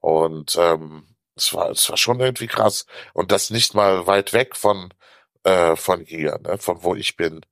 Und 0.00 0.56
ähm, 0.58 1.16
es 1.36 1.54
war, 1.54 1.70
es 1.70 1.88
war 1.90 1.96
schon 1.96 2.20
irgendwie 2.20 2.46
krass. 2.48 2.86
Und 3.14 3.32
das 3.32 3.50
nicht 3.50 3.74
mal 3.74 4.06
weit 4.06 4.32
weg 4.32 4.56
von, 4.56 4.92
äh, 5.44 5.76
von 5.76 6.04
hier, 6.04 6.38
ne, 6.40 6.58
von 6.58 6.82
wo 6.84 6.94
ich 6.94 7.16
bin, 7.16 7.42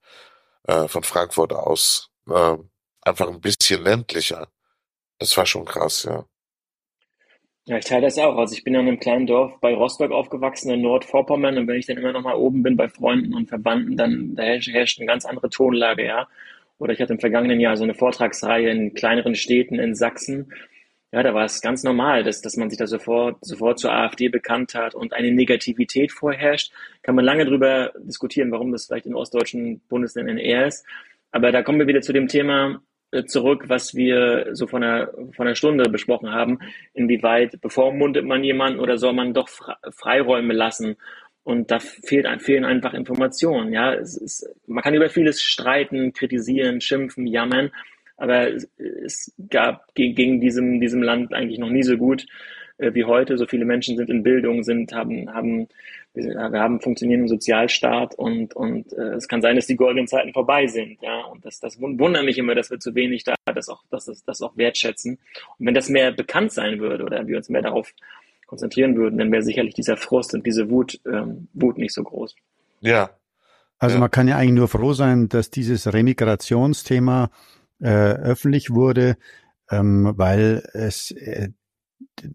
äh, 0.64 0.88
von 0.88 1.04
Frankfurt 1.04 1.52
aus. 1.52 2.10
Äh, 2.28 2.58
einfach 3.02 3.28
ein 3.28 3.40
bisschen 3.40 3.82
ländlicher. 3.84 4.48
Das 5.18 5.36
war 5.36 5.46
schon 5.46 5.64
krass, 5.66 6.04
ja. 6.04 6.26
Ja, 7.66 7.78
ich 7.78 7.84
teile 7.84 8.02
das 8.02 8.18
auch. 8.18 8.36
Also 8.38 8.54
ich 8.54 8.64
bin 8.64 8.74
ja 8.74 8.80
in 8.80 8.88
einem 8.88 8.98
kleinen 8.98 9.26
Dorf 9.26 9.60
bei 9.60 9.72
Rostock 9.72 10.10
aufgewachsen 10.10 10.72
in 10.72 10.82
Nordvorpommern 10.82 11.58
und 11.58 11.68
wenn 11.68 11.78
ich 11.78 11.86
dann 11.86 11.96
immer 11.96 12.12
noch 12.12 12.22
mal 12.22 12.34
oben 12.34 12.62
bin 12.64 12.76
bei 12.76 12.88
Freunden 12.88 13.34
und 13.34 13.48
Verwandten, 13.48 13.96
dann 13.96 14.34
da 14.34 14.42
herrscht, 14.42 14.98
eine 14.98 15.06
ganz 15.06 15.24
andere 15.24 15.48
Tonlage, 15.48 16.04
ja. 16.04 16.28
Oder 16.78 16.92
ich 16.92 17.00
hatte 17.00 17.12
im 17.12 17.20
vergangenen 17.20 17.60
Jahr 17.60 17.76
so 17.76 17.84
eine 17.84 17.94
Vortragsreihe 17.94 18.68
in 18.68 18.94
kleineren 18.94 19.36
Städten 19.36 19.78
in 19.78 19.94
Sachsen. 19.94 20.52
Ja, 21.12 21.22
da 21.22 21.34
war 21.34 21.44
es 21.44 21.60
ganz 21.60 21.84
normal, 21.84 22.24
dass, 22.24 22.40
dass 22.40 22.56
man 22.56 22.68
sich 22.70 22.78
da 22.78 22.88
sofort, 22.88 23.36
sofort 23.42 23.78
zur 23.78 23.92
AfD 23.92 24.28
bekannt 24.28 24.74
hat 24.74 24.96
und 24.96 25.12
eine 25.12 25.30
Negativität 25.30 26.10
vorherrscht. 26.10 26.72
Kann 27.02 27.14
man 27.14 27.24
lange 27.24 27.44
drüber 27.44 27.92
diskutieren, 28.00 28.50
warum 28.50 28.72
das 28.72 28.86
vielleicht 28.86 29.06
in 29.06 29.14
ostdeutschen 29.14 29.80
Bundesländern 29.88 30.38
eher 30.38 30.66
ist. 30.66 30.84
Aber 31.30 31.52
da 31.52 31.62
kommen 31.62 31.78
wir 31.78 31.86
wieder 31.86 32.00
zu 32.00 32.12
dem 32.12 32.26
Thema, 32.26 32.82
zurück, 33.26 33.64
was 33.68 33.94
wir 33.94 34.48
so 34.52 34.66
von 34.66 34.82
einer, 34.82 35.08
von 35.32 35.46
einer 35.46 35.54
Stunde 35.54 35.88
besprochen 35.88 36.30
haben. 36.30 36.58
Inwieweit 36.94 37.60
bevormundet 37.60 38.24
man 38.24 38.42
jemanden 38.42 38.80
oder 38.80 38.98
soll 38.98 39.12
man 39.12 39.34
doch 39.34 39.48
Freiräume 39.90 40.54
lassen? 40.54 40.96
Und 41.44 41.70
da 41.70 41.80
fehlt, 41.80 42.26
fehlen 42.40 42.64
einfach 42.64 42.94
Informationen. 42.94 43.72
Ja, 43.72 43.92
ist, 43.92 44.48
man 44.66 44.82
kann 44.82 44.94
über 44.94 45.08
vieles 45.08 45.42
streiten, 45.42 46.12
kritisieren, 46.12 46.80
schimpfen, 46.80 47.26
jammern, 47.26 47.70
aber 48.16 48.52
es, 48.52 48.70
es 48.78 49.34
gab 49.50 49.94
gegen 49.94 50.40
diesem, 50.40 50.80
diesem 50.80 51.02
Land 51.02 51.34
eigentlich 51.34 51.58
noch 51.58 51.70
nie 51.70 51.82
so 51.82 51.96
gut 51.96 52.26
äh, 52.78 52.94
wie 52.94 53.04
heute. 53.04 53.36
So 53.36 53.46
viele 53.46 53.64
Menschen 53.64 53.96
sind 53.96 54.08
in 54.08 54.22
Bildung, 54.22 54.62
sind, 54.62 54.92
haben, 54.92 55.32
haben 55.34 55.68
wir, 56.14 56.34
wir 56.34 56.60
haben 56.60 56.74
einen 56.74 56.80
funktionierenden 56.80 57.28
Sozialstaat 57.28 58.14
und, 58.14 58.54
und 58.54 58.92
äh, 58.92 59.14
es 59.14 59.28
kann 59.28 59.42
sein, 59.42 59.56
dass 59.56 59.66
die 59.66 59.76
goldenen 59.76 60.06
Zeiten 60.06 60.32
vorbei 60.32 60.66
sind. 60.66 61.00
Ja? 61.02 61.24
Und 61.26 61.44
das, 61.44 61.60
das 61.60 61.80
wundert 61.80 62.24
mich 62.24 62.38
immer, 62.38 62.54
dass 62.54 62.70
wir 62.70 62.78
zu 62.78 62.94
wenig 62.94 63.24
da 63.24 63.34
das 63.54 63.68
auch, 63.68 63.82
das, 63.90 64.06
das, 64.06 64.24
das 64.24 64.42
auch 64.42 64.56
wertschätzen. 64.56 65.18
Und 65.58 65.66
wenn 65.66 65.74
das 65.74 65.88
mehr 65.88 66.12
bekannt 66.12 66.52
sein 66.52 66.80
würde 66.80 67.04
oder 67.04 67.26
wir 67.26 67.36
uns 67.36 67.48
mehr 67.48 67.62
darauf 67.62 67.92
konzentrieren 68.46 68.96
würden, 68.96 69.18
dann 69.18 69.32
wäre 69.32 69.42
sicherlich 69.42 69.74
dieser 69.74 69.96
Frust 69.96 70.34
und 70.34 70.46
diese 70.46 70.68
Wut, 70.68 71.00
ähm, 71.06 71.48
Wut 71.54 71.78
nicht 71.78 71.94
so 71.94 72.02
groß. 72.02 72.36
Ja. 72.80 73.10
Also 73.78 73.94
ja. 73.94 74.00
man 74.00 74.10
kann 74.10 74.28
ja 74.28 74.36
eigentlich 74.36 74.52
nur 74.52 74.68
froh 74.68 74.92
sein, 74.92 75.28
dass 75.28 75.50
dieses 75.50 75.92
Remigrationsthema 75.92 77.30
äh, 77.80 77.88
öffentlich 77.88 78.70
wurde, 78.70 79.16
ähm, 79.70 80.12
weil 80.16 80.62
es 80.74 81.10
äh, 81.12 81.48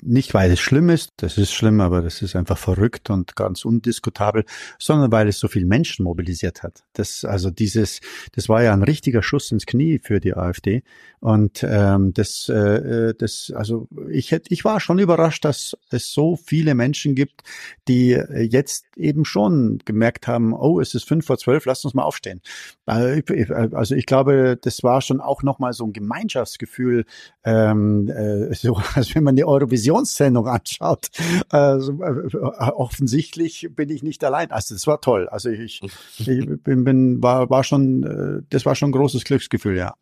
nicht 0.01 0.33
weil 0.33 0.51
es 0.51 0.59
schlimm 0.59 0.89
ist, 0.89 1.11
das 1.17 1.37
ist 1.37 1.53
schlimm, 1.53 1.81
aber 1.81 2.01
das 2.01 2.21
ist 2.21 2.35
einfach 2.35 2.57
verrückt 2.57 3.09
und 3.09 3.35
ganz 3.35 3.65
undiskutabel, 3.65 4.45
sondern 4.79 5.11
weil 5.11 5.27
es 5.27 5.39
so 5.39 5.47
viel 5.47 5.65
Menschen 5.65 6.03
mobilisiert 6.03 6.63
hat. 6.63 6.83
Das, 6.93 7.23
also 7.23 7.49
dieses, 7.49 8.01
das 8.33 8.49
war 8.49 8.63
ja 8.63 8.73
ein 8.73 8.83
richtiger 8.83 9.23
Schuss 9.23 9.51
ins 9.51 9.65
Knie 9.65 9.99
für 9.99 10.19
die 10.19 10.35
AfD. 10.35 10.83
Und 11.19 11.65
ähm, 11.67 12.13
das, 12.13 12.49
äh, 12.49 13.13
das, 13.17 13.51
also 13.55 13.87
ich 14.09 14.31
hätte, 14.31 14.53
ich 14.53 14.65
war 14.65 14.79
schon 14.79 14.99
überrascht, 14.99 15.45
dass 15.45 15.77
es 15.89 16.11
so 16.13 16.35
viele 16.35 16.75
Menschen 16.75 17.15
gibt, 17.15 17.43
die 17.87 18.11
jetzt 18.11 18.85
eben 18.95 19.25
schon 19.25 19.79
gemerkt 19.85 20.27
haben, 20.27 20.53
oh, 20.53 20.79
es 20.79 20.93
ist 20.93 21.07
fünf 21.07 21.25
vor 21.25 21.37
zwölf, 21.37 21.65
lasst 21.65 21.85
uns 21.85 21.93
mal 21.93 22.03
aufstehen. 22.03 22.41
Also 22.85 23.95
ich 23.95 24.05
glaube, 24.05 24.57
das 24.61 24.83
war 24.83 25.01
schon 25.01 25.21
auch 25.21 25.43
nochmal 25.43 25.73
so 25.73 25.85
ein 25.85 25.93
Gemeinschaftsgefühl, 25.93 27.05
ähm, 27.43 28.09
äh, 28.09 28.53
so, 28.53 28.79
als 28.95 29.13
wenn 29.15 29.23
man 29.23 29.35
die 29.35 29.43
Eurovisionssendung 29.57 30.47
anschaut. 30.47 31.07
Also, 31.49 31.93
äh, 32.01 32.71
offensichtlich 32.71 33.69
bin 33.71 33.89
ich 33.89 34.03
nicht 34.03 34.23
allein. 34.23 34.51
Also 34.51 34.75
das 34.75 34.87
war 34.87 35.01
toll. 35.01 35.27
Also 35.29 35.49
ich, 35.49 35.81
ich 36.17 36.25
bin, 36.63 36.83
bin 36.83 37.23
war, 37.23 37.49
war 37.49 37.63
schon, 37.63 38.03
äh, 38.03 38.43
das 38.49 38.65
war 38.65 38.75
schon 38.75 38.89
ein 38.89 38.93
großes 38.93 39.23
Glücksgefühl, 39.23 39.77
ja. 39.77 39.95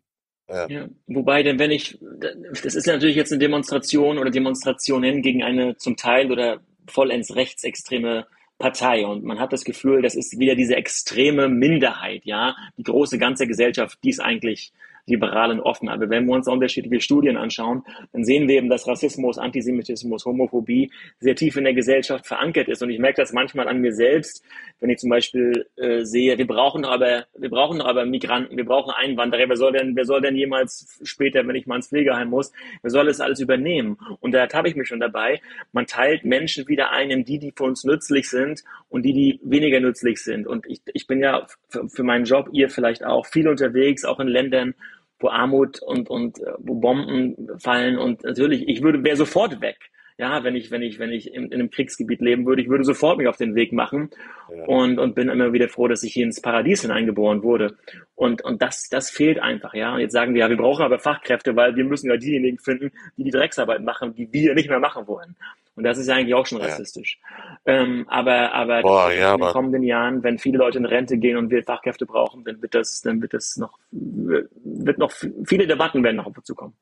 Ja. 0.47 0.67
ja. 0.69 0.87
Wobei, 1.07 1.41
denn 1.43 1.57
wenn 1.57 1.71
ich, 1.71 1.97
das 2.19 2.75
ist 2.75 2.85
ja 2.85 2.93
natürlich 2.93 3.15
jetzt 3.15 3.31
eine 3.31 3.39
Demonstration 3.39 4.19
oder 4.19 4.29
Demonstrationen 4.29 5.21
gegen 5.21 5.43
eine 5.43 5.75
zum 5.77 5.95
Teil 5.97 6.31
oder 6.31 6.59
vollends 6.87 7.35
rechtsextreme 7.35 8.27
Partei 8.57 9.05
und 9.05 9.23
man 9.23 9.39
hat 9.39 9.51
das 9.51 9.65
Gefühl, 9.65 10.01
das 10.01 10.15
ist 10.15 10.39
wieder 10.39 10.55
diese 10.55 10.75
extreme 10.75 11.49
Minderheit, 11.49 12.25
ja, 12.25 12.55
die 12.77 12.83
große 12.83 13.17
ganze 13.17 13.47
Gesellschaft, 13.47 13.99
die 14.03 14.09
ist 14.09 14.21
eigentlich 14.21 14.71
liberal 15.07 15.51
und 15.51 15.59
offen. 15.59 15.89
Aber 15.89 16.09
wenn 16.09 16.25
wir 16.25 16.33
uns 16.33 16.47
unterschiedliche 16.47 17.01
Studien 17.01 17.37
anschauen, 17.37 17.83
dann 18.11 18.23
sehen 18.23 18.47
wir 18.47 18.55
eben, 18.55 18.69
dass 18.69 18.87
Rassismus, 18.87 19.37
Antisemitismus, 19.37 20.25
Homophobie 20.25 20.91
sehr 21.19 21.35
tief 21.35 21.55
in 21.57 21.63
der 21.63 21.73
Gesellschaft 21.73 22.25
verankert 22.25 22.67
ist. 22.67 22.81
Und 22.81 22.89
ich 22.89 22.99
merke 22.99 23.21
das 23.21 23.33
manchmal 23.33 23.67
an 23.67 23.81
mir 23.81 23.93
selbst, 23.93 24.43
wenn 24.79 24.89
ich 24.89 24.97
zum 24.97 25.09
Beispiel 25.09 25.67
äh, 25.75 26.03
sehe, 26.03 26.37
wir 26.37 26.47
brauchen 26.47 26.83
doch 26.83 26.91
aber, 26.91 27.25
wir 27.37 27.49
brauchen 27.49 27.79
doch 27.79 27.85
aber 27.85 28.05
Migranten, 28.05 28.57
wir 28.57 28.65
brauchen 28.65 28.91
Einwanderer. 28.91 29.47
Wer 29.47 29.57
soll 29.57 29.71
denn, 29.73 29.95
wer 29.95 30.05
soll 30.05 30.21
denn 30.21 30.35
jemals 30.35 30.99
später, 31.03 31.47
wenn 31.47 31.55
ich 31.55 31.67
mal 31.67 31.77
ins 31.77 31.89
Pflegeheim 31.89 32.29
muss, 32.29 32.51
wer 32.81 32.91
soll 32.91 33.05
das 33.05 33.21
alles 33.21 33.39
übernehmen? 33.39 33.97
Und 34.19 34.33
da 34.33 34.47
habe 34.51 34.69
ich 34.69 34.75
mich 34.75 34.87
schon 34.87 34.99
dabei. 34.99 35.41
Man 35.71 35.85
teilt 35.85 36.25
Menschen 36.25 36.67
wieder 36.67 36.91
ein 36.91 37.11
in 37.11 37.25
die, 37.25 37.39
die 37.39 37.53
für 37.55 37.63
uns 37.63 37.83
nützlich 37.83 38.29
sind 38.29 38.63
und 38.89 39.03
die, 39.03 39.13
die 39.13 39.39
weniger 39.43 39.79
nützlich 39.79 40.19
sind. 40.19 40.47
Und 40.47 40.65
ich, 40.67 40.81
ich 40.93 41.07
bin 41.07 41.19
ja 41.19 41.45
für 41.69 42.03
meinen 42.03 42.25
Job, 42.25 42.49
ihr 42.51 42.69
vielleicht 42.69 43.05
auch, 43.05 43.25
viel 43.25 43.47
unterwegs, 43.47 44.05
auch 44.05 44.19
in 44.19 44.27
Ländern, 44.27 44.73
wo 45.19 45.29
Armut 45.29 45.81
und, 45.81 46.09
und 46.09 46.39
äh, 46.39 46.53
wo 46.57 46.75
Bomben 46.75 47.49
fallen. 47.59 47.97
Und 47.97 48.23
natürlich, 48.23 48.67
ich 48.67 48.81
würde, 48.81 49.03
wäre 49.03 49.15
sofort 49.15 49.61
weg. 49.61 49.77
Ja, 50.17 50.45
wenn 50.45 50.55
ich, 50.55 50.71
wenn 50.71 50.81
ich, 50.81 50.97
wenn 50.97 51.11
ich 51.11 51.33
in, 51.33 51.47
in 51.47 51.53
einem 51.53 51.69
Kriegsgebiet 51.69 52.21
leben 52.21 52.45
würde, 52.45 52.61
ich 52.61 52.69
würde 52.69 52.85
sofort 52.85 53.17
mich 53.17 53.27
auf 53.27 53.35
den 53.35 53.53
Weg 53.53 53.73
machen 53.73 54.11
ja. 54.49 54.63
und, 54.63 54.97
und 54.97 55.13
bin 55.13 55.27
immer 55.27 55.51
wieder 55.51 55.67
froh, 55.67 55.89
dass 55.89 56.03
ich 56.03 56.13
hier 56.13 56.23
ins 56.23 56.39
Paradies 56.39 56.83
hineingeboren 56.83 57.43
wurde. 57.43 57.75
Und, 58.15 58.41
und 58.41 58.61
das, 58.61 58.87
das 58.89 59.09
fehlt 59.09 59.39
einfach, 59.39 59.73
ja. 59.73 59.93
Und 59.93 59.99
jetzt 59.99 60.13
sagen 60.13 60.33
wir, 60.33 60.39
ja, 60.41 60.49
wir 60.49 60.55
brauchen 60.55 60.85
aber 60.85 60.99
Fachkräfte, 60.99 61.57
weil 61.57 61.75
wir 61.75 61.83
müssen 61.83 62.09
ja 62.09 62.15
diejenigen 62.15 62.59
finden, 62.59 62.93
die 63.17 63.25
die 63.25 63.31
Drecksarbeit 63.31 63.83
machen, 63.83 64.15
die 64.15 64.31
wir 64.31 64.55
nicht 64.55 64.69
mehr 64.69 64.79
machen 64.79 65.05
wollen. 65.05 65.35
Und 65.75 65.83
das 65.83 65.97
ist 65.97 66.07
ja 66.07 66.15
eigentlich 66.15 66.33
auch 66.33 66.45
schon 66.45 66.61
rassistisch. 66.61 67.19
Ja. 67.65 67.81
Ähm, 67.81 68.05
aber 68.07 68.53
aber 68.53 68.81
Boah, 68.81 69.11
ja, 69.11 69.33
in 69.35 69.41
den 69.41 69.49
kommenden 69.49 69.83
Jahren, 69.83 70.23
wenn 70.23 70.37
viele 70.37 70.57
Leute 70.57 70.77
in 70.77 70.85
Rente 70.85 71.17
gehen 71.17 71.37
und 71.37 71.49
wir 71.49 71.63
Fachkräfte 71.63 72.05
brauchen, 72.05 72.45
dann 72.45 72.61
wird 72.61 72.73
das, 72.73 73.01
dann 73.01 73.21
wird 73.21 73.33
das 73.33 73.57
noch, 73.57 73.77
wird 73.91 74.97
noch 74.97 75.11
viele 75.45 75.67
Debatten 75.67 76.03
werden 76.03 76.17
noch 76.17 76.27
auf 76.27 76.37
uns 76.37 76.45
zukommen. 76.45 76.73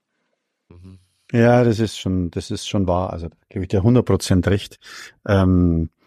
Mhm. 0.69 0.99
Ja, 1.31 1.63
das 1.63 1.79
ist 1.79 1.97
schon, 1.97 2.29
das 2.29 2.51
ist 2.51 2.67
schon 2.67 2.87
wahr. 2.87 3.11
Also 3.11 3.29
da 3.29 3.35
gebe 3.49 3.65
ich 3.65 3.69
dir 3.69 3.79
100 3.79 4.05
Prozent 4.05 4.47
recht. 4.47 4.79
Ähm, 5.27 5.89
äh, 5.99 6.02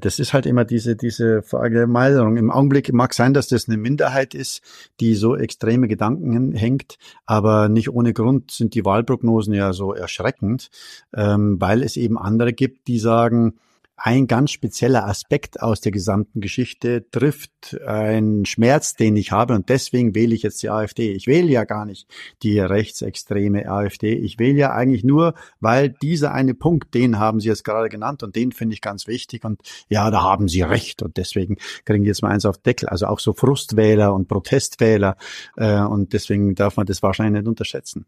das 0.00 0.18
ist 0.18 0.32
halt 0.32 0.46
immer 0.46 0.64
diese, 0.64 0.96
diese 0.96 1.42
Verallgemeinerung. 1.42 2.36
Im 2.36 2.50
Augenblick 2.50 2.92
mag 2.92 3.14
sein, 3.14 3.34
dass 3.34 3.48
das 3.48 3.68
eine 3.68 3.76
Minderheit 3.76 4.34
ist, 4.34 4.62
die 4.98 5.14
so 5.14 5.36
extreme 5.36 5.88
Gedanken 5.88 6.52
hängt, 6.52 6.98
aber 7.26 7.68
nicht 7.68 7.90
ohne 7.90 8.12
Grund 8.12 8.50
sind 8.50 8.74
die 8.74 8.84
Wahlprognosen 8.84 9.54
ja 9.54 9.72
so 9.72 9.92
erschreckend, 9.92 10.70
ähm, 11.14 11.60
weil 11.60 11.82
es 11.82 11.96
eben 11.96 12.18
andere 12.18 12.52
gibt, 12.52 12.88
die 12.88 12.98
sagen, 12.98 13.54
ein 14.00 14.28
ganz 14.28 14.52
spezieller 14.52 15.06
Aspekt 15.06 15.60
aus 15.60 15.80
der 15.80 15.90
gesamten 15.90 16.40
Geschichte 16.40 17.10
trifft 17.10 17.78
einen 17.84 18.46
Schmerz, 18.46 18.94
den 18.94 19.16
ich 19.16 19.32
habe 19.32 19.54
und 19.54 19.68
deswegen 19.68 20.14
wähle 20.14 20.34
ich 20.34 20.42
jetzt 20.42 20.62
die 20.62 20.70
AfD. 20.70 21.12
Ich 21.12 21.26
wähle 21.26 21.48
ja 21.48 21.64
gar 21.64 21.84
nicht 21.84 22.08
die 22.42 22.60
rechtsextreme 22.60 23.68
AfD. 23.68 24.14
Ich 24.14 24.38
wähle 24.38 24.56
ja 24.56 24.72
eigentlich 24.72 25.02
nur, 25.02 25.34
weil 25.58 25.90
dieser 25.90 26.32
eine 26.32 26.54
Punkt, 26.54 26.94
den 26.94 27.18
haben 27.18 27.40
Sie 27.40 27.48
jetzt 27.48 27.64
gerade 27.64 27.88
genannt 27.88 28.22
und 28.22 28.36
den 28.36 28.52
finde 28.52 28.74
ich 28.74 28.80
ganz 28.80 29.08
wichtig 29.08 29.44
und 29.44 29.62
ja, 29.88 30.10
da 30.12 30.22
haben 30.22 30.46
Sie 30.46 30.62
recht 30.62 31.02
und 31.02 31.16
deswegen 31.16 31.56
kriegen 31.84 32.04
die 32.04 32.08
jetzt 32.08 32.22
mal 32.22 32.30
eins 32.30 32.46
auf 32.46 32.58
Deckel. 32.58 32.88
Also 32.88 33.06
auch 33.06 33.18
so 33.18 33.32
Frustwähler 33.32 34.14
und 34.14 34.28
Protestwähler 34.28 35.16
äh, 35.56 35.80
und 35.80 36.12
deswegen 36.12 36.54
darf 36.54 36.76
man 36.76 36.86
das 36.86 37.02
wahrscheinlich 37.02 37.42
nicht 37.42 37.48
unterschätzen. 37.48 38.06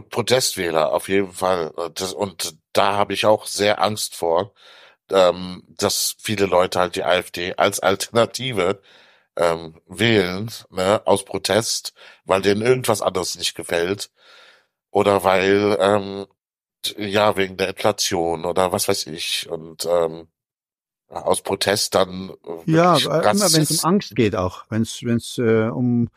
Protestwähler 0.00 0.92
auf 0.92 1.08
jeden 1.08 1.32
Fall. 1.32 1.72
Das, 1.94 2.12
und 2.12 2.56
da 2.72 2.94
habe 2.96 3.14
ich 3.14 3.26
auch 3.26 3.46
sehr 3.46 3.82
Angst 3.82 4.14
vor, 4.16 4.54
ähm, 5.10 5.62
dass 5.68 6.16
viele 6.18 6.46
Leute 6.46 6.80
halt 6.80 6.96
die 6.96 7.04
AfD 7.04 7.54
als 7.56 7.80
Alternative 7.80 8.80
ähm, 9.36 9.80
wählen, 9.86 10.50
ne, 10.70 11.02
aus 11.06 11.24
Protest, 11.24 11.94
weil 12.24 12.42
denen 12.42 12.62
irgendwas 12.62 13.02
anderes 13.02 13.36
nicht 13.36 13.54
gefällt. 13.54 14.10
Oder 14.90 15.24
weil, 15.24 15.76
ähm, 15.80 16.26
ja, 16.98 17.36
wegen 17.36 17.56
der 17.56 17.70
Inflation 17.70 18.44
oder 18.44 18.72
was 18.72 18.88
weiß 18.88 19.06
ich. 19.08 19.48
Und 19.50 19.86
ähm, 19.86 20.28
aus 21.12 21.42
Protest 21.42 21.94
dann. 21.94 22.30
Äh, 22.66 22.72
ja, 22.72 22.96
immer 22.96 23.52
wenn 23.52 23.62
es 23.62 23.82
um 23.82 23.90
Angst 23.90 24.16
geht 24.16 24.34
auch, 24.34 24.64
wenn 24.70 24.82
es 24.82 25.02
wenn 25.02 25.16
es 25.16 25.38
äh, 25.38 25.68
um 25.68 26.08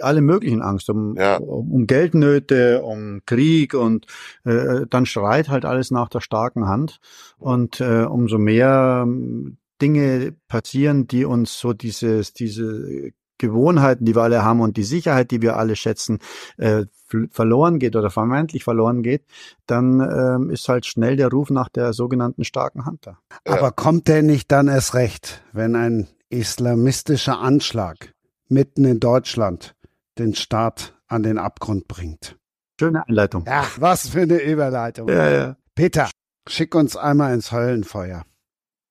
alle 0.00 0.22
möglichen 0.22 0.62
Angst, 0.62 0.88
um, 0.90 1.16
ja. 1.16 1.36
um, 1.36 1.72
um 1.72 1.86
Geldnöte, 1.86 2.82
um 2.82 3.22
Krieg 3.26 3.74
und 3.74 4.06
äh, 4.44 4.86
dann 4.88 5.06
schreit 5.06 5.48
halt 5.48 5.64
alles 5.64 5.90
nach 5.90 6.08
der 6.08 6.20
starken 6.20 6.66
Hand 6.66 7.00
und 7.38 7.80
äh, 7.80 8.04
umso 8.04 8.38
mehr 8.38 9.02
ähm, 9.04 9.58
Dinge 9.82 10.34
passieren, 10.48 11.06
die 11.06 11.24
uns 11.24 11.58
so 11.58 11.72
dieses 11.72 12.32
diese 12.32 13.12
Gewohnheiten, 13.38 14.04
die 14.04 14.14
wir 14.14 14.22
alle 14.22 14.44
haben 14.44 14.60
und 14.60 14.76
die 14.76 14.84
Sicherheit, 14.84 15.30
die 15.30 15.42
wir 15.42 15.56
alle 15.56 15.76
schätzen, 15.76 16.20
äh, 16.56 16.84
verloren 17.30 17.78
geht 17.78 17.96
oder 17.96 18.10
vermeintlich 18.10 18.64
verloren 18.64 19.02
geht, 19.02 19.24
dann 19.66 20.00
ähm, 20.00 20.50
ist 20.50 20.68
halt 20.68 20.86
schnell 20.86 21.16
der 21.16 21.28
Ruf 21.28 21.50
nach 21.50 21.68
der 21.68 21.92
sogenannten 21.92 22.44
starken 22.44 22.84
Hand 22.84 23.06
da. 23.06 23.18
Aber 23.44 23.72
kommt 23.72 24.08
der 24.08 24.22
nicht 24.22 24.50
dann 24.52 24.68
erst 24.68 24.94
recht, 24.94 25.42
wenn 25.52 25.76
ein 25.76 26.08
islamistischer 26.30 27.38
Anschlag 27.40 28.12
mitten 28.48 28.84
in 28.84 29.00
Deutschland 29.00 29.74
den 30.18 30.34
Staat 30.34 30.94
an 31.08 31.22
den 31.22 31.38
Abgrund 31.38 31.88
bringt? 31.88 32.36
Schöne 32.78 33.06
Einleitung. 33.06 33.44
Ja, 33.46 33.64
was 33.76 34.08
für 34.08 34.22
eine 34.22 34.42
Überleitung. 34.42 35.08
Ja, 35.08 35.30
ja. 35.30 35.56
Peter, 35.74 36.10
schick 36.48 36.74
uns 36.74 36.96
einmal 36.96 37.32
ins 37.34 37.52
Höllenfeuer. 37.52 38.24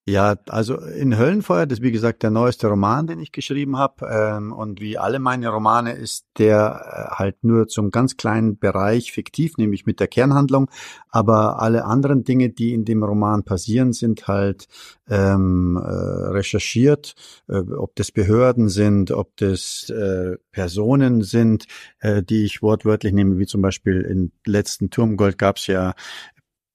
Ja, 0.06 0.36
also 0.50 0.76
in 0.82 1.18
Höllenfeuer, 1.18 1.66
das 1.66 1.80
ist 1.80 1.84
wie 1.84 1.94
gesagt 1.94 2.24
der 2.24 2.30
neueste 2.30 2.68
Roman, 2.68 3.08
den 3.08 3.20
ich 3.22 3.32
geschrieben 3.32 3.78
habe. 3.78 4.06
Ähm, 4.12 4.52
und 4.52 4.82
wie 4.82 4.98
alle 4.98 5.18
meine 5.18 5.48
Romane 5.48 5.94
ist 5.94 6.26
der 6.38 7.12
äh, 7.14 7.16
halt 7.16 7.42
nur 7.46 7.70
zum 7.70 7.90
ganz 7.90 8.18
kleinen 8.18 8.58
Bereich 8.60 9.14
fiktiv, 9.14 9.58
nämlich 9.58 9.86
mit 9.86 10.02
der 10.02 10.10
Kernhandlung. 10.10 10.70
Aber 11.08 11.62
alle 11.62 11.86
anderen 11.86 12.26
Dinge, 12.26 12.50
die 12.50 12.74
in 12.74 12.84
dem 12.84 13.02
Roman 13.02 13.44
passieren, 13.44 13.94
sind 13.94 14.28
halt 14.28 14.68
ähm, 15.08 15.78
äh, 15.78 15.88
recherchiert, 15.88 17.16
äh, 17.48 17.60
ob 17.60 17.96
das 17.96 18.12
Behörden 18.12 18.68
sind, 18.68 19.12
ob 19.12 19.38
das 19.38 19.90
äh, 19.90 20.36
Personen 20.52 21.22
sind, 21.22 21.66
äh, 22.00 22.22
die 22.24 22.44
ich 22.44 22.62
wortwörtlich 22.62 23.14
nehme, 23.14 23.38
wie 23.38 23.46
zum 23.46 23.62
Beispiel 23.62 24.02
im 24.02 24.32
letzten 24.46 24.90
Turmgold 24.90 25.38
gab 25.38 25.58
es 25.58 25.68
ja 25.68 25.94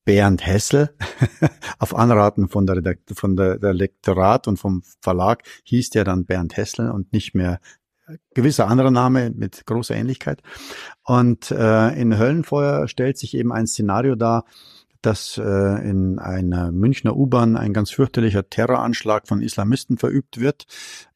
Bernd 0.08 0.46
Hessel. 0.46 0.88
Auf 1.78 1.94
Anraten 1.94 2.48
von 2.48 2.64
der, 2.64 2.96
von 3.12 3.36
der, 3.36 3.58
der 3.58 3.74
Lektorat 3.74 4.48
und 4.48 4.56
vom 4.56 4.82
Verlag 5.02 5.42
hieß 5.64 5.90
der 5.90 6.04
dann 6.04 6.24
Bernd 6.24 6.56
Hessel 6.56 6.90
und 6.90 7.12
nicht 7.12 7.34
mehr 7.34 7.60
gewisser 8.32 8.68
anderer 8.68 8.90
Name 8.90 9.28
mit 9.28 9.66
großer 9.66 9.94
Ähnlichkeit. 9.94 10.40
Und 11.04 11.50
äh, 11.50 11.90
in 11.90 12.18
Höllenfeuer 12.18 12.88
stellt 12.88 13.18
sich 13.18 13.34
eben 13.34 13.52
ein 13.52 13.66
Szenario 13.66 14.14
dar, 14.14 14.46
dass 15.02 15.36
äh, 15.36 15.42
in 15.42 16.18
einer 16.18 16.72
Münchner 16.72 17.14
U-Bahn 17.14 17.58
ein 17.58 17.74
ganz 17.74 17.90
fürchterlicher 17.90 18.48
Terroranschlag 18.48 19.28
von 19.28 19.42
Islamisten 19.42 19.98
verübt 19.98 20.40
wird. 20.40 20.64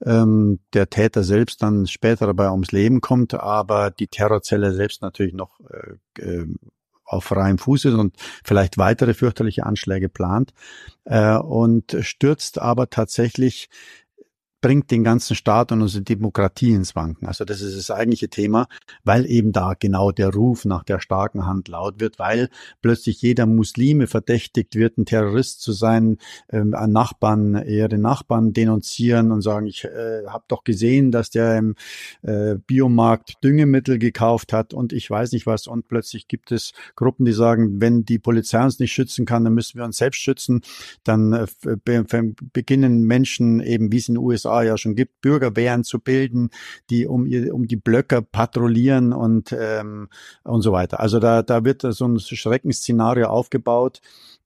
Ähm, 0.05 0.61
der 0.75 0.91
Täter 0.91 1.25
selbst 1.25 1.63
dann 1.63 1.87
später 1.87 2.27
dabei 2.27 2.51
ums 2.51 2.73
Leben 2.73 3.01
kommt, 3.01 3.33
aber 3.33 3.91
die 3.91 4.09
Terrorzelle 4.09 4.75
selbst 4.75 5.01
natürlich 5.01 5.33
noch 5.33 5.61
äh 6.19 6.45
auf 7.13 7.25
freiem 7.25 7.59
Fuß 7.59 7.87
ist 7.87 7.95
und 7.95 8.17
vielleicht 8.45 8.79
weitere 8.79 9.15
fürchterliche 9.15 9.67
Anschläge 9.67 10.09
plant 10.09 10.53
äh, 11.05 11.37
und 11.37 11.97
stürzt 12.01 12.61
aber 12.61 12.91
tatsächlich 12.91 13.69
bringt 14.63 14.91
den 14.93 15.05
ganzen 15.05 15.35
Staat 15.35 15.73
und 15.73 15.83
unsere 15.83 16.05
Demokratie 16.05 16.73
ins 16.73 16.97
Wanken. 16.97 17.27
Also 17.27 17.45
das 17.45 17.61
ist 17.61 17.77
das 17.77 17.91
eigentliche 17.91 18.29
Thema, 18.29 18.69
weil 19.05 19.27
eben 19.27 19.53
da 19.53 19.75
genau 19.79 20.13
der 20.13 20.31
Ruf 20.31 20.65
nach 20.65 20.85
der 20.85 21.01
starken 21.01 21.45
Hand 21.45 21.69
laut 21.69 22.01
wird, 22.01 22.19
weil 22.19 22.49
plötzlich 22.81 23.21
jeder 23.21 23.45
Muslime 23.45 24.07
verdächtigt 24.07 24.77
wird, 24.77 24.97
ein 24.97 25.05
Terrorist 25.05 25.61
zu 25.61 25.73
sein, 25.73 26.17
an 26.49 26.93
Nachbarn, 26.93 27.55
den 27.55 28.01
Nachbarn 28.01 28.53
denunzieren 28.53 29.33
und 29.33 29.43
sagen, 29.43 29.67
ich 29.67 29.85
äh, 29.85 30.27
habe 30.29 30.45
doch 30.47 30.63
gesehen, 30.63 31.11
dass 31.11 31.31
der 31.31 31.59
im 31.59 31.75
äh, 32.23 32.55
Biomarkt 32.55 33.43
Düngemittel 33.43 33.99
gekauft 33.99 34.53
hat 34.53 34.73
und 34.73 34.93
ich 34.93 35.11
weiß 35.11 35.33
nicht 35.33 35.47
was. 35.47 35.67
Und 35.67 35.89
plötzlich 35.89 36.29
gibt 36.29 36.53
es 36.53 36.73
Gruppen, 36.95 37.25
die 37.25 37.33
sagen, 37.33 37.81
wenn 37.81 38.05
die 38.05 38.21
Polizei 38.21 38.63
uns 38.63 38.79
nicht 38.79 38.93
schützen 38.93 39.27
kann, 39.27 39.43
dann 39.43 39.55
müssen 39.55 39.79
wir 39.79 39.85
uns 39.85 39.97
selbst 39.97 40.21
schützen. 40.21 40.61
Dann 41.03 41.33
äh, 41.33 41.47
be 41.85 42.05
beginnen 42.53 43.03
Menschen 43.03 43.61
eben, 43.61 43.91
wie 43.91 43.97
es 43.97 44.09
in 44.09 44.15
den 44.15 44.23
USA 44.23 44.52
USA 44.53 44.63
ja 44.63 44.77
schon 44.77 44.95
gibt, 44.95 45.21
Bürgerwehren 45.21 45.85
zu 45.85 45.99
bilden, 45.99 46.51
die 46.91 47.07
um, 47.07 47.23
um 47.53 47.67
die 47.67 47.77
Blöcke 47.77 48.23
patrouillieren 48.23 49.13
und, 49.13 49.55
ähm, 49.59 50.09
und 50.45 50.63
so 50.63 50.73
weiter. 50.73 51.01
Also 51.01 51.19
da, 51.19 51.43
da 51.43 51.65
wird 51.65 51.83
so 51.83 52.07
ein 52.07 52.19
Schreckensszenario 52.19 53.27
aufgebaut, 53.27 54.01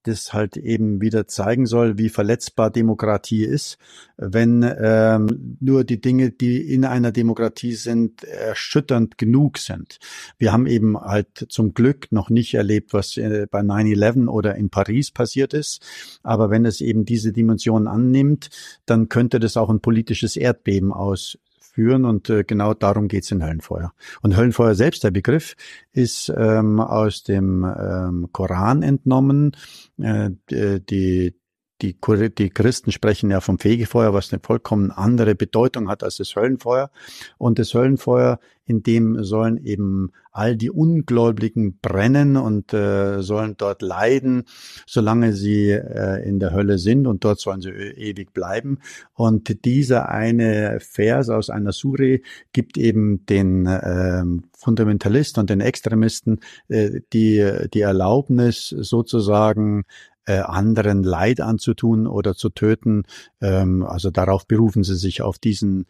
das 0.07 0.32
halt 0.32 0.57
eben 0.57 1.00
wieder 1.00 1.26
zeigen 1.26 1.66
soll, 1.66 1.98
wie 1.98 2.09
verletzbar 2.09 2.70
Demokratie 2.70 3.44
ist, 3.44 3.78
wenn 4.16 4.62
ähm, 4.78 5.57
nur 5.61 5.84
die 5.84 6.00
Dinge, 6.00 6.30
die 6.30 6.72
in 6.72 6.84
einer 6.84 7.12
Demokratie 7.12 7.74
sind, 7.74 8.24
erschütternd 8.24 9.18
genug 9.18 9.59
sind. 9.59 9.98
Wir 10.38 10.52
haben 10.52 10.66
eben 10.66 10.98
halt 10.98 11.46
zum 11.48 11.74
Glück 11.74 12.11
noch 12.11 12.30
nicht 12.30 12.54
erlebt, 12.54 12.92
was 12.92 13.16
äh, 13.16 13.46
bei 13.50 13.61
9-11 13.61 14.28
oder 14.28 14.54
in 14.54 14.70
Paris 14.70 15.11
passiert 15.11 15.54
ist. 15.54 15.82
Aber 16.22 16.50
wenn 16.50 16.64
es 16.64 16.80
eben 16.80 17.04
diese 17.04 17.32
Dimension 17.32 17.88
annimmt, 17.88 18.50
dann 18.86 19.09
könnte 19.09 19.40
das 19.40 19.57
auch 19.57 19.70
ein 19.70 19.80
politisches 19.80 20.36
Erdbeben 20.36 20.92
aus 20.92 21.38
führen 21.77 22.07
und 22.07 22.31
äh, 22.31 22.43
genau 22.43 22.72
darum 22.72 23.07
geht's 23.07 23.31
in 23.31 23.45
Höllenfeuer. 23.45 23.93
Und 24.22 24.35
Höllenfeuer 24.35 24.74
selbst, 24.74 25.05
der 25.05 25.11
Begriff, 25.11 25.57
ist 25.93 26.33
ähm, 26.35 26.81
aus 26.81 27.22
dem 27.22 27.64
ähm, 27.64 28.29
Koran 28.33 28.83
entnommen. 28.83 29.55
Äh, 30.01 30.31
die, 30.51 31.35
die, 31.83 31.97
die 32.39 32.51
Christen 32.51 32.91
sprechen 32.93 33.31
ja 33.31 33.41
vom 33.41 33.59
Fegefeuer, 33.59 34.14
was 34.14 34.33
eine 34.33 34.41
vollkommen 34.43 34.91
andere 34.91 35.35
Bedeutung 35.35 35.89
hat 35.89 36.03
als 36.03 36.16
das 36.16 36.35
Höllenfeuer. 36.35 36.91
Und 37.39 37.59
das 37.59 37.74
Höllenfeuer, 37.74 38.39
in 38.64 38.83
dem 38.83 39.22
sollen 39.22 39.59
eben 39.64 40.12
all 40.33 40.57
die 40.57 40.70
Ungläubigen 40.70 41.79
brennen 41.81 42.37
und 42.37 42.72
äh, 42.72 43.22
sollen 43.22 43.57
dort 43.57 43.81
leiden, 43.81 44.45
solange 44.87 45.33
sie 45.33 45.70
äh, 45.70 46.27
in 46.27 46.41
der 46.41 46.53
Hölle 46.53 46.79
sind 46.79 47.07
und 47.07 47.24
dort 47.24 47.41
sollen 47.41 47.61
sie 47.61 47.70
ewig 47.70 48.33
bleiben. 48.33 48.79
Und 49.14 49.64
dieser 49.64 50.09
eine 50.09 50.79
Vers 50.81 51.29
aus 51.29 51.49
einer 51.49 51.72
Sure 51.72 52.20
gibt 52.53 52.77
eben 52.77 53.24
den 53.27 53.66
äh, 53.66 54.24
Fundamentalisten 54.57 55.43
und 55.43 55.51
den 55.51 55.61
Extremisten 55.61 56.41
äh, 56.68 57.01
die, 57.12 57.68
die 57.72 57.81
Erlaubnis 57.81 58.68
sozusagen 58.68 59.85
äh, 60.27 60.41
anderen 60.41 61.03
Leid 61.03 61.41
anzutun 61.41 62.07
oder 62.07 62.35
zu 62.35 62.51
töten. 62.51 63.05
Ähm, 63.41 63.83
also 63.85 64.11
darauf 64.11 64.47
berufen 64.47 64.85
sie 64.85 64.97
sich 64.97 65.22
auf 65.22 65.39
diesen 65.39 65.87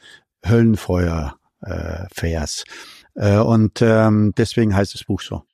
Höllenfeuer-Vers. 0.47 2.65
Äh, 3.15 3.39
und 3.39 3.83
ähm, 3.83 4.33
deswegen 4.37 4.75
heißt 4.75 4.95
das 4.95 5.05
Buch 5.05 5.21
so. 5.21 5.45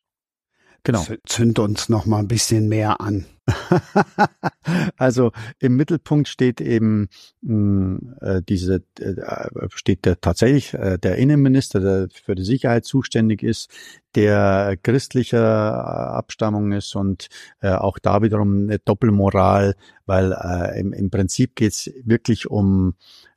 Genau. 0.85 1.05
Zünd 1.27 1.59
uns 1.61 1.89
noch 1.89 2.07
mal 2.07 2.19
ein 2.19 2.29
bisschen 2.29 2.69
mehr 2.69 3.01
an. 3.01 3.27
also 4.97 5.33
im 5.61 5.77
Mittelpunkt 5.77 6.29
steht 6.29 6.61
eben 6.61 7.09
mh, 7.41 7.51
hm, 7.51 8.15
äh, 8.21 8.43
diese 8.49 8.83
äh, 8.99 9.15
steht 9.75 10.05
der 10.05 10.21
tatsächlich 10.21 10.75
äh, 10.75 10.99
der 10.99 11.17
Innenminister, 11.17 11.81
der 11.81 12.09
für 12.11 12.35
die 12.35 12.45
Sicherheit 12.45 12.85
zuständig 12.85 13.43
ist, 13.43 13.71
der 14.15 14.77
christlicher 14.83 16.15
Abstammung 16.15 16.73
ist 16.73 16.97
und 16.97 17.29
äh, 17.61 17.71
auch 17.71 17.99
da 17.99 18.23
wiederum 18.23 18.65
eine 18.65 18.79
Doppelmoral, 18.79 19.75
weil 20.07 20.33
äh, 20.33 20.81
im, 20.81 20.93
im 20.93 21.11
Prinzip 21.11 21.55
geht's 21.57 21.91
wirklich 22.05 22.51
um 22.51 22.95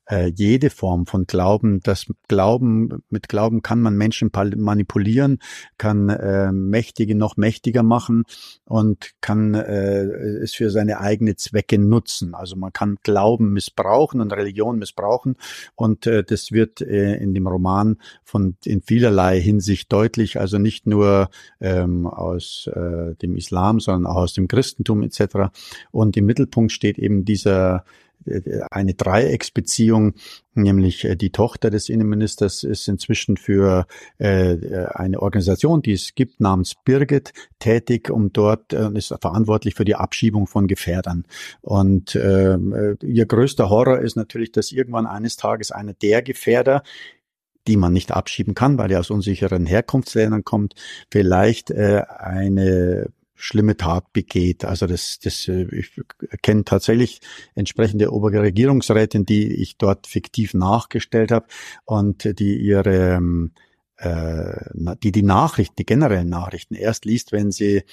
äh, 0.10 0.32
jede 0.36 0.70
Form 0.70 1.06
von 1.06 1.26
Glauben. 1.26 1.80
Das 1.82 2.06
Glauben, 2.28 3.03
mit 3.10 3.30
Glauben 3.30 3.62
kann 3.62 3.82
man 3.82 3.95
Menschen 3.95 4.32
manipulieren, 4.58 5.39
kann 5.78 6.10
äh, 6.10 6.51
Mächtige 6.51 7.16
noch 7.16 7.38
mächtiger 7.38 7.84
machen 7.84 8.24
und 8.66 9.12
kann 9.22 9.53
äh, 9.53 10.03
es 10.03 10.53
für 10.53 10.70
seine 10.70 10.99
eigene 10.99 11.36
Zwecke 11.36 11.78
nutzen. 11.78 12.36
Also 12.36 12.56
man 12.56 12.74
kann 12.74 12.97
Glauben 13.03 13.53
missbrauchen 13.53 14.22
und 14.22 14.34
Religion 14.34 14.78
missbrauchen 14.78 15.36
und 15.76 16.08
äh, 16.08 16.24
das 16.24 16.51
wird 16.51 16.82
äh, 16.82 17.16
in 17.16 17.34
dem 17.34 17.47
Roman 17.47 17.97
von 18.24 18.58
in 18.66 18.82
vielerlei 18.82 19.39
Hinsicht 19.39 19.91
deutlich. 19.91 20.39
Also 20.39 20.58
nicht 20.58 20.88
nur 20.88 21.30
ähm, 21.60 22.08
aus 22.08 22.70
äh, 22.74 23.16
dem 23.16 23.36
Islam, 23.36 23.80
sondern 23.80 24.12
auch 24.12 24.18
aus 24.18 24.34
dem 24.34 24.47
Christentum 24.47 25.03
etc. 25.03 25.51
Und 25.91 26.18
im 26.18 26.26
Mittelpunkt 26.26 26.72
steht 26.72 26.97
eben 26.97 27.26
dieser 27.26 27.84
eine 28.72 28.93
Dreiecksbeziehung, 28.93 30.13
nämlich 30.53 31.05
äh, 31.05 31.16
die 31.16 31.32
Tochter 31.32 31.70
des 31.70 31.89
Innenministers 31.89 32.63
ist 32.63 32.88
inzwischen 32.88 33.38
für 33.38 33.86
äh, 34.18 34.57
eine 34.93 35.22
Organisation, 35.22 35.82
die 35.82 35.93
es 35.93 36.16
gibt, 36.16 36.39
namens 36.39 36.76
Birgit, 36.84 37.34
tätig, 37.59 38.09
um 38.09 38.34
dort 38.34 38.74
äh, 38.74 38.89
ist 38.93 39.13
verantwortlich 39.22 39.76
für 39.76 39.86
die 39.86 39.95
Abschiebung 39.95 40.47
von 40.47 40.68
Gefährdern. 40.68 41.26
Und 41.61 42.16
äh, 42.16 42.57
ihr 43.03 43.26
größter 43.26 43.70
Horror 43.70 43.99
ist 43.99 44.16
natürlich, 44.16 44.51
dass 44.51 44.72
irgendwann 44.72 45.05
eines 45.07 45.38
Tages 45.38 45.72
einer 45.72 45.93
der 45.93 46.22
Gefährder 46.22 46.84
die 47.68 47.78
man 47.78 47.93
nicht 47.93 48.11
abschieben 48.11 48.53
kann, 48.53 48.78
weil 48.78 48.91
er 48.91 48.99
aus 48.99 49.09
unsicheren 49.09 49.66
Herkunftsländern 49.66 50.43
kommt, 50.43 50.76
vielleicht 51.09 51.72
äh, 51.72 52.03
eine 52.07 53.07
schlimme 53.36 53.78
Tat 53.78 54.12
begeht. 54.14 54.66
Also 54.66 54.88
das, 54.88 55.20
das 55.20 55.48
äh, 55.48 55.68
ich 55.72 56.02
kenne 56.42 56.64
tatsächlich 56.64 57.22
entsprechende 57.54 58.12
Oberregierungsrätin, 58.12 59.26
die 59.26 59.54
ich 59.62 59.78
dort 59.78 60.08
fiktiv 60.08 60.54
nachgestellt 60.54 61.32
habe 61.32 61.48
und 61.86 62.40
die 62.40 62.58
ihre 62.58 63.16
ähm, 63.16 63.52
äh, 63.98 64.58
die 65.04 65.12
die 65.12 65.24
Nachrichten, 65.24 65.76
die 65.78 65.86
generellen 65.86 66.28
Nachrichten 66.28 66.76
erst 66.76 67.06
liest, 67.06 67.32
wenn 67.32 67.52
sie 67.52 67.84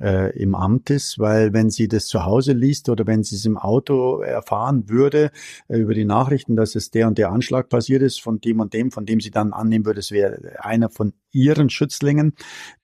äh, 0.00 0.36
im 0.38 0.54
Amt 0.54 0.90
ist, 0.90 1.18
weil 1.18 1.52
wenn 1.52 1.70
sie 1.70 1.88
das 1.88 2.06
zu 2.06 2.24
Hause 2.24 2.52
liest 2.52 2.88
oder 2.88 3.06
wenn 3.06 3.24
sie 3.24 3.34
es 3.34 3.44
im 3.44 3.58
Auto 3.58 4.20
erfahren 4.20 4.88
würde 4.88 5.32
äh, 5.68 5.78
über 5.78 5.94
die 5.94 6.04
Nachrichten, 6.04 6.54
dass 6.54 6.76
es 6.76 6.90
der 6.90 7.08
und 7.08 7.18
der 7.18 7.32
Anschlag 7.32 7.68
passiert 7.68 8.02
ist 8.02 8.20
von 8.20 8.40
dem 8.40 8.60
und 8.60 8.74
dem, 8.74 8.92
von 8.92 9.06
dem 9.06 9.20
sie 9.20 9.32
dann 9.32 9.52
annehmen 9.52 9.86
würde, 9.86 10.00
es 10.00 10.12
wäre 10.12 10.64
einer 10.64 10.88
von 10.88 11.14
ihren 11.32 11.70
Schützlingen, 11.70 12.34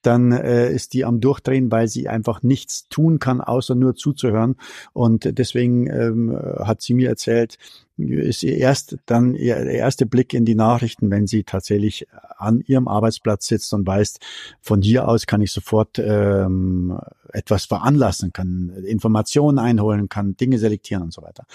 dann 0.01 0.31
äh, 0.31 0.71
ist 0.71 0.93
die 0.93 1.05
am 1.05 1.19
Durchdrehen, 1.19 1.71
weil 1.71 1.87
sie 1.87 2.07
einfach 2.07 2.43
nichts 2.43 2.87
tun 2.89 3.19
kann, 3.19 3.41
außer 3.41 3.75
nur 3.75 3.95
zuzuhören. 3.95 4.55
Und 4.93 5.37
deswegen 5.37 5.87
ähm, 5.87 6.37
hat 6.59 6.81
sie 6.81 6.93
mir 6.93 7.09
erzählt, 7.09 7.57
ist 7.97 8.43
ihr 8.43 8.57
erst 8.57 8.97
dann 9.07 9.33
ihr 9.33 9.57
erste 9.57 10.05
Blick 10.05 10.33
in 10.33 10.45
die 10.45 10.55
Nachrichten, 10.55 11.09
wenn 11.09 11.25
sie 11.25 11.43
tatsächlich 11.43 12.07
an 12.37 12.61
ihrem 12.61 12.87
Arbeitsplatz 12.87 13.47
sitzt 13.47 13.73
und 13.73 13.87
weiß, 13.87 14.19
von 14.61 14.81
hier 14.81 15.07
aus 15.07 15.25
kann 15.25 15.41
ich 15.41 15.51
sofort 15.51 15.97
ähm, 15.97 16.99
etwas 17.33 17.65
veranlassen, 17.65 18.33
kann 18.33 18.69
Informationen 18.85 19.57
einholen, 19.57 20.09
kann 20.09 20.37
Dinge 20.37 20.59
selektieren 20.59 21.03
und 21.03 21.13
so 21.13 21.23
weiter. 21.23 21.45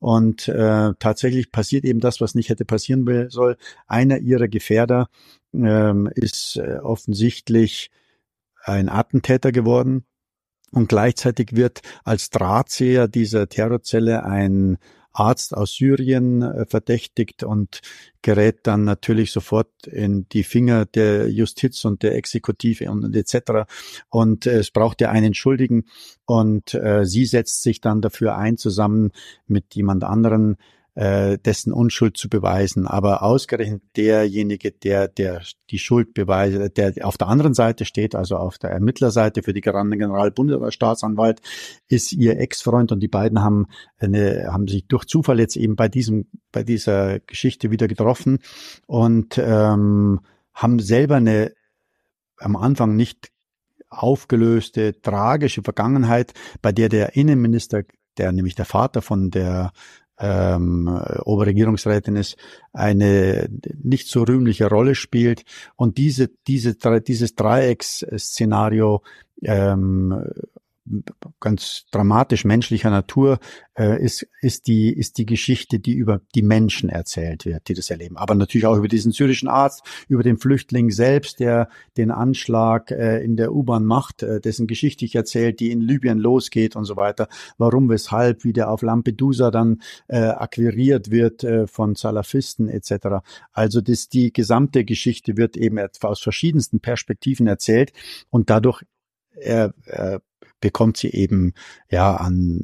Und 0.00 0.48
äh, 0.48 0.92
tatsächlich 0.98 1.52
passiert 1.52 1.84
eben 1.84 2.00
das, 2.00 2.20
was 2.20 2.34
nicht 2.34 2.48
hätte 2.48 2.64
passieren 2.64 3.30
soll. 3.30 3.56
Einer 3.86 4.18
ihrer 4.18 4.48
Gefährder 4.48 5.08
ähm, 5.54 6.10
ist 6.14 6.56
äh, 6.56 6.78
offensichtlich 6.78 7.90
ein 8.64 8.88
Attentäter 8.88 9.52
geworden. 9.52 10.04
Und 10.70 10.88
gleichzeitig 10.88 11.54
wird 11.54 11.82
als 12.02 12.30
Drahtseher 12.30 13.06
dieser 13.06 13.48
Terrorzelle 13.48 14.24
ein 14.24 14.78
Arzt 15.12 15.54
aus 15.54 15.74
Syrien 15.74 16.42
äh, 16.42 16.66
verdächtigt 16.66 17.42
und 17.42 17.80
gerät 18.22 18.60
dann 18.66 18.84
natürlich 18.84 19.32
sofort 19.32 19.86
in 19.86 20.26
die 20.30 20.44
Finger 20.44 20.86
der 20.86 21.30
Justiz 21.30 21.84
und 21.84 22.02
der 22.02 22.14
Exekutive 22.14 22.90
und 22.90 23.14
etc. 23.14 23.70
Und 24.08 24.46
äh, 24.46 24.58
es 24.58 24.70
braucht 24.70 25.00
ja 25.00 25.10
einen 25.10 25.34
Schuldigen 25.34 25.84
und 26.24 26.74
äh, 26.74 27.04
sie 27.04 27.26
setzt 27.26 27.62
sich 27.62 27.80
dann 27.80 28.00
dafür 28.00 28.36
ein, 28.36 28.56
zusammen 28.56 29.12
mit 29.46 29.74
jemand 29.74 30.04
anderen 30.04 30.56
äh, 30.94 31.38
dessen 31.38 31.72
Unschuld 31.72 32.16
zu 32.16 32.28
beweisen. 32.28 32.86
Aber 32.86 33.22
ausgerechnet 33.22 33.82
derjenige, 33.96 34.72
der, 34.72 35.08
der 35.08 35.42
die 35.70 35.78
Schuld 35.78 36.14
beweist, 36.14 36.76
der 36.76 36.94
auf 37.02 37.16
der 37.16 37.28
anderen 37.28 37.54
Seite 37.54 37.84
steht, 37.84 38.14
also 38.14 38.36
auf 38.36 38.58
der 38.58 38.70
Ermittlerseite 38.70 39.42
für 39.42 39.52
die 39.52 39.60
Generalbundesstaatsanwalt, 39.60 41.40
ist 41.88 42.12
ihr 42.12 42.38
Ex-Freund 42.38 42.92
und 42.92 43.00
die 43.00 43.08
beiden 43.08 43.42
haben 43.42 43.66
eine, 43.98 44.48
haben 44.52 44.68
sich 44.68 44.86
durch 44.86 45.06
Zufall 45.06 45.40
jetzt 45.40 45.56
eben 45.56 45.76
bei 45.76 45.88
diesem, 45.88 46.26
bei 46.50 46.62
dieser 46.62 47.20
Geschichte 47.20 47.70
wieder 47.70 47.88
getroffen 47.88 48.38
und 48.86 49.38
ähm, 49.38 50.20
haben 50.52 50.78
selber 50.78 51.16
eine 51.16 51.52
am 52.38 52.56
Anfang 52.56 52.96
nicht 52.96 53.30
aufgelöste, 53.88 55.00
tragische 55.00 55.62
Vergangenheit, 55.62 56.32
bei 56.60 56.72
der 56.72 56.88
der 56.88 57.14
Innenminister, 57.14 57.84
der 58.18 58.32
nämlich 58.32 58.54
der 58.54 58.64
Vater 58.64 59.02
von 59.02 59.30
der 59.30 59.72
ähm, 60.22 60.88
Oberregierungsrätin 61.24 62.16
ist, 62.16 62.36
eine 62.72 63.48
nicht 63.82 64.08
so 64.08 64.22
rühmliche 64.22 64.68
Rolle 64.68 64.94
spielt. 64.94 65.44
Und 65.76 65.98
diese, 65.98 66.30
diese, 66.46 66.76
dieses 66.76 67.34
Dreiecksszenario 67.34 69.02
ähm, 69.42 70.24
ganz 71.38 71.86
dramatisch 71.92 72.44
menschlicher 72.44 72.90
Natur 72.90 73.38
äh, 73.78 74.02
ist, 74.02 74.26
ist, 74.40 74.66
die, 74.66 74.92
ist 74.92 75.16
die 75.18 75.26
Geschichte, 75.26 75.78
die 75.78 75.94
über 75.94 76.20
die 76.34 76.42
Menschen 76.42 76.88
erzählt 76.88 77.44
wird, 77.44 77.68
die 77.68 77.74
das 77.74 77.88
erleben. 77.88 78.16
Aber 78.16 78.34
natürlich 78.34 78.66
auch 78.66 78.76
über 78.76 78.88
diesen 78.88 79.12
syrischen 79.12 79.48
Arzt, 79.48 79.82
über 80.08 80.24
den 80.24 80.38
Flüchtling 80.38 80.90
selbst, 80.90 81.38
der 81.38 81.68
den 81.96 82.10
Anschlag 82.10 82.90
äh, 82.90 83.22
in 83.22 83.36
der 83.36 83.52
U-Bahn 83.52 83.84
macht, 83.84 84.22
äh, 84.24 84.40
dessen 84.40 84.66
Geschichte 84.66 85.04
ich 85.04 85.14
erzählt, 85.14 85.60
die 85.60 85.70
in 85.70 85.80
Libyen 85.80 86.18
losgeht 86.18 86.74
und 86.74 86.84
so 86.84 86.96
weiter. 86.96 87.28
Warum, 87.58 87.88
weshalb, 87.88 88.42
wie 88.42 88.52
der 88.52 88.68
auf 88.70 88.82
Lampedusa 88.82 89.52
dann 89.52 89.82
äh, 90.08 90.18
akquiriert 90.18 91.10
wird 91.10 91.44
äh, 91.44 91.68
von 91.68 91.94
Salafisten 91.94 92.68
etc. 92.68 93.22
Also 93.52 93.80
das, 93.80 94.08
die 94.08 94.32
gesamte 94.32 94.84
Geschichte 94.84 95.36
wird 95.36 95.56
eben 95.56 95.78
aus 95.78 96.20
verschiedensten 96.20 96.80
Perspektiven 96.80 97.46
erzählt 97.46 97.92
und 98.30 98.50
dadurch 98.50 98.82
er, 99.34 99.74
er 99.86 100.20
bekommt 100.62 100.96
sie 100.96 101.10
eben 101.10 101.52
ja 101.90 102.16
an 102.16 102.62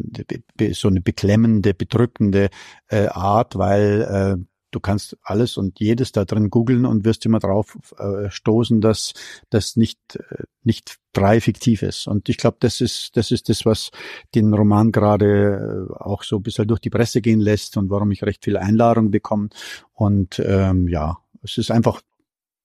so 0.72 0.88
eine 0.88 1.02
beklemmende, 1.02 1.74
bedrückende 1.74 2.48
äh, 2.88 3.08
Art, 3.08 3.58
weil 3.58 4.38
äh, 4.40 4.44
du 4.70 4.80
kannst 4.80 5.16
alles 5.22 5.56
und 5.56 5.80
jedes 5.80 6.12
da 6.12 6.24
drin 6.24 6.50
googeln 6.50 6.86
und 6.86 7.04
wirst 7.04 7.26
immer 7.26 7.38
drauf 7.38 7.76
äh, 7.98 8.30
stoßen, 8.30 8.80
dass 8.80 9.12
das 9.50 9.76
nicht 9.76 9.98
äh, 10.16 10.44
nicht 10.62 10.98
frei 11.14 11.40
fiktiv 11.40 11.82
ist. 11.82 12.06
Und 12.06 12.28
ich 12.28 12.36
glaube, 12.36 12.58
das 12.60 12.80
ist 12.80 13.16
das 13.16 13.30
ist 13.30 13.48
das, 13.48 13.66
was 13.66 13.90
den 14.34 14.54
Roman 14.54 14.92
gerade 14.92 15.88
äh, 15.90 16.02
auch 16.02 16.22
so 16.22 16.36
ein 16.36 16.42
bisschen 16.42 16.68
durch 16.68 16.80
die 16.80 16.90
Presse 16.90 17.20
gehen 17.20 17.40
lässt 17.40 17.76
und 17.76 17.90
warum 17.90 18.10
ich 18.12 18.22
recht 18.22 18.44
viel 18.44 18.56
Einladung 18.56 19.10
bekomme. 19.10 19.48
Und 19.92 20.40
ähm, 20.44 20.88
ja, 20.88 21.18
es 21.42 21.58
ist 21.58 21.70
einfach 21.70 22.00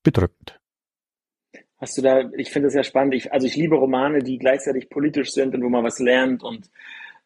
bedrückend. 0.04 0.60
Hast 1.80 1.98
du 1.98 2.02
da, 2.02 2.30
ich 2.38 2.52
finde 2.52 2.68
es 2.68 2.74
sehr 2.74 2.84
spannend, 2.84 3.14
ich, 3.16 3.34
also 3.34 3.46
ich 3.46 3.56
liebe 3.56 3.76
Romane, 3.76 4.20
die 4.20 4.38
gleichzeitig 4.38 4.90
politisch 4.90 5.32
sind 5.32 5.54
und 5.54 5.64
wo 5.64 5.70
man 5.70 5.84
was 5.84 6.00
lernt 6.00 6.44
und 6.44 6.70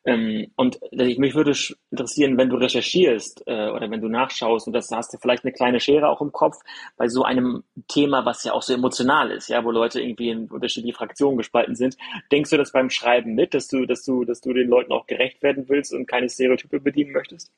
ähm, 0.08 0.48
und 0.56 0.80
mich 0.94 1.36
würde 1.36 1.54
interessieren, 1.92 2.38
wenn 2.38 2.50
du 2.50 2.56
recherchierst 2.56 3.44
äh, 3.46 3.70
oder 3.70 3.92
wenn 3.92 4.00
du 4.00 4.08
nachschaust 4.08 4.66
und 4.66 4.74
das 4.74 4.90
hast 4.90 5.14
du 5.14 5.18
vielleicht 5.18 5.44
eine 5.44 5.52
kleine 5.52 5.82
Schere 5.82 6.08
auch 6.08 6.22
im 6.22 6.32
Kopf 6.32 6.56
bei 6.96 7.10
so 7.10 7.24
einem 7.24 7.64
Thema, 7.90 8.26
was 8.26 8.46
ja 8.46 8.54
auch 8.54 8.62
so 8.62 8.74
emotional 8.74 9.32
ist, 9.32 9.50
ja, 9.50 9.66
wo 9.66 9.72
Leute 9.72 10.02
irgendwie 10.02 10.30
in 10.30 10.48
unterschiedliche 10.48 10.96
Fraktionen 10.96 11.38
gespalten 11.38 11.76
sind. 11.76 11.98
Denkst 12.32 12.50
du 12.50 12.58
das 12.58 12.72
beim 12.72 12.90
Schreiben 12.90 13.36
mit, 13.36 13.54
dass 13.54 13.68
du, 13.68 13.86
dass 13.86 14.04
du, 14.04 14.24
dass 14.24 14.40
du 14.40 14.54
den 14.54 14.70
Leuten 14.70 14.94
auch 14.94 15.08
gerecht 15.08 15.44
werden 15.44 15.66
willst 15.68 15.94
und 15.94 16.08
keine 16.08 16.30
Stereotype 16.30 16.80
bedienen 16.80 17.12
möchtest? 17.12 17.52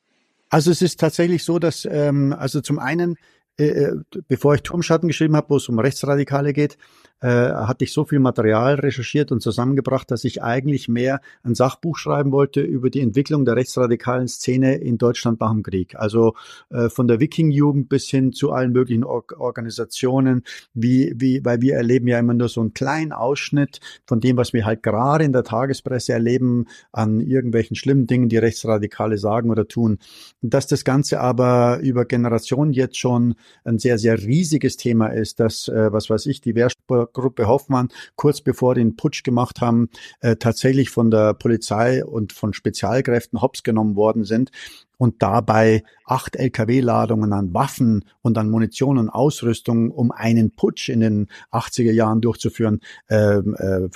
Also 0.49 0.71
es 0.71 0.81
ist 0.81 0.99
tatsächlich 0.99 1.43
so, 1.43 1.59
dass 1.59 1.85
ähm, 1.85 2.35
also 2.35 2.61
zum 2.61 2.79
einen 2.79 3.17
äh, 3.59 3.65
äh 3.65 3.95
bevor 4.27 4.55
ich 4.55 4.63
Turmschatten 4.63 5.07
geschrieben 5.07 5.35
habe, 5.35 5.49
wo 5.49 5.57
es 5.57 5.69
um 5.69 5.79
Rechtsradikale 5.79 6.53
geht, 6.53 6.77
äh, 7.21 7.27
hatte 7.27 7.83
ich 7.83 7.93
so 7.93 8.05
viel 8.05 8.19
Material 8.19 8.75
recherchiert 8.75 9.31
und 9.31 9.41
zusammengebracht, 9.41 10.09
dass 10.11 10.23
ich 10.23 10.41
eigentlich 10.41 10.87
mehr 10.87 11.21
ein 11.43 11.55
Sachbuch 11.55 11.97
schreiben 11.97 12.31
wollte 12.31 12.61
über 12.61 12.89
die 12.89 13.01
Entwicklung 13.01 13.45
der 13.45 13.55
rechtsradikalen 13.55 14.27
Szene 14.27 14.75
in 14.75 14.97
Deutschland 14.97 15.39
nach 15.39 15.51
dem 15.51 15.63
Krieg. 15.63 15.95
Also 15.95 16.35
äh, 16.69 16.89
von 16.89 17.07
der 17.07 17.19
Wiking-Jugend 17.19 17.89
bis 17.89 18.07
hin 18.09 18.31
zu 18.31 18.51
allen 18.51 18.71
möglichen 18.71 19.03
Or 19.03 19.23
Organisationen, 19.37 20.43
wie, 20.73 21.13
wie, 21.15 21.43
weil 21.43 21.61
wir 21.61 21.75
erleben 21.75 22.07
ja 22.07 22.19
immer 22.19 22.33
nur 22.33 22.49
so 22.49 22.61
einen 22.61 22.73
kleinen 22.73 23.11
Ausschnitt 23.11 23.79
von 24.05 24.19
dem, 24.19 24.37
was 24.37 24.53
wir 24.53 24.65
halt 24.65 24.83
gerade 24.83 25.25
in 25.25 25.33
der 25.33 25.43
Tagespresse 25.43 26.13
erleben, 26.13 26.65
an 26.91 27.19
irgendwelchen 27.19 27.75
schlimmen 27.75 28.07
Dingen, 28.07 28.29
die 28.29 28.37
Rechtsradikale 28.37 29.17
sagen 29.17 29.49
oder 29.49 29.67
tun. 29.67 29.99
Dass 30.41 30.67
das 30.67 30.85
Ganze 30.85 31.19
aber 31.19 31.79
über 31.81 32.05
Generationen 32.05 32.73
jetzt 32.73 32.97
schon 32.97 33.35
ein 33.63 33.79
sehr, 33.79 33.97
sehr 33.97 34.17
riesiges 34.21 34.77
Thema 34.77 35.07
ist, 35.07 35.39
dass, 35.39 35.67
äh, 35.67 35.91
was 35.91 36.09
weiß 36.09 36.25
ich, 36.27 36.41
die 36.41 36.55
Wehrspur 36.55 37.08
Gruppe 37.13 37.47
Hoffmann 37.47 37.89
kurz 38.15 38.41
bevor 38.41 38.75
den 38.75 38.95
Putsch 38.95 39.23
gemacht 39.23 39.61
haben, 39.61 39.89
äh, 40.21 40.35
tatsächlich 40.35 40.89
von 40.89 41.11
der 41.11 41.33
Polizei 41.33 42.03
und 42.03 42.33
von 42.33 42.53
Spezialkräften 42.53 43.41
hops 43.41 43.63
genommen 43.63 43.95
worden 43.95 44.23
sind 44.23 44.51
und 44.99 45.21
dabei 45.23 45.83
acht 46.05 46.35
Lkw-Ladungen 46.35 47.31
an 47.31 47.53
Waffen 47.53 48.03
und 48.21 48.37
an 48.37 48.49
Munition 48.49 48.97
und 48.97 49.09
Ausrüstung, 49.09 49.91
um 49.91 50.11
einen 50.11 50.51
Putsch 50.51 50.89
in 50.89 50.99
den 50.99 51.27
80er 51.51 51.93
Jahren 51.93 52.19
durchzuführen, 52.19 52.81
äh, 53.07 53.37
äh, 53.37 53.89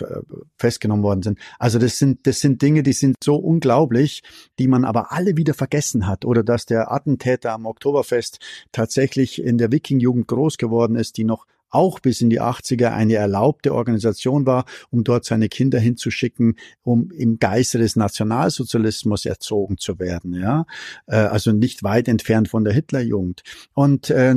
festgenommen 0.58 1.04
worden 1.04 1.22
sind. 1.22 1.40
Also 1.60 1.78
das 1.78 2.00
sind, 2.00 2.26
das 2.26 2.40
sind 2.40 2.62
Dinge, 2.62 2.84
die 2.84 2.94
sind 2.94 3.18
so 3.22 3.36
unglaublich, 3.36 4.24
die 4.60 4.70
man 4.70 4.86
aber 4.86 5.12
alle 5.12 5.36
wieder 5.36 5.54
vergessen 5.54 6.08
hat. 6.08 6.24
Oder 6.24 6.42
dass 6.42 6.66
der 6.66 6.92
Attentäter 6.94 7.52
am 7.52 7.66
Oktoberfest 7.66 8.40
tatsächlich 8.72 9.44
in 9.44 9.58
der 9.58 9.74
Wiking-Jugend 9.74 10.28
groß 10.30 10.58
geworden 10.58 10.96
ist, 10.96 11.18
die 11.18 11.26
noch 11.26 11.46
auch 11.74 12.00
bis 12.00 12.22
in 12.22 12.30
die 12.30 12.42
80er 12.42 12.92
eine 12.94 13.16
erlaubte 13.16 13.74
Organisation 13.74 14.46
war, 14.46 14.66
um 14.90 15.04
dort 15.04 15.26
seine 15.26 15.50
Kinder 15.50 15.80
hinzuschicken, 15.80 16.58
um 16.84 17.12
im 17.12 17.40
Geiste 17.40 17.78
des 17.78 17.96
Nationalsozialismus 17.96 19.26
erzogen 19.26 19.78
zu 19.78 20.00
werden. 20.00 20.34
Ja, 20.34 20.66
äh, 21.08 21.16
also 21.16 21.52
nicht 21.52 21.84
weit 21.84 22.08
entfernt 22.08 22.50
von 22.50 22.64
der 22.64 22.74
Hitlerjugend. 22.74 23.44
Und 23.74 24.10
äh, 24.10 24.36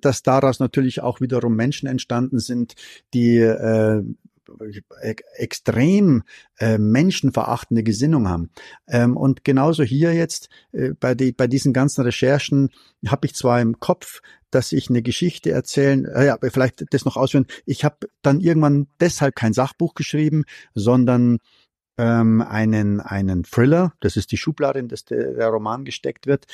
dass 0.00 0.22
daraus 0.22 0.60
natürlich 0.60 1.02
auch 1.02 1.20
wiederum 1.20 1.56
Menschen 1.56 1.88
entstanden 1.88 2.38
sind, 2.38 2.74
die 3.14 3.38
äh, 3.38 4.02
extrem 5.36 6.22
äh, 6.58 6.78
menschenverachtende 6.78 7.82
Gesinnung 7.82 8.28
haben. 8.28 8.50
Ähm, 8.88 9.16
und 9.16 9.44
genauso 9.44 9.82
hier 9.82 10.14
jetzt 10.14 10.48
äh, 10.72 10.90
bei, 10.98 11.14
die, 11.14 11.32
bei 11.32 11.46
diesen 11.46 11.72
ganzen 11.72 12.02
Recherchen 12.02 12.70
habe 13.06 13.26
ich 13.26 13.34
zwar 13.34 13.60
im 13.60 13.80
Kopf, 13.80 14.20
dass 14.50 14.72
ich 14.72 14.90
eine 14.90 15.02
Geschichte 15.02 15.50
erzählen, 15.50 16.04
äh, 16.04 16.26
ja, 16.26 16.38
vielleicht 16.42 16.84
das 16.92 17.04
noch 17.04 17.16
ausführen. 17.16 17.46
Ich 17.66 17.84
habe 17.84 18.08
dann 18.22 18.40
irgendwann 18.40 18.88
deshalb 19.00 19.36
kein 19.36 19.52
Sachbuch 19.52 19.94
geschrieben, 19.94 20.44
sondern 20.74 21.38
ähm, 21.98 22.40
einen, 22.40 23.00
einen 23.00 23.44
Thriller, 23.44 23.92
das 24.00 24.16
ist 24.16 24.32
die 24.32 24.36
Schublade, 24.36 24.78
in 24.78 24.88
das 24.88 25.04
der 25.04 25.48
Roman 25.48 25.84
gesteckt 25.84 26.26
wird, 26.26 26.46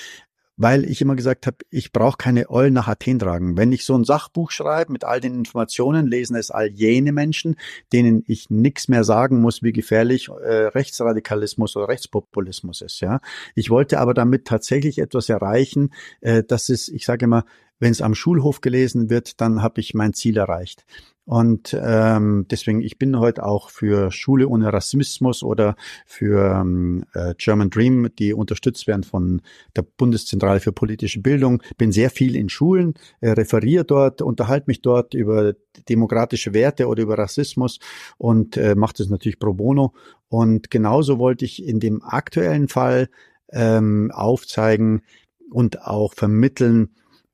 weil 0.56 0.84
ich 0.84 1.00
immer 1.00 1.16
gesagt 1.16 1.46
habe, 1.46 1.58
ich 1.70 1.92
brauche 1.92 2.16
keine 2.16 2.50
Eulen 2.50 2.74
nach 2.74 2.88
Athen 2.88 3.18
tragen. 3.18 3.56
Wenn 3.56 3.72
ich 3.72 3.84
so 3.84 3.96
ein 3.96 4.04
Sachbuch 4.04 4.50
schreibe 4.50 4.92
mit 4.92 5.04
all 5.04 5.20
den 5.20 5.34
Informationen, 5.34 6.06
lesen 6.06 6.36
es 6.36 6.50
all 6.50 6.68
jene 6.68 7.12
Menschen, 7.12 7.56
denen 7.92 8.22
ich 8.26 8.48
nichts 8.48 8.88
mehr 8.88 9.04
sagen 9.04 9.40
muss, 9.40 9.62
wie 9.62 9.72
gefährlich 9.72 10.28
äh, 10.28 10.66
Rechtsradikalismus 10.68 11.76
oder 11.76 11.88
Rechtspopulismus 11.88 12.80
ist. 12.80 13.00
Ja, 13.00 13.20
ich 13.54 13.70
wollte 13.70 14.00
aber 14.00 14.14
damit 14.14 14.46
tatsächlich 14.46 14.98
etwas 14.98 15.28
erreichen, 15.28 15.92
äh, 16.20 16.42
dass 16.42 16.68
es, 16.68 16.88
ich 16.88 17.04
sage 17.04 17.26
immer, 17.26 17.44
wenn 17.78 17.92
es 17.92 18.00
am 18.00 18.14
Schulhof 18.14 18.62
gelesen 18.62 19.10
wird, 19.10 19.40
dann 19.40 19.62
habe 19.62 19.80
ich 19.80 19.92
mein 19.92 20.14
Ziel 20.14 20.38
erreicht. 20.38 20.86
Und 21.26 21.76
ähm, 21.82 22.46
deswegen, 22.48 22.80
ich 22.80 22.98
bin 22.98 23.18
heute 23.18 23.44
auch 23.44 23.70
für 23.70 24.12
Schule 24.12 24.48
ohne 24.48 24.72
Rassismus 24.72 25.42
oder 25.42 25.74
für 26.06 26.60
ähm, 26.60 27.04
äh, 27.14 27.34
German 27.36 27.68
Dream, 27.68 28.08
die 28.16 28.32
unterstützt 28.32 28.86
werden 28.86 29.02
von 29.02 29.42
der 29.74 29.82
Bundeszentrale 29.82 30.60
für 30.60 30.70
politische 30.70 31.20
Bildung. 31.20 31.64
Bin 31.78 31.90
sehr 31.90 32.10
viel 32.10 32.36
in 32.36 32.48
Schulen, 32.48 32.94
äh, 33.20 33.30
referiere 33.30 33.84
dort, 33.84 34.22
unterhalte 34.22 34.66
mich 34.68 34.82
dort 34.82 35.14
über 35.14 35.54
demokratische 35.88 36.54
Werte 36.54 36.86
oder 36.86 37.02
über 37.02 37.18
Rassismus 37.18 37.80
und 38.18 38.56
äh, 38.56 38.76
mache 38.76 38.94
das 38.98 39.08
natürlich 39.08 39.40
pro 39.40 39.52
bono. 39.52 39.94
Und 40.28 40.70
genauso 40.70 41.18
wollte 41.18 41.44
ich 41.44 41.66
in 41.66 41.80
dem 41.80 42.04
aktuellen 42.04 42.68
Fall 42.68 43.08
ähm, 43.50 44.12
aufzeigen 44.12 45.02
und 45.50 45.82
auch 45.82 46.14
vermitteln, 46.14 46.90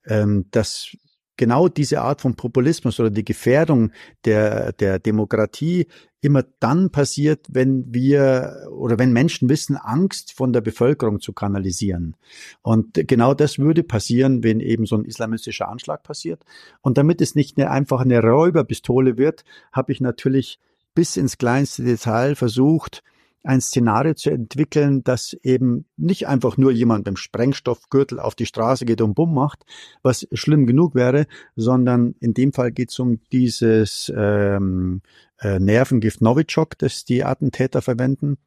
ähm, 0.07 0.47
dass 0.51 0.97
genau 1.37 1.69
diese 1.69 2.03
Art 2.03 2.21
von 2.21 2.35
Populismus 2.35 3.01
oder 3.01 3.11
die 3.11 3.25
Gefährdung 3.25 3.93
der, 4.25 4.73
der 4.73 4.99
Demokratie 4.99 5.87
immer 6.21 6.45
dann 6.61 6.91
passiert, 6.91 7.47
wenn 7.51 7.93
wir 7.93 8.69
oder 8.71 8.99
wenn 8.99 9.13
Menschen 9.13 9.49
wissen, 9.49 9.77
Angst 9.77 10.33
von 10.33 10.53
der 10.53 10.61
Bevölkerung 10.61 11.21
zu 11.21 11.33
kanalisieren. 11.33 12.17
Und 12.63 12.95
genau 13.09 13.35
das 13.35 13.59
würde 13.59 13.83
passieren, 13.83 14.45
wenn 14.45 14.61
eben 14.61 14.87
so 14.87 14.97
ein 14.97 15.05
islamistischer 15.05 15.69
Anschlag 15.69 16.05
passiert. 16.05 16.45
Und 16.81 16.97
damit 16.97 17.21
es 17.21 17.35
nicht 17.35 17.59
eine, 17.59 17.71
einfach 17.71 18.01
eine 18.01 18.23
Räuberpistole 18.23 19.17
wird, 19.17 19.45
habe 19.73 19.93
ich 19.93 20.01
natürlich 20.01 20.61
bis 20.95 21.17
ins 21.17 21.39
kleinste 21.39 21.83
Detail 21.83 22.37
versucht, 22.37 23.03
ein 23.45 23.61
Szenario 23.61 24.15
zu 24.15 24.31
entwickeln, 24.31 25.03
das 25.03 25.35
eben 25.43 25.87
nicht 25.97 26.29
einfach 26.29 26.57
nur 26.57 26.73
jemand 26.73 27.05
beim 27.05 27.17
Sprengstoffgürtel 27.17 28.21
auf 28.21 28.35
die 28.35 28.47
Straße 28.47 28.85
geht 28.85 29.01
und 29.01 29.15
Bumm 29.15 29.35
macht, 29.35 29.65
was 30.03 30.27
schlimm 30.33 30.67
genug 30.67 30.95
wäre, 30.95 31.27
sondern 31.57 32.15
in 32.21 32.35
dem 32.35 32.53
Fall 32.53 32.73
geht 32.73 32.91
es 32.91 32.99
um 32.99 33.21
dieses 33.33 34.13
ähm, 34.17 35.03
äh, 35.41 35.59
Nervengift 35.59 36.21
Novichok, 36.21 36.79
das 36.79 37.05
die 37.05 37.25
Attentäter 37.25 37.83
verwenden. 37.83 38.39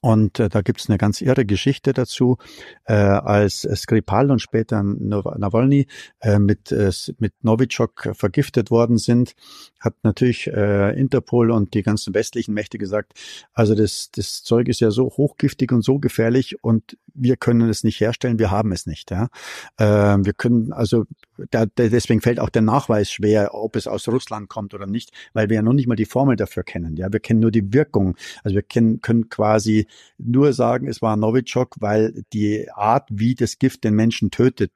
Und 0.00 0.38
äh, 0.38 0.48
da 0.48 0.62
gibt's 0.62 0.88
eine 0.88 0.98
ganz 0.98 1.20
irre 1.20 1.44
Geschichte 1.44 1.92
dazu, 1.92 2.36
äh, 2.84 2.94
als 2.94 3.62
Skripal 3.74 4.30
und 4.30 4.40
später 4.40 4.82
Nawalny 4.82 5.86
äh, 6.20 6.38
mit, 6.38 6.70
äh, 6.70 6.92
mit 7.18 7.32
Novichok 7.42 8.10
vergiftet 8.14 8.70
worden 8.70 8.98
sind, 8.98 9.34
hat 9.80 9.94
natürlich 10.02 10.46
äh, 10.46 10.98
Interpol 10.98 11.50
und 11.50 11.74
die 11.74 11.82
ganzen 11.82 12.14
westlichen 12.14 12.54
Mächte 12.54 12.78
gesagt, 12.78 13.12
also 13.52 13.74
das, 13.74 14.10
das 14.12 14.42
Zeug 14.42 14.68
ist 14.68 14.80
ja 14.80 14.90
so 14.90 15.06
hochgiftig 15.06 15.72
und 15.72 15.82
so 15.82 15.98
gefährlich 15.98 16.62
und 16.62 16.96
wir 17.14 17.36
können 17.36 17.68
es 17.68 17.82
nicht 17.82 18.00
herstellen, 18.00 18.38
wir 18.38 18.50
haben 18.50 18.72
es 18.72 18.86
nicht. 18.86 19.10
Ja? 19.10 19.28
Äh, 19.76 20.18
wir 20.24 20.32
können, 20.32 20.72
also 20.72 21.04
da, 21.50 21.66
deswegen 21.66 22.20
fällt 22.20 22.40
auch 22.40 22.50
der 22.50 22.62
Nachweis 22.62 23.10
schwer, 23.10 23.54
ob 23.54 23.76
es 23.76 23.86
aus 23.86 24.08
Russland 24.08 24.48
kommt 24.48 24.74
oder 24.74 24.86
nicht, 24.86 25.12
weil 25.32 25.48
wir 25.48 25.56
ja 25.56 25.62
noch 25.62 25.72
nicht 25.72 25.86
mal 25.86 25.96
die 25.96 26.04
Formel 26.04 26.36
dafür 26.36 26.62
kennen. 26.62 26.96
Ja, 26.96 27.12
wir 27.12 27.20
kennen 27.20 27.40
nur 27.40 27.50
die 27.50 27.72
Wirkung. 27.72 28.16
Also 28.42 28.54
wir 28.54 28.62
kennen, 28.62 29.00
können 29.00 29.28
quasi 29.28 29.86
nur 30.18 30.52
sagen, 30.52 30.88
es 30.88 31.02
war 31.02 31.16
Novichok, 31.16 31.76
weil 31.80 32.24
die 32.32 32.70
Art, 32.70 33.08
wie 33.10 33.34
das 33.34 33.58
Gift 33.58 33.84
den 33.84 33.94
Menschen 33.94 34.30
tötet, 34.30 34.72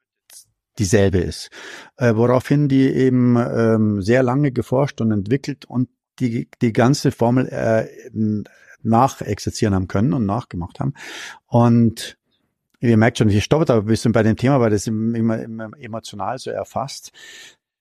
dieselbe 0.78 1.18
ist. 1.18 1.50
Äh, 1.96 2.14
woraufhin 2.16 2.68
die 2.68 2.88
eben 2.88 3.36
ähm, 3.36 4.02
sehr 4.02 4.22
lange 4.22 4.52
geforscht 4.52 5.00
und 5.00 5.10
entwickelt 5.12 5.64
und 5.64 5.88
die, 6.18 6.48
die 6.60 6.72
ganze 6.72 7.10
Formel 7.10 7.48
äh, 7.48 7.86
nachexerzieren 8.82 9.74
haben 9.74 9.88
können 9.88 10.12
und 10.12 10.26
nachgemacht 10.26 10.80
haben. 10.80 10.94
Und 11.46 12.18
ihr 12.82 12.96
merkt 12.96 13.18
schon, 13.18 13.28
ich 13.28 13.44
stoppe 13.44 13.64
da 13.64 13.78
ein 13.78 13.84
bisschen 13.84 14.12
bei 14.12 14.22
dem 14.22 14.36
Thema, 14.36 14.60
weil 14.60 14.70
das 14.70 14.86
immer, 14.86 15.40
immer 15.40 15.70
emotional 15.78 16.38
so 16.38 16.50
erfasst. 16.50 17.12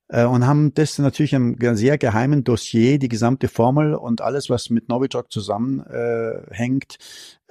äh, 0.10 0.26
und 0.26 0.46
haben 0.46 0.74
das 0.74 1.00
natürlich 1.00 1.34
im 1.34 1.58
sehr 1.76 1.98
geheimen 1.98 2.44
Dossier, 2.44 3.00
die 3.00 3.10
gesamte 3.10 3.48
Formel 3.48 3.96
und 3.96 4.22
alles, 4.22 4.50
was 4.50 4.70
mit 4.70 4.90
Novichok 4.90 5.32
zusammenhängt, 5.32 6.98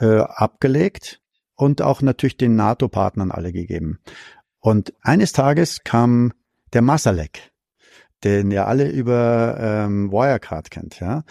äh, 0.00 0.06
äh, 0.06 0.20
abgelegt 0.20 1.20
und 1.56 1.82
auch 1.82 2.02
natürlich 2.02 2.36
den 2.36 2.56
NATO-Partnern 2.56 3.30
alle 3.30 3.52
gegeben. 3.52 3.98
Und 4.60 4.92
eines 5.02 5.32
Tages 5.32 5.82
kam 5.84 6.32
der 6.72 6.82
Masalek, 6.82 7.50
den 8.24 8.50
ihr 8.50 8.66
alle 8.66 8.90
über 8.90 9.56
ähm, 9.58 10.12
Wirecard 10.12 10.70
kennt, 10.70 11.00
ja, 11.00 11.24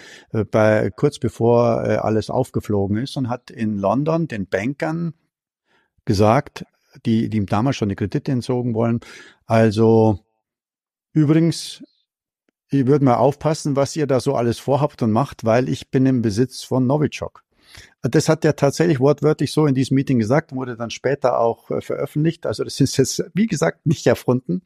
bei 0.51 0.89
kurz 0.89 1.19
bevor 1.19 1.85
äh, 1.85 1.95
alles 1.97 2.31
aufgeflogen 2.31 2.97
ist 2.97 3.15
und 3.15 3.29
hat 3.29 3.51
in 3.51 3.77
London 3.77 4.27
den 4.27 4.47
Bankern 4.47 5.13
gesagt, 6.09 6.65
die, 7.05 7.29
die 7.29 7.37
ihm 7.37 7.45
damals 7.45 7.75
schon 7.75 7.89
die 7.89 7.95
Kredite 7.95 8.31
entzogen 8.31 8.73
wollen, 8.73 8.99
also 9.45 10.19
übrigens, 11.13 11.83
ihr 12.71 12.87
würdet 12.87 13.03
mal 13.03 13.17
aufpassen, 13.17 13.75
was 13.75 13.95
ihr 13.95 14.07
da 14.07 14.19
so 14.19 14.33
alles 14.33 14.57
vorhabt 14.57 15.03
und 15.03 15.11
macht, 15.11 15.45
weil 15.45 15.69
ich 15.69 15.91
bin 15.91 16.07
im 16.07 16.23
Besitz 16.23 16.63
von 16.63 16.87
Novichok. 16.87 17.43
Das 18.01 18.29
hat 18.29 18.45
er 18.45 18.55
tatsächlich 18.55 18.99
wortwörtlich 18.99 19.51
so 19.51 19.65
in 19.65 19.75
diesem 19.75 19.95
Meeting 19.95 20.19
gesagt, 20.19 20.53
wurde 20.53 20.77
dann 20.77 20.89
später 20.89 21.39
auch 21.39 21.69
äh, 21.69 21.81
veröffentlicht. 21.81 22.45
Also 22.45 22.63
das 22.63 22.79
ist 22.79 22.95
jetzt, 22.97 23.23
wie 23.33 23.47
gesagt, 23.47 23.85
nicht 23.85 24.07
erfunden. 24.07 24.61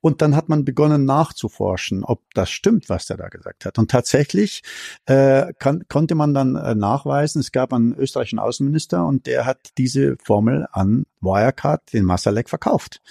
Und 0.00 0.22
dann 0.22 0.34
hat 0.34 0.48
man 0.48 0.64
begonnen 0.64 1.04
nachzuforschen, 1.04 2.02
ob 2.02 2.22
das 2.32 2.50
stimmt, 2.50 2.88
was 2.88 3.10
er 3.10 3.18
da 3.18 3.28
gesagt 3.28 3.66
hat. 3.66 3.78
Und 3.78 3.90
tatsächlich 3.90 4.62
äh, 5.04 5.52
kann, 5.58 5.84
konnte 5.88 6.14
man 6.14 6.32
dann 6.32 6.56
äh, 6.56 6.74
nachweisen, 6.74 7.40
es 7.40 7.52
gab 7.52 7.74
einen 7.74 7.94
österreichischen 7.94 8.38
Außenminister 8.38 9.04
und 9.06 9.26
der 9.26 9.44
hat 9.44 9.72
diese 9.76 10.16
Formel 10.22 10.66
an 10.72 11.04
Wirecard, 11.20 11.92
den 11.92 12.04
Masalek, 12.04 12.48
verkauft. 12.48 13.02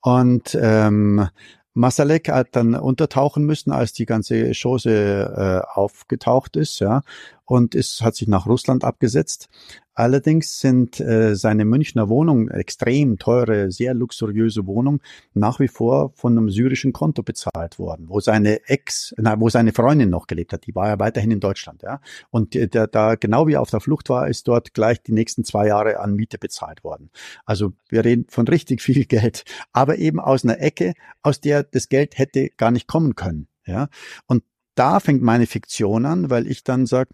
Und 0.00 0.56
ähm, 0.60 1.28
Masalek 1.74 2.28
hat 2.28 2.48
dann 2.52 2.76
untertauchen 2.76 3.44
müssen, 3.44 3.72
als 3.72 3.92
die 3.92 4.06
ganze 4.06 4.52
Chose 4.54 4.92
äh, 4.92 5.66
aufgetaucht 5.74 6.56
ist, 6.56 6.78
ja, 6.78 7.02
und 7.44 7.74
es 7.74 8.00
hat 8.00 8.14
sich 8.16 8.28
nach 8.28 8.46
Russland 8.46 8.84
abgesetzt. 8.84 9.48
Allerdings 9.96 10.58
sind 10.58 10.98
äh, 10.98 11.36
seine 11.36 11.64
Münchner 11.64 12.08
Wohnung, 12.08 12.48
extrem 12.48 13.16
teure, 13.16 13.70
sehr 13.70 13.94
luxuriöse 13.94 14.66
Wohnung, 14.66 15.00
nach 15.34 15.60
wie 15.60 15.68
vor 15.68 16.12
von 16.16 16.36
einem 16.36 16.50
syrischen 16.50 16.92
Konto 16.92 17.22
bezahlt 17.22 17.78
worden, 17.78 18.08
wo 18.08 18.18
seine 18.18 18.68
Ex, 18.68 19.14
na, 19.18 19.38
wo 19.38 19.48
seine 19.48 19.72
Freundin 19.72 20.10
noch 20.10 20.26
gelebt 20.26 20.52
hat. 20.52 20.66
Die 20.66 20.74
war 20.74 20.88
ja 20.88 20.98
weiterhin 20.98 21.30
in 21.30 21.38
Deutschland, 21.38 21.82
ja. 21.82 22.00
Und 22.30 22.56
äh, 22.56 22.66
der, 22.66 22.88
da 22.88 23.14
genau 23.14 23.46
wie 23.46 23.52
er 23.52 23.60
auf 23.60 23.70
der 23.70 23.80
Flucht 23.80 24.08
war, 24.08 24.26
ist 24.28 24.48
dort 24.48 24.74
gleich 24.74 25.00
die 25.00 25.12
nächsten 25.12 25.44
zwei 25.44 25.68
Jahre 25.68 26.00
an 26.00 26.14
Miete 26.14 26.38
bezahlt 26.38 26.82
worden. 26.82 27.10
Also 27.44 27.72
wir 27.88 28.04
reden 28.04 28.26
von 28.28 28.48
richtig 28.48 28.82
viel 28.82 29.04
Geld, 29.06 29.44
aber 29.72 29.98
eben 29.98 30.18
aus 30.18 30.44
einer 30.44 30.60
Ecke, 30.60 30.94
aus 31.22 31.40
der 31.40 31.62
das 31.62 31.88
Geld 31.88 32.18
hätte 32.18 32.48
gar 32.56 32.72
nicht 32.72 32.88
kommen 32.88 33.14
können, 33.14 33.46
ja. 33.64 33.88
Und 34.26 34.42
da 34.74 34.98
fängt 34.98 35.22
meine 35.22 35.46
Fiktion 35.46 36.04
an, 36.04 36.30
weil 36.30 36.48
ich 36.48 36.64
dann 36.64 36.86
sage, 36.86 37.10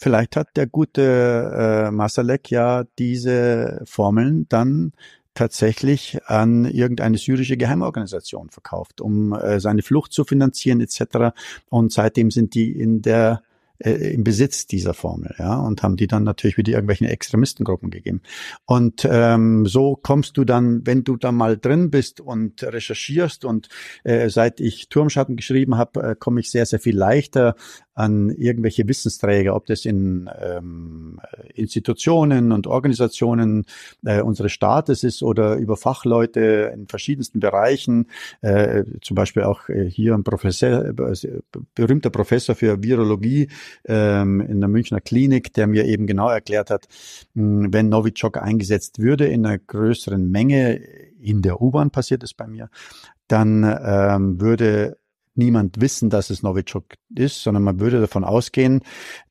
Vielleicht 0.00 0.36
hat 0.36 0.56
der 0.56 0.68
gute 0.68 1.86
äh, 1.86 1.90
Masalek 1.90 2.50
ja 2.50 2.84
diese 2.98 3.82
Formeln 3.84 4.46
dann 4.48 4.92
tatsächlich 5.34 6.18
an 6.26 6.64
irgendeine 6.64 7.18
syrische 7.18 7.56
Geheimorganisation 7.56 8.50
verkauft, 8.50 9.00
um 9.00 9.32
äh, 9.32 9.58
seine 9.58 9.82
Flucht 9.82 10.12
zu 10.12 10.24
finanzieren 10.24 10.80
etc. 10.80 11.36
Und 11.68 11.92
seitdem 11.92 12.30
sind 12.30 12.54
die 12.54 12.70
in 12.70 13.02
der 13.02 13.42
äh, 13.78 14.12
im 14.12 14.24
Besitz 14.24 14.66
dieser 14.66 14.94
Formel, 14.94 15.34
ja, 15.38 15.56
und 15.56 15.84
haben 15.84 15.96
die 15.96 16.08
dann 16.08 16.24
natürlich 16.24 16.56
wieder 16.56 16.72
irgendwelchen 16.72 17.06
Extremistengruppen 17.06 17.90
gegeben. 17.90 18.22
Und 18.66 19.06
ähm, 19.08 19.66
so 19.66 19.94
kommst 19.94 20.36
du 20.36 20.44
dann, 20.44 20.84
wenn 20.84 21.04
du 21.04 21.16
da 21.16 21.30
mal 21.30 21.56
drin 21.56 21.90
bist 21.90 22.20
und 22.20 22.62
recherchierst 22.64 23.44
und 23.44 23.68
äh, 24.02 24.28
seit 24.30 24.58
ich 24.58 24.88
Turmschatten 24.88 25.36
geschrieben 25.36 25.76
habe, 25.76 26.02
äh, 26.02 26.16
komme 26.18 26.40
ich 26.40 26.50
sehr, 26.50 26.66
sehr 26.66 26.80
viel 26.80 26.96
leichter 26.96 27.54
an 27.98 28.30
irgendwelche 28.30 28.86
Wissensträger, 28.86 29.56
ob 29.56 29.66
das 29.66 29.84
in 29.84 30.30
ähm, 30.40 31.20
Institutionen 31.54 32.52
und 32.52 32.68
Organisationen 32.68 33.66
äh, 34.04 34.22
unseres 34.22 34.52
Staates 34.52 35.02
ist 35.02 35.20
oder 35.24 35.56
über 35.56 35.76
Fachleute 35.76 36.72
in 36.72 36.86
verschiedensten 36.86 37.40
Bereichen, 37.40 38.06
äh, 38.40 38.84
zum 39.02 39.16
Beispiel 39.16 39.42
auch 39.42 39.68
äh, 39.68 39.90
hier 39.90 40.14
ein 40.14 40.22
Professor, 40.22 40.92
berühmter 41.74 42.10
Professor 42.10 42.54
für 42.54 42.84
Virologie 42.84 43.48
ähm, 43.84 44.42
in 44.42 44.60
der 44.60 44.68
Münchner 44.68 45.00
Klinik, 45.00 45.52
der 45.54 45.66
mir 45.66 45.84
eben 45.84 46.06
genau 46.06 46.30
erklärt 46.30 46.70
hat, 46.70 46.86
mh, 47.34 47.64
hm, 47.64 47.72
wenn 47.72 47.88
Novichok 47.88 48.40
eingesetzt 48.40 49.00
würde 49.00 49.26
in 49.26 49.44
einer 49.44 49.58
größeren 49.58 50.30
Menge, 50.30 50.76
in 51.20 51.42
der 51.42 51.60
U-Bahn 51.60 51.90
passiert 51.90 52.22
es 52.22 52.32
bei 52.32 52.46
mir, 52.46 52.70
dann 53.26 53.64
ähm, 53.64 54.40
würde 54.40 54.98
niemand 55.38 55.80
wissen, 55.80 56.10
dass 56.10 56.30
es 56.30 56.42
Novichok 56.42 56.84
ist, 57.14 57.42
sondern 57.42 57.62
man 57.62 57.80
würde 57.80 58.00
davon 58.00 58.24
ausgehen, 58.24 58.82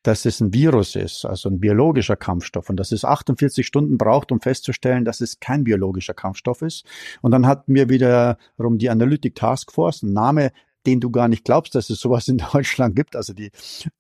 dass 0.03 0.26
es 0.26 0.39
ein 0.39 0.53
Virus 0.53 0.95
ist, 0.95 1.26
also 1.26 1.49
ein 1.49 1.60
biologischer 1.60 2.16
Kampfstoff 2.16 2.70
und 2.70 2.78
dass 2.78 2.91
es 2.91 3.05
48 3.05 3.68
Stunden 3.68 3.97
braucht, 3.97 4.32
um 4.32 4.41
festzustellen, 4.41 5.05
dass 5.05 5.22
es 5.22 5.39
kein 5.39 5.64
biologischer 5.64 6.14
Kampfstoff 6.14 6.62
ist. 6.62 6.86
Und 7.22 7.32
dann 7.32 7.45
hatten 7.45 7.74
wir 7.74 7.89
wiederum 7.89 8.78
die 8.78 8.89
Analytic 8.89 9.36
Task 9.36 9.72
Force, 9.72 10.01
ein 10.01 10.14
Name, 10.14 10.51
den 10.88 11.01
du 11.01 11.11
gar 11.11 11.27
nicht 11.27 11.43
glaubst, 11.43 11.75
dass 11.75 11.89
es 11.89 11.99
sowas 11.99 12.27
in 12.27 12.38
Deutschland 12.53 12.95
gibt, 12.95 13.15
also 13.15 13.33
die 13.33 13.47
äh, 13.47 13.51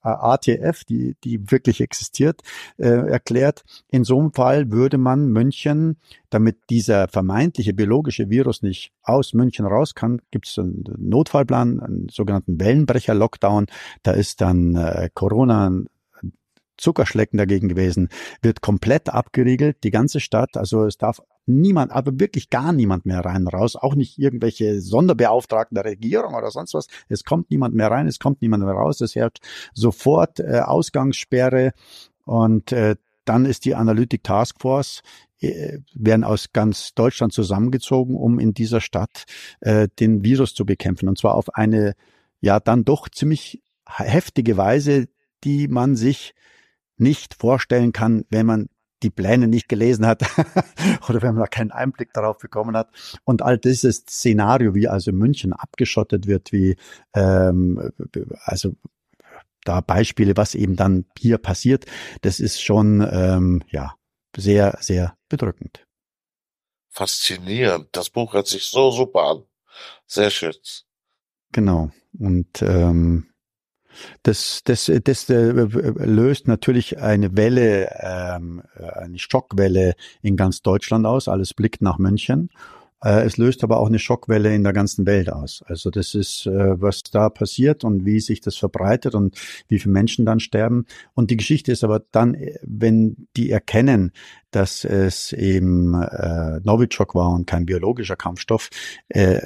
ATF, 0.01 0.85
die, 0.85 1.15
die 1.23 1.51
wirklich 1.51 1.81
existiert, 1.81 2.41
äh, 2.77 2.87
erklärt. 2.87 3.63
In 3.89 4.03
so 4.03 4.19
einem 4.19 4.33
Fall 4.33 4.71
würde 4.71 4.97
man 4.97 5.27
München, 5.27 5.97
damit 6.29 6.57
dieser 6.69 7.07
vermeintliche 7.07 7.73
biologische 7.73 8.29
Virus 8.29 8.61
nicht 8.61 8.91
aus 9.03 9.33
München 9.33 9.65
raus 9.65 9.93
kann, 9.93 10.21
gibt 10.31 10.47
es 10.47 10.57
einen 10.57 10.83
Notfallplan, 10.97 11.79
einen 11.79 12.09
sogenannten 12.09 12.59
Wellenbrecher-Lockdown. 12.59 13.67
Da 14.03 14.11
ist 14.11 14.41
dann 14.41 14.75
äh, 14.75 15.09
Corona 15.13 15.71
Zuckerschlecken 16.77 17.37
dagegen 17.37 17.69
gewesen, 17.69 18.09
wird 18.41 18.61
komplett 18.61 19.09
abgeriegelt, 19.09 19.83
die 19.83 19.91
ganze 19.91 20.19
Stadt. 20.19 20.57
Also 20.57 20.85
es 20.85 20.97
darf 20.97 21.21
niemand, 21.47 21.91
aber 21.91 22.19
wirklich 22.19 22.49
gar 22.49 22.73
niemand 22.73 23.05
mehr 23.05 23.21
rein 23.21 23.47
raus, 23.47 23.75
auch 23.75 23.95
nicht 23.95 24.19
irgendwelche 24.19 24.81
Sonderbeauftragten 24.81 25.75
der 25.75 25.85
Regierung 25.85 26.35
oder 26.35 26.51
sonst 26.51 26.73
was. 26.73 26.87
Es 27.09 27.23
kommt 27.23 27.49
niemand 27.49 27.73
mehr 27.73 27.89
rein, 27.89 28.07
es 28.07 28.19
kommt 28.19 28.41
niemand 28.41 28.63
mehr 28.63 28.73
raus. 28.73 29.01
Es 29.01 29.15
herrscht 29.15 29.39
sofort 29.73 30.39
äh, 30.39 30.59
Ausgangssperre 30.59 31.71
und 32.25 32.71
äh, 32.71 32.95
dann 33.25 33.45
ist 33.45 33.65
die 33.65 33.75
Analytic 33.75 34.23
Task 34.23 34.61
Force 34.61 35.01
äh, 35.39 35.79
werden 35.93 36.23
aus 36.23 36.51
ganz 36.53 36.93
Deutschland 36.93 37.33
zusammengezogen, 37.33 38.15
um 38.15 38.39
in 38.39 38.53
dieser 38.53 38.81
Stadt 38.81 39.25
äh, 39.59 39.87
den 39.99 40.23
Virus 40.23 40.53
zu 40.53 40.65
bekämpfen. 40.65 41.07
Und 41.07 41.17
zwar 41.17 41.35
auf 41.35 41.53
eine 41.55 41.93
ja 42.41 42.59
dann 42.59 42.85
doch 42.85 43.09
ziemlich 43.09 43.61
heftige 43.85 44.57
Weise, 44.57 45.07
die 45.43 45.67
man 45.67 45.95
sich 45.95 46.33
nicht 46.97 47.35
vorstellen 47.35 47.91
kann, 47.91 48.25
wenn 48.29 48.45
man 48.45 48.69
die 49.03 49.09
Pläne 49.09 49.47
nicht 49.47 49.69
gelesen 49.69 50.05
hat 50.05 50.23
oder 51.09 51.21
wenn 51.21 51.35
man 51.35 51.41
da 51.43 51.47
keinen 51.47 51.71
Einblick 51.71 52.13
darauf 52.13 52.37
bekommen 52.37 52.75
hat. 52.75 52.89
Und 53.23 53.41
all 53.41 53.57
dieses 53.57 53.97
Szenario, 53.97 54.73
wie 54.75 54.87
also 54.87 55.11
München 55.11 55.53
abgeschottet 55.53 56.27
wird, 56.27 56.51
wie 56.51 56.77
ähm, 57.13 57.91
also 58.43 58.75
da 59.63 59.81
Beispiele, 59.81 60.37
was 60.37 60.55
eben 60.55 60.75
dann 60.75 61.05
hier 61.17 61.37
passiert, 61.37 61.85
das 62.21 62.39
ist 62.39 62.61
schon 62.61 63.07
ähm, 63.11 63.63
ja 63.69 63.95
sehr, 64.35 64.77
sehr 64.79 65.17
bedrückend. 65.29 65.85
Faszinierend. 66.89 67.89
Das 67.91 68.09
Buch 68.09 68.33
hört 68.33 68.47
sich 68.47 68.65
so 68.65 68.91
super 68.91 69.23
an. 69.23 69.43
Sehr 70.05 70.31
schön. 70.31 70.53
Genau. 71.51 71.91
Und 72.17 72.61
ähm, 72.61 73.27
das, 74.23 74.61
das, 74.63 74.91
das 75.03 75.29
äh, 75.29 75.51
löst 75.51 76.47
natürlich 76.47 76.99
eine 76.99 77.35
Welle, 77.35 77.89
ähm, 77.99 78.63
eine 78.75 79.19
Schockwelle 79.19 79.95
in 80.21 80.35
ganz 80.35 80.61
Deutschland 80.61 81.05
aus. 81.05 81.27
Alles 81.27 81.53
blickt 81.53 81.81
nach 81.81 81.97
München. 81.97 82.49
Äh, 83.03 83.25
es 83.25 83.37
löst 83.37 83.63
aber 83.63 83.79
auch 83.79 83.87
eine 83.87 83.99
Schockwelle 83.99 84.53
in 84.53 84.63
der 84.63 84.73
ganzen 84.73 85.05
Welt 85.05 85.31
aus. 85.31 85.63
Also 85.67 85.89
das 85.89 86.15
ist, 86.15 86.47
äh, 86.47 86.81
was 86.81 87.03
da 87.03 87.29
passiert 87.29 87.83
und 87.83 88.05
wie 88.05 88.19
sich 88.19 88.41
das 88.41 88.57
verbreitet 88.57 89.13
und 89.15 89.37
wie 89.67 89.79
viele 89.79 89.93
Menschen 89.93 90.25
dann 90.25 90.39
sterben. 90.39 90.85
Und 91.13 91.29
die 91.29 91.37
Geschichte 91.37 91.71
ist 91.71 91.83
aber 91.83 92.01
dann, 92.11 92.37
wenn 92.63 93.27
die 93.35 93.51
erkennen, 93.51 94.11
dass 94.51 94.83
es 94.83 95.33
eben 95.33 95.93
äh, 95.93 96.59
Novichok 96.63 97.13
war 97.13 97.29
und 97.29 97.45
kein 97.45 97.65
biologischer 97.65 98.15
Kampfstoff, 98.15 98.69
äh, 99.09 99.39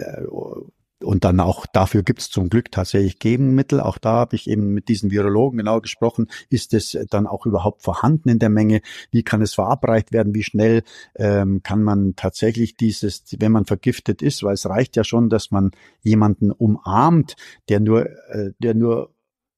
und 1.04 1.24
dann 1.24 1.40
auch 1.40 1.66
dafür 1.66 2.04
gibt 2.04 2.22
es 2.22 2.30
zum 2.30 2.50
Glück 2.50 2.72
tatsächlich 2.72 3.20
Gegenmittel. 3.20 3.80
Auch 3.80 3.98
da 3.98 4.14
habe 4.14 4.36
ich 4.36 4.50
eben 4.50 4.74
mit 4.74 4.90
diesen 4.90 5.12
Virologen 5.12 5.58
genau 5.58 5.82
gesprochen. 5.82 6.28
Ist 6.50 6.74
es 6.74 6.98
dann 7.10 7.28
auch 7.28 7.46
überhaupt 7.46 7.82
vorhanden 7.84 8.30
in 8.30 8.40
der 8.40 8.50
Menge? 8.50 8.82
Wie 9.12 9.24
kann 9.24 9.42
es 9.42 9.54
verabreicht 9.54 10.12
werden? 10.12 10.36
Wie 10.36 10.44
schnell 10.44 10.84
ähm, 11.16 11.64
kann 11.64 11.84
man 11.84 12.16
tatsächlich 12.16 12.76
dieses, 12.76 13.24
wenn 13.40 13.52
man 13.52 13.66
vergiftet 13.66 14.22
ist, 14.22 14.44
weil 14.44 14.54
es 14.54 14.66
reicht 14.66 14.96
ja 14.96 15.04
schon, 15.04 15.30
dass 15.30 15.52
man 15.52 15.72
jemanden 16.02 16.52
umarmt, 16.52 17.36
der 17.70 17.80
nur, 17.80 18.10
äh, 18.30 18.52
der 18.60 18.74
nur 18.74 19.14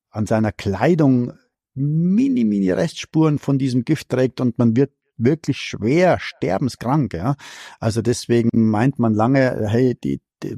an 0.10 0.26
seiner 0.26 0.52
Kleidung 0.52 1.34
mini, 1.74 2.44
mini 2.44 2.72
Restspuren 2.72 3.40
von 3.40 3.58
diesem 3.58 3.84
Gift 3.84 4.10
trägt 4.10 4.40
und 4.42 4.58
man 4.60 4.76
wird 4.76 4.92
wirklich 5.18 5.58
schwer 5.58 6.20
sterbenskrank, 6.20 7.14
ja. 7.14 7.36
Also 7.80 8.02
deswegen 8.02 8.50
meint 8.54 9.00
man 9.00 9.14
lange, 9.14 9.68
hey, 9.70 9.96
die, 9.96 10.22
die 10.42 10.58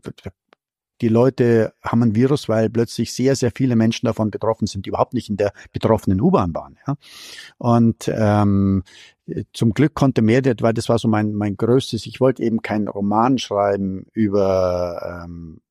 die 1.01 1.09
Leute 1.09 1.73
haben 1.81 2.03
ein 2.03 2.15
Virus, 2.15 2.47
weil 2.47 2.69
plötzlich 2.69 3.13
sehr, 3.13 3.35
sehr 3.35 3.51
viele 3.53 3.75
Menschen 3.75 4.05
davon 4.05 4.31
betroffen 4.31 4.67
sind, 4.67 4.85
die 4.85 4.89
überhaupt 4.89 5.13
nicht 5.13 5.29
in 5.29 5.37
der 5.37 5.53
betroffenen 5.71 6.21
U-Bahn 6.21 6.53
waren. 6.53 6.77
Ja? 6.87 6.95
Und 7.57 8.11
ähm, 8.13 8.83
zum 9.53 9.73
Glück 9.73 9.93
konnte 9.93 10.21
mehr, 10.21 10.41
weil 10.61 10.73
das 10.73 10.89
war 10.89 10.99
so 10.99 11.07
mein, 11.07 11.33
mein 11.33 11.57
größtes, 11.57 12.05
ich 12.05 12.21
wollte 12.21 12.43
eben 12.43 12.61
keinen 12.61 12.87
Roman 12.87 13.37
schreiben 13.37 14.05
über 14.13 15.25
ähm, 15.25 15.61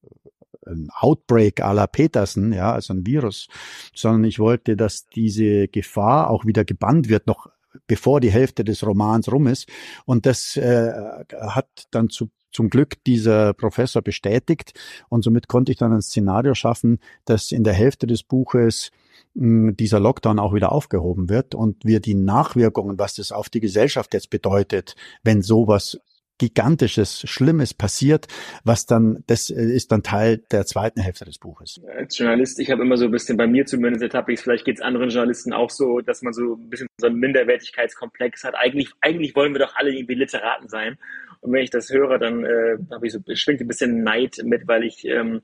ein 0.66 0.89
Outbreak 0.99 1.62
à 1.62 1.72
la 1.72 1.87
Peterson, 1.87 2.53
ja, 2.53 2.72
also 2.72 2.95
ein 2.95 3.07
Virus, 3.07 3.49
sondern 3.95 4.25
ich 4.25 4.39
wollte, 4.39 4.77
dass 4.77 5.07
diese 5.07 5.68
Gefahr 5.68 6.31
auch 6.31 6.47
wieder 6.47 6.64
gebannt 6.64 7.09
wird, 7.09 7.27
noch 7.27 7.49
bevor 7.87 8.20
die 8.20 8.31
Hälfte 8.31 8.64
des 8.64 8.87
Romans 8.87 9.31
rum 9.31 9.47
ist. 9.47 9.68
Und 10.07 10.27
das 10.27 10.57
äh, 10.57 10.93
hat 11.33 11.68
dann 11.91 12.09
zu 12.09 12.31
zum 12.55 12.70
Glück 12.70 13.05
dieser 13.05 13.52
Professor 13.52 14.00
bestätigt 14.00 14.72
und 15.11 15.22
somit 15.22 15.48
konnte 15.48 15.72
ich 15.72 15.78
dann 15.78 15.92
ein 15.92 16.00
Szenario 16.00 16.55
schaffen, 16.55 17.00
dass 17.26 17.52
in 17.52 17.64
der 17.64 17.74
Hälfte 17.74 18.07
des 18.07 18.22
Buches 18.22 18.90
hm, 19.34 19.76
dieser 19.76 20.00
Lockdown 20.00 20.38
auch 20.38 20.55
wieder 20.55 20.72
aufgehoben 20.72 21.28
wird 21.28 21.55
und 21.55 21.84
wir 21.84 22.00
die 22.00 22.14
Nachwirkungen, 22.14 22.98
was 22.98 23.16
das 23.16 23.32
auf 23.32 23.50
die 23.50 23.61
Gesellschaft 23.61 24.14
jetzt 24.14 24.30
bedeutet, 24.30 24.94
wenn 25.22 25.42
sowas 25.42 25.98
Gigantisches, 26.38 27.20
Schlimmes 27.30 27.74
passiert, 27.74 28.26
was 28.64 28.86
dann, 28.86 29.22
das 29.28 29.50
äh, 29.50 29.62
ist 29.62 29.92
dann 29.92 30.02
Teil 30.02 30.38
der 30.50 30.66
zweiten 30.66 31.00
Hälfte 31.00 31.24
des 31.24 31.38
Buches. 31.38 31.80
Als 31.96 32.18
Journalist, 32.18 32.59
ich 32.59 32.72
habe 32.72 32.82
immer 32.82 32.96
so 32.96 33.05
ein 33.05 33.12
bisschen 33.12 33.36
bei 33.36 33.46
mir 33.46 33.66
zumindest 33.66 34.02
ertappe 34.02 34.32
ich 34.32 34.40
vielleicht 34.40 34.64
geht 34.64 34.78
es 34.78 34.82
anderen 34.82 35.11
Journalisten 35.11 35.52
auch 35.52 35.70
so, 35.70 36.00
dass 36.00 36.22
man 36.22 36.32
so 36.32 36.55
ein 36.55 36.70
bisschen 36.70 36.88
so 37.00 37.07
einen 37.07 37.20
Minderwertigkeitskomplex 37.20 38.42
hat. 38.42 38.57
Eigentlich, 38.57 38.90
eigentlich 39.00 39.36
wollen 39.36 39.52
wir 39.52 39.61
doch 39.61 39.76
alle 39.76 39.94
irgendwie 39.94 40.14
Literaten 40.14 40.68
sein. 40.68 40.98
Und 41.45 41.53
wenn 41.53 41.62
ich 41.62 41.70
das 41.70 41.90
höre, 41.90 42.18
dann 42.18 42.45
äh, 42.45 42.78
habe 42.90 43.07
ich 43.07 43.12
so, 43.12 43.20
schwingt 43.34 43.61
ein 43.61 43.68
bisschen 43.68 44.03
Neid 44.03 44.38
mit, 44.45 44.66
weil 44.66 44.82
ich 44.82 45.05
ähm, 45.05 45.42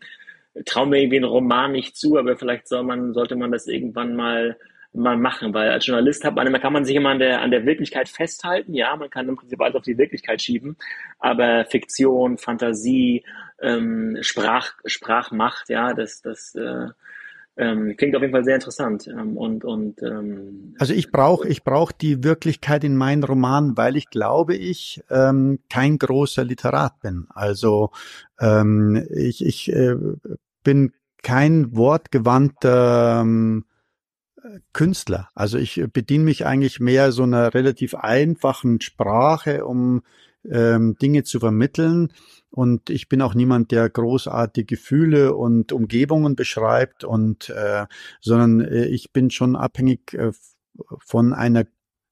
traue 0.64 0.86
mir 0.86 1.02
irgendwie 1.02 1.16
einen 1.16 1.26
Roman 1.26 1.72
nicht 1.72 1.94
zu, 1.94 2.16
aber 2.16 2.38
vielleicht 2.38 2.68
soll 2.68 2.84
man, 2.84 3.12
sollte 3.12 3.36
man 3.36 3.52
das 3.52 3.66
irgendwann 3.66 4.16
mal 4.16 4.56
mal 4.92 5.16
machen, 5.16 5.54
weil 5.54 5.70
als 5.70 5.86
Journalist 5.86 6.24
hat 6.24 6.34
man, 6.34 6.52
kann 6.60 6.72
man 6.72 6.84
sich 6.84 6.96
immer 6.96 7.10
an 7.10 7.20
der, 7.20 7.42
an 7.42 7.52
der 7.52 7.64
Wirklichkeit 7.64 8.08
festhalten, 8.08 8.74
ja, 8.74 8.96
man 8.96 9.08
kann 9.08 9.28
im 9.28 9.36
Prinzip 9.36 9.60
alles 9.60 9.76
auf 9.76 9.84
die 9.84 9.98
Wirklichkeit 9.98 10.42
schieben, 10.42 10.76
aber 11.20 11.64
Fiktion, 11.66 12.38
Fantasie, 12.38 13.22
ähm, 13.60 14.18
Sprach, 14.22 14.72
Sprachmacht, 14.84 15.68
ja, 15.68 15.94
das, 15.94 16.22
das 16.22 16.56
äh, 16.56 16.88
ähm, 17.60 17.94
klingt 17.96 18.16
auf 18.16 18.22
jeden 18.22 18.32
Fall 18.32 18.44
sehr 18.44 18.54
interessant 18.54 19.06
ähm, 19.06 19.36
und 19.36 19.64
und 19.64 20.02
ähm, 20.02 20.74
also 20.78 20.94
ich 20.94 21.10
brauche 21.10 21.46
ich 21.46 21.62
brauche 21.62 21.94
die 22.00 22.24
Wirklichkeit 22.24 22.84
in 22.84 22.96
meinen 22.96 23.22
Romanen, 23.22 23.76
weil 23.76 23.96
ich 23.96 24.08
glaube 24.08 24.56
ich 24.56 25.02
ähm, 25.10 25.58
kein 25.68 25.98
großer 25.98 26.42
Literat 26.42 27.00
bin. 27.00 27.26
Also 27.28 27.90
ähm, 28.40 29.06
ich 29.10 29.44
ich 29.44 29.70
äh, 29.72 29.94
bin 30.64 30.92
kein 31.22 31.76
wortgewandter 31.76 33.20
ähm, 33.20 33.66
Künstler. 34.72 35.28
Also 35.34 35.58
ich 35.58 35.84
bediene 35.92 36.24
mich 36.24 36.46
eigentlich 36.46 36.80
mehr 36.80 37.12
so 37.12 37.24
einer 37.24 37.52
relativ 37.52 37.94
einfachen 37.94 38.80
Sprache, 38.80 39.66
um 39.66 40.02
ähm, 40.48 40.96
Dinge 41.00 41.24
zu 41.24 41.40
vermitteln. 41.40 42.12
Und 42.50 42.90
ich 42.90 43.08
bin 43.08 43.22
auch 43.22 43.34
niemand, 43.34 43.70
der 43.70 43.88
großartige 43.88 44.76
Gefühle 44.76 45.34
und 45.34 45.72
Umgebungen 45.72 46.36
beschreibt 46.36 47.04
und 47.04 47.48
äh, 47.50 47.86
sondern 48.20 48.60
äh, 48.60 48.86
ich 48.86 49.12
bin 49.12 49.30
schon 49.30 49.56
abhängig 49.56 50.14
äh, 50.14 50.32
von 50.98 51.32
einer 51.32 51.64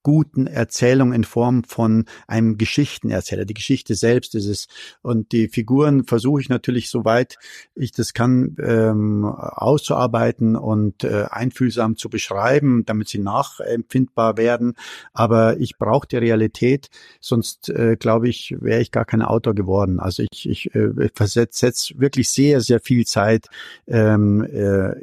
guten 0.02 0.46
Erzählung 0.46 1.12
in 1.12 1.24
Form 1.24 1.64
von 1.64 2.04
einem 2.26 2.56
Geschichtenerzähler. 2.58 3.44
Die 3.44 3.54
Geschichte 3.54 3.94
selbst 3.94 4.34
ist 4.34 4.46
es. 4.46 4.66
Und 5.02 5.32
die 5.32 5.48
Figuren 5.48 6.04
versuche 6.04 6.40
ich 6.40 6.48
natürlich, 6.48 6.88
soweit 6.90 7.36
ich 7.74 7.92
das 7.92 8.14
kann, 8.14 8.56
ähm, 8.62 9.24
auszuarbeiten 9.24 10.56
und 10.56 11.04
äh, 11.04 11.24
einfühlsam 11.30 11.96
zu 11.96 12.08
beschreiben, 12.08 12.84
damit 12.84 13.08
sie 13.08 13.18
nachempfindbar 13.18 14.36
werden. 14.36 14.74
Aber 15.12 15.58
ich 15.58 15.78
brauche 15.78 16.06
die 16.06 16.16
Realität, 16.16 16.88
sonst 17.20 17.68
äh, 17.68 17.96
glaube 17.96 18.28
ich, 18.28 18.54
wäre 18.60 18.80
ich 18.80 18.90
gar 18.90 19.04
kein 19.04 19.22
Autor 19.22 19.54
geworden. 19.54 20.00
Also 20.00 20.24
ich, 20.30 20.48
ich 20.48 20.74
äh, 20.74 21.10
versetze 21.14 21.94
wirklich 21.96 22.30
sehr, 22.30 22.60
sehr 22.60 22.80
viel 22.80 23.04
Zeit 23.06 23.46
ähm, 23.86 24.44
äh, 24.44 24.94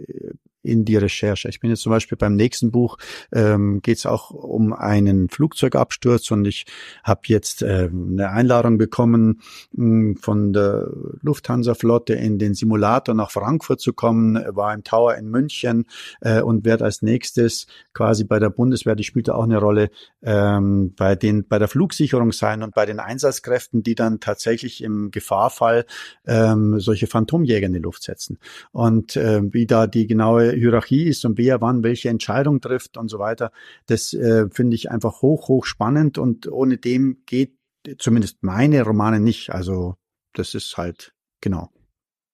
in 0.66 0.86
die 0.86 0.97
Recherche. 0.97 1.49
Ich 1.49 1.59
bin 1.59 1.70
jetzt 1.70 1.82
zum 1.82 1.91
Beispiel 1.91 2.18
beim 2.18 2.36
nächsten 2.36 2.72
Buch, 2.72 2.97
ähm, 3.32 3.82
geht 3.82 3.97
es 3.97 4.05
auch 4.05 4.32
um 4.32 4.74
einen 4.74 5.30
Flugzeugabsturz 5.30 6.32
und 6.32 6.45
ich 6.45 6.66
habe 7.03 7.22
jetzt 7.28 7.61
äh, 7.61 7.89
eine 7.91 8.30
Einladung 8.30 8.78
bekommen, 8.78 9.41
mh, 9.74 9.86
hm, 9.86 10.18
von 10.18 10.53
der 10.53 10.89
Lufthansa-Flotte 11.22 12.13
in 12.13 12.39
den 12.39 12.53
Simulator 12.53 13.16
nach 13.16 13.32
Frankfurt 13.32 13.80
zu 13.80 13.93
kommen, 13.93 14.36
war 14.55 14.74
im 14.74 14.84
Tower 14.84 15.16
in 15.16 15.30
München 15.30 15.86
äh, 16.22 16.41
und 16.41 16.66
werde 16.66 16.86
als 16.86 17.01
nächstes 17.01 17.68
quasi 17.93 18.24
bei 18.24 18.39
der 18.39 18.49
Bundeswehr, 18.49 18.95
die 18.95 19.03
spielt 19.03 19.30
auch 19.30 19.43
eine 19.43 19.57
Rolle, 19.57 19.89
ähm, 20.24 20.93
bei 20.95 21.16
den 21.16 21.47
bei 21.47 21.59
der 21.59 21.68
Flugsicherung 21.68 22.32
sein 22.32 22.63
und 22.63 22.74
bei 22.74 22.86
den 22.86 22.99
Einsatzkräften, 22.99 23.84
die 23.84 23.95
dann 23.95 24.20
tatsächlich 24.20 24.84
im 24.84 25.11
Gefahrfall 25.11 25.86
ähm, 26.26 26.80
solche 26.80 27.07
Phantomjäger 27.07 27.68
in 27.68 27.74
die 27.74 27.80
Luft 27.80 28.03
setzen. 28.03 28.39
Und 28.72 29.16
äh, 29.16 29.41
wie 29.53 29.66
da 29.66 29.88
die 29.88 30.07
genaue 30.07 30.54
Hierarchie 30.55 31.05
ist 31.05 31.25
und 31.25 31.37
wer 31.37 31.61
wann 31.61 31.83
welche 31.83 32.09
Entscheidung 32.09 32.61
trifft 32.61 32.97
und 32.97 33.09
so 33.09 33.19
weiter. 33.19 33.51
Das 33.87 34.13
äh, 34.13 34.49
finde 34.49 34.75
ich 34.75 34.91
einfach 34.91 35.21
hoch, 35.21 35.47
hoch 35.47 35.65
spannend 35.65 36.17
und 36.17 36.51
ohne 36.51 36.77
dem 36.77 37.17
geht 37.25 37.53
zumindest 37.97 38.43
meine 38.43 38.81
Romane 38.83 39.19
nicht. 39.19 39.51
Also 39.51 39.95
das 40.33 40.53
ist 40.53 40.77
halt 40.77 41.13
genau. 41.41 41.69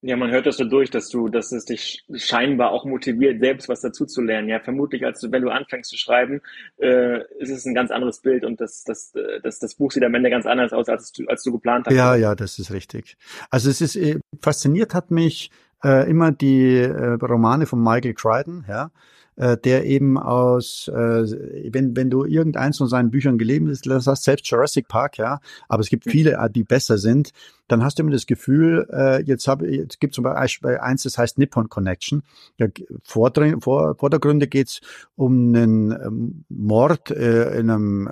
Ja, 0.03 0.17
man 0.17 0.32
hört 0.32 0.47
das 0.47 0.57
so 0.57 0.63
durch, 0.63 0.89
dass 0.89 1.09
du, 1.09 1.30
dass 1.30 1.51
es 1.51 1.65
dich 1.65 2.03
scheinbar 2.15 2.72
auch 2.72 2.86
motiviert, 2.86 3.39
selbst 3.39 3.69
was 3.69 3.82
dazu 3.82 4.07
zu 4.07 4.22
lernen. 4.22 4.49
Ja, 4.49 4.59
vermutlich, 4.59 5.05
als 5.05 5.22
du, 5.22 5.32
wenn 5.32 5.43
du 5.43 5.49
anfängst 5.49 5.91
zu 5.91 5.97
schreiben, 5.97 6.41
äh, 6.78 7.19
ist 7.38 7.51
es 7.51 7.65
ein 7.65 7.76
ganz 7.76 7.91
anderes 7.91 8.19
Bild 8.19 8.43
und 8.43 8.59
das, 8.59 8.84
das, 8.84 9.13
das, 9.43 9.59
das 9.59 9.76
Buch 9.76 9.91
sieht 9.91 10.03
am 10.03 10.15
Ende 10.15 10.32
ganz 10.32 10.47
anders 10.47 10.74
aus, 10.74 10.89
als 10.89 11.11
du, 11.11 11.28
als 11.28 11.43
du 11.43 11.51
geplant 11.51 11.86
hast. 11.86 11.93
Ja, 11.93 12.15
ja, 12.15 12.34
das 12.34 12.57
ist 12.57 12.72
richtig. 12.72 13.15
Also 13.51 13.69
es 13.69 13.80
ist 13.80 13.95
äh, 13.95 14.19
fasziniert 14.41 14.95
hat 14.95 15.11
mich 15.11 15.51
äh, 15.84 16.10
immer 16.10 16.32
die 16.32 16.78
äh, 16.78 17.14
Romane 17.14 17.66
von 17.66 17.82
Michael 17.82 18.14
Crichton, 18.14 18.66
ja, 18.68 18.92
äh, 19.38 19.58
der 19.58 19.86
eben 19.86 20.18
aus, 20.18 20.88
äh, 20.90 21.72
wenn, 21.74 21.96
wenn 21.96 22.10
du 22.10 22.26
irgendeins 22.26 22.78
von 22.78 22.88
seinen 22.88 23.12
Büchern 23.12 23.38
gelesen 23.38 23.76
hast, 24.06 24.24
selbst 24.24 24.48
Jurassic 24.50 24.88
Park, 24.88 25.18
ja, 25.18 25.40
aber 25.68 25.82
es 25.82 25.90
gibt 25.90 26.06
mhm. 26.06 26.12
viele, 26.12 26.32
äh, 26.34 26.50
die 26.50 26.64
besser 26.64 26.98
sind, 26.98 27.32
dann 27.68 27.84
hast 27.84 27.98
du 27.98 28.04
immer 28.04 28.12
das 28.12 28.26
Gefühl, 28.26 28.88
äh, 28.92 29.24
jetzt 29.24 29.48
habe 29.48 29.68
jetzt 29.68 30.00
gibt 30.00 30.14
zum 30.14 30.26
Beispiel 30.26 30.78
eins, 30.78 31.04
das 31.04 31.18
heißt 31.18 31.38
Nippon 31.38 31.70
Connection. 31.70 32.24
Ja, 32.58 32.68
vor, 33.04 33.32
vor, 33.62 33.96
Vordergründe 33.96 34.48
geht's 34.48 34.82
um 35.16 35.56
einen 35.56 35.92
ähm, 35.92 36.46
Mord 36.50 37.12
in 37.12 37.70
einem 37.70 38.10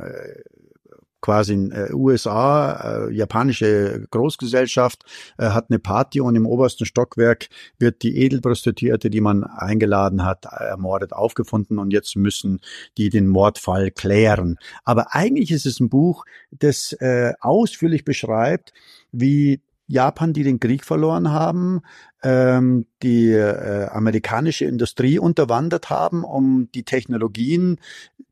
quasi 1.22 1.54
in 1.54 1.72
äh, 1.72 1.90
USA, 1.94 3.08
äh, 3.08 3.14
japanische 3.14 4.06
Großgesellschaft, 4.12 5.04
äh, 5.38 5.50
hat 5.50 5.68
eine 5.70 5.80
Party 5.80 6.22
und 6.22 6.36
im 6.36 6.46
obersten 6.46 6.86
Stockwerk 6.86 7.48
wird 7.78 8.04
die 8.04 8.18
Edelprostituierte, 8.18 9.10
die 9.10 9.22
man 9.22 9.44
eingeladen 9.44 10.26
hat, 10.26 10.46
ermordet 10.46 11.14
aufgefunden 11.14 11.80
und 11.80 11.92
jetzt 11.92 12.16
müssen 12.16 12.60
die 12.98 13.10
den 13.10 13.28
Mordfall 13.28 13.92
klären. 13.92 14.58
Aber 14.84 15.14
eigentlich 15.14 15.52
ist 15.52 15.66
es 15.66 15.80
ein 15.80 15.90
Buch, 15.90 16.26
das 16.52 16.94
äh, 16.94 17.34
ausführlich 17.40 18.06
beschreibt, 18.06 18.74
wie 19.12 19.62
Japan, 19.90 20.34
die 20.34 20.44
den 20.44 20.60
Krieg 20.60 20.86
verloren 20.86 21.32
haben, 21.32 21.82
ähm, 22.22 22.86
die 23.02 23.32
äh, 23.32 23.88
amerikanische 23.88 24.66
Industrie 24.66 25.18
unterwandert 25.18 25.90
haben, 25.90 26.24
um 26.24 26.70
die 26.74 26.84
Technologien 26.84 27.80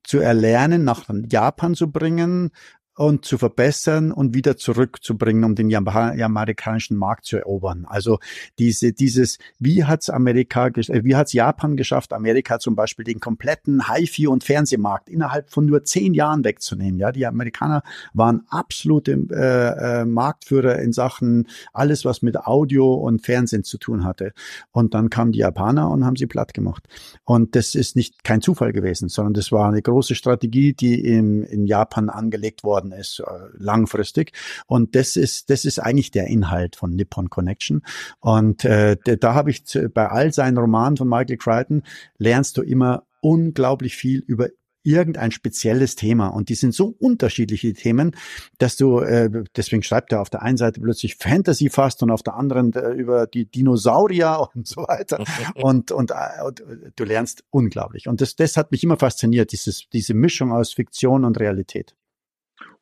zu 0.04 0.20
erlernen, 0.20 0.84
nach 0.84 1.06
Japan 1.30 1.74
zu 1.74 1.92
bringen, 1.92 2.52
und 2.98 3.26
zu 3.26 3.38
verbessern 3.38 4.12
und 4.12 4.34
wieder 4.34 4.58
zurückzubringen, 4.58 5.44
um 5.44 5.54
den 5.54 5.74
amerikanischen 5.76 6.98
Markt 6.98 7.26
zu 7.26 7.38
erobern. 7.38 7.86
Also 7.88 8.18
diese, 8.58 8.92
dieses, 8.92 9.38
wie 9.60 9.86
hat's 9.86 10.10
Amerika, 10.10 10.68
äh, 10.68 11.04
wie 11.04 11.16
hat's 11.16 11.32
Japan 11.32 11.78
geschafft, 11.78 12.12
Amerika 12.12 12.58
zum 12.58 12.76
Beispiel 12.76 13.06
den 13.06 13.20
kompletten 13.20 13.84
HiFi 13.88 14.28
und 14.28 14.44
Fernsehmarkt 14.44 15.10
innerhalb 15.10 15.52
von 15.52 15.68
nur 15.68 15.84
zehn 15.84 16.16
Jahren 16.16 16.44
wegzunehmen. 16.44 17.00
Ja, 17.00 17.12
die 17.12 17.28
Amerikaner 17.28 17.84
waren 18.14 18.42
absolute 18.50 19.12
äh, 19.30 20.02
äh, 20.02 20.06
Marktführer 20.06 20.80
in 20.80 20.92
Sachen 20.92 21.48
alles, 21.74 22.04
was 22.04 22.24
mit 22.24 22.36
Audio 22.38 22.96
und 22.96 23.22
Fernsehen 23.22 23.64
zu 23.64 23.78
tun 23.78 24.06
hatte. 24.06 24.34
Und 24.72 24.96
dann 24.96 25.12
kamen 25.12 25.34
die 25.34 25.40
Japaner 25.40 25.92
und 25.92 26.04
haben 26.04 26.16
sie 26.16 26.26
platt 26.26 26.56
gemacht. 26.56 26.88
Und 27.26 27.56
das 27.56 27.76
ist 27.76 27.96
nicht 27.96 28.24
kein 28.24 28.42
Zufall 28.42 28.74
gewesen, 28.74 29.08
sondern 29.08 29.36
das 29.36 29.52
war 29.52 29.70
eine 29.70 29.84
große 29.84 30.16
Strategie, 30.16 30.74
die 30.74 31.00
im, 31.06 31.44
in 31.44 31.68
Japan 31.68 32.10
angelegt 32.10 32.64
worden 32.64 32.87
geworden 32.88 33.00
ist, 33.00 33.20
äh, 33.20 33.24
langfristig. 33.58 34.32
Und 34.66 34.96
das 34.96 35.16
ist, 35.16 35.50
das 35.50 35.66
ist 35.66 35.80
eigentlich 35.80 36.12
der 36.12 36.28
Inhalt 36.28 36.76
von 36.76 36.96
Nippon 36.96 37.30
Connection. 37.30 37.84
Und 38.20 38.66
äh, 38.66 38.98
da 38.98 39.34
habe 39.34 39.50
ich 39.50 39.66
zu, 39.66 39.90
bei 39.90 40.08
all 40.10 40.34
seinen 40.34 40.58
Romanen 40.58 40.98
von 40.98 41.08
Michael 41.08 41.38
Crichton 41.38 41.84
lernst 42.18 42.58
du 42.58 42.62
immer 42.62 43.04
unglaublich 43.22 43.96
viel 43.96 44.20
über 44.20 44.50
irgendein 44.88 45.32
spezielles 45.32 45.96
Thema. 45.96 46.28
Und 46.30 46.48
die 46.48 46.56
sind 46.56 46.74
so 46.74 46.96
unterschiedliche 47.00 47.74
Themen, 47.74 48.16
dass 48.58 48.78
du, 48.78 49.00
äh, 49.00 49.30
deswegen 49.56 49.84
schreibt 49.84 50.14
er 50.14 50.22
auf 50.22 50.30
der 50.30 50.44
einen 50.44 50.56
Seite 50.56 50.80
plötzlich 50.80 51.18
Fantasy 51.18 51.70
fast 51.70 52.02
und 52.04 52.10
auf 52.10 52.24
der 52.24 52.36
anderen 52.36 52.72
äh, 52.74 52.92
über 52.92 53.28
die 53.28 53.46
Dinosaurier 53.46 54.48
und 54.56 54.66
so 54.66 54.84
weiter. 54.84 55.24
und, 55.56 55.92
und, 55.92 56.12
äh, 56.12 56.44
und 56.46 56.64
du 56.96 57.04
lernst 57.04 57.44
unglaublich. 57.50 58.08
Und 58.08 58.22
das, 58.22 58.38
das 58.38 58.56
hat 58.56 58.72
mich 58.72 58.84
immer 58.84 58.98
fasziniert, 58.98 59.52
dieses, 59.52 59.90
diese 59.92 60.14
Mischung 60.14 60.54
aus 60.54 60.72
Fiktion 60.72 61.26
und 61.26 61.38
Realität. 61.38 61.94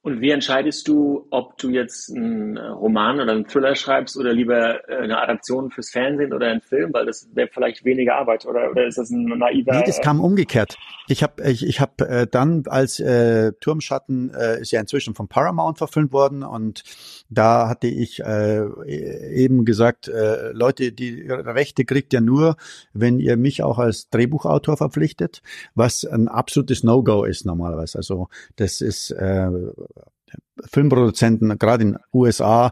Und 0.05 0.21
wie 0.21 0.29
entscheidest 0.29 0.87
du, 0.87 1.25
ob 1.31 1.57
du 1.57 1.71
jetzt 1.71 2.15
einen 2.15 2.59
Roman 2.59 3.19
oder 3.19 3.31
einen 3.31 3.47
Thriller 3.47 3.73
schreibst 3.73 4.15
oder 4.17 4.33
lieber 4.33 4.87
äh, 4.87 4.97
eine 4.97 5.19
Adaption 5.19 5.71
fürs 5.71 5.89
Fernsehen 5.89 6.31
oder 6.31 6.45
einen 6.45 6.61
Film, 6.61 6.93
weil 6.93 7.07
das 7.07 7.27
wäre 7.33 7.49
vielleicht 7.51 7.83
weniger 7.85 8.13
Arbeit 8.13 8.45
oder, 8.45 8.69
oder 8.69 8.85
ist 8.85 8.99
das 8.99 9.09
ein 9.09 9.23
naiver? 9.23 9.71
Nee, 9.73 9.83
das 9.83 10.01
kam 10.01 10.21
umgekehrt. 10.21 10.77
Ich 11.07 11.23
habe 11.23 11.49
ich, 11.49 11.65
ich 11.65 11.81
hab, 11.81 12.01
äh, 12.01 12.27
dann, 12.29 12.65
als 12.67 12.99
äh, 12.99 13.53
Turmschatten 13.53 14.31
äh, 14.31 14.61
ist 14.61 14.71
ja 14.71 14.79
inzwischen 14.79 15.15
von 15.15 15.27
Paramount 15.27 15.79
verfilmt 15.79 16.13
worden 16.13 16.43
und 16.43 16.83
da 17.31 17.67
hatte 17.67 17.87
ich 17.87 18.19
äh, 18.19 18.63
eben 18.85 19.65
gesagt, 19.65 20.07
äh, 20.07 20.51
Leute, 20.51 20.91
die 20.91 21.25
Rechte 21.27 21.83
kriegt 21.83 22.13
ihr 22.13 22.21
nur, 22.21 22.57
wenn 22.93 23.19
ihr 23.19 23.37
mich 23.37 23.63
auch 23.63 23.79
als 23.79 24.07
Drehbuchautor 24.11 24.77
verpflichtet, 24.77 25.41
was 25.73 26.05
ein 26.05 26.27
absolutes 26.27 26.83
No-Go 26.83 27.23
ist 27.23 27.43
normalerweise. 27.43 27.97
Also 27.97 28.29
das 28.55 28.81
ist 28.81 29.09
äh, 29.09 29.49
Filmproduzenten, 30.65 31.57
gerade 31.57 31.83
in 31.83 31.97
USA 32.13 32.71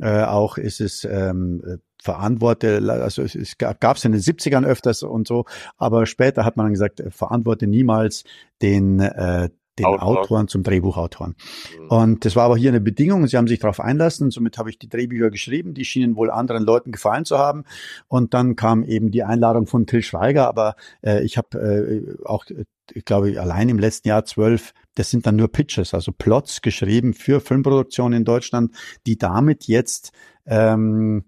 äh, 0.00 0.22
auch 0.22 0.58
ist 0.58 0.80
es 0.80 1.04
ähm, 1.04 1.80
verantworte, 2.02 2.82
also 2.86 3.22
es 3.22 3.56
gab 3.58 3.96
es 3.96 4.04
in 4.04 4.12
den 4.12 4.20
70ern 4.20 4.66
öfters 4.66 5.02
und 5.02 5.26
so, 5.26 5.46
aber 5.78 6.06
später 6.06 6.44
hat 6.44 6.56
man 6.56 6.66
dann 6.66 6.74
gesagt, 6.74 7.02
verantworte 7.08 7.66
niemals 7.66 8.24
den 8.60 9.00
äh, 9.00 9.48
den 9.78 9.86
Autor. 9.86 10.20
Autoren 10.20 10.48
zum 10.48 10.62
Drehbuchautoren. 10.62 11.34
Mhm. 11.78 11.88
Und 11.88 12.24
das 12.24 12.36
war 12.36 12.44
aber 12.44 12.56
hier 12.56 12.70
eine 12.70 12.80
Bedingung. 12.80 13.26
Sie 13.26 13.36
haben 13.36 13.48
sich 13.48 13.58
darauf 13.58 13.80
einlassen. 13.80 14.30
Somit 14.30 14.58
habe 14.58 14.70
ich 14.70 14.78
die 14.78 14.88
Drehbücher 14.88 15.30
geschrieben. 15.30 15.74
Die 15.74 15.84
schienen 15.84 16.16
wohl 16.16 16.30
anderen 16.30 16.64
Leuten 16.64 16.92
gefallen 16.92 17.24
zu 17.24 17.38
haben. 17.38 17.64
Und 18.08 18.34
dann 18.34 18.56
kam 18.56 18.84
eben 18.84 19.10
die 19.10 19.24
Einladung 19.24 19.66
von 19.66 19.86
Till 19.86 20.02
Schweiger. 20.02 20.48
Aber 20.48 20.76
äh, 21.02 21.24
ich 21.24 21.36
habe 21.36 21.58
äh, 21.58 22.24
auch, 22.24 22.44
ich 22.92 23.04
glaube, 23.04 23.40
allein 23.40 23.68
im 23.68 23.78
letzten 23.78 24.08
Jahr 24.08 24.24
zwölf, 24.24 24.72
das 24.94 25.10
sind 25.10 25.26
dann 25.26 25.36
nur 25.36 25.48
Pitches, 25.48 25.94
also 25.94 26.12
Plots 26.12 26.62
geschrieben 26.62 27.14
für 27.14 27.40
Filmproduktionen 27.40 28.18
in 28.18 28.24
Deutschland, 28.24 28.72
die 29.06 29.18
damit 29.18 29.66
jetzt 29.66 30.12
ähm, 30.46 31.24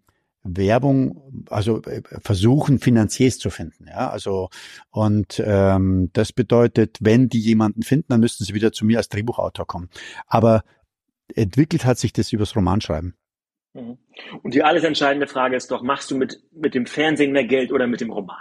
Werbung, 0.48 1.44
also 1.51 1.82
äh, 1.82 2.02
versuchen, 2.20 2.78
Finanziers 2.78 3.39
zu 3.39 3.51
finden. 3.51 3.86
Ja, 3.89 4.10
also 4.10 4.48
und 4.90 5.43
ähm, 5.44 6.10
das 6.12 6.32
bedeutet, 6.32 6.98
wenn 7.01 7.28
die 7.28 7.40
jemanden 7.40 7.82
finden, 7.82 8.06
dann 8.09 8.20
müssten 8.20 8.44
sie 8.44 8.55
wieder 8.55 8.73
zu 8.73 8.85
mir 8.85 8.98
als 8.98 9.09
Drehbuchautor 9.09 9.66
kommen. 9.66 9.90
Aber 10.27 10.62
entwickelt 11.35 11.85
hat 11.85 11.98
sich 11.98 12.12
das 12.12 12.32
übers 12.32 12.55
Romanschreiben. 12.56 13.14
Mhm. 13.74 13.98
Und 14.43 14.55
die 14.55 14.62
alles 14.62 14.85
entscheidende 14.85 15.27
Frage 15.27 15.56
ist 15.56 15.70
doch, 15.70 15.82
machst 15.82 16.10
du 16.10 16.16
mit, 16.16 16.43
mit 16.52 16.74
dem 16.74 16.86
Fernsehen 16.86 17.32
mehr 17.32 17.44
Geld 17.44 17.73
oder 17.73 17.86
mit 17.86 18.01
dem 18.01 18.10
Roman? 18.10 18.39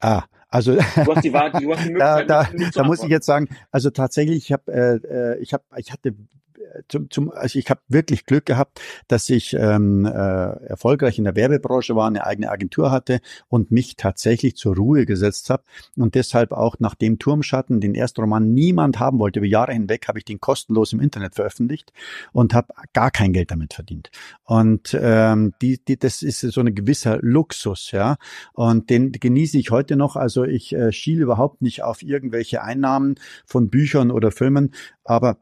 Ah, 0.00 0.24
also 0.48 0.74
du 0.74 0.80
hast 1.14 1.24
die 1.24 1.32
Wahl, 1.32 1.50
du 1.52 1.72
hast 1.72 1.84
die 1.84 1.90
Möglichkeit, 1.92 2.30
da, 2.30 2.44
da, 2.44 2.70
da 2.72 2.84
muss 2.84 3.02
ich 3.02 3.10
jetzt 3.10 3.26
sagen, 3.26 3.48
also 3.70 3.90
tatsächlich, 3.90 4.36
ich 4.36 4.52
habe, 4.52 4.72
äh, 4.72 4.94
äh, 5.06 5.38
ich 5.40 5.52
habe, 5.52 5.64
ich 5.76 5.92
hatte 5.92 6.14
zum, 6.88 7.10
zum, 7.10 7.30
also 7.30 7.58
ich 7.58 7.70
habe 7.70 7.80
wirklich 7.88 8.26
Glück 8.26 8.46
gehabt, 8.46 8.80
dass 9.08 9.28
ich 9.28 9.54
ähm, 9.54 10.04
äh, 10.04 10.10
erfolgreich 10.10 11.18
in 11.18 11.24
der 11.24 11.36
Werbebranche 11.36 11.94
war, 11.96 12.06
eine 12.06 12.26
eigene 12.26 12.50
Agentur 12.50 12.90
hatte 12.90 13.20
und 13.48 13.70
mich 13.70 13.96
tatsächlich 13.96 14.56
zur 14.56 14.76
Ruhe 14.76 15.06
gesetzt 15.06 15.50
habe 15.50 15.62
und 15.96 16.14
deshalb 16.14 16.52
auch 16.52 16.76
nach 16.78 16.94
dem 16.94 17.18
Turmschatten, 17.18 17.80
den 17.80 17.94
ersten 17.94 18.20
Roman 18.20 18.52
niemand 18.52 18.98
haben 18.98 19.18
wollte, 19.18 19.40
über 19.40 19.46
Jahre 19.46 19.72
hinweg 19.72 20.08
habe 20.08 20.18
ich 20.18 20.24
den 20.24 20.40
kostenlos 20.40 20.92
im 20.92 21.00
Internet 21.00 21.34
veröffentlicht 21.34 21.92
und 22.32 22.54
habe 22.54 22.72
gar 22.92 23.10
kein 23.10 23.32
Geld 23.32 23.50
damit 23.50 23.74
verdient. 23.74 24.10
Und 24.44 24.96
ähm, 25.00 25.54
die, 25.60 25.78
die, 25.84 25.98
das 25.98 26.22
ist 26.22 26.40
so 26.40 26.60
ein 26.60 26.74
gewisser 26.74 27.18
Luxus, 27.20 27.90
ja. 27.92 28.16
Und 28.52 28.90
den 28.90 29.12
genieße 29.12 29.58
ich 29.58 29.70
heute 29.70 29.96
noch. 29.96 30.16
Also 30.16 30.44
ich 30.44 30.74
äh, 30.74 30.92
schiele 30.92 31.22
überhaupt 31.22 31.62
nicht 31.62 31.82
auf 31.82 32.02
irgendwelche 32.02 32.62
Einnahmen 32.62 33.16
von 33.46 33.68
Büchern 33.68 34.10
oder 34.10 34.30
Filmen, 34.30 34.74
aber 35.04 35.38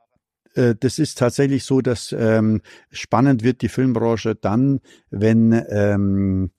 äh, 0.56 0.74
das 0.78 0.98
ist 0.98 1.18
tatsächlich 1.18 1.64
so, 1.64 1.80
dass 1.80 2.14
ähm, 2.18 2.62
spannend 2.90 3.42
wird 3.42 3.62
die 3.62 3.68
Filmbranche 3.68 4.34
dann, 4.34 4.80
wenn 5.10 5.52
ähm, 5.68 6.50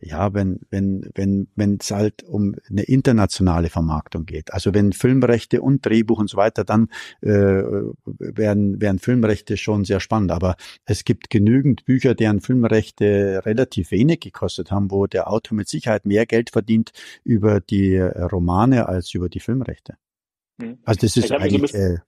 ja, 0.00 0.32
wenn 0.32 0.60
wenn 0.70 1.10
wenn 1.14 1.48
wenn 1.56 1.78
es 1.80 1.90
halt 1.90 2.22
um 2.22 2.54
eine 2.70 2.82
internationale 2.82 3.68
Vermarktung 3.68 4.26
geht. 4.26 4.52
Also 4.52 4.72
wenn 4.74 4.92
Filmrechte 4.92 5.60
und 5.60 5.84
Drehbuch 5.84 6.18
und 6.18 6.30
so 6.30 6.36
weiter, 6.36 6.64
dann 6.64 6.88
äh, 7.20 7.28
werden 7.30 8.80
werden 8.80 8.98
Filmrechte 8.98 9.56
schon 9.56 9.84
sehr 9.84 10.00
spannend. 10.00 10.30
Aber 10.30 10.56
es 10.84 11.04
gibt 11.04 11.30
genügend 11.30 11.84
Bücher, 11.84 12.14
deren 12.14 12.40
Filmrechte 12.40 13.42
relativ 13.44 13.90
wenig 13.90 14.20
gekostet 14.20 14.70
haben, 14.70 14.90
wo 14.90 15.06
der 15.06 15.30
Autor 15.30 15.56
mit 15.56 15.68
Sicherheit 15.68 16.06
mehr 16.06 16.26
Geld 16.26 16.50
verdient 16.50 16.92
über 17.24 17.60
die 17.60 17.98
Romane 17.98 18.88
als 18.88 19.14
über 19.14 19.28
die 19.28 19.40
Filmrechte. 19.40 19.96
Hm. 20.60 20.78
Also 20.84 21.00
das 21.00 21.16
ist 21.16 21.32
eigentlich 21.32 21.74
äh, 21.74 21.98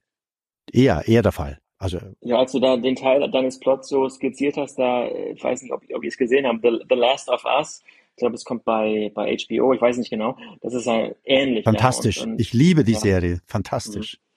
eher, 0.72 1.06
eher 1.06 1.22
der 1.22 1.32
Fall. 1.32 1.58
Also, 1.78 1.98
ja, 2.20 2.38
als 2.38 2.52
du 2.52 2.60
da 2.60 2.76
den 2.76 2.94
Teil 2.94 3.28
deines 3.30 3.58
Plots 3.58 3.88
so 3.88 4.06
skizziert 4.08 4.58
hast, 4.58 4.78
da, 4.78 5.06
ich 5.06 5.42
weiß 5.42 5.62
nicht, 5.62 5.72
ob, 5.72 5.82
ob 5.94 6.04
ihr 6.04 6.08
es 6.08 6.18
gesehen 6.18 6.46
habt, 6.46 6.60
The, 6.62 6.84
The 6.88 6.94
Last 6.94 7.30
of 7.30 7.44
Us, 7.46 7.82
ich 8.10 8.16
glaube, 8.16 8.34
es 8.34 8.44
kommt 8.44 8.64
bei, 8.64 9.10
bei 9.14 9.34
HBO, 9.34 9.72
ich 9.72 9.80
weiß 9.80 9.96
nicht 9.96 10.10
genau, 10.10 10.36
das 10.60 10.74
ist 10.74 10.86
ein 10.86 11.14
ähnlich. 11.24 11.64
Fantastisch, 11.64 12.18
ja, 12.18 12.24
und, 12.24 12.32
und, 12.32 12.40
ich 12.40 12.52
liebe 12.52 12.84
die 12.84 12.92
ja. 12.92 12.98
Serie, 12.98 13.40
fantastisch. 13.46 14.18
Mhm. 14.18 14.30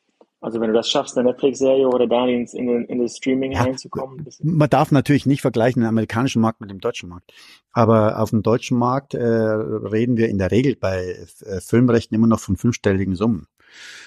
Also 0.44 0.60
wenn 0.60 0.68
du 0.68 0.74
das 0.74 0.90
schaffst, 0.90 1.18
eine 1.18 1.30
Netflix-Serie 1.30 1.88
oder 1.88 2.06
da 2.06 2.28
in, 2.28 2.46
in, 2.46 2.86
in 2.86 3.00
das 3.00 3.16
Streaming 3.16 3.54
ja, 3.54 3.62
reinzukommen. 3.62 4.28
Man 4.42 4.70
darf 4.70 4.92
natürlich 4.92 5.26
nicht 5.26 5.42
vergleichen 5.42 5.82
den 5.82 5.88
amerikanischen 5.88 6.42
Markt 6.42 6.60
mit 6.60 6.70
dem 6.70 6.82
deutschen 6.82 7.08
Markt. 7.08 7.32
Aber 7.72 8.20
auf 8.20 8.32
dem 8.32 8.44
deutschen 8.44 8.78
Markt 8.78 9.14
äh, 9.14 9.26
reden 9.26 10.18
wir 10.18 10.28
in 10.28 10.38
der 10.38 10.52
Regel 10.52 10.76
bei 10.76 11.16
äh, 11.46 11.62
Filmrechten 11.62 12.14
immer 12.14 12.28
noch 12.28 12.42
von 12.42 12.58
fünfstelligen 12.58 13.16
Summen. 13.16 13.48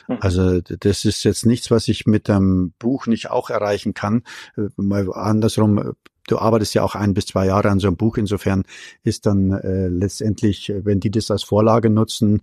Mhm. 0.08 0.18
Also 0.20 0.60
das 0.60 1.04
ist 1.04 1.24
jetzt 1.24 1.46
nichts, 1.46 1.70
was 1.70 1.88
ich 1.88 2.06
mit 2.06 2.28
einem 2.30 2.72
Buch 2.78 3.06
nicht 3.06 3.30
auch 3.30 3.50
erreichen 3.50 3.94
kann. 3.94 4.22
Äh, 4.56 4.68
mal 4.76 5.12
andersrum, 5.12 5.94
du 6.26 6.38
arbeitest 6.38 6.74
ja 6.74 6.82
auch 6.82 6.94
ein 6.94 7.14
bis 7.14 7.26
zwei 7.26 7.46
Jahre 7.46 7.70
an 7.70 7.78
so 7.78 7.86
einem 7.88 7.96
Buch. 7.96 8.16
Insofern 8.16 8.64
ist 9.02 9.26
dann 9.26 9.52
äh, 9.52 9.88
letztendlich, 9.88 10.72
wenn 10.74 11.00
die 11.00 11.10
das 11.10 11.30
als 11.30 11.42
Vorlage 11.42 11.90
nutzen, 11.90 12.42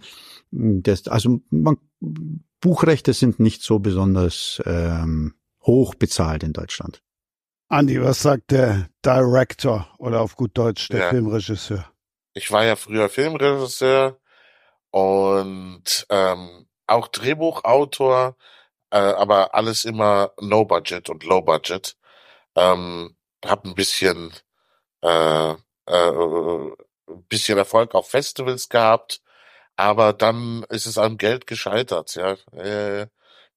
das, 0.52 1.08
also 1.08 1.42
man, 1.50 1.78
Buchrechte 2.62 3.14
sind 3.14 3.40
nicht 3.40 3.62
so 3.62 3.80
besonders 3.80 4.62
ähm, 4.66 5.34
hoch 5.64 5.96
bezahlt 5.96 6.44
in 6.44 6.54
Deutschland. 6.54 7.02
Andi, 7.70 8.02
was 8.02 8.22
sagt 8.22 8.52
der 8.52 8.88
Director 9.04 9.88
oder 9.98 10.22
auf 10.22 10.36
gut 10.36 10.58
Deutsch 10.58 10.90
der 10.90 11.00
ja. 11.00 11.10
Filmregisseur? 11.10 11.86
Ich 12.34 12.52
war 12.52 12.66
ja 12.66 12.76
früher 12.76 13.10
Filmregisseur 13.10 14.20
und 14.92 16.06
ähm, 16.10 16.68
auch 16.88 17.08
Drehbuchautor, 17.10 18.36
äh, 18.92 18.98
aber 18.98 19.56
alles 19.56 19.86
immer 19.86 20.34
No 20.40 20.66
Budget 20.66 21.10
und 21.10 21.24
Low 21.24 21.42
Budget. 21.42 21.98
Ähm, 22.56 23.18
hab 23.46 23.66
ein 23.66 23.76
bisschen 23.76 24.34
äh, 25.04 25.54
äh, 25.54 25.56
ein 25.88 27.26
bisschen 27.30 27.58
Erfolg 27.58 27.96
auf 27.96 28.10
Festivals 28.10 28.70
gehabt, 28.70 29.22
aber 29.76 30.14
dann 30.14 30.64
ist 30.70 30.86
es 30.88 30.98
am 30.98 31.18
Geld 31.18 31.48
gescheitert, 31.48 32.16
ja. 32.16 32.34
Äh, 32.54 33.08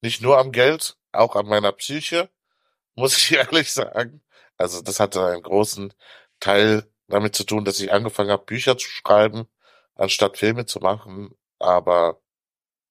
nicht 0.03 0.23
nur 0.23 0.39
am 0.39 0.53
Geld, 0.53 0.97
auch 1.13 1.37
an 1.37 1.47
meiner 1.47 1.73
Psyche, 1.73 2.31
muss 2.97 3.19
ich 3.19 3.33
ehrlich 3.33 3.73
sagen. 3.73 4.23
Also 4.59 4.83
das 4.83 5.01
hatte 5.01 5.25
einen 5.27 5.43
großen 5.43 5.95
Teil 6.41 6.85
damit 7.09 7.37
zu 7.37 7.45
tun, 7.45 7.65
dass 7.65 7.81
ich 7.81 7.93
angefangen 7.93 8.31
habe, 8.31 8.45
Bücher 8.45 8.79
zu 8.79 8.89
schreiben, 8.89 9.49
anstatt 9.97 10.39
Filme 10.39 10.67
zu 10.67 10.81
machen. 10.81 11.37
Aber 11.59 12.21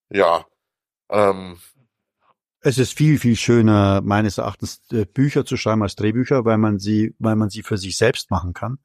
ja. 0.09 0.45
Ähm, 1.09 1.57
es 2.61 2.79
ist 2.79 2.97
viel, 2.97 3.19
viel 3.19 3.35
schöner, 3.35 4.01
meines 4.01 4.39
Erachtens, 4.39 4.81
äh, 4.91 5.05
Bücher 5.05 5.45
zu 5.45 5.55
schreiben 5.55 5.83
als 5.83 5.95
Drehbücher, 5.95 6.45
weil 6.45 6.57
man 6.57 6.79
sie, 6.79 7.13
weil 7.19 7.35
man 7.35 7.49
sie 7.49 7.61
für 7.61 7.77
sich 7.77 7.95
selbst 7.95 8.31
machen 8.31 8.53
kann. 8.53 8.79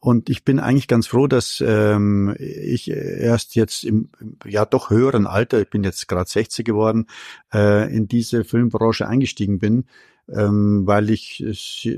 Und 0.00 0.30
ich 0.30 0.44
bin 0.44 0.60
eigentlich 0.60 0.86
ganz 0.86 1.08
froh, 1.08 1.26
dass 1.26 1.62
ähm, 1.66 2.36
ich 2.38 2.88
erst 2.90 3.56
jetzt 3.56 3.82
im 3.82 4.10
ja 4.44 4.64
doch 4.64 4.90
höheren 4.90 5.26
Alter, 5.26 5.60
ich 5.60 5.70
bin 5.70 5.82
jetzt 5.82 6.06
gerade 6.06 6.28
60 6.28 6.64
geworden, 6.64 7.06
äh, 7.52 7.92
in 7.92 8.06
diese 8.06 8.44
Filmbranche 8.44 9.08
eingestiegen 9.08 9.58
bin, 9.58 9.86
ähm, 10.34 10.86
weil 10.86 11.10
ich 11.10 11.42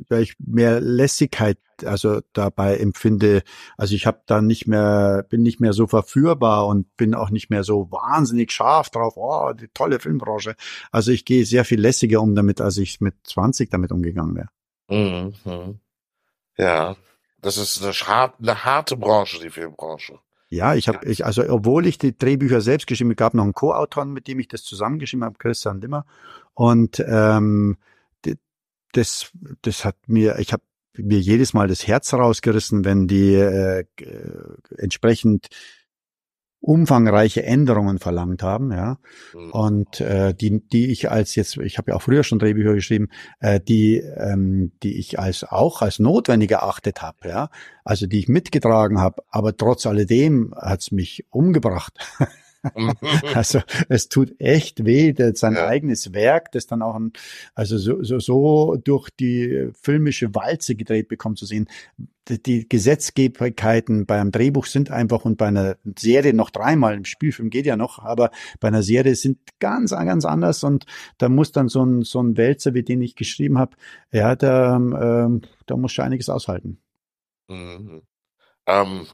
weil 0.09 0.23
ich 0.23 0.36
mehr 0.39 0.81
Lässigkeit 0.81 1.59
also 1.85 2.20
dabei 2.32 2.77
empfinde. 2.77 3.43
Also 3.77 3.94
ich 3.94 4.07
habe 4.07 4.20
da 4.27 4.43
nicht 4.43 4.66
mehr 4.66 5.24
bin 5.28 5.43
nicht 5.43 5.61
mehr 5.61 5.73
so 5.73 5.86
verführbar 5.86 6.66
und 6.66 6.97
bin 6.97 7.15
auch 7.15 7.31
nicht 7.31 7.51
mehr 7.51 7.65
so 7.65 7.90
wahnsinnig 7.90 8.52
scharf 8.52 8.90
drauf. 8.90 9.15
Oh, 9.16 9.52
die 9.52 9.69
tolle 9.69 9.98
Filmbranche. 9.98 10.55
Also 10.90 11.11
ich 11.11 11.24
gehe 11.24 11.44
sehr 11.44 11.65
viel 11.65 11.81
lässiger 11.81 12.20
um 12.20 12.35
damit, 12.35 12.61
als 12.61 12.77
ich 12.77 13.01
mit 13.01 13.15
20 13.24 13.70
damit 13.70 13.93
umgegangen 13.93 14.36
wäre. 14.36 14.48
Mhm. 14.89 15.81
Ja, 16.57 16.97
das 17.40 17.57
ist 17.57 17.82
eine, 17.82 18.65
harte 18.65 18.97
Branche, 18.97 19.40
die 19.40 19.51
Filmbranche. 19.51 20.19
Ja, 20.48 20.74
ich 20.74 20.89
habe, 20.89 21.07
ich, 21.09 21.24
also 21.24 21.48
obwohl 21.48 21.86
ich 21.86 21.97
die 21.97 22.16
Drehbücher 22.16 22.61
selbst 22.61 22.89
geschrieben, 22.89 23.11
habe, 23.11 23.16
gab 23.16 23.35
noch 23.35 23.44
einen 23.44 23.55
Co-Autor, 23.55 24.05
mit 24.05 24.27
dem 24.27 24.40
ich 24.40 24.48
das 24.48 24.65
zusammengeschrieben 24.65 25.24
habe, 25.24 25.39
Christian 25.39 25.81
Limmer. 25.81 26.05
Und 26.55 27.02
ähm, 27.07 27.77
das, 28.93 29.31
das 29.62 29.85
hat 29.85 29.97
mir, 30.07 30.39
ich 30.39 30.53
habe 30.53 30.62
mir 30.97 31.21
jedes 31.21 31.53
Mal 31.53 31.69
das 31.69 31.87
Herz 31.87 32.12
rausgerissen, 32.12 32.85
wenn 32.85 33.07
die 33.07 33.35
äh, 33.35 33.85
entsprechend 34.77 35.49
umfangreiche 36.62 37.43
Änderungen 37.43 37.99
verlangt 37.99 38.43
haben, 38.43 38.71
ja. 38.71 38.99
Mhm. 39.33 39.51
Und 39.51 40.01
äh, 40.01 40.35
die, 40.35 40.61
die 40.69 40.91
ich 40.91 41.11
als 41.11 41.35
jetzt, 41.35 41.57
ich 41.57 41.79
habe 41.79 41.91
ja 41.91 41.97
auch 41.97 42.03
früher 42.03 42.23
schon 42.23 42.39
Drehbücher 42.39 42.75
geschrieben, 42.75 43.09
äh, 43.41 43.61
die, 43.61 43.97
ähm, 43.97 44.73
die 44.83 44.99
ich 44.99 45.19
als 45.19 45.43
auch 45.43 45.81
als 45.81 45.99
notwendig 45.99 46.51
erachtet 46.51 47.01
habe, 47.01 47.29
ja. 47.29 47.49
Also 47.83 48.07
die 48.07 48.19
ich 48.19 48.29
mitgetragen 48.29 49.01
habe, 49.01 49.23
aber 49.31 49.57
trotz 49.57 49.87
alledem 49.87 50.55
hat's 50.55 50.91
mich 50.91 51.25
umgebracht. 51.31 51.99
also 53.35 53.61
es 53.89 54.09
tut 54.09 54.39
echt 54.39 54.85
weh, 54.85 55.15
sein 55.35 55.55
ja. 55.55 55.66
eigenes 55.66 56.12
Werk, 56.12 56.53
das 56.53 56.66
dann 56.66 56.82
auch 56.82 56.95
ein, 56.95 57.12
also 57.55 57.78
so, 57.78 58.03
so, 58.03 58.19
so 58.19 58.77
durch 58.77 59.11
die 59.11 59.70
filmische 59.81 60.35
Walze 60.35 60.74
gedreht 60.74 61.09
bekommt 61.09 61.39
zu 61.39 61.47
sehen. 61.47 61.69
Die, 62.28 62.43
die 62.43 62.69
Gesetzgebigkeiten 62.69 64.07
beim 64.07 64.31
Drehbuch 64.31 64.66
sind 64.66 64.91
einfach 64.91 65.24
und 65.24 65.39
bei 65.39 65.49
einer 65.49 65.77
Serie 65.99 66.35
noch 66.35 66.51
dreimal, 66.51 66.95
im 66.95 67.05
Spielfilm 67.05 67.51
geht 67.51 67.66
ja 67.66 67.77
noch, 67.77 67.99
aber 67.99 68.31
bei 68.61 68.69
einer 68.69 68.82
Serie 68.82 69.15
sind 69.15 69.39
ganz, 69.59 69.91
ganz 69.91 70.24
anders 70.24 70.62
und 70.62 70.87
da 71.19 71.28
muss 71.28 71.53
dann 71.53 71.69
so 71.69 71.85
ein, 71.85 72.03
so 72.03 72.23
ein 72.23 72.37
Wälzer, 72.37 72.74
wie 72.74 72.82
den 72.82 73.01
ich 73.03 73.16
geschrieben 73.16 73.59
habe, 73.59 73.77
ja, 74.12 74.37
da, 74.37 74.77
ähm, 74.77 75.43
da 75.66 75.77
muss 75.77 75.93
schon 75.93 76.05
einiges 76.05 76.28
aushalten. 76.28 76.78
Mhm. 77.49 78.03
Ähm, 78.66 79.07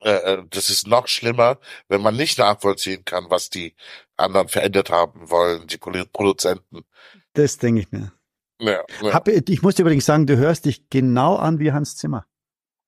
äh, 0.00 0.10
äh, 0.10 0.44
das 0.50 0.70
ist 0.70 0.86
noch 0.86 1.08
schlimmer, 1.08 1.58
wenn 1.88 2.02
man 2.02 2.16
nicht 2.16 2.38
nachvollziehen 2.38 3.04
kann, 3.04 3.26
was 3.30 3.50
die 3.50 3.74
anderen 4.16 4.48
verändert 4.48 4.90
haben 4.90 5.30
wollen, 5.30 5.66
die 5.66 5.78
Produzenten. 5.78 6.84
Das 7.32 7.58
denke 7.58 7.80
ich 7.80 7.92
mir. 7.92 8.12
Ja, 8.58 8.82
ja. 9.02 9.12
Hab, 9.12 9.28
ich 9.28 9.62
muss 9.62 9.74
dir 9.74 9.82
übrigens 9.82 10.06
sagen, 10.06 10.26
du 10.26 10.36
hörst 10.36 10.64
dich 10.64 10.88
genau 10.88 11.36
an 11.36 11.58
wie 11.58 11.72
Hans 11.72 11.96
Zimmer. 11.96 12.26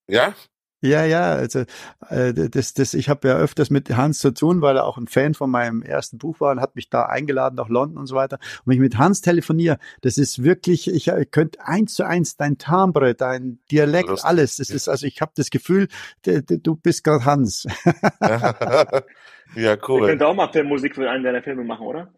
Ja? 0.06 0.34
Ja, 0.80 1.04
ja, 1.04 1.32
also 1.32 1.64
äh, 2.08 2.32
das, 2.32 2.72
das, 2.72 2.94
ich 2.94 3.08
habe 3.08 3.26
ja 3.26 3.36
öfters 3.36 3.68
mit 3.68 3.90
Hans 3.96 4.20
zu 4.20 4.32
tun, 4.32 4.62
weil 4.62 4.76
er 4.76 4.84
auch 4.84 4.96
ein 4.96 5.08
Fan 5.08 5.34
von 5.34 5.50
meinem 5.50 5.82
ersten 5.82 6.18
Buch 6.18 6.38
war 6.40 6.52
und 6.52 6.60
hat 6.60 6.76
mich 6.76 6.88
da 6.88 7.06
eingeladen 7.06 7.56
nach 7.56 7.68
London 7.68 7.98
und 7.98 8.06
so 8.06 8.14
weiter. 8.14 8.38
Und 8.40 8.66
wenn 8.66 8.74
ich 8.74 8.80
mit 8.80 8.96
Hans 8.96 9.20
telefoniere, 9.20 9.78
das 10.02 10.18
ist 10.18 10.44
wirklich, 10.44 10.88
ich, 10.88 11.08
ich 11.08 11.30
könnte 11.32 11.58
eins 11.66 11.94
zu 11.94 12.06
eins 12.06 12.36
dein 12.36 12.58
Timbre, 12.58 13.16
dein 13.16 13.58
Dialekt, 13.72 14.08
Lustig. 14.08 14.28
alles. 14.28 14.56
Das 14.56 14.70
ist 14.70 14.88
also, 14.88 15.06
ich 15.06 15.20
habe 15.20 15.32
das 15.34 15.50
Gefühl, 15.50 15.88
du, 16.22 16.42
du 16.42 16.76
bist 16.76 17.02
gerade 17.02 17.24
Hans. 17.24 17.66
ja, 18.20 19.76
cool. 19.88 20.02
Ich 20.02 20.06
könnte 20.06 20.28
auch 20.28 20.34
mal 20.34 20.52
Filmmusik 20.52 20.94
für 20.94 21.10
einen 21.10 21.24
deiner 21.24 21.42
Filme 21.42 21.64
machen, 21.64 21.86
oder? 21.86 22.08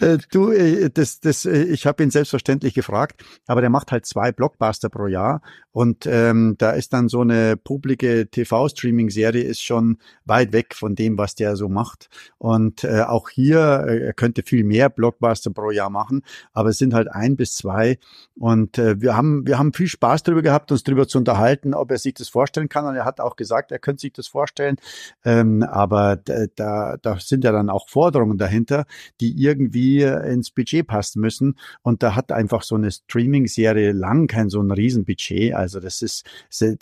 Äh, 0.00 0.18
du, 0.30 0.50
äh, 0.50 0.90
das, 0.90 1.20
das, 1.20 1.44
äh, 1.44 1.64
ich 1.64 1.86
habe 1.86 2.02
ihn 2.02 2.10
selbstverständlich 2.10 2.74
gefragt, 2.74 3.24
aber 3.46 3.60
der 3.60 3.70
macht 3.70 3.92
halt 3.92 4.06
zwei 4.06 4.32
Blockbuster 4.32 4.88
pro 4.88 5.06
Jahr 5.06 5.42
und 5.72 6.06
ähm, 6.06 6.56
da 6.58 6.72
ist 6.72 6.92
dann 6.92 7.08
so 7.08 7.20
eine 7.20 7.56
publike 7.56 8.28
TV-Streaming-Serie 8.28 9.42
ist 9.42 9.62
schon 9.62 9.98
weit 10.24 10.52
weg 10.52 10.74
von 10.74 10.96
dem, 10.96 11.16
was 11.16 11.36
der 11.36 11.54
so 11.54 11.68
macht. 11.68 12.08
Und 12.38 12.82
äh, 12.82 13.02
auch 13.02 13.28
hier, 13.28 13.84
äh, 13.86 14.06
er 14.06 14.12
könnte 14.12 14.42
viel 14.42 14.64
mehr 14.64 14.88
Blockbuster 14.88 15.50
pro 15.50 15.70
Jahr 15.70 15.90
machen, 15.90 16.22
aber 16.52 16.70
es 16.70 16.78
sind 16.78 16.92
halt 16.92 17.08
ein 17.08 17.36
bis 17.36 17.54
zwei. 17.54 17.98
Und 18.36 18.78
äh, 18.78 19.00
wir 19.00 19.16
haben 19.16 19.46
wir 19.46 19.58
haben 19.58 19.72
viel 19.72 19.86
Spaß 19.86 20.24
darüber 20.24 20.42
gehabt, 20.42 20.72
uns 20.72 20.82
darüber 20.82 21.06
zu 21.06 21.18
unterhalten, 21.18 21.74
ob 21.74 21.90
er 21.92 21.98
sich 21.98 22.14
das 22.14 22.28
vorstellen 22.28 22.68
kann. 22.68 22.86
Und 22.86 22.96
er 22.96 23.04
hat 23.04 23.20
auch 23.20 23.36
gesagt, 23.36 23.70
er 23.70 23.78
könnte 23.78 24.00
sich 24.00 24.12
das 24.12 24.26
vorstellen. 24.26 24.76
Ähm, 25.24 25.62
aber 25.62 26.16
da, 26.16 26.96
da 26.96 27.20
sind 27.20 27.44
ja 27.44 27.52
dann 27.52 27.70
auch 27.70 27.88
Forderungen 27.88 28.38
dahinter, 28.38 28.86
die 29.20 29.30
irgendwie 29.50 30.02
ins 30.02 30.50
Budget 30.50 30.86
passen 30.86 31.20
müssen. 31.20 31.56
Und 31.82 32.02
da 32.02 32.14
hat 32.14 32.32
einfach 32.32 32.62
so 32.62 32.74
eine 32.74 32.90
Streaming-Serie 32.90 33.92
lang 33.92 34.26
kein 34.26 34.48
so 34.50 34.60
ein 34.60 34.70
Riesenbudget. 34.70 35.54
Also 35.54 35.80
das 35.80 36.02
ist, 36.02 36.24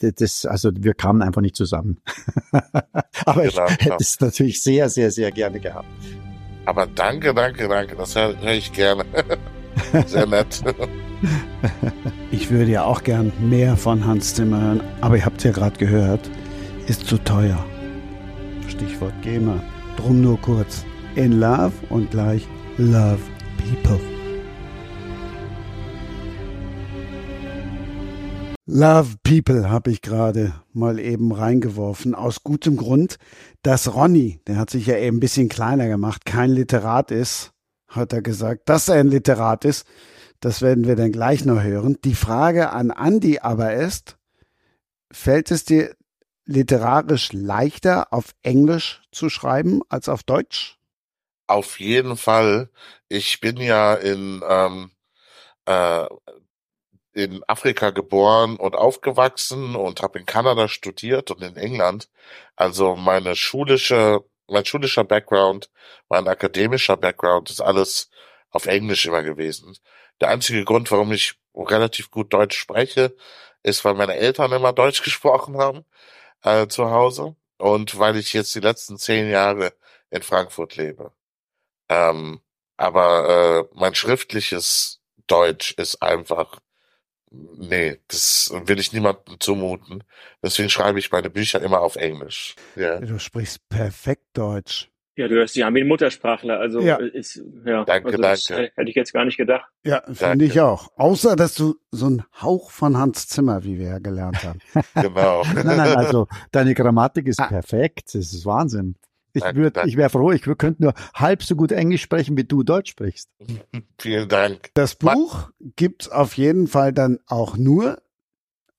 das, 0.00 0.46
also 0.46 0.70
wir 0.74 0.94
kamen 0.94 1.22
einfach 1.22 1.40
nicht 1.40 1.56
zusammen. 1.56 2.00
Aber 3.24 3.42
genau, 3.42 3.66
ich 3.66 3.86
hätte 3.86 3.96
es 3.98 4.20
natürlich 4.20 4.62
sehr, 4.62 4.88
sehr, 4.88 5.10
sehr 5.10 5.30
gerne 5.30 5.60
gehabt. 5.60 5.88
Aber 6.64 6.86
danke, 6.86 7.32
danke, 7.32 7.66
danke. 7.66 7.96
Das 7.96 8.14
höre 8.14 8.52
ich 8.52 8.72
gerne. 8.72 9.04
Sehr 10.06 10.26
nett. 10.26 10.62
Ich 12.30 12.50
würde 12.50 12.70
ja 12.70 12.84
auch 12.84 13.02
gern 13.02 13.32
mehr 13.40 13.76
von 13.76 14.04
Hans 14.04 14.34
Zimmer 14.34 14.60
hören, 14.60 14.80
aber 15.00 15.16
ihr 15.16 15.24
habt 15.24 15.42
ja 15.44 15.52
gerade 15.52 15.78
gehört, 15.78 16.28
ist 16.86 17.06
zu 17.06 17.16
teuer. 17.18 17.64
Stichwort 18.68 19.14
GEMA. 19.22 19.62
Drum 19.96 20.20
nur 20.20 20.40
kurz. 20.40 20.84
In 21.14 21.40
Love 21.40 21.72
und 21.88 22.10
gleich 22.10 22.46
Love 22.80 23.18
People. 23.56 23.98
Love 28.66 29.16
People 29.24 29.68
habe 29.68 29.90
ich 29.90 30.00
gerade 30.00 30.54
mal 30.72 31.00
eben 31.00 31.32
reingeworfen. 31.32 32.14
Aus 32.14 32.44
gutem 32.44 32.76
Grund, 32.76 33.18
dass 33.62 33.92
Ronny, 33.92 34.38
der 34.46 34.58
hat 34.58 34.70
sich 34.70 34.86
ja 34.86 34.96
eben 34.96 35.16
ein 35.16 35.20
bisschen 35.20 35.48
kleiner 35.48 35.88
gemacht, 35.88 36.24
kein 36.24 36.50
Literat 36.50 37.10
ist, 37.10 37.50
hat 37.88 38.12
er 38.12 38.22
gesagt. 38.22 38.68
Dass 38.68 38.86
er 38.86 39.00
ein 39.00 39.08
Literat 39.08 39.64
ist, 39.64 39.84
das 40.38 40.62
werden 40.62 40.86
wir 40.86 40.94
dann 40.94 41.10
gleich 41.10 41.44
noch 41.44 41.60
hören. 41.60 41.96
Die 42.04 42.14
Frage 42.14 42.70
an 42.70 42.90
Andy 42.90 43.40
aber 43.40 43.74
ist, 43.74 44.18
fällt 45.10 45.50
es 45.50 45.64
dir 45.64 45.96
literarisch 46.44 47.32
leichter, 47.32 48.12
auf 48.12 48.36
Englisch 48.42 49.02
zu 49.10 49.30
schreiben 49.30 49.80
als 49.88 50.08
auf 50.08 50.22
Deutsch? 50.22 50.77
Auf 51.48 51.80
jeden 51.80 52.16
Fall. 52.16 52.70
Ich 53.08 53.40
bin 53.40 53.56
ja 53.58 53.94
in 53.94 54.42
ähm, 54.48 54.92
äh, 55.66 56.06
in 57.14 57.42
Afrika 57.48 57.90
geboren 57.90 58.56
und 58.56 58.76
aufgewachsen 58.76 59.74
und 59.76 60.02
habe 60.02 60.20
in 60.20 60.26
Kanada 60.26 60.68
studiert 60.68 61.30
und 61.32 61.42
in 61.42 61.56
England. 61.56 62.08
Also 62.56 62.96
meine 62.96 63.34
schulische, 63.36 64.24
mein 64.46 64.64
schulischer 64.66 65.04
Background, 65.04 65.70
mein 66.08 66.28
akademischer 66.28 66.96
Background 66.96 67.50
ist 67.50 67.60
alles 67.60 68.10
auf 68.50 68.66
Englisch 68.66 69.06
immer 69.06 69.22
gewesen. 69.22 69.76
Der 70.20 70.28
einzige 70.30 70.64
Grund, 70.64 70.90
warum 70.90 71.12
ich 71.12 71.34
relativ 71.54 72.10
gut 72.10 72.32
Deutsch 72.32 72.58
spreche, 72.58 73.16
ist, 73.62 73.84
weil 73.84 73.94
meine 73.94 74.14
Eltern 74.16 74.52
immer 74.52 74.72
Deutsch 74.72 75.02
gesprochen 75.04 75.58
haben 75.58 75.84
äh, 76.44 76.68
zu 76.68 76.90
Hause 76.90 77.36
und 77.58 77.98
weil 77.98 78.16
ich 78.16 78.32
jetzt 78.32 78.54
die 78.54 78.60
letzten 78.60 78.98
zehn 78.98 79.30
Jahre 79.30 79.74
in 80.10 80.22
Frankfurt 80.22 80.76
lebe. 80.76 81.12
Ähm, 81.88 82.40
aber 82.76 83.68
äh, 83.70 83.74
mein 83.74 83.94
schriftliches 83.94 85.00
Deutsch 85.26 85.72
ist 85.72 86.02
einfach 86.02 86.60
Nee, 87.30 87.98
das 88.08 88.52
will 88.64 88.78
ich 88.78 88.92
niemandem 88.92 89.38
zumuten. 89.38 90.02
Deswegen 90.42 90.70
schreibe 90.70 90.98
ich 90.98 91.12
meine 91.12 91.28
Bücher 91.28 91.60
immer 91.60 91.80
auf 91.80 91.96
Englisch. 91.96 92.54
Ja. 92.74 93.00
Du 93.00 93.18
sprichst 93.18 93.68
perfekt 93.68 94.24
Deutsch. 94.32 94.90
Ja, 95.16 95.26
du 95.26 95.34
hörst 95.34 95.56
dich 95.56 95.64
an 95.64 95.74
wie 95.74 95.80
ein 95.80 95.88
Muttersprachler. 95.88 96.60
Also 96.60 96.80
ja. 96.80 96.96
ist 96.96 97.42
ja. 97.64 97.84
Danke, 97.84 98.06
also 98.06 98.22
danke. 98.22 98.70
Hätte 98.74 98.88
ich 98.88 98.94
jetzt 98.94 99.12
gar 99.12 99.24
nicht 99.24 99.36
gedacht. 99.36 99.68
Ja, 99.84 100.02
finde 100.10 100.44
ich 100.44 100.60
auch. 100.60 100.92
Außer 100.96 101.34
dass 101.34 101.56
du 101.56 101.74
so 101.90 102.08
ein 102.08 102.22
Hauch 102.40 102.70
von 102.70 102.96
Hans 102.96 103.26
Zimmer, 103.26 103.64
wie 103.64 103.78
wir 103.78 103.88
ja 103.88 103.98
gelernt 103.98 104.44
haben. 104.44 104.60
genau. 104.94 105.42
nein, 105.42 105.76
nein, 105.76 105.96
also 105.96 106.28
deine 106.52 106.72
Grammatik 106.74 107.26
ist 107.26 107.40
ah. 107.40 107.48
perfekt. 107.48 108.14
Das 108.14 108.32
ist 108.32 108.46
Wahnsinn. 108.46 108.94
Ich 109.44 109.54
würde, 109.54 109.82
ich 109.86 109.96
wäre 109.96 110.10
froh, 110.10 110.32
ich 110.32 110.42
könnte 110.42 110.82
nur 110.82 110.94
halb 111.14 111.42
so 111.42 111.56
gut 111.56 111.72
Englisch 111.72 112.02
sprechen, 112.02 112.36
wie 112.36 112.44
du 112.44 112.62
Deutsch 112.62 112.90
sprichst. 112.90 113.30
Vielen 113.98 114.28
Dank. 114.28 114.70
Das 114.74 114.94
Buch 114.94 115.50
gibt's 115.76 116.08
auf 116.08 116.36
jeden 116.36 116.66
Fall 116.66 116.92
dann 116.92 117.18
auch 117.26 117.56
nur 117.56 118.02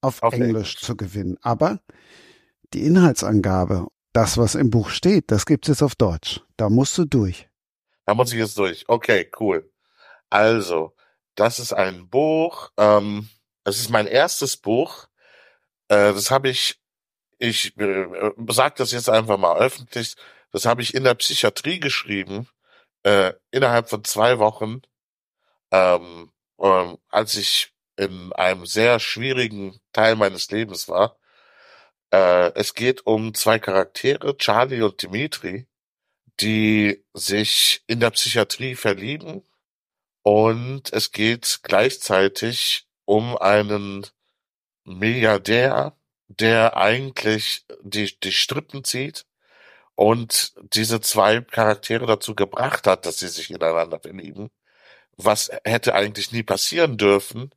auf, 0.01 0.23
auf 0.23 0.33
Englisch, 0.33 0.49
Englisch 0.49 0.77
zu 0.77 0.95
gewinnen. 0.95 1.37
Aber 1.41 1.79
die 2.73 2.85
Inhaltsangabe, 2.85 3.87
das, 4.13 4.37
was 4.37 4.55
im 4.55 4.69
Buch 4.69 4.89
steht, 4.89 5.31
das 5.31 5.45
gibt's 5.45 5.67
jetzt 5.67 5.83
auf 5.83 5.95
Deutsch. 5.95 6.41
Da 6.57 6.69
musst 6.69 6.97
du 6.97 7.05
durch. 7.05 7.47
Da 8.05 8.15
muss 8.15 8.31
ich 8.31 8.39
jetzt 8.39 8.57
durch. 8.57 8.85
Okay, 8.87 9.29
cool. 9.39 9.71
Also, 10.29 10.95
das 11.35 11.59
ist 11.59 11.73
ein 11.73 12.09
Buch. 12.09 12.71
Ähm, 12.77 13.29
es 13.63 13.79
ist 13.79 13.89
mein 13.89 14.07
erstes 14.07 14.57
Buch. 14.57 15.07
Äh, 15.87 16.13
das 16.13 16.31
habe 16.31 16.49
ich, 16.49 16.79
ich 17.37 17.77
äh, 17.77 18.07
sag 18.49 18.75
das 18.77 18.91
jetzt 18.91 19.09
einfach 19.09 19.37
mal 19.37 19.57
öffentlich. 19.57 20.15
Das 20.51 20.65
habe 20.65 20.81
ich 20.81 20.93
in 20.93 21.03
der 21.03 21.15
Psychiatrie 21.15 21.79
geschrieben, 21.79 22.47
äh, 23.03 23.33
innerhalb 23.51 23.89
von 23.89 24.03
zwei 24.03 24.39
Wochen, 24.39 24.81
ähm, 25.71 26.31
ähm, 26.59 26.97
als 27.09 27.35
ich 27.35 27.73
in 27.97 28.33
einem 28.33 28.65
sehr 28.65 28.99
schwierigen 28.99 29.79
Teil 29.93 30.15
meines 30.15 30.49
Lebens 30.51 30.87
war. 30.87 31.17
Äh, 32.11 32.51
es 32.55 32.73
geht 32.73 33.05
um 33.05 33.33
zwei 33.33 33.59
Charaktere, 33.59 34.37
Charlie 34.37 34.81
und 34.81 35.01
Dimitri, 35.01 35.67
die 36.39 37.03
sich 37.13 37.83
in 37.87 37.99
der 37.99 38.11
Psychiatrie 38.11 38.75
verlieben. 38.75 39.43
Und 40.23 40.91
es 40.93 41.11
geht 41.11 41.59
gleichzeitig 41.63 42.87
um 43.05 43.37
einen 43.37 44.07
Milliardär, 44.83 45.97
der 46.27 46.77
eigentlich 46.77 47.65
die, 47.81 48.17
die 48.19 48.31
Strippen 48.31 48.83
zieht 48.83 49.25
und 49.99 50.53
diese 50.73 51.01
zwei 51.01 51.41
Charaktere 51.41 52.05
dazu 52.05 52.33
gebracht 52.33 52.87
hat, 52.87 53.05
dass 53.05 53.19
sie 53.19 53.27
sich 53.27 53.51
ineinander 53.51 53.99
verlieben. 53.99 54.49
Was 55.17 55.51
hätte 55.65 55.93
eigentlich 55.93 56.31
nie 56.31 56.43
passieren 56.43 56.97
dürfen, 56.97 57.53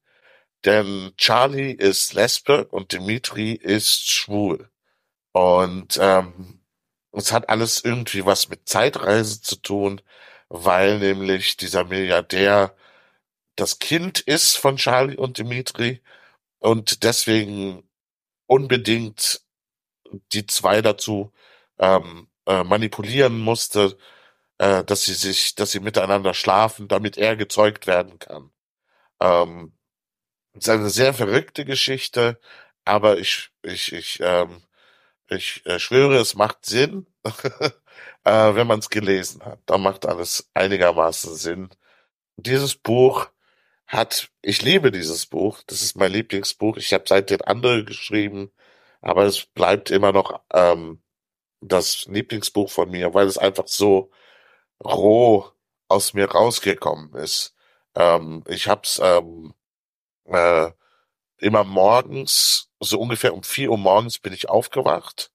denn 0.64 1.12
Charlie 1.16 1.70
ist 1.72 2.14
Lesbe 2.14 2.66
und 2.66 2.92
Dimitri 2.92 3.52
ist 3.52 4.10
schwul. 4.10 4.68
Und 5.32 5.98
ähm, 6.02 6.60
es 7.12 7.30
hat 7.32 7.48
alles 7.48 7.84
irgendwie 7.84 8.26
was 8.26 8.48
mit 8.48 8.68
Zeitreise 8.68 9.40
zu 9.42 9.56
tun, 9.56 10.02
weil 10.48 10.98
nämlich 10.98 11.56
dieser 11.56 11.84
Milliardär 11.84 12.74
das 13.56 13.78
Kind 13.78 14.18
ist 14.20 14.56
von 14.56 14.78
Charlie 14.78 15.16
und 15.16 15.38
Dimitri 15.38 16.02
und 16.58 17.04
deswegen 17.04 17.84
unbedingt 18.46 19.42
die 20.32 20.46
zwei 20.46 20.82
dazu 20.82 21.32
ähm, 21.78 22.28
äh, 22.46 22.64
manipulieren 22.64 23.38
musste, 23.40 23.96
äh, 24.58 24.84
dass 24.84 25.04
sie 25.04 25.14
sich, 25.14 25.54
dass 25.54 25.72
sie 25.72 25.80
miteinander 25.80 26.34
schlafen, 26.34 26.88
damit 26.88 27.18
er 27.18 27.36
gezeugt 27.36 27.86
werden 27.86 28.18
kann. 28.18 28.50
Ähm, 29.20 29.74
es 30.54 30.66
ist 30.66 30.70
eine 30.70 30.90
sehr 30.90 31.14
verrückte 31.14 31.64
Geschichte, 31.64 32.40
aber 32.84 33.18
ich, 33.18 33.50
ich, 33.62 33.92
ich, 33.92 34.20
ähm, 34.22 34.62
ich 35.28 35.64
äh, 35.66 35.78
schwöre, 35.78 36.18
es 36.18 36.34
macht 36.34 36.66
Sinn, 36.66 37.06
äh, 38.24 38.54
wenn 38.54 38.66
man 38.66 38.80
es 38.80 38.90
gelesen 38.90 39.44
hat. 39.44 39.60
Da 39.66 39.78
macht 39.78 40.06
alles 40.06 40.50
einigermaßen 40.54 41.34
Sinn. 41.36 41.70
Dieses 42.36 42.76
Buch 42.76 43.28
hat, 43.86 44.30
ich 44.42 44.62
liebe 44.62 44.90
dieses 44.92 45.26
Buch, 45.26 45.62
das 45.66 45.82
ist 45.82 45.96
mein 45.96 46.12
Lieblingsbuch. 46.12 46.76
Ich 46.78 46.92
habe 46.94 47.04
seitdem 47.06 47.40
andere 47.44 47.84
geschrieben, 47.84 48.52
aber 49.00 49.24
es 49.26 49.46
bleibt 49.46 49.90
immer 49.90 50.12
noch 50.12 50.42
ähm, 50.52 51.02
das 51.62 52.06
Lieblingsbuch 52.06 52.70
von 52.70 52.90
mir, 52.90 53.14
weil 53.14 53.26
es 53.26 53.38
einfach 53.38 53.68
so 53.68 54.10
roh 54.84 55.50
aus 55.88 56.14
mir 56.14 56.30
rausgekommen 56.30 57.14
ist. 57.14 57.54
Ähm, 57.94 58.44
ich 58.48 58.68
hab's 58.68 59.00
ähm, 59.02 59.54
äh, 60.24 60.70
immer 61.38 61.64
morgens, 61.64 62.70
so 62.80 63.00
ungefähr 63.00 63.34
um 63.34 63.42
vier 63.42 63.70
Uhr 63.70 63.78
morgens 63.78 64.18
bin 64.18 64.32
ich 64.32 64.48
aufgewacht 64.48 65.32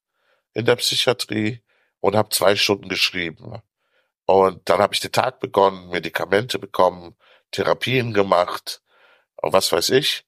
in 0.54 0.66
der 0.66 0.76
Psychiatrie 0.78 1.62
und 1.99 2.16
habe 2.16 2.30
zwei 2.30 2.56
Stunden 2.56 2.90
geschrieben. 2.90 3.62
Und 4.26 4.70
dann 4.70 4.80
habe 4.80 4.94
ich 4.94 4.99
den 4.99 5.12
Tag 5.12 5.40
begonnen, 5.40 5.90
Medikamente 5.90 6.60
bekommen, 6.60 7.16
Therapien 7.52 8.14
gemacht, 8.14 8.82
was 9.41 9.72
weiß 9.72 9.90
ich. 9.91 10.26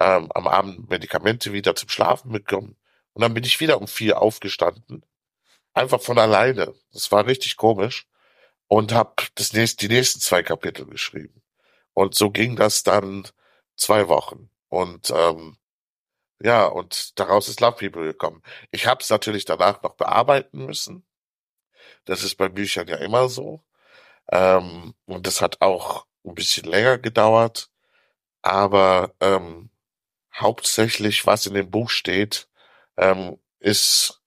Ähm, 0.00 0.30
am 0.34 0.46
Abend 0.46 0.88
Medikamente 0.88 1.52
wieder 1.52 1.74
zum 1.74 1.88
Schlafen 1.90 2.32
bekommen. 2.32 2.76
Und 3.12 3.22
dann 3.22 3.34
bin 3.34 3.44
ich 3.44 3.60
wieder 3.60 3.78
um 3.80 3.88
vier 3.88 4.22
aufgestanden. 4.22 5.04
Einfach 5.74 6.00
von 6.00 6.18
alleine. 6.18 6.74
Das 6.92 7.10
war 7.12 7.26
richtig 7.26 7.56
komisch. 7.56 8.06
Und 8.68 8.92
habe 8.92 9.14
das 9.34 9.52
nächste, 9.52 9.86
die 9.88 9.94
nächsten 9.94 10.20
zwei 10.20 10.42
Kapitel 10.42 10.86
geschrieben. 10.86 11.42
Und 11.94 12.14
so 12.14 12.30
ging 12.30 12.56
das 12.56 12.82
dann 12.82 13.28
zwei 13.76 14.08
Wochen. 14.08 14.50
Und 14.68 15.10
ähm, 15.10 15.58
ja, 16.40 16.66
und 16.66 17.18
daraus 17.18 17.48
ist 17.48 17.60
Love 17.60 17.76
People 17.76 18.04
gekommen. 18.04 18.42
Ich 18.70 18.86
habe 18.86 19.02
es 19.02 19.10
natürlich 19.10 19.44
danach 19.44 19.82
noch 19.82 19.94
bearbeiten 19.94 20.66
müssen. 20.66 21.04
Das 22.04 22.22
ist 22.24 22.36
bei 22.36 22.48
Büchern 22.48 22.88
ja 22.88 22.96
immer 22.96 23.28
so. 23.28 23.62
Ähm, 24.30 24.94
und 25.06 25.26
das 25.26 25.40
hat 25.42 25.60
auch 25.62 26.06
ein 26.24 26.34
bisschen 26.34 26.64
länger 26.64 26.98
gedauert. 26.98 27.70
Aber 28.42 29.14
ähm, 29.20 29.70
hauptsächlich, 30.34 31.26
was 31.26 31.46
in 31.46 31.54
dem 31.54 31.70
Buch 31.70 31.90
steht, 31.90 32.48
ähm, 32.96 33.38
ist 33.60 34.22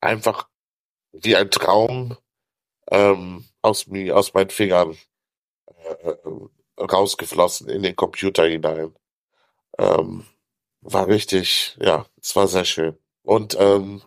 einfach 0.00 0.48
wie 1.12 1.36
ein 1.36 1.50
Traum 1.50 2.16
ähm, 2.90 3.44
aus 3.62 3.86
mir, 3.86 4.16
aus 4.16 4.34
meinen 4.34 4.50
Fingern 4.50 4.96
äh, 5.66 6.14
rausgeflossen 6.80 7.68
in 7.68 7.82
den 7.82 7.96
Computer 7.96 8.46
hinein. 8.46 8.94
Ähm, 9.78 10.24
war 10.82 11.06
richtig, 11.08 11.76
ja, 11.80 12.06
es 12.20 12.34
war 12.36 12.48
sehr 12.48 12.64
schön. 12.64 12.96
Und 13.22 13.56
ähm, 13.58 14.02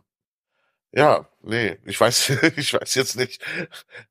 ja, 0.91 1.27
nee, 1.41 1.77
ich 1.85 1.99
weiß, 1.99 2.29
ich 2.57 2.73
weiß 2.73 2.95
jetzt 2.95 3.15
nicht, 3.15 3.43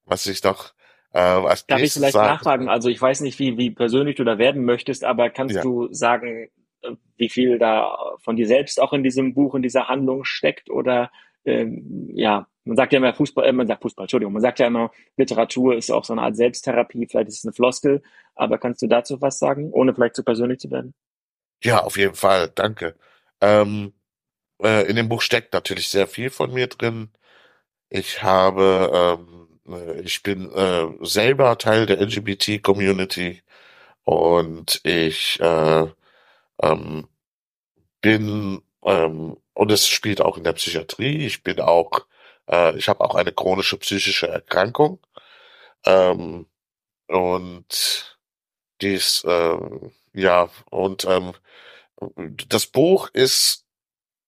was 0.04 0.26
ich 0.26 0.42
noch 0.42 0.72
äh, 1.12 1.18
als 1.18 1.66
Darf 1.66 1.80
ich 1.80 1.92
vielleicht 1.92 2.14
sagen. 2.14 2.34
nachfragen? 2.34 2.68
Also 2.68 2.88
ich 2.88 3.00
weiß 3.00 3.20
nicht, 3.20 3.38
wie, 3.38 3.58
wie 3.58 3.70
persönlich 3.70 4.16
du 4.16 4.24
da 4.24 4.38
werden 4.38 4.64
möchtest, 4.64 5.04
aber 5.04 5.30
kannst 5.30 5.56
ja. 5.56 5.62
du 5.62 5.92
sagen, 5.92 6.48
äh, 6.82 6.92
wie 7.16 7.28
viel 7.28 7.58
da 7.58 7.96
von 8.18 8.36
dir 8.36 8.46
selbst 8.46 8.80
auch 8.80 8.92
in 8.92 9.02
diesem 9.02 9.34
Buch, 9.34 9.54
in 9.54 9.62
dieser 9.62 9.88
Handlung 9.88 10.24
steckt? 10.24 10.70
Oder 10.70 11.10
ähm, 11.44 12.10
ja, 12.14 12.46
man 12.64 12.76
sagt 12.76 12.92
ja 12.92 12.98
immer 12.98 13.14
Fußball, 13.14 13.46
äh, 13.46 13.52
man 13.52 13.66
sagt 13.66 13.82
Fußball, 13.82 14.04
Entschuldigung, 14.04 14.32
man 14.32 14.42
sagt 14.42 14.58
ja 14.58 14.66
immer, 14.66 14.90
Literatur 15.16 15.76
ist 15.76 15.90
auch 15.90 16.04
so 16.04 16.12
eine 16.12 16.22
Art 16.22 16.36
Selbsttherapie, 16.36 17.06
vielleicht 17.06 17.28
ist 17.28 17.38
es 17.38 17.44
eine 17.44 17.52
Floskel, 17.52 18.02
aber 18.34 18.58
kannst 18.58 18.82
du 18.82 18.86
dazu 18.86 19.20
was 19.20 19.38
sagen, 19.38 19.72
ohne 19.72 19.94
vielleicht 19.94 20.16
zu 20.16 20.24
persönlich 20.24 20.60
zu 20.60 20.70
werden? 20.70 20.94
Ja, 21.62 21.82
auf 21.82 21.96
jeden 21.96 22.14
Fall, 22.14 22.50
danke. 22.54 22.96
Ähm, 23.40 23.92
äh, 24.62 24.88
in 24.88 24.96
dem 24.96 25.08
Buch 25.08 25.22
steckt 25.22 25.52
natürlich 25.54 25.88
sehr 25.88 26.06
viel 26.06 26.30
von 26.30 26.52
mir 26.52 26.68
drin. 26.68 27.10
Ich 27.90 28.22
habe, 28.22 29.18
ähm, 29.68 29.74
äh, 29.74 30.00
ich 30.02 30.22
bin 30.22 30.50
äh, 30.52 30.88
selber 31.02 31.58
Teil 31.58 31.86
der 31.86 32.00
LGBT-Community 32.00 33.42
und 34.04 34.80
ich 34.84 35.40
äh, 35.40 35.86
ähm, 36.62 37.08
bin 38.00 38.62
ähm, 38.84 39.36
und 39.54 39.70
es 39.70 39.88
spielt 39.88 40.20
auch 40.20 40.36
in 40.38 40.44
der 40.44 40.54
Psychiatrie. 40.54 41.26
Ich 41.26 41.42
bin 41.42 41.60
auch, 41.60 42.06
äh, 42.48 42.76
ich 42.76 42.88
habe 42.88 43.00
auch 43.02 43.14
eine 43.14 43.32
chronische 43.32 43.78
psychische 43.78 44.28
Erkrankung 44.28 45.00
ähm, 45.86 46.46
und 47.08 48.18
dies, 48.80 49.24
äh, 49.24 49.58
ja 50.14 50.50
und 50.70 51.04
ähm, 51.04 51.32
das 52.48 52.66
Buch 52.66 53.08
ist 53.12 53.64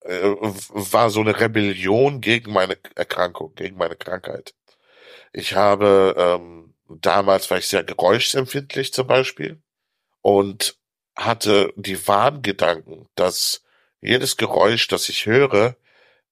äh, 0.01 0.37
war 0.71 1.11
so 1.11 1.21
eine 1.21 1.39
Rebellion 1.41 2.21
gegen 2.21 2.53
meine 2.53 2.79
Erkrankung, 2.95 3.55
gegen 3.55 3.77
meine 3.77 3.97
Krankheit. 3.97 4.55
Ich 5.33 5.55
habe 5.55 6.15
ähm, 6.19 6.75
damals 6.89 7.51
war 7.51 7.59
ich 7.59 7.69
sehr 7.69 7.85
geräuschempfindlich 7.85 8.93
zum 8.93 9.07
Beispiel 9.07 9.63
und 10.23 10.79
hatte 11.17 11.73
die 11.77 12.07
Wahngedanken, 12.09 13.09
dass 13.15 13.63
jedes 14.01 14.37
Geräusch, 14.37 14.89
das 14.89 15.09
ich 15.09 15.27
höre, 15.27 15.77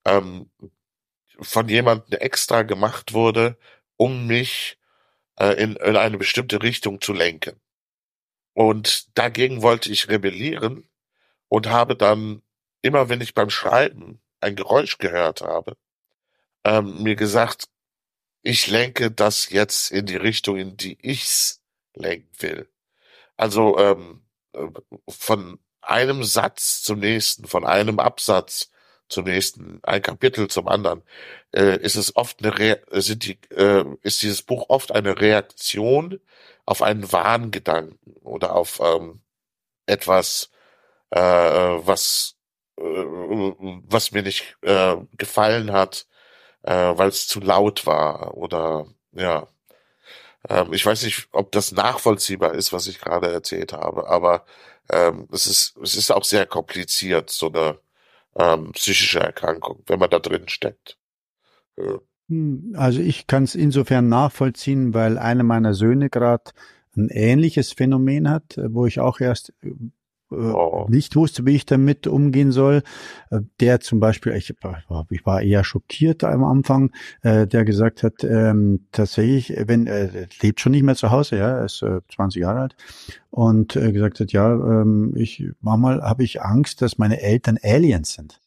ähm, 0.05 0.51
von 1.43 1.69
jemandem 1.69 2.19
extra 2.21 2.63
gemacht 2.63 3.13
wurde, 3.13 3.57
um 3.97 4.27
mich 4.27 4.79
äh, 5.39 5.55
in, 5.63 5.77
in 5.77 5.97
eine 5.97 6.19
bestimmte 6.19 6.63
Richtung 6.63 7.01
zu 7.01 7.13
lenken. 7.13 7.61
Und 8.55 9.17
dagegen 9.19 9.63
wollte 9.63 9.91
ich 9.91 10.09
rebellieren 10.09 10.89
und 11.49 11.69
habe 11.69 11.97
dann 11.97 12.43
immer, 12.83 13.09
wenn 13.09 13.21
ich 13.21 13.35
beim 13.35 13.51
Schreiben 13.51 14.21
ein 14.41 14.57
Geräusch 14.57 14.99
gehört 14.99 15.41
habe, 15.41 15.77
ähm, 16.65 17.03
mir 17.03 17.17
gesagt, 17.17 17.69
ich 18.43 18.67
lenke 18.67 19.11
das 19.11 19.51
jetzt 19.51 19.91
in 19.93 20.07
die 20.07 20.17
Richtung, 20.17 20.57
in 20.57 20.77
die 20.77 20.99
ich's 21.01 21.63
lenken 21.95 22.31
will. 22.41 22.69
Also 23.37 23.79
ähm, 23.79 24.23
äh, 24.53 24.67
von 25.09 25.59
einem 25.81 26.25
Satz 26.25 26.83
zum 26.83 27.01
nächsten, 27.01 27.47
von 27.47 27.65
einem 27.65 27.99
Absatz 27.99 28.71
zum 29.13 29.25
nächsten, 29.27 29.81
ein 29.85 30.03
Kapitel 30.03 30.49
zum 30.49 30.69
anderen, 30.69 31.03
äh, 31.53 31.79
ist 31.79 31.97
es 31.97 32.17
oft 32.17 32.43
eine 32.45 32.59
Re 32.59 32.81
sind 32.91 33.25
die, 33.27 33.39
äh, 33.55 33.85
ist 34.03 34.23
dieses 34.23 34.43
Buch 34.43 34.67
oft 34.69 34.93
eine 34.93 35.21
Reaktion 35.21 36.21
auf 36.67 36.83
einen 36.83 37.13
Wahngedanken 37.13 38.17
oder 38.23 38.55
auf 38.57 38.81
ähm, 38.81 39.21
etwas, 39.87 40.51
äh, 41.11 41.21
was 41.21 42.37
äh, 42.79 42.83
was 42.83 44.13
mir 44.13 44.23
nicht 44.23 44.57
äh, 44.63 44.97
gefallen 45.19 45.73
hat, 45.73 46.07
äh, 46.63 46.73
weil 46.75 47.09
es 47.09 47.29
zu 47.29 47.41
laut 47.41 47.87
war 47.87 48.37
oder 48.37 48.87
ja. 49.13 49.49
Ähm, 50.49 50.73
ich 50.73 50.85
weiß 50.87 51.03
nicht, 51.05 51.29
ob 51.33 51.53
das 51.53 51.73
nachvollziehbar 51.73 52.55
ist, 52.55 52.73
was 52.73 52.87
ich 52.87 53.01
gerade 53.01 53.33
erzählt 53.33 53.73
habe, 53.73 54.09
aber 54.09 54.45
ähm, 54.91 55.29
es 55.33 55.47
ist 55.47 55.77
es 55.79 55.95
ist 55.97 56.11
auch 56.13 56.25
sehr 56.25 56.47
kompliziert, 56.47 57.31
so 57.31 57.49
eine 57.49 57.79
ähm, 58.37 58.73
psychische 58.73 59.21
Erkrankung, 59.21 59.83
wenn 59.87 59.99
man 59.99 60.11
da 60.11 60.19
drin 60.19 60.49
steckt. 60.49 60.99
Ja. 61.77 62.01
Hm, 62.29 62.75
also 62.77 63.01
ich 63.01 63.27
kann 63.27 63.45
es 63.45 63.55
insofern 63.55 64.09
nachvollziehen, 64.09 64.95
weil 64.95 65.19
einer 65.19 65.43
meiner 65.43 65.75
Söhne 65.75 66.11
gerade 66.11 66.51
ein 66.97 67.09
ähnliches 67.09 67.73
Phänomen 67.73 68.29
hat, 68.29 68.59
wo 68.69 68.87
ich 68.87 69.01
auch 69.01 69.21
erst 69.21 69.53
äh, 69.63 69.73
oh. 70.33 70.87
nicht 70.89 71.17
wusste, 71.17 71.47
wie 71.47 71.55
ich 71.55 71.67
damit 71.67 72.07
umgehen 72.07 72.53
soll. 72.53 72.83
Äh, 73.31 73.41
der 73.61 73.81
zum 73.81 74.01
Beispiel, 74.01 74.33
ich, 74.35 74.55
ich 75.11 75.27
war 75.27 75.43
eher 75.43 75.65
schockiert 75.65 76.25
am 76.25 76.45
Anfang, 76.45 76.91
äh, 77.23 77.47
der 77.47 77.65
gesagt 77.65 78.03
hat, 78.03 78.25
ähm, 78.25 78.87
tatsächlich, 78.93 79.55
wenn 79.67 79.87
er 79.87 80.11
lebt 80.41 80.61
schon 80.61 80.73
nicht 80.73 80.83
mehr 80.83 80.97
zu 80.97 81.11
Hause, 81.11 81.37
ja, 81.37 81.59
er 81.59 81.65
ist 81.65 81.85
20 82.15 82.41
Jahre 82.41 82.61
alt 82.61 82.77
und 83.31 83.73
gesagt 83.73 84.21
hat, 84.21 84.33
ja, 84.33 84.53
ähm, 84.53 85.13
ich 85.17 85.45
manchmal 85.61 86.03
habe 86.03 86.25
ich 86.25 86.43
Angst, 86.43 86.83
dass 86.83 86.99
meine 86.99 87.21
Eltern 87.21 87.59
Aliens 87.63 88.13
sind. 88.15 88.43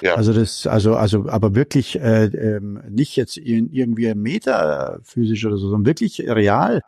Ja. 0.00 0.14
Also 0.14 0.32
das, 0.32 0.66
also, 0.66 0.96
also, 0.96 1.28
aber 1.28 1.54
wirklich 1.54 1.98
äh, 2.00 2.24
ähm, 2.24 2.80
nicht 2.88 3.16
jetzt 3.16 3.36
in, 3.36 3.70
irgendwie 3.70 4.14
metaphysisch 4.14 5.44
oder 5.44 5.56
so, 5.56 5.68
sondern 5.68 5.86
wirklich 5.86 6.20
real. 6.20 6.82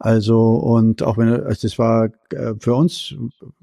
Also 0.00 0.54
und 0.54 1.02
auch 1.02 1.18
wenn 1.18 1.28
also 1.28 1.68
das 1.68 1.78
war 1.78 2.06
äh, 2.30 2.54
für 2.58 2.74
uns, 2.74 3.14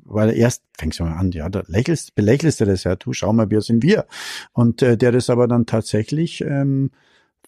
weil 0.05 0.29
erst 0.29 0.63
fängst 0.77 0.99
du 0.99 1.03
mal 1.03 1.17
an, 1.17 1.31
ja, 1.31 1.49
da 1.49 1.63
lächelst, 1.65 2.13
belächelst 2.13 2.61
du 2.61 2.65
das 2.65 2.83
ja, 2.83 2.95
du 2.95 3.11
schau 3.11 3.33
mal, 3.33 3.49
wir 3.49 3.61
sind 3.61 3.81
wir. 3.81 4.05
Und 4.53 4.83
äh, 4.83 4.97
der 4.97 5.11
das 5.11 5.31
aber 5.31 5.47
dann 5.47 5.65
tatsächlich 5.65 6.41
ähm, 6.41 6.91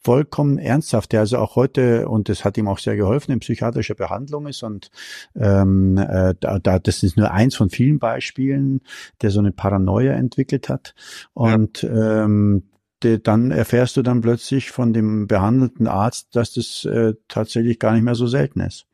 vollkommen 0.02 0.58
ernsthaft, 0.58 1.12
der 1.12 1.20
also 1.20 1.38
auch 1.38 1.56
heute, 1.56 2.10
und 2.10 2.30
das 2.30 2.44
hat 2.44 2.58
ihm 2.58 2.68
auch 2.68 2.80
sehr 2.80 2.96
geholfen, 2.96 3.32
in 3.32 3.40
psychiatrischer 3.42 3.96
Behandlung 3.96 4.48
ist 4.48 4.64
und 4.64 4.90
ähm, 5.36 5.98
äh, 5.98 6.34
da, 6.40 6.58
da, 6.58 6.80
das 6.80 7.04
ist 7.04 7.16
nur 7.16 7.32
eins 7.32 7.56
von 7.56 7.70
vielen 7.70 8.00
Beispielen, 8.00 8.82
der 9.22 9.30
so 9.30 9.40
eine 9.40 9.52
Paranoia 9.52 10.14
entwickelt 10.14 10.68
hat. 10.68 10.96
Und 11.34 11.84
ja. 11.84 12.24
ähm, 12.24 12.64
dann 13.02 13.52
erfährst 13.52 13.98
du 13.98 14.02
dann 14.02 14.22
plötzlich 14.22 14.72
von 14.72 14.94
dem 14.94 15.28
behandelten 15.28 15.88
Arzt, 15.88 16.36
dass 16.36 16.54
das 16.54 16.86
äh, 16.86 17.14
tatsächlich 17.28 17.80
gar 17.80 17.94
nicht 17.94 18.04
mehr 18.04 18.16
so 18.16 18.28
selten 18.28 18.62
ist. 18.62 18.86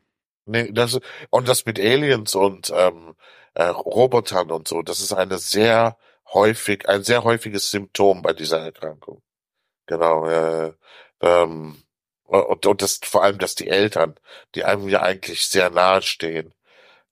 Nee, 0.46 0.70
das, 0.72 1.00
und 1.30 1.48
das 1.48 1.66
mit 1.66 1.80
Aliens 1.80 2.34
und 2.34 2.72
ähm, 2.74 3.14
äh, 3.54 3.64
Robotern 3.64 4.50
und 4.50 4.68
so, 4.68 4.82
das 4.82 5.00
ist 5.00 5.12
eine 5.12 5.38
sehr 5.38 5.96
häufig, 6.32 6.88
ein 6.88 7.02
sehr 7.02 7.24
häufiges 7.24 7.70
Symptom 7.70 8.22
bei 8.22 8.32
dieser 8.32 8.60
Erkrankung. 8.60 9.22
Genau, 9.86 10.26
äh, 10.26 10.72
ähm, 11.20 11.82
und, 12.24 12.66
und 12.66 12.82
das 12.82 13.00
vor 13.04 13.22
allem, 13.22 13.38
dass 13.38 13.54
die 13.54 13.68
Eltern, 13.68 14.16
die 14.54 14.64
einem 14.64 14.88
ja 14.88 15.02
eigentlich 15.02 15.46
sehr 15.46 15.70
nahe 15.70 16.02
stehen, 16.02 16.54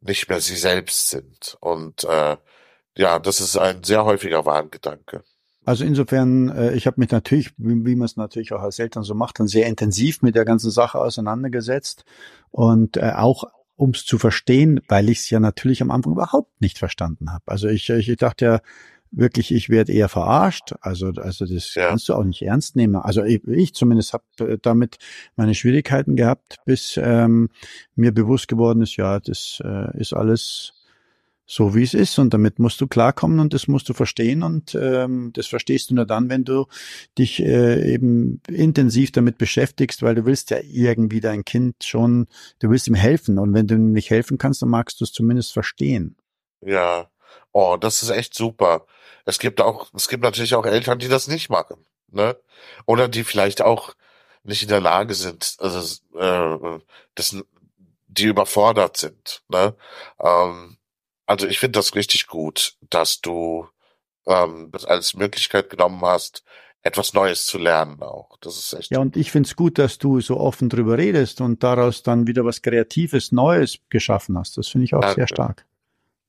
nicht 0.01 0.29
mehr 0.29 0.41
sie 0.41 0.57
selbst 0.57 1.09
sind. 1.09 1.57
Und 1.61 2.05
äh, 2.05 2.37
ja, 2.97 3.19
das 3.19 3.41
ist 3.41 3.57
ein 3.57 3.83
sehr 3.85 4.05
häufiger 4.05 4.45
Warngedanke. 4.45 5.25
Also 5.65 5.85
insofern, 5.85 6.49
äh, 6.51 6.75
ich 6.75 6.87
habe 6.87 7.01
mich 7.01 7.11
natürlich, 7.11 7.53
wie, 7.57 7.85
wie 7.85 7.97
man 7.97 8.07
es 8.07 8.17
natürlich 8.17 8.53
auch 8.53 8.63
als 8.63 8.79
Eltern 8.79 9.03
so 9.03 9.15
macht, 9.15 9.41
dann 9.41 9.49
sehr 9.49 9.67
intensiv 9.67 10.23
mit 10.23 10.35
der 10.35 10.45
ganzen 10.45 10.71
Sache 10.71 10.99
auseinandergesetzt 10.99 12.05
und 12.51 12.97
äh, 12.97 13.13
auch 13.15 13.45
um 13.77 13.91
es 13.91 14.05
zu 14.05 14.19
verstehen, 14.19 14.81
weil 14.89 15.09
ich 15.09 15.19
es 15.19 15.31
ja 15.31 15.41
natürlich 15.41 15.83
am 15.83 15.91
Anfang 15.91 16.13
überhaupt 16.13 16.61
nicht 16.61 16.79
verstanden 16.79 17.33
habe. 17.33 17.43
Also 17.47 17.67
ich, 17.69 17.91
ich 17.91 18.17
dachte 18.17 18.45
ja, 18.45 18.61
wirklich, 19.17 19.53
ich 19.53 19.69
werde 19.69 19.93
eher 19.93 20.09
verarscht. 20.09 20.75
Also, 20.81 21.09
also 21.17 21.47
das 21.47 21.75
ja. 21.75 21.89
kannst 21.89 22.09
du 22.09 22.15
auch 22.15 22.25
nicht 22.25 22.43
ernst 22.43 22.77
nehmen. 22.77 22.97
Also 22.97 23.25
ich, 23.25 23.43
ich 23.47 23.75
zumindest 23.75 24.13
habe 24.13 24.25
äh, 24.41 24.59
damit 24.61 24.99
meine 25.37 25.55
Schwierigkeiten 25.55 26.17
gehabt, 26.17 26.57
bis 26.65 26.99
ähm, 27.03 27.49
mir 27.97 28.13
bewusst 28.13 28.49
geworden 28.49 28.83
ist, 28.83 28.97
ja, 28.97 29.21
das 29.21 29.61
äh, 29.65 29.99
ist 29.99 30.13
alles 30.13 30.73
so 31.47 31.75
wie 31.75 31.83
es 31.83 31.93
ist 31.93 32.19
und 32.19 32.33
damit 32.33 32.59
musst 32.59 32.81
du 32.81 32.87
klarkommen 32.87 33.39
und 33.39 33.53
das 33.53 33.69
musst 33.69 33.89
du 33.89 33.93
verstehen 33.93 34.43
und 34.43 34.75
ähm, 34.75 35.31
das 35.35 35.47
verstehst 35.47 35.91
du 35.91 35.95
nur 35.95 36.07
dann, 36.07 36.31
wenn 36.31 36.45
du 36.45 36.67
dich 37.19 37.41
äh, 37.41 37.93
eben 37.93 38.41
intensiv 38.49 39.13
damit 39.13 39.37
beschäftigst, 39.37 40.03
weil 40.03 40.15
du 40.15 40.25
willst 40.25 40.51
ja 40.51 40.59
irgendwie 40.63 41.21
dein 41.21 41.45
Kind 41.45 41.85
schon, 41.85 42.29
du 42.61 42.71
willst 42.71 42.89
ihm 42.89 42.95
helfen 42.95 43.39
und 43.39 43.53
wenn 43.53 43.67
du 43.67 43.75
ihm 43.75 43.93
nicht 43.93 44.11
helfen 44.11 44.39
kannst, 44.39 44.63
dann 44.63 44.71
magst 44.71 45.01
du 45.01 45.05
es 45.05 45.13
zumindest 45.13 45.53
verstehen. 45.53 46.17
Ja, 46.63 47.11
oh, 47.53 47.77
das 47.79 48.03
ist 48.03 48.11
echt 48.11 48.35
super. 48.35 48.87
Es 49.27 49.39
gibt 49.39 49.61
auch, 49.61 49.91
es 49.95 50.09
gibt 50.09 50.23
natürlich 50.23 50.55
auch 50.55 50.65
Eltern, 50.65 50.99
die 50.99 51.09
das 51.09 51.29
nicht 51.29 51.51
machen, 51.51 51.85
ne? 52.11 52.37
Oder 52.87 53.09
die 53.09 53.25
vielleicht 53.25 53.61
auch 53.61 53.95
nicht 54.45 54.63
in 54.63 54.69
der 54.69 54.81
Lage 54.81 55.15
sind, 55.15 55.57
also 55.59 55.79
äh, 56.19 56.81
das, 57.15 57.37
die 58.09 58.25
überfordert 58.25 58.97
sind, 58.97 59.43
ne? 59.49 59.75
Ähm, 60.21 60.79
also 61.27 61.47
ich 61.47 61.59
finde 61.59 61.79
das 61.79 61.95
richtig 61.95 62.27
gut, 62.27 62.77
dass 62.91 63.21
du 63.21 63.69
ähm, 64.27 64.71
das 64.73 64.85
als 64.85 65.15
Möglichkeit 65.15 65.71
genommen 65.71 66.03
hast, 66.03 66.45
etwas 66.83 67.15
Neues 67.15 67.47
zu 67.47 67.59
lernen 67.59 68.03
auch. 68.03 68.37
Das 68.41 68.59
ist 68.59 68.73
echt. 68.75 68.91
Ja, 68.91 68.99
und 69.01 69.17
ich 69.17 69.31
finde 69.31 69.47
es 69.47 69.57
gut, 69.57 69.79
dass 69.79 69.99
du 69.99 70.21
so 70.21 70.39
offen 70.39 70.69
drüber 70.69 70.99
redest 70.99 71.41
und 71.41 71.63
daraus 71.63 72.03
dann 72.03 72.27
wieder 72.27 72.45
was 72.45 72.61
Kreatives, 72.61 73.33
Neues 73.33 73.79
geschaffen 73.89 74.39
hast. 74.39 74.59
Das 74.59 74.69
finde 74.69 74.85
ich 74.85 74.95
auch 74.95 75.01
danke. 75.01 75.15
sehr 75.15 75.29
stark. 75.29 75.67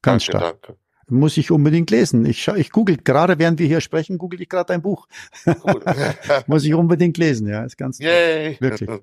Ganz 0.01 0.25
danke, 0.25 0.37
stark. 0.37 0.61
Danke. 0.61 0.79
Muss 1.07 1.37
ich 1.37 1.51
unbedingt 1.51 1.91
lesen. 1.91 2.25
Ich, 2.25 2.47
ich 2.47 2.71
google, 2.71 2.97
gerade 2.97 3.37
während 3.37 3.59
wir 3.59 3.67
hier 3.67 3.81
sprechen, 3.81 4.17
google 4.17 4.41
ich 4.41 4.49
gerade 4.49 4.67
dein 4.67 4.81
Buch. 4.81 5.07
Cool. 5.45 5.83
Muss 6.47 6.63
ich 6.63 6.73
unbedingt 6.73 7.17
lesen, 7.17 7.47
ja. 7.47 7.63
Ist 7.63 7.77
ganz 7.77 7.99
Yay. 7.99 8.57
wirklich. 8.59 8.89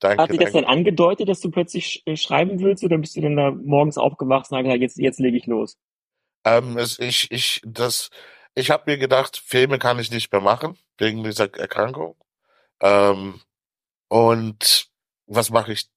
Danke, 0.00 0.22
Hat 0.22 0.30
sich 0.30 0.40
das 0.40 0.52
dann 0.52 0.64
angedeutet, 0.64 1.28
dass 1.28 1.40
du 1.40 1.50
plötzlich 1.50 2.04
sch 2.06 2.20
schreiben 2.22 2.60
willst 2.60 2.84
oder 2.84 2.98
bist 2.98 3.16
du 3.16 3.20
denn 3.22 3.36
da 3.36 3.50
morgens 3.50 3.96
aufgewacht 3.96 4.50
und 4.50 4.62
gesagt, 4.62 4.80
jetzt, 4.80 4.98
jetzt 4.98 5.18
lege 5.18 5.36
ich 5.36 5.46
los? 5.46 5.78
Ähm, 6.44 6.76
es, 6.76 6.98
ich, 6.98 7.30
ich, 7.30 7.62
das, 7.64 8.10
ich 8.54 8.70
habe 8.70 8.90
mir 8.90 8.98
gedacht, 8.98 9.36
Filme 9.36 9.78
kann 9.78 9.98
ich 9.98 10.10
nicht 10.10 10.30
mehr 10.32 10.42
machen, 10.42 10.78
wegen 10.98 11.24
dieser 11.24 11.52
Erkrankung. 11.54 12.16
Ähm, 12.80 13.40
und 14.08 14.90
was 15.26 15.50
mache 15.50 15.72
ich? 15.72 15.88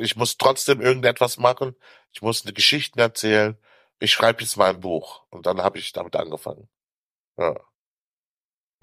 Ich 0.00 0.16
muss 0.16 0.38
trotzdem 0.38 0.80
irgendetwas 0.80 1.38
machen. 1.38 1.76
Ich 2.12 2.22
muss 2.22 2.44
eine 2.44 2.52
Geschichte 2.52 3.00
erzählen. 3.00 3.56
Ich 4.00 4.12
schreibe 4.12 4.42
jetzt 4.42 4.56
mal 4.56 4.70
ein 4.70 4.80
Buch. 4.80 5.24
Und 5.30 5.46
dann 5.46 5.62
habe 5.62 5.78
ich 5.78 5.92
damit 5.92 6.16
angefangen. 6.16 6.68
Ja. 7.38 7.54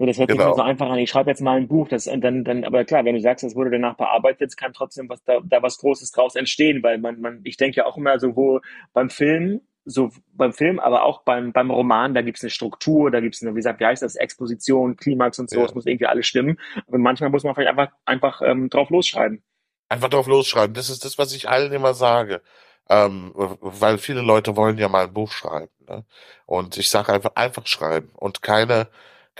So, 0.00 0.06
das 0.06 0.18
hört 0.18 0.30
genau. 0.30 0.44
sich 0.44 0.48
mal 0.48 0.56
so 0.56 0.62
einfach 0.62 0.88
an. 0.88 0.98
Ich 0.98 1.10
schreibe 1.10 1.28
jetzt 1.28 1.42
mal 1.42 1.58
ein 1.58 1.68
Buch, 1.68 1.86
das 1.86 2.04
dann, 2.04 2.42
dann, 2.42 2.64
aber 2.64 2.86
klar, 2.86 3.04
wenn 3.04 3.16
du 3.16 3.20
sagst, 3.20 3.44
das 3.44 3.54
wurde 3.54 3.68
danach 3.68 3.98
bearbeitet, 3.98 4.56
kann 4.56 4.72
trotzdem 4.72 5.10
was 5.10 5.22
da, 5.24 5.40
da 5.44 5.62
was 5.62 5.76
Großes 5.76 6.10
draus 6.12 6.36
entstehen, 6.36 6.82
weil 6.82 6.96
man, 6.96 7.20
man, 7.20 7.40
ich 7.44 7.58
denke 7.58 7.76
ja 7.76 7.84
auch 7.84 7.98
immer 7.98 8.18
sowohl 8.18 8.62
beim 8.94 9.10
Film, 9.10 9.60
so 9.84 10.10
beim 10.32 10.54
Film, 10.54 10.80
aber 10.80 11.02
auch 11.02 11.20
beim, 11.24 11.52
beim 11.52 11.70
Roman, 11.70 12.14
da 12.14 12.22
gibt's 12.22 12.42
eine 12.42 12.48
Struktur, 12.48 13.10
da 13.10 13.20
gibt's 13.20 13.42
eine, 13.42 13.50
wie 13.50 13.56
gesagt, 13.56 13.78
wie 13.78 13.84
heißt 13.84 14.02
das, 14.02 14.16
Exposition, 14.16 14.96
Klimax 14.96 15.38
und 15.38 15.50
so, 15.50 15.62
es 15.62 15.74
muss 15.74 15.84
irgendwie 15.84 16.06
alles 16.06 16.26
stimmen. 16.26 16.58
Aber 16.88 16.96
manchmal 16.96 17.28
muss 17.28 17.44
man 17.44 17.54
vielleicht 17.54 17.68
einfach, 17.68 17.92
einfach 18.06 18.40
ähm, 18.42 18.70
drauf 18.70 18.88
losschreiben. 18.88 19.42
Einfach 19.90 20.08
drauf 20.08 20.28
losschreiben. 20.28 20.72
Das 20.72 20.88
ist 20.88 21.04
das, 21.04 21.18
was 21.18 21.34
ich 21.34 21.50
allen 21.50 21.74
immer 21.74 21.92
sage. 21.92 22.40
Ähm, 22.88 23.32
weil 23.34 23.98
viele 23.98 24.22
Leute 24.22 24.56
wollen 24.56 24.78
ja 24.78 24.88
mal 24.88 25.04
ein 25.04 25.12
Buch 25.12 25.30
schreiben. 25.30 25.70
Ne? 25.86 26.06
Und 26.46 26.78
ich 26.78 26.88
sage 26.88 27.12
einfach, 27.12 27.32
einfach 27.34 27.66
schreiben 27.66 28.08
und 28.14 28.40
keine 28.40 28.88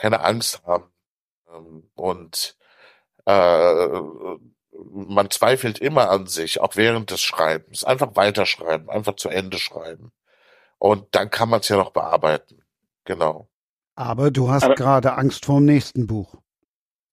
keine 0.01 0.20
Angst 0.20 0.62
haben. 0.64 0.90
Ähm, 1.52 1.90
und 1.94 2.56
äh, 3.27 4.01
man 4.93 5.31
zweifelt 5.31 5.78
immer 5.78 6.10
an 6.10 6.27
sich, 6.27 6.60
auch 6.60 6.77
während 6.77 7.10
des 7.10 7.20
Schreibens. 7.20 7.85
Einfach 7.85 8.16
weiterschreiben, 8.16 8.89
einfach 8.89 9.16
zu 9.16 9.28
Ende 9.28 9.59
schreiben. 9.59 10.12
Und 10.78 11.14
dann 11.14 11.31
kann 11.31 11.51
man 11.51 11.60
es 11.60 11.68
ja 11.68 11.77
noch 11.77 11.90
bearbeiten. 11.90 12.62
Genau. 13.05 13.48
Aber 13.94 14.31
du 14.31 14.51
hast 14.51 14.74
gerade 14.77 15.14
Angst 15.14 15.44
vor 15.44 15.56
dem 15.56 15.66
nächsten 15.66 16.06
Buch. 16.06 16.35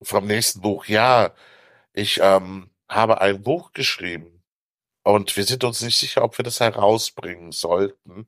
Vom 0.01 0.26
nächsten 0.26 0.61
Buch, 0.61 0.85
ja. 0.85 1.34
Ich 1.91 2.19
ähm, 2.22 2.69
habe 2.88 3.19
ein 3.19 3.41
Buch 3.41 3.73
geschrieben 3.73 4.43
und 5.03 5.35
wir 5.35 5.43
sind 5.43 5.64
uns 5.64 5.81
nicht 5.81 5.97
sicher, 5.97 6.23
ob 6.23 6.38
wir 6.38 6.43
das 6.43 6.59
herausbringen 6.59 7.51
sollten, 7.51 8.27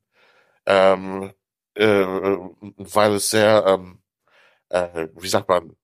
ähm, 0.66 1.34
äh, 1.76 1.86
weil 1.86 3.14
es 3.14 3.30
sehr 3.30 3.64
ähm, 3.66 3.99
äh, 4.70 5.08
wie 5.16 5.28
sagt 5.28 5.50
man, 5.50 5.76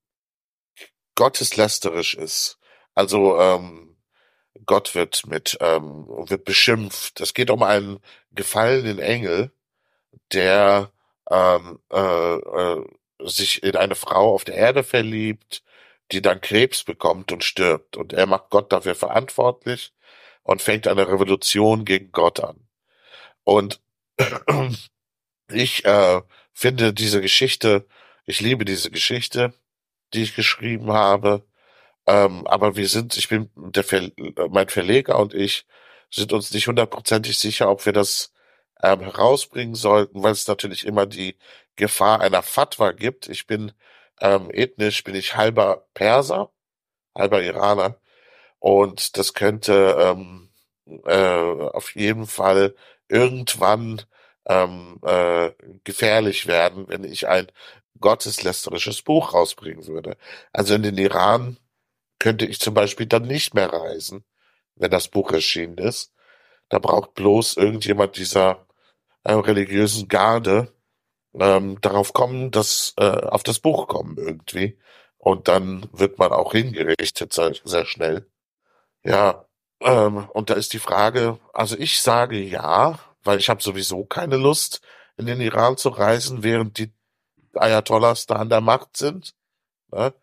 gotteslästerisch 1.16 2.16
ist. 2.16 2.60
Also 2.94 3.40
ähm, 3.40 3.98
Gott 4.66 4.95
wird 4.95 5.28
mit 5.28 5.57
ähm, 5.62 6.07
wird 6.07 6.45
beschimpft. 6.45 7.22
Es 7.22 7.34
geht 7.34 7.49
um 7.49 7.64
einen 7.64 7.99
gefallenen 8.32 8.99
Engel, 8.99 9.52
der 10.34 10.91
ähm, 11.30 11.80
äh, 11.91 12.36
äh, 12.36 12.86
sich 13.20 13.64
in 13.64 13.76
eine 13.76 13.95
Frau 13.95 14.34
auf 14.34 14.44
der 14.45 14.56
Erde 14.56 14.84
verliebt, 14.84 15.64
die 16.12 16.22
dann 16.22 16.41
Krebs 16.41 16.84
bekommt 16.84 17.32
und 17.32 17.44
stirbt. 17.44 17.98
Und 17.98 18.14
er 18.14 18.26
macht 18.28 18.49
Gott 18.49 18.72
dafür 18.72 18.95
verantwortlich 18.95 19.94
und 20.44 20.62
fängt 20.62 20.88
eine 20.88 21.07
Revolution 21.07 21.86
gegen 21.86 22.12
Gott 22.12 22.40
an. 22.40 22.68
Und 23.44 23.82
ich 25.52 25.86
äh, 25.86 26.22
finde 26.53 26.94
diese 26.94 27.22
Geschichte 27.22 27.88
ich 28.26 28.41
liebe 28.41 28.65
diese 28.65 28.91
Geschichte, 28.91 29.53
die 30.14 30.23
ich 30.23 30.35
geschrieben 30.35 30.91
habe. 30.93 31.45
Ähm, 32.07 32.47
aber 32.47 32.76
wir 32.76 32.88
sind, 32.88 33.18
ich 33.18 33.30
bin, 33.30 33.49
der 33.56 33.84
Ver 33.84 34.11
mein 34.49 34.69
Verleger 34.69 35.19
und 35.19 35.34
ich 35.34 35.65
sind 36.11 36.34
uns 36.34 36.52
nicht 36.52 36.68
hundertprozentig 36.68 37.38
sicher, 37.38 37.69
ob 37.69 37.85
wir 37.85 37.93
das 37.93 38.31
ähm, 38.84 39.02
herausbringen 39.02 39.76
sollten, 39.76 40.23
weil 40.23 40.31
es 40.34 40.47
natürlich 40.47 40.85
immer 40.85 41.06
die 41.06 41.38
Gefahr 41.76 42.22
einer 42.22 42.43
Fatwa 42.43 42.91
gibt. 42.91 43.27
Ich 43.30 43.47
bin 43.47 43.73
ähm, 44.22 44.49
ethnisch, 44.52 45.03
bin 45.03 45.15
ich 45.15 45.35
halber 45.35 45.88
Perser, 45.93 46.52
halber 47.15 47.43
Iraner. 47.43 47.99
Und 48.60 49.18
das 49.18 49.34
könnte 49.34 49.95
ähm, 49.99 50.49
äh, 51.06 51.69
auf 51.73 51.95
jeden 51.95 52.27
Fall 52.27 52.76
irgendwann 53.10 54.02
ähm, 54.47 54.99
äh, 55.03 55.52
gefährlich 55.84 56.47
werden, 56.47 56.88
wenn 56.88 57.03
ich 57.03 57.27
ein 57.27 57.47
gotteslästerisches 58.00 59.02
Buch 59.02 59.34
rausbringen 59.34 59.88
würde. 59.88 60.18
Also 60.52 60.76
in 60.76 60.84
den 60.84 60.98
Iran 60.98 61.58
könnte 62.20 62.46
ich 62.46 62.60
zum 62.60 62.74
Beispiel 62.74 63.06
dann 63.06 63.24
nicht 63.24 63.54
mehr 63.54 63.72
reisen, 63.72 64.26
wenn 64.76 64.92
das 64.92 65.08
Buch 65.08 65.32
erschienen 65.32 65.78
ist. 65.78 66.14
Da 66.70 66.80
braucht 66.80 67.14
bloß 67.14 67.58
irgendjemand 67.58 68.18
dieser 68.18 68.68
äh, 69.24 69.34
religiösen 69.34 70.08
Garde 70.08 70.74
ähm, 71.34 71.80
darauf 71.82 72.14
kommen, 72.14 72.52
dass 72.52 72.94
äh, 72.98 73.06
auf 73.06 73.44
das 73.44 73.60
Buch 73.60 73.88
kommen 73.88 74.18
irgendwie. 74.18 74.80
Und 75.18 75.48
dann 75.48 75.90
wird 75.92 76.20
man 76.20 76.32
auch 76.32 76.54
hingerichtet 76.54 77.34
sehr, 77.34 77.54
sehr 77.64 77.86
schnell. 77.86 78.30
Ja, 79.04 79.46
ähm, 79.82 80.30
und 80.34 80.50
da 80.50 80.56
ist 80.56 80.74
die 80.74 80.80
Frage, 80.80 81.40
also 81.54 81.78
ich 81.78 82.02
sage 82.02 82.40
ja, 82.40 83.00
weil 83.24 83.40
ich 83.40 83.50
habe 83.50 83.62
sowieso 83.62 84.06
keine 84.06 84.38
Lust, 84.38 84.82
in 85.18 85.26
den 85.26 85.42
Iran 85.42 85.78
zu 85.78 85.90
reisen, 85.90 86.44
während 86.44 86.78
die 86.78 86.94
Ayatollahs 87.57 88.26
da 88.27 88.36
an 88.36 88.49
der 88.49 88.61
Macht 88.61 88.98
sind. 88.98 89.36
Ne? 89.91 90.14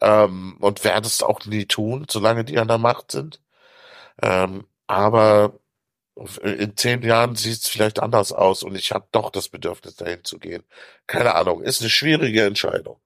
Ähm, 0.00 0.56
und 0.60 0.84
werde 0.84 1.06
es 1.06 1.22
auch 1.22 1.44
nie 1.46 1.66
tun, 1.66 2.06
solange 2.10 2.44
die 2.44 2.58
an 2.58 2.68
der 2.68 2.78
Macht 2.78 3.12
sind. 3.12 3.40
Ähm, 4.22 4.66
aber 4.86 5.54
in 6.42 6.76
zehn 6.76 7.02
Jahren 7.02 7.36
sieht 7.36 7.54
es 7.54 7.68
vielleicht 7.68 8.00
anders 8.00 8.32
aus 8.32 8.62
und 8.62 8.76
ich 8.76 8.92
habe 8.92 9.06
doch 9.12 9.30
das 9.30 9.48
Bedürfnis, 9.48 9.96
dahin 9.96 10.24
zu 10.24 10.38
gehen. 10.38 10.62
Keine 11.06 11.34
Ahnung, 11.34 11.62
ist 11.62 11.80
eine 11.80 11.90
schwierige 11.90 12.44
Entscheidung. 12.44 13.00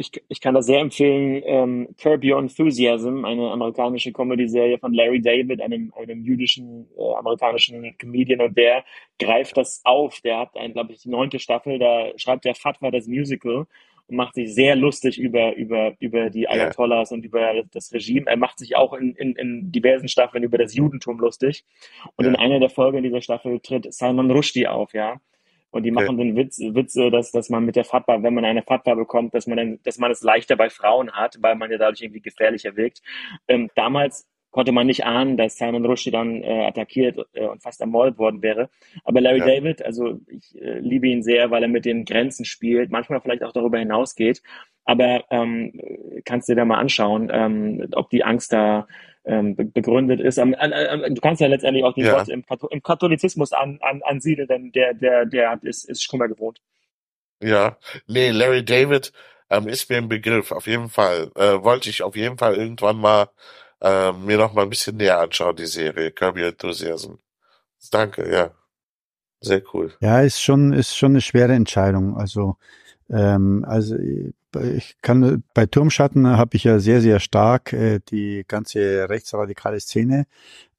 Ich, 0.00 0.10
ich 0.28 0.40
kann 0.40 0.54
das 0.54 0.64
sehr 0.64 0.80
empfehlen. 0.80 1.42
Ähm, 1.44 1.88
Curb 1.98 2.24
Your 2.24 2.38
Enthusiasm, 2.38 3.26
eine 3.26 3.50
amerikanische 3.50 4.12
Comedy-Serie 4.12 4.78
von 4.78 4.94
Larry 4.94 5.20
David, 5.20 5.60
einem, 5.60 5.92
einem 5.94 6.24
jüdischen 6.24 6.88
äh, 6.96 7.14
amerikanischen 7.18 7.94
Comedian, 7.98 8.40
und 8.40 8.56
der 8.56 8.82
greift 9.18 9.58
das 9.58 9.82
auf. 9.84 10.22
Der 10.22 10.38
hat, 10.38 10.52
glaube 10.72 10.92
ich, 10.92 11.02
die 11.02 11.10
neunte 11.10 11.38
Staffel, 11.38 11.78
da 11.78 12.12
schreibt 12.16 12.46
der 12.46 12.54
Fatwa 12.54 12.90
das 12.90 13.06
Musical 13.08 13.66
und 14.06 14.16
macht 14.16 14.36
sich 14.36 14.54
sehr 14.54 14.74
lustig 14.74 15.18
über, 15.18 15.54
über, 15.56 15.94
über 16.00 16.30
die 16.30 16.48
Ayatollahs 16.48 17.12
und 17.12 17.22
über 17.26 17.62
das 17.70 17.92
Regime. 17.92 18.26
Er 18.26 18.38
macht 18.38 18.58
sich 18.58 18.76
auch 18.76 18.94
in, 18.94 19.14
in, 19.16 19.36
in 19.36 19.70
diversen 19.70 20.08
Staffeln 20.08 20.42
über 20.42 20.56
das 20.56 20.74
Judentum 20.74 21.18
lustig. 21.18 21.66
Und 22.16 22.24
ja. 22.24 22.30
in 22.30 22.36
einer 22.36 22.58
der 22.58 22.70
Folgen 22.70 23.02
dieser 23.02 23.20
Staffel 23.20 23.60
tritt 23.60 23.92
Salman 23.92 24.30
Rushdie 24.30 24.66
auf, 24.66 24.94
ja. 24.94 25.20
Und 25.70 25.84
die 25.84 25.90
machen 25.90 26.16
okay. 26.16 26.24
den 26.24 26.36
Witz, 26.36 26.58
Witze, 26.58 27.10
dass, 27.10 27.30
dass 27.30 27.48
man 27.48 27.64
mit 27.64 27.76
der 27.76 27.84
Fatwa, 27.84 28.22
wenn 28.22 28.34
man 28.34 28.44
eine 28.44 28.62
Fatwa 28.62 28.94
bekommt, 28.94 29.34
dass 29.34 29.46
man 29.46 29.56
dann, 29.56 29.78
dass 29.84 29.98
man 29.98 30.10
es 30.10 30.22
leichter 30.22 30.56
bei 30.56 30.68
Frauen 30.68 31.12
hat, 31.12 31.38
weil 31.40 31.54
man 31.54 31.70
ja 31.70 31.78
dadurch 31.78 32.02
irgendwie 32.02 32.20
gefährlicher 32.20 32.76
wirkt. 32.76 33.02
Ähm, 33.46 33.70
damals 33.76 34.26
konnte 34.50 34.72
man 34.72 34.86
nicht 34.86 35.04
ahnen, 35.04 35.36
dass 35.36 35.56
Simon 35.56 35.86
Rushdie 35.86 36.10
dann 36.10 36.42
äh, 36.42 36.66
attackiert 36.66 37.18
äh, 37.34 37.46
und 37.46 37.62
fast 37.62 37.80
ermordet 37.80 38.18
worden 38.18 38.42
wäre. 38.42 38.68
Aber 39.04 39.20
Larry 39.20 39.38
ja. 39.38 39.46
David, 39.46 39.84
also 39.84 40.20
ich 40.26 40.60
äh, 40.60 40.80
liebe 40.80 41.06
ihn 41.06 41.22
sehr, 41.22 41.50
weil 41.50 41.62
er 41.62 41.68
mit 41.68 41.84
den 41.84 42.04
Grenzen 42.04 42.44
spielt, 42.44 42.90
manchmal 42.90 43.20
vielleicht 43.20 43.44
auch 43.44 43.52
darüber 43.52 43.78
hinausgeht. 43.78 44.42
Aber 44.84 45.24
ähm, 45.30 45.80
kannst 46.24 46.48
dir 46.48 46.56
da 46.56 46.64
mal 46.64 46.78
anschauen, 46.78 47.30
ähm, 47.32 47.86
ob 47.92 48.10
die 48.10 48.24
Angst 48.24 48.52
da 48.52 48.88
ähm, 49.30 49.54
begründet 49.54 50.20
ist. 50.20 50.38
Ähm, 50.38 50.54
äh, 50.54 51.10
du 51.10 51.20
kannst 51.20 51.40
ja 51.40 51.46
letztendlich 51.46 51.84
auch 51.84 51.94
die 51.94 52.02
ja. 52.02 52.18
Gott 52.18 52.28
im, 52.28 52.44
im, 52.70 52.82
Katholizismus 52.82 53.52
an, 53.52 53.78
an, 53.80 54.02
ansiedeln, 54.02 54.48
denn 54.48 54.72
der, 54.72 54.94
der, 54.94 55.24
der 55.24 55.50
hat, 55.50 55.64
ist, 55.64 55.88
ist 55.88 56.02
Schumer 56.02 56.28
gewohnt. 56.28 56.60
Ja, 57.42 57.78
nee, 58.06 58.30
Larry 58.30 58.64
David 58.64 59.12
ähm, 59.48 59.68
ist 59.68 59.88
mir 59.88 59.98
ein 59.98 60.08
Begriff, 60.08 60.52
auf 60.52 60.66
jeden 60.66 60.88
Fall. 60.88 61.30
Äh, 61.36 61.62
wollte 61.62 61.88
ich 61.90 62.02
auf 62.02 62.16
jeden 62.16 62.38
Fall 62.38 62.56
irgendwann 62.56 62.98
mal 62.98 63.28
äh, 63.80 64.12
mir 64.12 64.36
noch 64.36 64.52
mal 64.52 64.62
ein 64.62 64.70
bisschen 64.70 64.96
näher 64.96 65.20
anschauen, 65.20 65.56
die 65.56 65.66
Serie 65.66 66.12
Your 66.20 66.36
Enthusiasm. 66.36 67.14
Danke, 67.90 68.30
ja. 68.30 68.50
Sehr 69.40 69.62
cool. 69.72 69.92
Ja, 70.00 70.20
ist 70.20 70.42
schon, 70.42 70.72
ist 70.74 70.96
schon 70.96 71.12
eine 71.12 71.22
schwere 71.22 71.54
Entscheidung. 71.54 72.16
Also, 72.16 72.56
ähm, 73.08 73.64
also 73.66 73.96
ich 74.56 74.96
kann 75.02 75.42
bei 75.54 75.66
Turmschatten 75.66 76.26
habe 76.26 76.56
ich 76.56 76.64
ja 76.64 76.78
sehr, 76.78 77.00
sehr 77.00 77.20
stark 77.20 77.72
äh, 77.72 78.00
die 78.10 78.44
ganze 78.46 79.08
rechtsradikale 79.08 79.80
Szene 79.80 80.26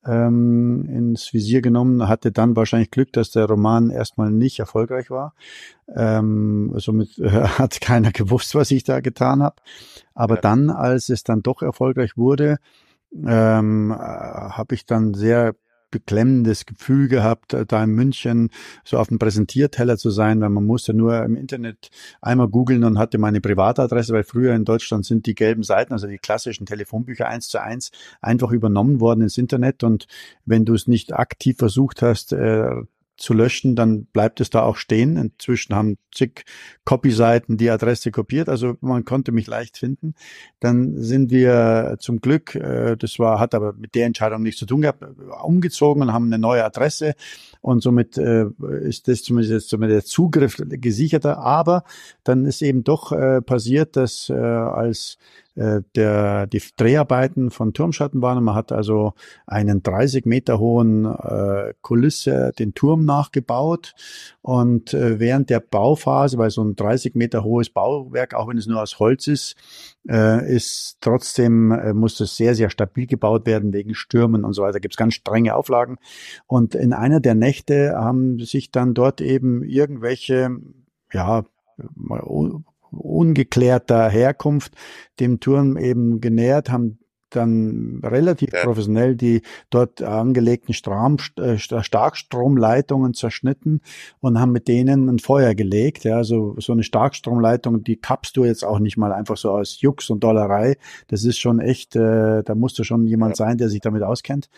ähm, 0.05 0.85
ins 0.89 1.33
Visier 1.33 1.61
genommen, 1.61 2.07
hatte 2.07 2.31
dann 2.31 2.55
wahrscheinlich 2.55 2.91
Glück, 2.91 3.13
dass 3.13 3.31
der 3.31 3.45
Roman 3.45 3.89
erstmal 3.89 4.31
nicht 4.31 4.59
erfolgreich 4.59 5.11
war. 5.11 5.33
Ähm, 5.95 6.73
somit 6.77 7.19
äh, 7.19 7.29
hat 7.29 7.81
keiner 7.81 8.11
gewusst, 8.11 8.55
was 8.55 8.71
ich 8.71 8.83
da 8.83 8.99
getan 8.99 9.43
habe. 9.43 9.57
Aber 10.13 10.35
ja. 10.35 10.41
dann, 10.41 10.69
als 10.69 11.09
es 11.09 11.23
dann 11.23 11.41
doch 11.43 11.61
erfolgreich 11.61 12.17
wurde, 12.17 12.57
ähm, 13.13 13.91
äh, 13.91 13.95
habe 13.95 14.73
ich 14.73 14.85
dann 14.85 15.13
sehr 15.13 15.55
beklemmendes 15.91 16.65
Gefühl 16.65 17.07
gehabt, 17.07 17.53
äh, 17.53 17.65
da 17.65 17.83
in 17.83 17.91
München 17.91 18.49
so 18.83 18.97
auf 18.97 19.09
dem 19.09 19.19
Präsentierteller 19.19 19.97
zu 19.97 20.09
sein, 20.09 20.41
weil 20.41 20.49
man 20.49 20.65
musste 20.65 20.93
nur 20.93 21.23
im 21.23 21.35
Internet 21.35 21.91
einmal 22.21 22.47
googeln 22.47 22.83
und 22.83 22.97
hatte 22.97 23.17
meine 23.17 23.41
Privatadresse, 23.41 24.13
weil 24.13 24.23
früher 24.23 24.55
in 24.55 24.65
Deutschland 24.65 25.05
sind 25.05 25.25
die 25.25 25.35
gelben 25.35 25.63
Seiten, 25.63 25.93
also 25.93 26.07
die 26.07 26.17
klassischen 26.17 26.65
Telefonbücher 26.65 27.27
eins 27.27 27.49
zu 27.49 27.61
eins, 27.61 27.91
einfach 28.21 28.51
übernommen 28.51 28.99
worden 28.99 29.21
ins 29.21 29.37
Internet. 29.37 29.83
Und 29.83 30.07
wenn 30.45 30.65
du 30.65 30.73
es 30.73 30.87
nicht 30.87 31.13
aktiv 31.13 31.57
versucht 31.57 32.01
hast, 32.01 32.33
äh, 32.33 32.71
zu 33.21 33.33
löschen, 33.33 33.75
dann 33.75 34.05
bleibt 34.05 34.41
es 34.41 34.49
da 34.49 34.63
auch 34.63 34.75
stehen. 34.75 35.17
Inzwischen 35.17 35.75
haben 35.75 35.97
zig 36.13 36.43
Copy-Seiten 36.83 37.57
die 37.57 37.69
Adresse 37.69 38.11
kopiert, 38.11 38.49
also 38.49 38.75
man 38.81 39.05
konnte 39.05 39.31
mich 39.31 39.47
leicht 39.47 39.77
finden. 39.77 40.15
Dann 40.59 41.01
sind 41.01 41.31
wir 41.31 41.97
zum 41.99 42.19
Glück, 42.19 42.55
äh, 42.55 42.97
das 42.97 43.19
war, 43.19 43.39
hat 43.39 43.55
aber 43.55 43.73
mit 43.73 43.95
der 43.95 44.07
Entscheidung 44.07 44.41
nichts 44.41 44.59
zu 44.59 44.65
tun 44.65 44.81
gehabt, 44.81 45.03
umgezogen 45.43 46.01
und 46.03 46.13
haben 46.13 46.25
eine 46.25 46.39
neue 46.39 46.65
Adresse 46.65 47.13
und 47.61 47.81
somit 47.81 48.17
äh, 48.17 48.45
ist 48.81 49.07
das 49.07 49.23
zumindest 49.23 49.53
jetzt 49.53 49.69
zumindest 49.69 50.05
der 50.05 50.09
Zugriff 50.09 50.57
gesicherter. 50.67 51.37
Aber 51.37 51.83
dann 52.23 52.45
ist 52.45 52.61
eben 52.61 52.83
doch 52.83 53.11
äh, 53.11 53.41
passiert, 53.41 53.95
dass 53.95 54.29
äh, 54.29 54.33
als 54.33 55.17
äh, 55.61 55.81
der, 55.95 56.47
die 56.47 56.61
Dreharbeiten 56.75 57.51
von 57.51 57.73
Turmschatten 57.73 58.21
waren. 58.21 58.43
Man 58.43 58.55
hat 58.55 58.71
also 58.71 59.13
einen 59.45 59.83
30 59.83 60.25
Meter 60.25 60.57
hohen 60.57 61.05
äh, 61.05 61.73
Kulisse, 61.81 62.51
den 62.57 62.73
Turm 62.73 63.05
nachgebaut. 63.05 63.93
Und 64.41 64.93
äh, 64.93 65.19
während 65.19 65.49
der 65.49 65.59
Bauphase, 65.59 66.37
weil 66.37 66.49
so 66.49 66.63
ein 66.63 66.75
30 66.75 67.13
Meter 67.15 67.43
hohes 67.43 67.69
Bauwerk, 67.69 68.33
auch 68.33 68.47
wenn 68.47 68.57
es 68.57 68.65
nur 68.65 68.81
aus 68.81 68.97
Holz 68.99 69.27
ist, 69.27 69.55
äh, 70.09 70.51
ist 70.51 70.97
trotzdem, 71.01 71.71
äh, 71.71 71.93
muss 71.93 72.19
es 72.19 72.35
sehr, 72.35 72.55
sehr 72.55 72.71
stabil 72.71 73.05
gebaut 73.05 73.45
werden 73.45 73.71
wegen 73.71 73.93
Stürmen 73.93 74.43
und 74.43 74.53
so 74.53 74.63
weiter. 74.63 74.79
Gibt 74.79 74.95
es 74.95 74.97
ganz 74.97 75.13
strenge 75.13 75.55
Auflagen. 75.55 75.97
Und 76.47 76.73
in 76.73 76.93
einer 76.93 77.19
der 77.19 77.35
Nächte 77.35 77.93
haben 77.95 78.39
sich 78.39 78.71
dann 78.71 78.93
dort 78.95 79.21
eben 79.21 79.63
irgendwelche 79.63 80.49
ja, 81.13 81.43
ungeklärter 82.91 84.09
Herkunft 84.09 84.73
dem 85.19 85.39
Turm 85.39 85.77
eben 85.77 86.21
genähert, 86.21 86.69
haben 86.69 86.99
dann 87.35 88.01
relativ 88.03 88.53
ja. 88.53 88.63
professionell 88.63 89.15
die 89.15 89.41
dort 89.69 90.01
angelegten 90.01 90.73
Stram, 90.73 91.17
äh, 91.37 91.57
Starkstromleitungen 91.57 93.13
zerschnitten 93.13 93.81
und 94.19 94.39
haben 94.39 94.51
mit 94.51 94.67
denen 94.67 95.09
ein 95.09 95.19
Feuer 95.19 95.55
gelegt. 95.55 96.03
Ja, 96.03 96.17
also 96.17 96.55
so 96.59 96.73
eine 96.73 96.83
Starkstromleitung, 96.83 97.83
die 97.83 97.95
kappst 97.95 98.37
du 98.37 98.45
jetzt 98.45 98.63
auch 98.63 98.79
nicht 98.79 98.97
mal 98.97 99.13
einfach 99.13 99.37
so 99.37 99.51
aus 99.51 99.81
Jux 99.81 100.09
und 100.09 100.23
Dollerei. 100.23 100.77
Das 101.07 101.23
ist 101.23 101.39
schon 101.39 101.59
echt, 101.59 101.95
äh, 101.95 102.43
da 102.43 102.55
musste 102.55 102.83
schon 102.83 103.07
jemand 103.07 103.37
ja. 103.39 103.45
sein, 103.45 103.57
der 103.57 103.69
sich 103.69 103.81
damit 103.81 104.03
auskennt 104.03 104.49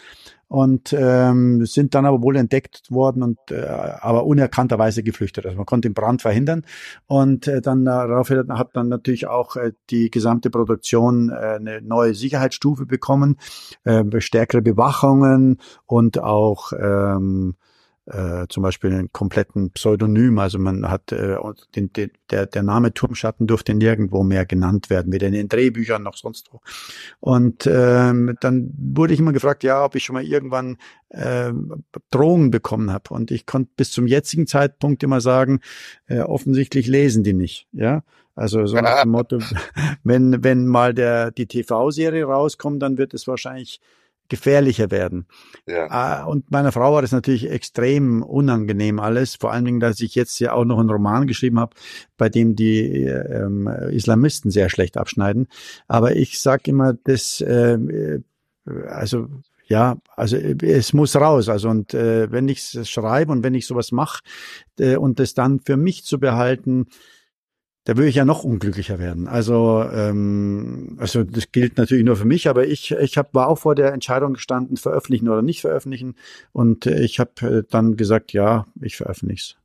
und 0.54 0.94
ähm, 0.94 1.66
sind 1.66 1.96
dann 1.96 2.06
aber 2.06 2.22
wohl 2.22 2.36
entdeckt 2.36 2.92
worden 2.92 3.24
und 3.24 3.40
äh, 3.50 3.66
aber 3.66 4.24
unerkannterweise 4.28 5.02
geflüchtet. 5.02 5.48
Also 5.48 5.58
man 5.58 5.66
konnte 5.66 5.90
den 5.90 5.96
Brand 5.96 6.22
verhindern 6.22 6.64
und 7.08 7.48
äh, 7.48 7.60
dann 7.60 7.86
daraufhin 7.86 8.56
hat 8.56 8.76
dann 8.76 8.88
natürlich 8.88 9.26
auch 9.26 9.56
äh, 9.56 9.72
die 9.90 10.12
gesamte 10.12 10.52
Produktion 10.52 11.32
äh, 11.32 11.56
eine 11.56 11.82
neue 11.82 12.14
Sicherheitsstufe 12.14 12.86
bekommen, 12.86 13.38
äh, 13.84 14.04
stärkere 14.20 14.62
Bewachungen 14.62 15.58
und 15.88 16.22
auch 16.22 16.72
ähm, 16.80 17.56
äh, 18.06 18.48
zum 18.50 18.64
Beispiel 18.64 18.92
einen 18.92 19.14
kompletten 19.14 19.72
Pseudonym. 19.72 20.38
Also 20.40 20.60
man 20.60 20.90
hat 20.90 21.12
äh, 21.12 21.38
den, 21.76 21.94
den, 21.94 22.12
der, 22.30 22.46
der 22.46 22.64
Name 22.64 22.94
Turmschatten 22.94 23.48
durfte 23.48 23.74
nirgendwo 23.74 24.24
mehr 24.24 24.46
genannt 24.46 24.90
werden, 24.90 25.14
weder 25.14 25.28
in 25.28 25.34
den 25.34 25.48
Drehbüchern 25.48 26.04
noch 26.04 26.18
sonst 26.18 26.52
wo. 26.52 26.60
Und 27.20 27.66
ähm, 27.66 28.36
dann 28.42 28.74
wurde 28.78 29.14
ich 29.14 29.20
immer 29.20 29.34
gefragt, 29.34 29.64
ja, 29.64 29.86
ob 29.86 29.96
ich 29.96 30.04
schon 30.04 30.16
mal 30.16 30.24
irgendwann 30.24 30.78
äh, 31.10 31.54
Drohungen 32.12 32.52
bekommen 32.52 32.92
habe. 32.92 33.14
Und 33.14 33.32
ich 33.32 33.46
konnte 33.46 33.72
bis 33.78 33.92
zum 33.92 34.08
jetzigen 34.08 34.48
Zeitpunkt 34.48 35.02
immer 35.04 35.22
sagen, 35.22 35.62
äh, 36.08 36.20
offensichtlich 36.20 36.88
lesen 36.88 37.24
die 37.24 37.34
nicht. 37.34 37.68
Ja, 37.72 38.04
also 38.36 38.66
so 38.66 38.76
nach 38.78 39.04
dem 39.04 39.12
Motto, 39.12 39.40
wenn 40.04 40.44
wenn 40.44 40.66
mal 40.66 40.94
der 40.94 41.32
die 41.32 41.48
TV-Serie 41.48 42.26
rauskommt, 42.26 42.82
dann 42.82 42.98
wird 42.98 43.14
es 43.14 43.28
wahrscheinlich 43.28 43.80
gefährlicher 44.30 44.92
werden. 44.92 45.28
Ja. 45.68 45.88
Ah, 45.90 46.24
und 46.24 46.50
meiner 46.52 46.72
Frau 46.72 46.94
war 46.94 47.02
das 47.02 47.12
natürlich 47.12 47.50
extrem 47.50 48.24
unangenehm 48.24 49.00
alles, 49.00 49.36
vor 49.36 49.52
allen 49.52 49.66
Dingen, 49.66 49.80
dass 49.80 50.00
ich 50.00 50.16
jetzt 50.16 50.40
ja 50.40 50.54
auch 50.54 50.66
noch 50.66 50.80
einen 50.80 50.90
Roman 50.90 51.28
geschrieben 51.28 51.60
habe, 51.60 51.76
bei 52.18 52.30
dem 52.30 52.56
die 52.56 53.04
ähm, 53.06 53.68
Islamisten 53.68 54.52
sehr 54.52 54.70
schlecht 54.70 54.98
abschneiden. 54.98 55.48
Aber 55.88 56.16
ich 56.16 56.40
sage 56.40 56.64
immer, 56.66 56.94
das, 56.94 57.42
äh, 57.42 58.22
also 58.88 59.28
ja, 59.68 59.98
also 60.16 60.38
es 60.38 60.94
muss 60.94 61.16
raus. 61.16 61.50
Also 61.50 61.70
und 61.70 61.94
äh, 61.94 62.32
wenn 62.32 62.48
ich 62.48 62.74
es 62.76 62.90
schreibe 62.90 63.32
und 63.32 63.44
wenn 63.44 63.56
ich 63.56 63.66
sowas 63.66 63.92
mache 63.92 64.22
äh, 64.80 64.98
und 64.98 65.20
das 65.20 65.34
dann 65.34 65.60
für 65.60 65.78
mich 65.78 66.06
zu 66.06 66.20
behalten, 66.20 66.88
da 67.86 67.98
würde 67.98 68.08
ich 68.08 68.16
ja 68.16 68.26
noch 68.26 68.44
unglücklicher 68.44 68.98
werden. 68.98 69.28
Also, 69.28 69.84
ähm, 69.92 70.96
also 71.00 71.24
das 71.24 71.52
gilt 71.52 71.78
natürlich 71.78 72.06
nur 72.06 72.16
für 72.16 72.26
mich, 72.26 72.48
aber 72.48 72.66
ich, 72.66 72.92
ich 72.92 73.18
hab, 73.18 73.34
war 73.34 73.48
auch 73.48 73.60
vor 73.60 73.76
der 73.76 73.94
Entscheidung 73.94 74.34
gestanden, 74.36 74.78
veröffentlichen 74.78 75.28
oder 75.28 75.42
nicht 75.42 75.62
veröffentlichen. 75.62 76.16
Und 76.54 76.86
ich 76.86 77.20
habe 77.20 77.32
äh, 77.42 77.64
dann 77.70 77.98
gesagt, 77.98 78.32
ja, 78.32 78.68
ich 78.82 78.96
veröffentliche 78.96 79.34
es. 79.42 79.58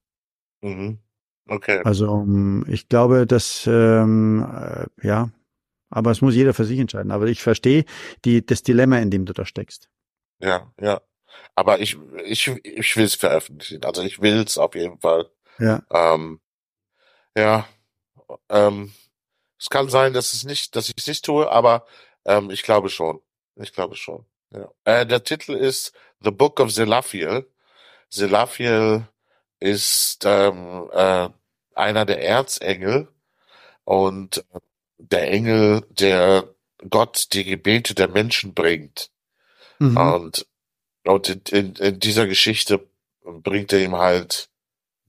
Mhm. 0.63 0.99
Okay. 1.49 1.81
Also 1.85 2.11
um, 2.11 2.65
ich 2.69 2.89
glaube, 2.89 3.27
dass 3.27 3.67
ähm, 3.67 4.47
äh, 4.53 5.07
ja, 5.07 5.31
aber 5.91 6.11
es 6.11 6.21
muss 6.21 6.35
jeder 6.35 6.53
für 6.55 6.65
sich 6.65 6.79
entscheiden. 6.79 7.11
Aber 7.11 7.27
ich 7.27 7.43
verstehe 7.43 7.85
die 8.25 8.45
das 8.45 8.63
Dilemma, 8.63 8.99
in 8.99 9.11
dem 9.11 9.25
du 9.25 9.33
da 9.33 9.45
steckst. 9.45 9.89
Ja, 10.41 10.73
ja. 10.81 11.01
Aber 11.55 11.81
ich, 11.81 11.97
ich, 12.25 12.49
ich 12.65 12.97
will 12.97 13.05
es 13.05 13.15
veröffentlichen. 13.15 13.85
Also 13.85 14.03
ich 14.03 14.21
will 14.21 14.45
es 14.47 14.59
auf 14.59 14.75
jeden 14.75 14.99
Fall. 14.99 15.31
Ja. 15.59 15.83
Ähm, 15.91 16.41
ja. 17.37 17.67
Ähm, 18.49 18.93
es 19.59 19.69
kann 19.71 19.89
sein, 19.89 20.13
dass 20.13 20.33
es 20.33 20.45
nicht, 20.45 20.77
dass 20.77 20.89
ich 20.89 20.95
es 20.99 21.07
nicht 21.07 21.25
tue, 21.25 21.51
aber 21.51 21.87
ähm, 22.25 22.51
ich 22.51 22.63
glaube 22.63 22.89
schon. 22.89 23.21
Ich 23.57 23.73
glaube 23.73 23.97
schon. 23.97 24.25
Ja. 24.51 24.71
Äh, 24.85 25.07
der 25.07 25.25
Titel 25.25 25.53
ist 25.53 25.93
The 26.21 26.31
Book 26.31 26.61
of 26.61 26.73
Zelaphiel. 26.73 27.51
Zelaphiel 28.11 29.07
ist 29.61 30.25
ähm, 30.25 30.89
äh, 30.93 31.29
einer 31.75 32.05
der 32.05 32.23
Erzengel 32.23 33.09
und 33.85 34.39
äh, 34.39 34.61
der 34.99 35.31
Engel, 35.31 35.87
der 35.91 36.55
Gott 36.89 37.29
die 37.33 37.45
Gebete 37.45 37.95
der 37.95 38.09
Menschen 38.09 38.55
bringt. 38.55 39.11
Mhm. 39.79 39.97
Und, 39.97 40.47
und 41.05 41.29
in, 41.29 41.43
in, 41.51 41.75
in 41.75 42.01
dieser 42.01 42.27
Geschichte 42.27 42.89
bringt 43.23 43.73
er 43.73 43.81
ihm 43.81 43.97
halt 43.97 44.49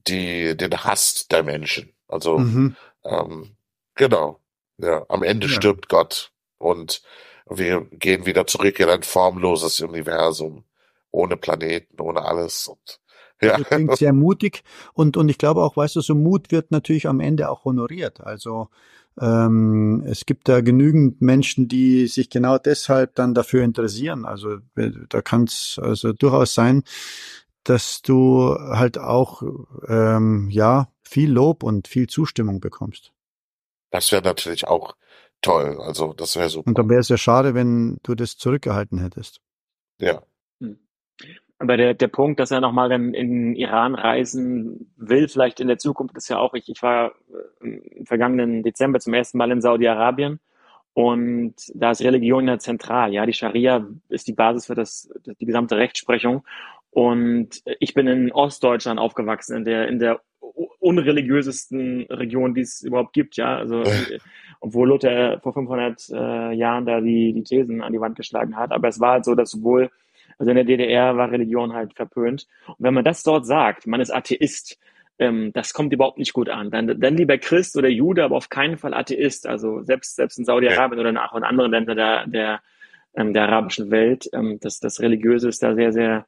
die, 0.06 0.56
den 0.56 0.84
Hass 0.84 1.26
der 1.28 1.42
Menschen. 1.42 1.94
Also, 2.08 2.38
Mhm. 2.38 2.76
Ähm, 3.04 3.56
genau. 3.94 4.40
Ja, 4.78 5.04
am 5.08 5.22
Ende 5.22 5.46
Ja. 5.46 5.52
stirbt 5.52 5.88
Gott 5.88 6.32
und 6.58 7.02
wir 7.48 7.86
gehen 7.90 8.26
wieder 8.26 8.46
zurück 8.46 8.78
in 8.80 8.88
ein 8.88 9.02
formloses 9.02 9.80
Universum. 9.80 10.64
Ohne 11.10 11.36
Planeten, 11.36 12.00
ohne 12.00 12.22
alles. 12.22 12.68
Und, 12.68 13.00
ja. 13.42 13.58
Das 13.58 13.66
klingt 13.66 13.96
sehr 13.96 14.12
mutig 14.12 14.62
und, 14.94 15.16
und 15.16 15.28
ich 15.28 15.38
glaube 15.38 15.62
auch, 15.62 15.76
weißt 15.76 15.96
du, 15.96 16.00
so 16.00 16.14
Mut 16.14 16.52
wird 16.52 16.70
natürlich 16.70 17.08
am 17.08 17.20
Ende 17.20 17.50
auch 17.50 17.64
honoriert. 17.64 18.20
Also 18.20 18.68
ähm, 19.20 20.04
es 20.06 20.24
gibt 20.24 20.48
da 20.48 20.60
genügend 20.60 21.20
Menschen, 21.20 21.68
die 21.68 22.06
sich 22.06 22.30
genau 22.30 22.58
deshalb 22.58 23.14
dann 23.16 23.34
dafür 23.34 23.64
interessieren. 23.64 24.24
Also 24.24 24.58
äh, 24.76 24.90
da 25.08 25.20
kann 25.20 25.44
es 25.44 25.80
also 25.82 26.12
durchaus 26.12 26.54
sein, 26.54 26.84
dass 27.64 28.02
du 28.02 28.54
halt 28.58 28.98
auch 28.98 29.42
ähm, 29.88 30.48
ja 30.50 30.88
viel 31.02 31.30
Lob 31.30 31.62
und 31.62 31.88
viel 31.88 32.08
Zustimmung 32.08 32.60
bekommst. 32.60 33.12
Das 33.90 34.12
wäre 34.12 34.22
natürlich 34.22 34.66
auch 34.66 34.94
toll. 35.42 35.78
Also, 35.80 36.12
das 36.12 36.36
wäre 36.36 36.48
super. 36.48 36.68
Und 36.68 36.78
dann 36.78 36.88
wäre 36.88 37.00
es 37.00 37.08
ja 37.08 37.16
schade, 37.16 37.54
wenn 37.54 37.98
du 38.02 38.14
das 38.14 38.36
zurückgehalten 38.36 38.98
hättest. 38.98 39.40
Ja. 39.98 40.22
Aber 41.58 41.76
der, 41.76 41.92
der 41.92 42.08
Punkt, 42.08 42.40
dass 42.40 42.50
er 42.50 42.60
nochmal 42.60 42.90
in 42.90 43.12
den 43.12 43.54
Iran 43.54 43.94
reisen 43.94 44.90
will, 44.96 45.28
vielleicht 45.28 45.60
in 45.60 45.68
der 45.68 45.76
Zukunft, 45.76 46.16
ist 46.16 46.30
ja 46.30 46.38
auch, 46.38 46.54
ich, 46.54 46.70
ich 46.70 46.82
war 46.82 47.12
äh, 47.62 47.66
im 47.98 48.06
vergangenen 48.06 48.62
Dezember 48.62 48.98
zum 48.98 49.12
ersten 49.12 49.36
Mal 49.36 49.50
in 49.50 49.60
Saudi-Arabien 49.60 50.40
und 50.94 51.54
da 51.74 51.90
ist 51.90 52.00
Religion 52.00 52.48
ja 52.48 52.58
zentral. 52.58 53.12
Ja, 53.12 53.26
die 53.26 53.34
Scharia 53.34 53.86
ist 54.08 54.26
die 54.26 54.32
Basis 54.32 54.66
für 54.66 54.74
das, 54.74 55.10
die 55.38 55.44
gesamte 55.44 55.76
Rechtsprechung. 55.76 56.44
Und 56.90 57.62
ich 57.78 57.94
bin 57.94 58.06
in 58.08 58.32
Ostdeutschland 58.32 58.98
aufgewachsen, 58.98 59.56
in 59.58 59.64
der, 59.64 59.88
in 59.88 59.98
der 59.98 60.20
unreligiösesten 60.80 62.06
Region, 62.10 62.54
die 62.54 62.62
es 62.62 62.82
überhaupt 62.82 63.12
gibt. 63.12 63.36
Ja, 63.36 63.56
also, 63.56 63.82
obwohl 64.60 64.88
Luther 64.88 65.40
vor 65.40 65.52
500 65.52 66.08
äh, 66.10 66.52
Jahren 66.52 66.86
da 66.86 67.00
die, 67.00 67.32
die 67.32 67.44
Thesen 67.44 67.82
an 67.82 67.92
die 67.92 68.00
Wand 68.00 68.16
geschlagen 68.16 68.56
hat. 68.56 68.72
Aber 68.72 68.88
es 68.88 69.00
war 69.00 69.12
halt 69.12 69.24
so, 69.24 69.34
dass 69.34 69.50
sowohl 69.50 69.90
also 70.40 70.50
in 70.50 70.56
der 70.56 70.64
DDR 70.64 71.18
war 71.18 71.30
Religion 71.30 71.74
halt 71.74 71.92
verpönt. 71.94 72.46
Und 72.66 72.76
wenn 72.78 72.94
man 72.94 73.04
das 73.04 73.22
dort 73.22 73.46
sagt, 73.46 73.86
man 73.86 74.00
ist 74.00 74.10
Atheist, 74.10 74.78
ähm, 75.18 75.52
das 75.52 75.74
kommt 75.74 75.92
überhaupt 75.92 76.18
nicht 76.18 76.32
gut 76.32 76.48
an. 76.48 76.70
Dann, 76.70 76.98
dann 76.98 77.16
lieber 77.16 77.36
Christ 77.36 77.76
oder 77.76 77.90
Jude, 77.90 78.24
aber 78.24 78.36
auf 78.36 78.48
keinen 78.48 78.78
Fall 78.78 78.94
Atheist. 78.94 79.46
Also 79.46 79.82
selbst, 79.82 80.16
selbst 80.16 80.38
in 80.38 80.46
Saudi-Arabien 80.46 80.98
oder 80.98 81.30
auch 81.30 81.36
in 81.36 81.44
anderen 81.44 81.70
Ländern 81.70 81.96
der, 81.96 82.26
der, 82.26 82.60
ähm, 83.14 83.34
der 83.34 83.42
arabischen 83.42 83.90
Welt, 83.90 84.30
ähm, 84.32 84.58
das, 84.62 84.80
das 84.80 85.00
Religiöse 85.00 85.46
ist 85.46 85.62
da 85.62 85.74
sehr, 85.74 85.92
sehr, 85.92 86.26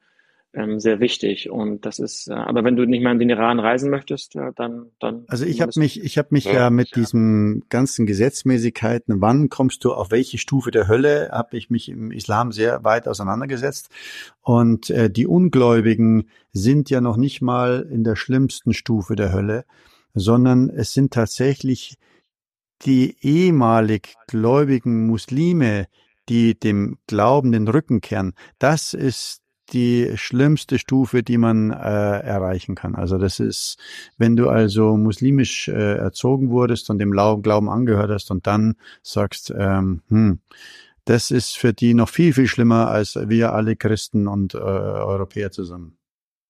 ähm, 0.54 0.80
sehr 0.80 1.00
wichtig. 1.00 1.50
Und 1.50 1.86
das 1.86 1.98
ist, 1.98 2.28
äh, 2.28 2.34
aber 2.34 2.64
wenn 2.64 2.76
du 2.76 2.84
nicht 2.84 3.02
mehr 3.02 3.12
in 3.12 3.18
den 3.18 3.30
Iran 3.30 3.58
reisen 3.58 3.90
möchtest, 3.90 4.34
ja, 4.34 4.52
dann, 4.52 4.90
dann. 5.00 5.24
Also 5.28 5.44
ich 5.46 5.60
habe 5.62 5.72
mich, 5.76 6.02
ich 6.02 6.18
habe 6.18 6.28
mich 6.30 6.44
Ja. 6.44 6.52
ja 6.52 6.70
mit 6.70 6.94
diesen 6.94 7.64
ganzen 7.68 8.06
Gesetzmäßigkeiten, 8.06 9.20
wann 9.20 9.48
kommst 9.48 9.84
du 9.84 9.92
auf 9.92 10.10
welche 10.10 10.38
Stufe 10.38 10.70
der 10.70 10.88
Hölle, 10.88 11.30
habe 11.32 11.56
ich 11.56 11.70
mich 11.70 11.88
im 11.88 12.10
Islam 12.10 12.52
sehr 12.52 12.84
weit 12.84 13.08
auseinandergesetzt. 13.08 13.88
Und 14.42 14.90
äh, 14.90 15.10
die 15.10 15.26
Ungläubigen 15.26 16.28
sind 16.52 16.90
ja 16.90 17.00
noch 17.00 17.16
nicht 17.16 17.40
mal 17.40 17.86
in 17.90 18.04
der 18.04 18.16
schlimmsten 18.16 18.74
Stufe 18.74 19.16
der 19.16 19.32
Hölle, 19.32 19.64
sondern 20.14 20.68
es 20.68 20.92
sind 20.92 21.12
tatsächlich 21.12 21.96
die 22.84 23.16
ehemalig 23.20 24.16
gläubigen 24.26 25.06
Muslime, 25.06 25.86
die 26.28 26.58
dem 26.58 26.98
Glauben 27.06 27.52
den 27.52 27.68
Rücken 27.68 28.00
kehren. 28.00 28.34
Das 28.58 28.94
ist 28.94 29.41
die 29.72 30.12
schlimmste 30.16 30.78
Stufe, 30.78 31.22
die 31.22 31.38
man 31.38 31.70
äh, 31.70 31.74
erreichen 31.74 32.74
kann. 32.74 32.94
Also 32.94 33.18
das 33.18 33.40
ist, 33.40 33.78
wenn 34.18 34.36
du 34.36 34.48
also 34.48 34.96
muslimisch 34.96 35.68
äh, 35.68 35.96
erzogen 35.96 36.50
wurdest 36.50 36.90
und 36.90 36.98
dem 36.98 37.12
Lau- 37.12 37.38
Glauben 37.38 37.68
angehört 37.70 38.10
hast 38.10 38.30
und 38.30 38.46
dann 38.46 38.76
sagst, 39.02 39.52
ähm, 39.56 40.02
hm, 40.08 40.40
das 41.04 41.30
ist 41.30 41.58
für 41.58 41.72
die 41.72 41.94
noch 41.94 42.08
viel, 42.08 42.32
viel 42.32 42.46
schlimmer 42.46 42.88
als 42.88 43.16
wir 43.16 43.52
alle 43.52 43.76
Christen 43.76 44.28
und 44.28 44.54
äh, 44.54 44.58
Europäer 44.58 45.50
zusammen. 45.50 45.96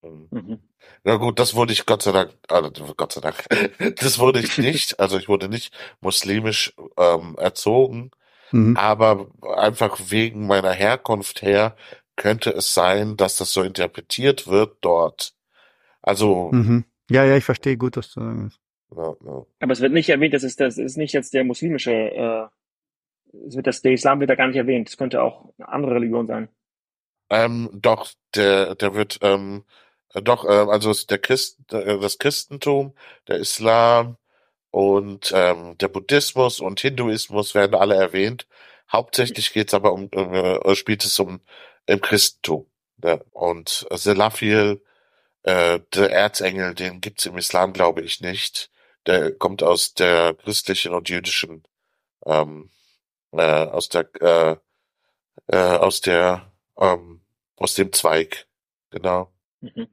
Mhm. 0.03 0.59
Na 1.05 1.15
gut, 1.15 1.39
das 1.39 1.55
wurde 1.55 1.73
ich 1.73 1.85
Gott 1.85 2.01
sei 2.03 2.11
Dank, 2.11 2.31
also 2.49 2.71
Gott 2.97 3.13
sei 3.13 3.21
Dank, 3.21 3.45
das 3.99 4.19
wurde 4.19 4.39
ich 4.39 4.57
nicht. 4.57 4.99
Also 4.99 5.17
ich 5.17 5.27
wurde 5.29 5.47
nicht 5.49 5.73
muslimisch 6.01 6.73
ähm, 6.97 7.35
erzogen, 7.37 8.11
Mhm. 8.51 8.77
aber 8.77 9.27
einfach 9.57 9.97
wegen 10.09 10.45
meiner 10.45 10.71
Herkunft 10.73 11.41
her 11.41 11.75
könnte 12.15 12.51
es 12.51 12.73
sein, 12.73 13.17
dass 13.17 13.37
das 13.37 13.53
so 13.53 13.63
interpretiert 13.63 14.47
wird 14.47 14.77
dort. 14.81 15.33
Also, 16.01 16.49
Mhm. 16.51 16.85
Ja, 17.09 17.25
ja, 17.25 17.35
ich 17.37 17.43
verstehe 17.45 17.77
gut, 17.77 17.97
was 17.97 18.11
du 18.13 18.21
sagst. 18.21 18.59
ja, 18.95 19.15
ja. 19.25 19.45
Aber 19.59 19.71
es 19.73 19.81
wird 19.81 19.93
nicht 19.93 20.09
erwähnt, 20.09 20.33
das 20.33 20.43
ist, 20.43 20.59
das 20.59 20.77
ist 20.77 20.97
nicht 20.97 21.13
jetzt 21.13 21.33
der 21.33 21.43
muslimische, 21.43 21.91
äh, 21.91 22.47
es 23.47 23.55
wird 23.55 23.67
das, 23.67 23.81
der 23.81 23.93
Islam 23.93 24.19
wird 24.19 24.29
da 24.29 24.35
gar 24.35 24.47
nicht 24.47 24.55
erwähnt. 24.57 24.89
Es 24.89 24.97
könnte 24.97 25.21
auch 25.21 25.53
eine 25.57 25.67
andere 25.69 25.95
Religion 25.95 26.27
sein. 26.27 26.49
Ähm, 27.29 27.69
doch, 27.73 28.11
der, 28.35 28.75
der 28.75 28.93
wird, 28.93 29.19
ähm, 29.21 29.63
äh, 30.13 30.21
doch, 30.21 30.45
ähm, 30.45 30.69
also 30.69 30.91
es- 30.91 31.07
der 31.07 31.17
Christ, 31.17 31.59
äh, 31.73 31.99
das 31.99 32.19
Christentum, 32.19 32.93
der 33.27 33.37
Islam 33.37 34.17
und 34.71 35.31
ähm, 35.35 35.77
der 35.79 35.87
Buddhismus 35.87 36.59
und 36.59 36.79
Hinduismus 36.79 37.55
werden 37.55 37.75
alle 37.75 37.95
erwähnt. 37.95 38.47
Hauptsächlich 38.91 39.51
geht's 39.53 39.73
aber 39.73 39.93
um, 39.93 40.09
um 40.13 40.33
äh, 40.33 40.75
spielt 40.75 41.03
es 41.05 41.19
um 41.19 41.41
im 41.85 42.01
Christentum. 42.01 42.67
Ja. 43.03 43.19
Und 43.31 43.87
Selaphiel, 43.91 44.81
äh, 45.43 45.79
der 45.93 46.11
Erzengel, 46.11 46.73
den 46.73 47.01
gibt's 47.01 47.25
im 47.25 47.37
Islam, 47.37 47.73
glaube 47.73 48.01
ich, 48.01 48.21
nicht. 48.21 48.71
Der 49.05 49.33
kommt 49.33 49.63
aus 49.63 49.93
der 49.93 50.33
christlichen 50.35 50.93
und 50.93 51.09
jüdischen, 51.09 51.63
ähm, 52.25 52.69
äh, 53.31 53.41
aus 53.41 53.89
der, 53.89 54.09
äh, 54.21 54.55
äh, 55.47 55.77
aus 55.77 56.01
der, 56.01 56.53
ähm, 56.77 57.21
aus 57.57 57.73
dem 57.73 57.91
Zweig. 57.91 58.47
Genau. 58.91 59.33
Mhm. 59.59 59.87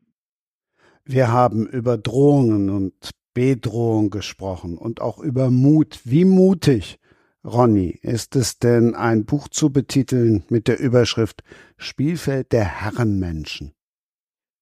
Wir 1.05 1.33
haben 1.33 1.67
über 1.67 1.99
Drohungen 1.99 2.71
und 2.71 3.11
Bedrohung 3.35 4.11
gesprochen 4.11 4.79
und 4.79 5.01
auch 5.01 5.19
über 5.19 5.51
Mut. 5.51 6.01
Wie 6.05 6.25
mutig, 6.25 7.01
Ronny, 7.45 7.99
ist 8.03 8.37
es 8.37 8.59
denn, 8.59 8.95
ein 8.95 9.25
Buch 9.25 9.49
zu 9.49 9.73
betiteln 9.73 10.45
mit 10.49 10.69
der 10.69 10.79
Überschrift 10.79 11.43
Spielfeld 11.79 12.53
der 12.53 12.65
Herrenmenschen? 12.65 13.73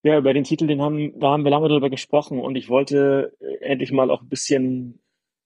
Ja, 0.04 0.16
über 0.16 0.32
den 0.32 0.44
Titel, 0.44 0.68
den 0.68 0.80
haben, 0.80 1.18
da 1.18 1.30
haben 1.30 1.44
wir 1.44 1.50
lange 1.50 1.68
drüber 1.68 1.90
gesprochen 1.90 2.38
und 2.38 2.54
ich 2.54 2.68
wollte 2.68 3.36
äh, 3.40 3.64
endlich 3.64 3.90
mal 3.90 4.10
auch 4.10 4.22
ein 4.22 4.28
bisschen 4.28 5.00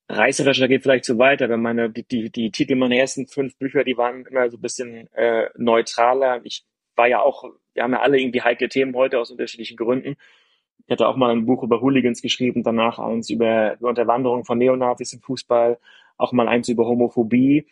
reißerischer 0.09 0.69
geht 0.69 0.83
vielleicht 0.83 1.05
zu 1.05 1.19
weit, 1.19 1.41
aber 1.41 1.57
meine, 1.57 1.89
die, 1.89 2.05
die, 2.05 2.31
die 2.31 2.51
Titel 2.51 2.75
meiner 2.75 2.97
ersten 2.97 3.27
fünf 3.27 3.57
Bücher, 3.57 3.83
die 3.83 3.97
waren 3.97 4.27
immer 4.27 4.51
so 4.51 4.59
ein 4.59 4.61
bisschen 4.61 5.11
äh, 5.15 5.49
neutraler. 5.57 6.41
Ich 6.45 6.67
war 6.97 7.09
ja 7.09 7.23
auch, 7.23 7.45
wir 7.73 7.83
haben 7.83 7.93
ja 7.93 8.01
alle 8.01 8.21
irgendwie 8.21 8.43
heikle 8.43 8.69
Themen 8.69 8.95
heute 8.95 9.19
aus 9.19 9.31
unterschiedlichen 9.31 9.77
Gründen. 9.79 10.17
Ich 10.85 10.91
hatte 10.91 11.09
auch 11.09 11.17
mal 11.17 11.31
ein 11.31 11.47
Buch 11.47 11.63
über 11.63 11.81
Hooligans 11.81 12.21
geschrieben, 12.21 12.63
danach 12.63 12.99
eins 12.99 13.31
über, 13.31 13.79
über 13.79 13.89
Unterwanderung 13.89 14.45
von 14.45 14.59
Neonazis 14.59 15.15
im 15.15 15.21
Fußball, 15.21 15.79
auch 16.19 16.33
mal 16.33 16.49
eins 16.49 16.69
über 16.69 16.87
Homophobie. 16.87 17.67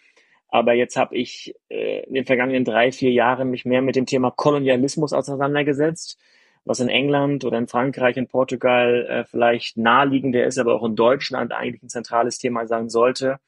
Aber 0.49 0.73
jetzt 0.75 0.97
habe 0.97 1.17
ich 1.17 1.55
äh, 1.69 2.05
in 2.05 2.15
den 2.15 2.25
vergangenen 2.25 2.65
drei, 2.65 2.93
vier 2.93 3.13
Jahren 3.13 3.51
mich 3.51 3.65
mehr 3.65 3.83
mit 3.83 3.97
dem 3.97 4.07
Thema 4.07 4.31
Kolonialismus 4.31 5.13
auseinandergesetzt 5.13 6.19
was 6.65 6.81
in 6.81 6.89
England 6.89 7.45
oder 7.45 7.59
in 7.59 7.67
Frankreich, 7.67 8.17
in 8.17 8.27
Portugal 8.27 9.07
äh, 9.09 9.25
vielleicht 9.25 9.77
naheliegender 9.77 10.45
ist, 10.45 10.59
aber 10.59 10.75
auch 10.75 10.85
in 10.85 10.97
Deutschland 10.97 11.53
eigentlich 11.53 11.83
ein 11.83 11.89
zentrales 11.89 12.39
Thema 12.39 12.67
sein 12.67 12.89
sollte, 12.89 13.39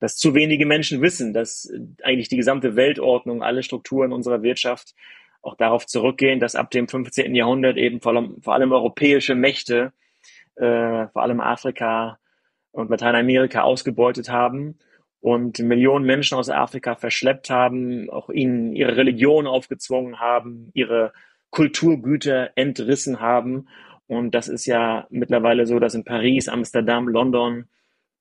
dass 0.00 0.16
zu 0.16 0.34
wenige 0.34 0.66
Menschen 0.66 1.02
wissen, 1.02 1.32
dass 1.32 1.72
eigentlich 2.02 2.28
die 2.28 2.36
gesamte 2.36 2.76
Weltordnung, 2.76 3.42
alle 3.42 3.62
Strukturen 3.62 4.12
unserer 4.12 4.42
Wirtschaft 4.42 4.94
auch 5.42 5.56
darauf 5.56 5.86
zurückgehen, 5.86 6.40
dass 6.40 6.54
ab 6.54 6.70
dem 6.70 6.88
15. 6.88 7.34
Jahrhundert 7.34 7.76
eben 7.76 8.00
vor 8.00 8.12
allem, 8.12 8.42
vor 8.42 8.54
allem 8.54 8.72
europäische 8.72 9.34
Mächte 9.34 9.92
äh, 10.56 11.06
vor 11.08 11.22
allem 11.22 11.40
Afrika 11.40 12.18
und 12.72 12.90
Lateinamerika 12.90 13.62
ausgebeutet 13.62 14.30
haben 14.30 14.78
und 15.20 15.58
Millionen 15.58 16.06
Menschen 16.06 16.38
aus 16.38 16.48
Afrika 16.48 16.94
verschleppt 16.94 17.50
haben, 17.50 18.08
auch 18.10 18.30
ihnen 18.30 18.72
ihre 18.74 18.96
Religion 18.96 19.46
aufgezwungen 19.46 20.18
haben, 20.18 20.70
ihre 20.72 21.12
Kulturgüter 21.50 22.50
entrissen 22.54 23.20
haben. 23.20 23.68
Und 24.06 24.34
das 24.34 24.48
ist 24.48 24.66
ja 24.66 25.06
mittlerweile 25.10 25.66
so, 25.66 25.78
dass 25.78 25.94
in 25.94 26.04
Paris, 26.04 26.48
Amsterdam, 26.48 27.08
London 27.08 27.66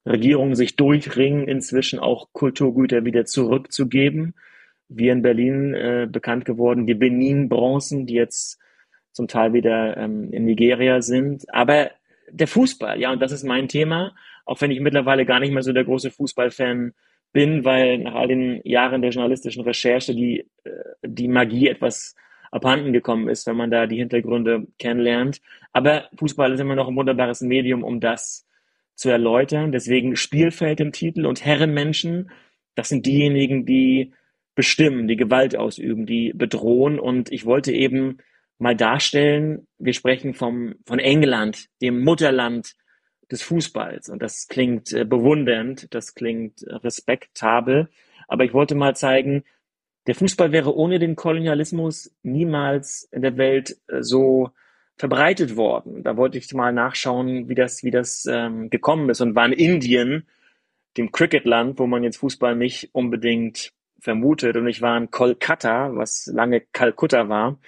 Regierungen 0.05 0.55
sich 0.55 0.75
durchringen, 0.75 1.47
inzwischen 1.47 1.99
auch 1.99 2.29
Kulturgüter 2.33 3.05
wieder 3.05 3.25
zurückzugeben. 3.25 4.33
Wir 4.87 5.13
in 5.13 5.21
Berlin 5.21 5.73
äh, 5.73 6.07
bekannt 6.09 6.45
geworden, 6.45 6.87
die 6.87 6.95
Benin-Bronzen, 6.95 8.07
die 8.07 8.15
jetzt 8.15 8.59
zum 9.11 9.27
Teil 9.27 9.53
wieder 9.53 9.97
ähm, 9.97 10.31
in 10.31 10.45
Nigeria 10.45 11.01
sind. 11.01 11.45
Aber 11.53 11.91
der 12.31 12.47
Fußball, 12.47 12.99
ja, 12.99 13.11
und 13.11 13.21
das 13.21 13.31
ist 13.31 13.43
mein 13.43 13.67
Thema, 13.67 14.15
auch 14.49 14.59
wenn 14.61 14.71
ich 14.71 14.79
mittlerweile 14.79 15.25
gar 15.25 15.39
nicht 15.39 15.53
mehr 15.53 15.61
so 15.61 15.73
der 15.73 15.83
große 15.83 16.09
Fußballfan 16.09 16.93
bin, 17.31 17.63
weil 17.63 17.99
nach 17.99 18.15
all 18.15 18.27
den 18.27 18.61
Jahren 18.63 19.03
der 19.03 19.11
journalistischen 19.11 19.63
Recherche 19.63 20.15
die, 20.15 20.39
äh, 20.63 20.71
die 21.05 21.27
Magie 21.27 21.67
etwas 21.67 22.15
abhanden 22.51 22.91
gekommen 22.91 23.29
ist, 23.29 23.45
wenn 23.45 23.57
man 23.57 23.69
da 23.69 23.85
die 23.85 23.97
Hintergründe 23.97 24.65
kennenlernt. 24.79 25.39
Aber 25.71 26.09
Fußball 26.17 26.51
ist 26.51 26.59
immer 26.59 26.73
noch 26.73 26.87
ein 26.87 26.95
wunderbares 26.95 27.41
Medium, 27.41 27.83
um 27.83 27.99
das 27.99 28.47
zu 28.95 29.09
erläutern. 29.09 29.71
Deswegen 29.71 30.15
Spielfeld 30.15 30.79
im 30.79 30.93
Titel 30.93 31.27
und 31.27 31.45
Herrenmenschen, 31.45 32.31
das 32.73 32.89
sind 32.89 33.05
diejenigen, 33.05 33.67
die 33.67 34.13
bestimmen, 34.55 35.07
die 35.07 35.15
Gewalt 35.15 35.55
ausüben, 35.55 36.07
die 36.07 36.33
bedrohen. 36.33 36.99
Und 36.99 37.31
ich 37.31 37.45
wollte 37.45 37.71
eben 37.71 38.17
mal 38.57 38.75
darstellen, 38.75 39.67
wir 39.77 39.93
sprechen 39.93 40.33
vom, 40.33 40.73
von 40.87 40.97
England, 40.97 41.67
dem 41.83 42.03
Mutterland 42.03 42.73
des 43.31 43.41
Fußballs. 43.41 44.09
Und 44.09 44.21
das 44.21 44.47
klingt 44.47 44.91
äh, 44.93 45.05
bewundernd, 45.05 45.93
das 45.93 46.15
klingt 46.15 46.65
respektabel. 46.67 47.89
Aber 48.27 48.43
ich 48.43 48.53
wollte 48.53 48.75
mal 48.75 48.95
zeigen, 48.95 49.43
der 50.07 50.15
Fußball 50.15 50.51
wäre 50.51 50.75
ohne 50.75 50.99
den 50.99 51.15
Kolonialismus 51.15 52.11
niemals 52.23 53.07
in 53.11 53.21
der 53.21 53.37
Welt 53.37 53.77
äh, 53.87 54.01
so 54.01 54.49
verbreitet 54.97 55.55
worden. 55.55 56.03
Da 56.03 56.17
wollte 56.17 56.37
ich 56.37 56.53
mal 56.53 56.73
nachschauen, 56.73 57.47
wie 57.47 57.55
das, 57.55 57.83
wie 57.83 57.91
das 57.91 58.25
ähm, 58.29 58.69
gekommen 58.69 59.09
ist 59.09 59.21
und 59.21 59.35
war 59.35 59.45
in 59.45 59.53
Indien, 59.53 60.27
dem 60.97 61.11
Cricketland, 61.11 61.79
wo 61.79 61.87
man 61.87 62.03
jetzt 62.03 62.17
Fußball 62.17 62.55
nicht 62.55 62.89
unbedingt 62.91 63.71
vermutet. 63.99 64.57
Und 64.57 64.67
ich 64.67 64.81
war 64.81 64.97
in 64.97 65.11
Kolkata, 65.11 65.95
was 65.95 66.25
lange 66.27 66.61
Kalkutta 66.61 67.29
war, 67.29 67.59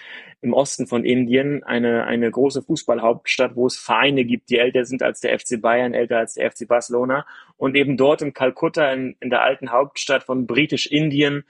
im 0.41 0.53
Osten 0.53 0.87
von 0.87 1.05
Indien, 1.05 1.63
eine, 1.63 2.05
eine 2.05 2.29
große 2.31 2.63
Fußballhauptstadt, 2.63 3.55
wo 3.55 3.67
es 3.67 3.77
Vereine 3.77 4.25
gibt, 4.25 4.49
die 4.49 4.57
älter 4.57 4.85
sind 4.85 5.03
als 5.03 5.19
der 5.19 5.37
FC 5.37 5.61
Bayern, 5.61 5.93
älter 5.93 6.17
als 6.17 6.33
der 6.33 6.51
FC 6.51 6.67
Barcelona. 6.67 7.25
Und 7.57 7.75
eben 7.75 7.95
dort 7.95 8.21
in 8.21 8.33
Kalkutta, 8.33 8.91
in, 8.91 9.15
in 9.19 9.29
der 9.29 9.43
alten 9.43 9.71
Hauptstadt 9.71 10.23
von 10.23 10.47
Britisch-Indien, 10.47 11.43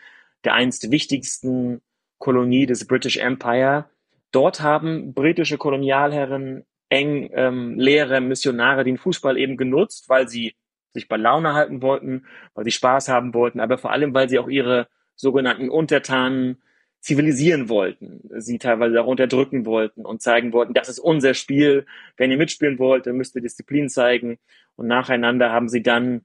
der 0.43 0.55
einst 0.55 0.91
wichtigsten 0.91 1.81
Kolonie 2.19 2.65
des 2.65 2.85
British 2.85 3.17
Empire, 3.17 3.85
Dort 4.31 4.61
haben 4.61 5.13
britische 5.13 5.57
Kolonialherren 5.57 6.63
eng 6.89 7.29
ähm, 7.33 7.77
Lehrer, 7.77 8.21
Missionare 8.21 8.83
den 8.83 8.97
Fußball 8.97 9.37
eben 9.37 9.57
genutzt, 9.57 10.09
weil 10.09 10.27
sie 10.27 10.55
sich 10.93 11.07
bei 11.07 11.17
Laune 11.17 11.53
halten 11.53 11.81
wollten, 11.81 12.25
weil 12.53 12.65
sie 12.65 12.71
Spaß 12.71 13.09
haben 13.09 13.33
wollten, 13.33 13.59
aber 13.59 13.77
vor 13.77 13.91
allem, 13.91 14.13
weil 14.13 14.29
sie 14.29 14.39
auch 14.39 14.49
ihre 14.49 14.87
sogenannten 15.15 15.69
Untertanen 15.69 16.61
zivilisieren 17.01 17.67
wollten, 17.67 18.21
sie 18.37 18.59
teilweise 18.59 19.01
auch 19.01 19.07
unterdrücken 19.07 19.65
wollten 19.65 20.05
und 20.05 20.21
zeigen 20.21 20.53
wollten, 20.53 20.73
das 20.73 20.87
ist 20.87 20.99
unser 20.99 21.33
Spiel, 21.33 21.85
wenn 22.15 22.31
ihr 22.31 22.37
mitspielen 22.37 22.77
wollt, 22.77 23.07
dann 23.07 23.17
müsst 23.17 23.35
ihr 23.35 23.41
Disziplin 23.41 23.89
zeigen. 23.89 24.37
Und 24.75 24.87
nacheinander 24.87 25.51
haben 25.51 25.67
sie 25.67 25.81
dann 25.81 26.21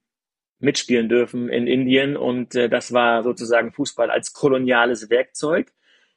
mitspielen 0.58 1.08
dürfen 1.08 1.48
in 1.48 1.66
Indien. 1.66 2.16
Und 2.16 2.54
äh, 2.54 2.68
das 2.68 2.92
war 2.92 3.22
sozusagen 3.22 3.72
Fußball 3.72 4.10
als 4.10 4.32
koloniales 4.32 5.10
Werkzeug. 5.10 5.72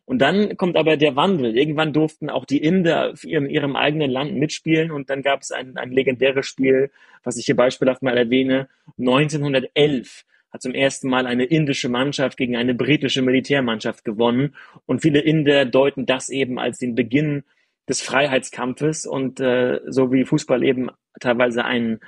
Und 0.05 0.19
dann 0.19 0.57
kommt 0.57 0.75
aber 0.75 0.97
der 0.97 1.15
Wandel. 1.15 1.57
Irgendwann 1.57 1.93
durften 1.93 2.29
auch 2.29 2.45
die 2.45 2.61
Inder 2.61 3.13
in 3.23 3.49
ihrem 3.49 3.75
eigenen 3.75 4.09
Land 4.09 4.35
mitspielen. 4.35 4.91
Und 4.91 5.09
dann 5.09 5.21
gab 5.21 5.41
es 5.41 5.51
ein, 5.51 5.77
ein 5.77 5.91
legendäres 5.91 6.47
Spiel, 6.47 6.91
was 7.23 7.37
ich 7.37 7.45
hier 7.45 7.55
beispielhaft 7.55 8.01
mal 8.01 8.17
erwähne. 8.17 8.67
1911 8.97 10.25
hat 10.51 10.61
zum 10.61 10.73
ersten 10.73 11.09
Mal 11.09 11.27
eine 11.27 11.45
indische 11.45 11.89
Mannschaft 11.89 12.37
gegen 12.37 12.55
eine 12.55 12.73
britische 12.73 13.21
Militärmannschaft 13.21 14.03
gewonnen. 14.03 14.55
Und 14.85 15.01
viele 15.01 15.19
Inder 15.19 15.65
deuten 15.65 16.05
das 16.05 16.29
eben 16.29 16.59
als 16.59 16.79
den 16.79 16.95
Beginn 16.95 17.43
des 17.87 18.01
Freiheitskampfes 18.01 19.05
und 19.05 19.39
äh, 19.39 19.79
so 19.87 20.11
wie 20.11 20.25
Fußball 20.25 20.63
eben 20.63 20.89
teilweise 21.19 21.65
ein, 21.65 21.99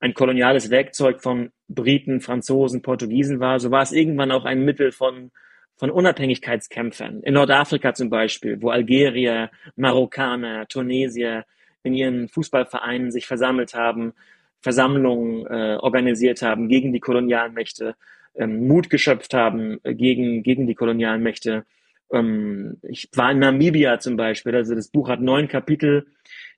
ein 0.00 0.14
koloniales 0.14 0.70
Werkzeug 0.70 1.20
von 1.22 1.50
Briten, 1.68 2.20
Franzosen, 2.20 2.82
Portugiesen 2.82 3.40
war, 3.40 3.60
so 3.60 3.70
war 3.70 3.82
es 3.82 3.92
irgendwann 3.92 4.32
auch 4.32 4.44
ein 4.44 4.64
Mittel 4.64 4.92
von 4.92 5.30
von 5.80 5.90
Unabhängigkeitskämpfern. 5.90 7.22
In 7.22 7.32
Nordafrika 7.32 7.94
zum 7.94 8.10
Beispiel, 8.10 8.60
wo 8.60 8.68
Algerier, 8.68 9.50
Marokkaner, 9.76 10.68
Tunesier 10.68 11.46
in 11.82 11.94
ihren 11.94 12.28
Fußballvereinen 12.28 13.10
sich 13.10 13.26
versammelt 13.26 13.72
haben, 13.72 14.12
Versammlungen 14.60 15.46
äh, 15.46 15.76
organisiert 15.80 16.42
haben 16.42 16.68
gegen 16.68 16.92
die 16.92 17.00
Kolonialmächte, 17.00 17.94
ähm, 18.34 18.66
Mut 18.68 18.90
geschöpft 18.90 19.34
haben 19.34 19.78
äh, 19.82 19.94
gegen, 19.94 20.42
gegen 20.42 20.66
die 20.66 20.74
Kolonialmächte. 20.74 21.64
Ähm, 22.12 22.78
ich 22.82 23.08
war 23.14 23.32
in 23.32 23.38
Namibia 23.38 23.98
zum 23.98 24.16
Beispiel, 24.16 24.54
also 24.54 24.74
das 24.74 24.88
Buch 24.88 25.08
hat 25.08 25.20
neun 25.20 25.48
Kapitel. 25.48 26.06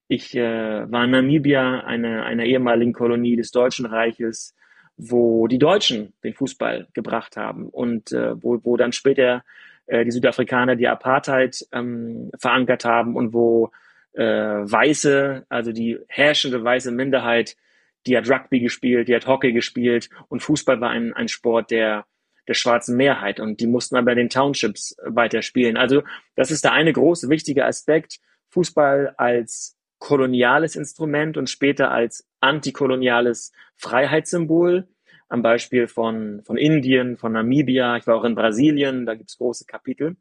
Ich 0.09 0.35
äh, 0.37 0.91
war 0.91 1.05
in 1.05 1.11
Namibia, 1.11 1.81
einer 1.81 2.25
eine 2.25 2.47
ehemaligen 2.47 2.93
Kolonie 2.93 3.37
des 3.37 3.51
Deutschen 3.51 3.87
Reiches 3.87 4.55
wo 4.97 5.47
die 5.49 5.59
Deutschen 5.59 6.13
den 6.23 6.35
Fußball 6.35 6.89
gebracht 6.93 7.37
haben 7.37 7.69
und 7.69 8.13
äh, 8.13 8.41
wo, 8.43 8.61
wo 8.63 8.77
dann 8.77 8.93
später 8.93 9.43
äh, 9.87 10.05
die 10.05 10.11
Südafrikaner 10.11 10.77
die 10.77 10.89
Apartheid 10.89 11.67
ähm, 11.73 12.31
verankert 12.39 12.85
haben 12.85 13.17
und 13.17 13.33
wo 13.33 13.71
äh, 14.13 14.25
Weiße, 14.25 15.47
also 15.49 15.73
die 15.73 15.99
herrschende 16.09 16.63
weiße 16.63 16.93
Minderheit, 16.93 17.57
die 18.07 18.17
hat 18.17 18.29
Rugby 18.29 18.61
gespielt, 18.61 19.09
die 19.09 19.15
hat 19.15 19.27
Hockey 19.27 19.53
gespielt 19.53 20.11
und 20.29 20.43
Fußball 20.43 20.81
war 20.81 20.91
ein, 20.91 21.13
ein 21.13 21.29
Sport 21.29 21.71
der, 21.71 22.07
der 22.49 22.55
schwarzen 22.55 22.97
Mehrheit 22.97 23.41
und 23.41 23.61
die 23.61 23.67
mussten 23.67 23.97
aber 23.97 24.13
in 24.13 24.19
den 24.19 24.31
Townships 24.31 24.97
weiterspielen. 25.05 25.77
Also 25.77 26.03
das 26.35 26.51
ist 26.51 26.65
der 26.65 26.73
eine 26.73 26.93
große 26.93 27.29
wichtige 27.29 27.65
Aspekt. 27.65 28.19
Fußball 28.51 29.15
als 29.17 29.77
koloniales 29.99 30.75
Instrument 30.75 31.37
und 31.37 31.49
später 31.49 31.91
als 31.91 32.29
antikoloniales 32.41 33.53
Freiheitssymbol. 33.77 34.89
Am 35.29 35.43
Beispiel 35.43 35.87
von, 35.87 36.43
von 36.45 36.59
Indien, 36.59 37.17
von 37.17 37.33
Namibia. 37.33 37.97
Ich 37.97 38.07
war 38.07 38.17
auch 38.17 38.25
in 38.25 38.35
Brasilien, 38.35 39.07
da 39.07 39.15
gibt 39.15 39.31
es 39.31 39.39
große 39.39 39.65
Kapitel. 39.65 40.17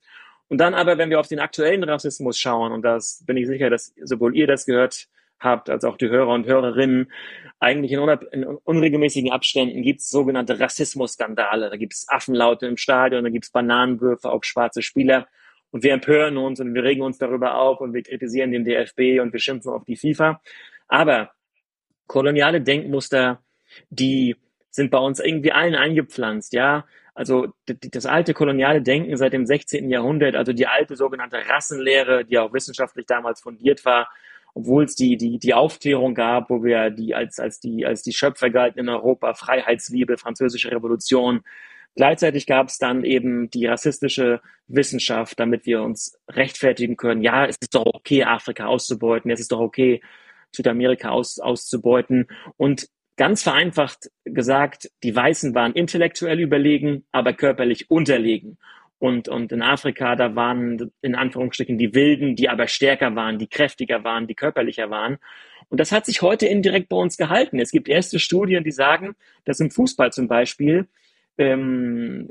Und 0.48 0.60
dann 0.60 0.74
aber, 0.74 0.98
wenn 0.98 1.10
wir 1.10 1.20
auf 1.20 1.28
den 1.28 1.40
aktuellen 1.40 1.84
Rassismus 1.84 2.38
schauen, 2.38 2.72
und 2.72 2.84
das 2.84 3.24
bin 3.26 3.38
ich 3.38 3.48
sicher, 3.48 3.70
dass 3.70 3.94
sowohl 4.04 4.36
ihr 4.36 4.48
das 4.48 4.66
gehört 4.66 5.08
habt, 5.42 5.70
als 5.70 5.84
auch 5.84 5.98
die 5.98 6.10
Hörer 6.10 6.30
und 6.30 6.46
Hörerinnen, 6.46 7.12
eigentlich 7.60 7.92
in, 7.92 8.02
in 8.32 8.44
unregelmäßigen 8.46 9.32
Abständen 9.32 9.84
gibt 9.84 10.02
es 10.02 10.10
sogenannte 10.10 10.60
Rassismusskandale. 10.60 11.70
Da 11.70 11.78
gibt 11.78 11.94
es 11.94 12.08
Affenlaute 12.10 12.66
im 12.66 12.78
Stadion, 12.78 13.24
da 13.24 13.30
gibt 13.30 13.46
es 13.46 13.52
Bananenwürfe 13.52 14.32
auf 14.32 14.44
schwarze 14.44 14.82
Spieler. 14.82 15.28
Und 15.70 15.84
wir 15.84 15.94
empören 15.94 16.38
uns 16.38 16.60
und 16.60 16.74
wir 16.74 16.84
regen 16.84 17.02
uns 17.02 17.18
darüber 17.18 17.56
auf 17.56 17.80
und 17.80 17.94
wir 17.94 18.04
kritisieren 18.04 18.52
den 18.52 18.66
DFB 18.66 19.22
und 19.22 19.32
wir 19.32 19.40
schimpfen 19.40 19.72
auf 19.72 19.86
die 19.86 19.96
FIFA. 19.96 20.42
Aber 20.88 21.32
koloniale 22.08 22.62
Denkmuster, 22.62 23.42
die 23.90 24.36
sind 24.70 24.90
bei 24.90 24.98
uns 24.98 25.20
irgendwie 25.20 25.52
allen 25.52 25.76
eingepflanzt, 25.76 26.54
ja. 26.54 26.86
Also 27.14 27.50
das 27.66 28.06
alte 28.06 28.34
koloniale 28.34 28.82
Denken 28.82 29.16
seit 29.18 29.34
dem 29.34 29.46
16. 29.46 29.90
Jahrhundert, 29.90 30.36
also 30.36 30.54
die 30.54 30.66
alte 30.66 30.96
sogenannte 30.96 31.38
Rassenlehre, 31.48 32.26
die 32.26 32.40
auch 32.40 32.54
wissenschaftlich 32.54 33.06
damals 33.06 33.42
fundiert 33.42 33.86
war, 33.86 34.10
obwohl 34.54 34.86
es 34.86 34.96
die, 34.96 35.18
die, 35.18 35.40
die 35.40 35.54
Aufklärung 35.54 36.14
gab, 36.14 36.50
wo 36.50 36.64
wir 36.64 36.90
die 36.90 37.16
als, 37.16 37.40
als 37.40 37.60
die, 37.60 37.86
als 37.86 38.04
die 38.04 38.14
Schöpfer 38.14 38.50
galten 38.50 38.80
in 38.80 38.90
Europa, 38.90 39.34
Freiheitsliebe, 39.34 40.18
französische 40.18 40.72
Revolution, 40.72 41.42
Gleichzeitig 41.96 42.48
gab 42.48 42.70
es 42.70 42.78
dann 42.78 43.04
eben 43.04 43.50
die 43.50 43.66
rassistische 43.66 44.42
Wissenschaft, 44.68 45.40
damit 45.40 45.66
wir 45.66 45.82
uns 45.82 46.18
rechtfertigen 46.30 46.96
können, 46.96 47.22
ja, 47.22 47.46
es 47.46 47.58
ist 47.60 47.76
doch 47.76 47.86
okay, 47.86 48.24
Afrika 48.24 48.66
auszubeuten, 48.68 49.30
es 49.30 49.42
ist 49.42 49.52
doch 49.52 49.60
okay, 49.60 50.02
Südamerika 50.54 51.10
aus, 51.10 51.40
auszubeuten. 51.40 52.28
Und 52.56 52.88
ganz 53.18 53.44
vereinfacht 53.44 54.10
gesagt, 54.24 54.90
die 55.04 55.16
Weißen 55.16 55.54
waren 55.54 55.74
intellektuell 55.74 56.40
überlegen, 56.40 57.06
aber 57.12 57.34
körperlich 57.34 57.92
unterlegen. 57.92 58.58
Und, 59.02 59.28
und 59.30 59.52
in 59.52 59.64
Afrika, 59.64 60.16
da 60.16 60.36
waren 60.36 60.92
in 61.02 61.16
Anführungsstrichen 61.16 61.80
die 61.80 61.96
Wilden, 61.96 62.36
die 62.36 62.50
aber 62.50 62.68
stärker 62.68 63.16
waren, 63.16 63.40
die 63.40 63.48
kräftiger 63.48 64.04
waren, 64.04 64.28
die 64.28 64.36
körperlicher 64.36 64.92
waren. 64.92 65.18
Und 65.70 65.80
das 65.80 65.92
hat 65.92 66.06
sich 66.06 66.22
heute 66.22 66.46
indirekt 66.46 66.88
bei 66.88 66.98
uns 66.98 67.18
gehalten. 67.18 67.60
Es 67.60 67.72
gibt 67.72 67.90
erste 67.90 68.20
Studien, 68.20 68.64
die 68.64 68.72
sagen, 68.72 69.16
dass 69.44 69.60
im 69.60 69.72
Fußball 69.72 70.12
zum 70.12 70.28
Beispiel 70.28 70.88
ähm, 71.40 72.30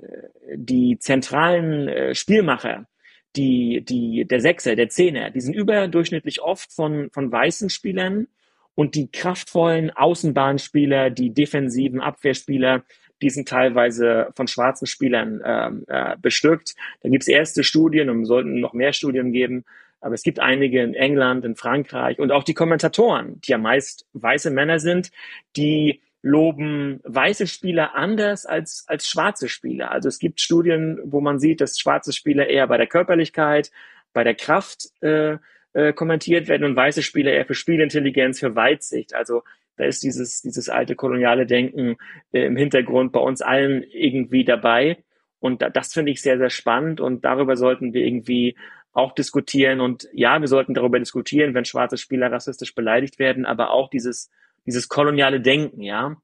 die 0.55 0.97
zentralen 1.01 1.89
äh, 1.89 2.15
Spielmacher, 2.15 2.87
die, 3.35 3.85
die, 3.85 4.25
der 4.25 4.41
Sechser, 4.41 4.77
der 4.77 4.91
Zehner, 4.91 5.31
die 5.31 5.41
sind 5.41 5.57
überdurchschnittlich 5.57 6.41
oft 6.41 6.73
von, 6.73 7.11
von 7.11 7.33
weißen 7.33 7.69
Spielern 7.69 8.29
Und 8.77 8.95
die 8.95 9.11
kraftvollen 9.11 9.91
Außenbahnspieler, 9.91 11.11
die 11.11 11.35
defensiven 11.35 12.01
Abwehrspieler, 12.01 12.85
die 13.23 13.31
sind 13.31 13.49
teilweise 13.49 14.29
von 14.35 14.49
schwarzen 14.49 14.87
Spielern 14.87 15.41
ähm, 15.45 15.85
äh, 15.89 16.17
bestückt. 16.21 16.75
Da 17.03 17.09
gibt 17.09 17.23
es 17.23 17.29
erste 17.29 17.65
Studien 17.65 18.11
und 18.11 18.25
sollten 18.25 18.61
noch 18.61 18.73
mehr 18.73 18.93
Studien 18.93 19.33
geben. 19.33 19.65
Aber 20.01 20.15
es 20.15 20.23
gibt 20.23 20.41
einige 20.41 20.83
in 20.83 20.95
England, 20.95 21.45
in 21.45 21.57
Frankreich 21.57 22.19
und 22.19 22.33
auch 22.33 22.43
die 22.43 22.55
Kommentatoren, 22.55 23.41
die 23.43 23.53
ja 23.53 23.59
meist 23.59 24.07
weiße 24.15 24.51
Männer 24.51 24.79
sind, 24.79 25.11
die 25.57 26.01
loben 26.23 27.01
weiße 27.05 27.47
Spieler 27.47 27.95
anders 27.95 28.47
als, 28.47 28.85
als 28.89 29.07
schwarze 29.09 29.49
Spieler. 29.49 29.91
Also 29.91 30.09
es 30.09 30.19
gibt 30.19 30.41
Studien, 30.41 30.99
wo 31.05 31.21
man 31.21 31.39
sieht, 31.39 31.61
dass 31.61 31.79
schwarze 31.79 32.13
Spieler 32.13 32.47
eher 32.47 32.67
bei 32.67 32.77
der 32.77 32.87
Körperlichkeit, 32.87 33.71
bei 34.13 34.25
der 34.25 34.35
Kraft 34.35 34.91
äh, 35.03 35.37
äh, 35.73 35.93
kommentiert 35.93 36.49
werden 36.49 36.65
und 36.65 36.77
weiße 36.77 37.03
Spieler 37.03 37.33
eher 37.33 37.47
für 37.47 37.55
Spielintelligenz, 37.55 38.41
für 38.41 38.55
Weitsicht. 38.55 39.15
Also 39.15 39.45
da 39.81 39.87
ist 39.87 40.03
dieses, 40.03 40.43
dieses 40.43 40.69
alte 40.69 40.95
koloniale 40.95 41.47
Denken 41.47 41.97
äh, 42.33 42.45
im 42.45 42.55
Hintergrund 42.55 43.13
bei 43.13 43.21
uns 43.21 43.41
allen 43.41 43.83
irgendwie 43.83 44.45
dabei. 44.45 44.99
Und 45.39 45.63
da, 45.63 45.71
das 45.71 45.95
finde 45.95 46.13
ich 46.13 46.21
sehr, 46.21 46.37
sehr 46.37 46.51
spannend 46.51 47.01
und 47.01 47.25
darüber 47.25 47.57
sollten 47.57 47.95
wir 47.95 48.05
irgendwie 48.05 48.57
auch 48.93 49.13
diskutieren. 49.13 49.81
Und 49.81 50.07
ja, 50.13 50.39
wir 50.39 50.49
sollten 50.49 50.75
darüber 50.75 50.99
diskutieren, 50.99 51.55
wenn 51.55 51.65
schwarze 51.65 51.97
Spieler 51.97 52.31
rassistisch 52.31 52.75
beleidigt 52.75 53.19
werden, 53.19 53.47
aber 53.47 53.71
auch 53.71 53.89
dieses, 53.89 54.31
dieses 54.67 54.91
koloniale 54.91 55.41
Denken, 55.41 55.81
ja. 55.81 56.17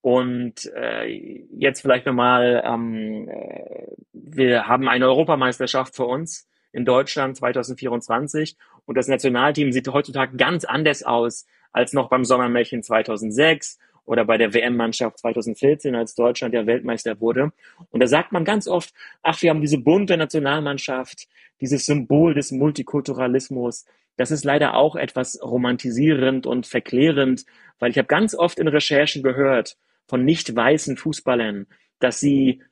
Und 0.00 0.72
äh, 0.74 1.44
jetzt 1.54 1.82
vielleicht 1.82 2.06
nochmal, 2.06 2.62
ähm, 2.64 3.28
äh, 3.28 3.88
wir 4.14 4.68
haben 4.68 4.88
eine 4.88 5.06
Europameisterschaft 5.06 5.94
vor 5.94 6.08
uns 6.08 6.48
in 6.72 6.86
Deutschland 6.86 7.36
2024 7.36 8.56
und 8.86 8.96
das 8.96 9.06
Nationalteam 9.06 9.70
sieht 9.70 9.86
heutzutage 9.88 10.38
ganz 10.38 10.64
anders 10.64 11.02
aus 11.02 11.46
als 11.72 11.92
noch 11.92 12.08
beim 12.08 12.24
Sommermärchen 12.24 12.82
2006 12.82 13.78
oder 14.04 14.24
bei 14.24 14.36
der 14.36 14.52
WM-Mannschaft 14.52 15.18
2014, 15.18 15.94
als 15.94 16.14
Deutschland 16.14 16.54
ja 16.54 16.66
Weltmeister 16.66 17.20
wurde. 17.20 17.52
Und 17.90 18.00
da 18.00 18.06
sagt 18.06 18.32
man 18.32 18.44
ganz 18.44 18.66
oft, 18.66 18.92
ach, 19.22 19.40
wir 19.42 19.50
haben 19.50 19.60
diese 19.60 19.78
bunte 19.78 20.16
Nationalmannschaft, 20.16 21.28
dieses 21.60 21.86
Symbol 21.86 22.34
des 22.34 22.50
Multikulturalismus. 22.50 23.84
Das 24.16 24.30
ist 24.30 24.44
leider 24.44 24.74
auch 24.74 24.96
etwas 24.96 25.40
romantisierend 25.42 26.46
und 26.46 26.66
verklärend, 26.66 27.44
weil 27.78 27.90
ich 27.90 27.98
habe 27.98 28.08
ganz 28.08 28.34
oft 28.34 28.58
in 28.58 28.68
Recherchen 28.68 29.22
gehört 29.22 29.76
von 30.06 30.24
nicht 30.24 30.54
weißen 30.54 30.96
Fußballern, 30.96 31.66
dass 32.00 32.20
sie 32.20 32.62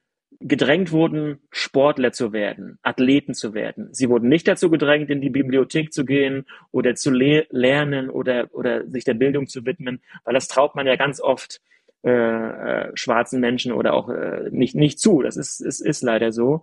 gedrängt 0.40 0.90
wurden, 0.90 1.38
Sportler 1.50 2.12
zu 2.12 2.32
werden, 2.32 2.78
Athleten 2.82 3.34
zu 3.34 3.52
werden. 3.52 3.88
Sie 3.92 4.08
wurden 4.08 4.28
nicht 4.28 4.48
dazu 4.48 4.70
gedrängt, 4.70 5.10
in 5.10 5.20
die 5.20 5.28
Bibliothek 5.28 5.92
zu 5.92 6.06
gehen 6.06 6.46
oder 6.72 6.94
zu 6.94 7.10
le 7.10 7.46
lernen 7.50 8.08
oder, 8.08 8.48
oder 8.52 8.88
sich 8.88 9.04
der 9.04 9.14
Bildung 9.14 9.46
zu 9.46 9.66
widmen, 9.66 10.00
weil 10.24 10.34
das 10.34 10.48
traut 10.48 10.74
man 10.74 10.86
ja 10.86 10.96
ganz 10.96 11.20
oft 11.20 11.60
äh, 12.02 12.10
äh, 12.10 12.90
schwarzen 12.94 13.40
Menschen 13.40 13.72
oder 13.72 13.92
auch 13.92 14.08
äh, 14.08 14.48
nicht, 14.50 14.74
nicht 14.74 14.98
zu. 14.98 15.20
Das 15.20 15.36
ist, 15.36 15.60
ist, 15.60 15.80
ist 15.80 16.02
leider 16.02 16.32
so. 16.32 16.62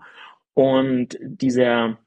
Und 0.56 1.20
dieser, 1.22 2.00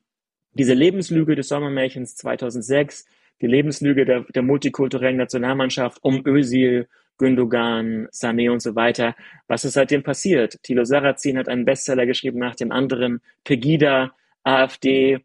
diese 0.55 0.75
Lebenslüge 0.75 1.37
des 1.37 1.47
Sommermärchens 1.47 2.17
2006, 2.17 3.07
die 3.41 3.47
Lebenslüge 3.47 4.05
der, 4.05 4.23
der 4.23 4.43
multikulturellen 4.43 5.17
Nationalmannschaft 5.17 6.03
um 6.03 6.27
Özil, 6.27 6.89
Gündogan, 7.21 8.09
Sané 8.11 8.51
und 8.51 8.63
so 8.63 8.75
weiter. 8.75 9.15
Was 9.47 9.65
ist 9.65 9.75
seitdem 9.75 10.03
passiert? 10.03 10.57
Thilo 10.63 10.85
Sarrazin 10.85 11.37
hat 11.39 11.49
einen 11.49 11.67
Bestseller 11.67 12.07
geschrieben 12.07 12.39
nach 12.39 12.57
dem 12.57 12.73
anderen. 12.73 13.21
Pegida, 13.45 14.13
AfD, 14.43 15.19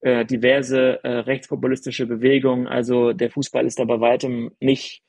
äh, 0.00 0.24
diverse 0.24 1.04
äh, 1.04 1.18
rechtspopulistische 1.18 2.06
Bewegungen. 2.06 2.66
Also 2.66 3.12
der 3.12 3.30
Fußball 3.30 3.66
ist 3.66 3.78
da 3.78 3.84
bei 3.84 4.00
weitem 4.00 4.50
nicht 4.60 5.02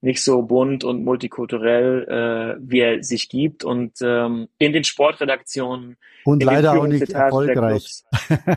nicht 0.00 0.22
so 0.22 0.42
bunt 0.42 0.84
und 0.84 1.04
multikulturell, 1.04 2.56
äh, 2.58 2.60
wie 2.60 2.80
er 2.80 3.02
sich 3.02 3.28
gibt. 3.28 3.64
Und 3.64 3.94
ähm, 4.00 4.48
in 4.58 4.72
den 4.72 4.84
Sportredaktionen. 4.84 5.96
Und 6.24 6.42
leider 6.42 6.78
auch 6.78 6.86
nicht 6.86 7.10
erfolgreich. 7.10 8.04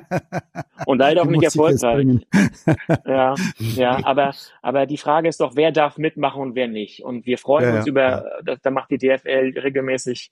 und 0.85 0.99
leider 0.99 1.23
auch 1.23 1.25
nicht 1.25 1.43
erfolgreich. 1.43 2.27
ja, 3.05 3.35
ja, 3.57 3.99
aber, 4.05 4.35
aber 4.61 4.85
die 4.85 4.97
Frage 4.97 5.29
ist 5.29 5.39
doch, 5.39 5.55
wer 5.55 5.71
darf 5.71 5.97
mitmachen 5.97 6.41
und 6.41 6.55
wer 6.55 6.67
nicht. 6.67 7.03
Und 7.03 7.25
wir 7.25 7.39
freuen 7.39 7.73
ja, 7.73 7.77
uns 7.77 7.87
über, 7.87 8.39
da, 8.43 8.57
da 8.61 8.69
macht 8.69 8.91
die 8.91 8.99
DFL 8.99 9.57
regelmäßig, 9.57 10.31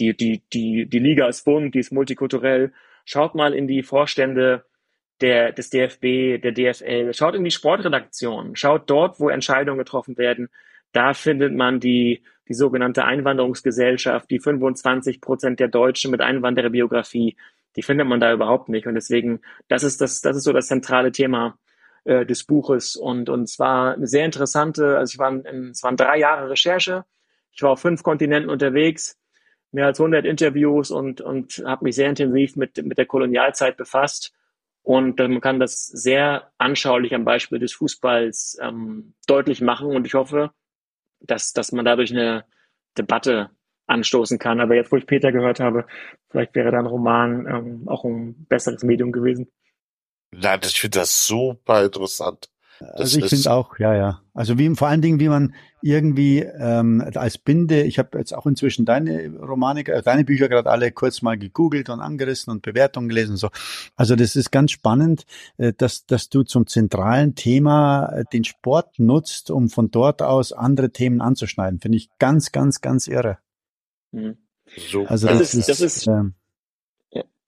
die, 0.00 0.14
die, 0.16 0.42
die, 0.52 0.86
die 0.86 0.98
Liga 0.98 1.28
ist 1.28 1.44
bunt, 1.44 1.74
die 1.74 1.78
ist 1.78 1.92
multikulturell. 1.92 2.72
Schaut 3.04 3.34
mal 3.34 3.54
in 3.54 3.66
die 3.66 3.82
Vorstände 3.82 4.64
der, 5.20 5.52
des 5.52 5.70
DFB, 5.70 6.40
der 6.42 6.52
DFL. 6.52 7.14
Schaut 7.14 7.34
in 7.34 7.44
die 7.44 7.50
Sportredaktion, 7.50 8.56
schaut 8.56 8.90
dort, 8.90 9.20
wo 9.20 9.28
Entscheidungen 9.28 9.78
getroffen 9.78 10.16
werden. 10.18 10.48
Da 10.92 11.14
findet 11.14 11.54
man 11.54 11.80
die, 11.80 12.22
die 12.48 12.54
sogenannte 12.54 13.04
Einwanderungsgesellschaft, 13.04 14.30
die 14.30 14.40
25 14.40 15.20
Prozent 15.20 15.60
der 15.60 15.68
Deutschen 15.68 16.10
mit 16.10 16.20
Einwandererbiografie, 16.20 17.36
die 17.76 17.82
findet 17.82 18.06
man 18.06 18.20
da 18.20 18.32
überhaupt 18.32 18.68
nicht. 18.68 18.86
Und 18.86 18.94
deswegen, 18.94 19.40
das 19.68 19.82
ist 19.82 20.00
das, 20.00 20.20
das 20.20 20.36
ist 20.36 20.44
so 20.44 20.52
das 20.52 20.66
zentrale 20.66 21.12
Thema 21.12 21.58
äh, 22.04 22.26
des 22.26 22.44
Buches. 22.44 22.96
Und, 22.96 23.30
und 23.30 23.48
zwar 23.48 23.94
eine 23.94 24.06
sehr 24.06 24.24
interessante, 24.24 24.98
also 24.98 25.12
ich 25.14 25.18
war 25.18 25.30
in, 25.30 25.70
es 25.70 25.82
waren 25.82 25.96
drei 25.96 26.18
Jahre 26.18 26.50
Recherche. 26.50 27.04
Ich 27.52 27.62
war 27.62 27.70
auf 27.70 27.80
fünf 27.80 28.02
Kontinenten 28.02 28.50
unterwegs, 28.50 29.18
mehr 29.70 29.86
als 29.86 30.00
100 30.00 30.26
Interviews 30.26 30.90
und, 30.90 31.20
und 31.20 31.62
habe 31.64 31.84
mich 31.84 31.94
sehr 31.94 32.08
intensiv 32.08 32.56
mit, 32.56 32.84
mit 32.84 32.98
der 32.98 33.06
Kolonialzeit 33.06 33.76
befasst 33.76 34.34
und 34.82 35.18
man 35.18 35.40
kann 35.40 35.60
das 35.60 35.86
sehr 35.86 36.52
anschaulich 36.58 37.14
am 37.14 37.24
Beispiel 37.24 37.58
des 37.58 37.72
Fußballs 37.72 38.58
ähm, 38.60 39.14
deutlich 39.26 39.60
machen. 39.60 39.94
Und 39.94 40.06
ich 40.06 40.14
hoffe, 40.14 40.50
dass, 41.20 41.52
dass 41.52 41.72
man 41.72 41.84
dadurch 41.84 42.10
eine 42.10 42.44
Debatte 42.98 43.50
anstoßen 43.86 44.38
kann. 44.38 44.60
Aber 44.60 44.74
jetzt, 44.74 44.90
wo 44.90 44.96
ich 44.96 45.06
Peter 45.06 45.30
gehört 45.30 45.60
habe, 45.60 45.86
vielleicht 46.30 46.54
wäre 46.54 46.72
dann 46.72 46.86
Roman 46.86 47.46
ähm, 47.46 47.88
auch 47.88 48.04
ein 48.04 48.46
besseres 48.46 48.82
Medium 48.82 49.12
gewesen. 49.12 49.50
Nein, 50.32 50.60
ich 50.64 50.80
finde 50.80 51.00
das 51.00 51.26
super 51.26 51.84
interessant. 51.84 52.48
Das 52.92 53.00
also 53.00 53.18
ich 53.20 53.26
finde 53.26 53.52
auch, 53.52 53.78
ja, 53.78 53.94
ja. 53.94 54.20
Also 54.34 54.58
wie 54.58 54.74
vor 54.74 54.88
allen 54.88 55.02
Dingen, 55.02 55.20
wie 55.20 55.28
man 55.28 55.54
irgendwie 55.82 56.40
ähm, 56.40 57.02
als 57.14 57.38
Binde, 57.38 57.82
ich 57.82 57.98
habe 57.98 58.18
jetzt 58.18 58.32
auch 58.34 58.46
inzwischen 58.46 58.84
deine 58.84 59.30
Romane, 59.36 59.86
äh, 59.86 60.02
deine 60.02 60.24
Bücher 60.24 60.48
gerade 60.48 60.70
alle 60.70 60.92
kurz 60.92 61.22
mal 61.22 61.36
gegoogelt 61.36 61.88
und 61.90 62.00
angerissen 62.00 62.50
und 62.50 62.62
Bewertungen 62.62 63.08
gelesen 63.08 63.32
und 63.32 63.36
so. 63.38 63.50
Also 63.96 64.16
das 64.16 64.36
ist 64.36 64.50
ganz 64.50 64.70
spannend, 64.70 65.26
äh, 65.58 65.72
dass, 65.76 66.06
dass 66.06 66.28
du 66.28 66.42
zum 66.44 66.66
zentralen 66.66 67.34
Thema 67.34 68.06
äh, 68.06 68.24
den 68.32 68.44
Sport 68.44 68.98
nutzt, 68.98 69.50
um 69.50 69.68
von 69.68 69.90
dort 69.90 70.22
aus 70.22 70.52
andere 70.52 70.90
Themen 70.90 71.20
anzuschneiden. 71.20 71.80
Finde 71.80 71.98
ich 71.98 72.10
ganz, 72.18 72.52
ganz, 72.52 72.80
ganz 72.80 73.06
irre. 73.06 73.38
Mhm. 74.12 74.38
So. 74.90 75.06
Also 75.06 75.26
das, 75.26 75.38
das 75.38 75.54
ist, 75.54 75.68
das 75.68 75.80
ist 75.80 76.06
ähm, 76.06 76.34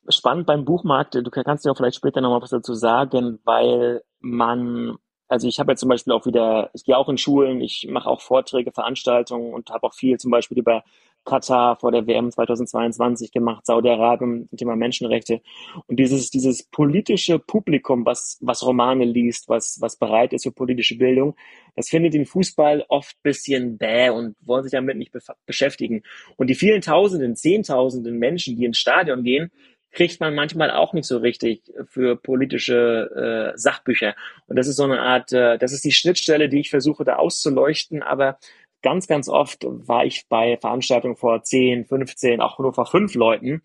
spannend 0.09 0.47
beim 0.47 0.65
Buchmarkt. 0.65 1.15
Du 1.15 1.31
kannst 1.31 1.65
ja 1.65 1.73
auch 1.73 1.77
vielleicht 1.77 1.97
später 1.97 2.21
noch 2.21 2.31
mal 2.31 2.43
was 2.43 2.51
dazu 2.51 2.75
sagen, 2.75 3.39
weil 3.45 4.03
man 4.21 4.97
also 5.29 5.49
ich 5.49 5.59
habe 5.59 5.73
ja 5.73 5.77
zum 5.77 5.89
Beispiel 5.89 6.13
auch 6.13 6.27
wieder, 6.27 6.71
ich 6.75 6.85
gehe 6.85 6.97
auch 6.97 7.09
in 7.09 7.19
Schulen, 7.19 7.61
ich 7.61 7.87
mache 7.91 8.09
auch 8.09 8.21
Vorträge, 8.21 8.73
Veranstaltungen 8.73 9.53
und 9.53 9.71
habe 9.71 9.87
auch 9.87 9.95
viel 9.95 10.19
zum 10.19 10.31
Beispiel 10.31 10.59
über 10.59 10.85
Katar 11.25 11.77
vor 11.77 11.91
der 11.91 12.07
WM 12.07 12.31
2022 12.31 13.33
gemacht, 13.33 13.65
Saudi-Arabien 13.65 14.49
Thema 14.57 14.77
Menschenrechte. 14.77 15.41
Und 15.87 15.99
dieses, 15.99 16.31
dieses 16.31 16.65
politische 16.65 17.39
Publikum, 17.39 18.05
was, 18.05 18.39
was 18.43 18.65
Romane 18.65 19.05
liest, 19.05 19.49
was, 19.49 19.79
was 19.81 19.97
bereit 19.97 20.33
ist 20.35 20.43
für 20.43 20.53
politische 20.53 20.97
Bildung, 20.97 21.35
das 21.77 21.89
findet 21.89 22.15
den 22.15 22.27
Fußball 22.27 22.85
oft 22.89 23.21
bisschen 23.23 23.79
bäh 23.79 24.11
und 24.11 24.37
wollen 24.43 24.63
sich 24.63 24.73
damit 24.73 24.97
nicht 24.99 25.13
beschäftigen. 25.47 26.03
Und 26.37 26.49
die 26.49 26.55
vielen 26.55 26.83
Tausenden, 26.83 27.37
Zehntausenden 27.37 28.19
Menschen, 28.19 28.57
die 28.57 28.67
ins 28.67 28.79
Stadion 28.79 29.25
gehen, 29.25 29.51
kriegt 29.95 30.21
man 30.21 30.35
manchmal 30.35 30.71
auch 30.71 30.93
nicht 30.93 31.07
so 31.07 31.19
richtig 31.19 31.63
für 31.89 32.17
politische 32.17 33.53
äh, 33.55 33.59
Sachbücher. 33.59 34.15
Und 34.47 34.57
das 34.57 34.67
ist 34.67 34.77
so 34.77 34.85
eine 34.85 35.01
Art, 35.01 35.33
äh, 35.33 35.57
das 35.57 35.73
ist 35.73 35.85
die 35.85 35.93
Schnittstelle, 35.93 36.49
die 36.49 36.61
ich 36.61 36.71
versuche 36.71 37.05
da 37.05 37.17
auszuleuchten, 37.17 38.03
aber 38.03 38.39
ganz, 38.83 39.07
ganz 39.07 39.29
oft 39.29 39.65
war 39.65 40.05
ich 40.05 40.27
bei 40.29 40.59
Veranstaltungen 40.61 41.17
vor 41.17 41.43
10, 41.43 41.87
15, 41.87 42.41
auch 42.41 42.59
nur 42.59 42.75
vor 42.75 42.87
fünf 42.87 43.15
Leuten 43.15 43.63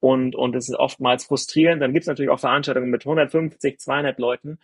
und, 0.00 0.36
und 0.36 0.54
es 0.54 0.68
ist 0.68 0.76
oftmals 0.76 1.24
frustrierend. 1.24 1.80
Dann 1.80 1.92
gibt 1.92 2.02
es 2.02 2.08
natürlich 2.08 2.30
auch 2.30 2.40
Veranstaltungen 2.40 2.90
mit 2.90 3.02
150, 3.02 3.78
200 3.78 4.18
Leuten 4.18 4.58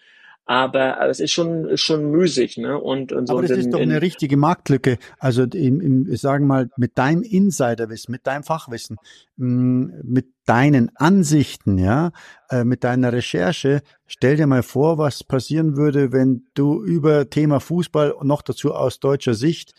aber 0.47 1.09
es 1.09 1.21
ist 1.21 1.33
schon 1.33 1.77
schon 1.77 2.11
müßig, 2.11 2.59
ne? 2.59 2.79
Und, 2.79 3.13
und 3.13 3.27
so. 3.29 3.39
Aber 3.39 3.47
das 3.47 3.57
ist 3.57 3.73
doch 3.73 3.81
eine 3.81 4.03
richtige 4.03 4.37
Marktlücke. 4.37 4.99
Also 5.19 5.45
im, 5.45 5.81
im 5.81 6.17
sagen 6.17 6.47
mal 6.47 6.69
mit 6.77 6.99
deinem 6.99 7.23
Insiderwissen, 7.23 8.13
mit 8.13 8.27
deinem 8.27 8.43
Fachwissen, 8.43 8.99
mm, 9.37 9.87
mit 10.03 10.27
deinen 10.45 10.95
Ansichten, 10.97 11.79
ja, 11.79 12.13
äh, 12.51 12.65
mit 12.65 12.85
deiner 12.85 13.13
Recherche. 13.13 13.81
Stell 14.07 14.37
dir 14.37 14.47
mal 14.47 14.63
vor, 14.63 14.99
was 14.99 15.25
passieren 15.25 15.77
würde, 15.77 16.13
wenn 16.13 16.45
du 16.53 16.85
über 16.85 17.31
Thema 17.31 17.61
Fußball 17.61 18.17
noch 18.23 18.43
dazu 18.43 18.75
aus 18.75 19.01
deutscher 19.01 19.35
Sicht 19.35 19.73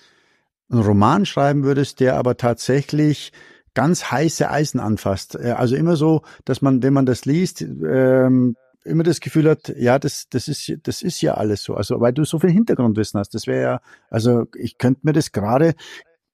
einen 0.71 0.81
Roman 0.81 1.27
schreiben 1.27 1.63
würdest, 1.63 1.99
der 1.99 2.15
aber 2.15 2.37
tatsächlich 2.37 3.31
ganz 3.75 4.09
heiße 4.09 4.49
Eisen 4.49 4.79
anfasst. 4.79 5.35
Äh, 5.35 5.51
also 5.51 5.75
immer 5.75 5.95
so, 5.95 6.23
dass 6.43 6.63
man, 6.63 6.81
wenn 6.81 6.93
man 6.93 7.05
das 7.05 7.25
liest, 7.25 7.61
ähm, 7.61 8.55
immer 8.85 9.03
das 9.03 9.19
Gefühl 9.19 9.49
hat, 9.49 9.69
ja, 9.77 9.99
das, 9.99 10.29
das 10.29 10.47
ist, 10.47 10.71
das 10.83 11.01
ist 11.01 11.21
ja 11.21 11.33
alles 11.33 11.63
so. 11.63 11.75
Also, 11.75 11.99
weil 11.99 12.13
du 12.13 12.23
so 12.23 12.39
viel 12.39 12.51
Hintergrundwissen 12.51 13.19
hast. 13.19 13.33
Das 13.33 13.47
wäre 13.47 13.61
ja, 13.61 13.81
also 14.09 14.45
ich 14.55 14.77
könnte 14.77 15.01
mir 15.03 15.13
das 15.13 15.31
gerade 15.31 15.75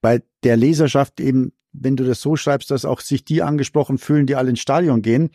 bei 0.02 0.22
der 0.44 0.57
Leserschaft 0.57 1.19
eben, 1.19 1.53
wenn 1.72 1.95
du 1.95 2.03
das 2.03 2.22
so 2.22 2.36
schreibst, 2.36 2.72
dass 2.72 2.86
auch 2.86 2.99
sich 2.99 3.23
die 3.23 3.41
angesprochen 3.41 3.98
fühlen, 3.98 4.26
die 4.26 4.36
alle 4.36 4.49
ins 4.49 4.60
Stadion 4.60 5.02
gehen, 5.02 5.32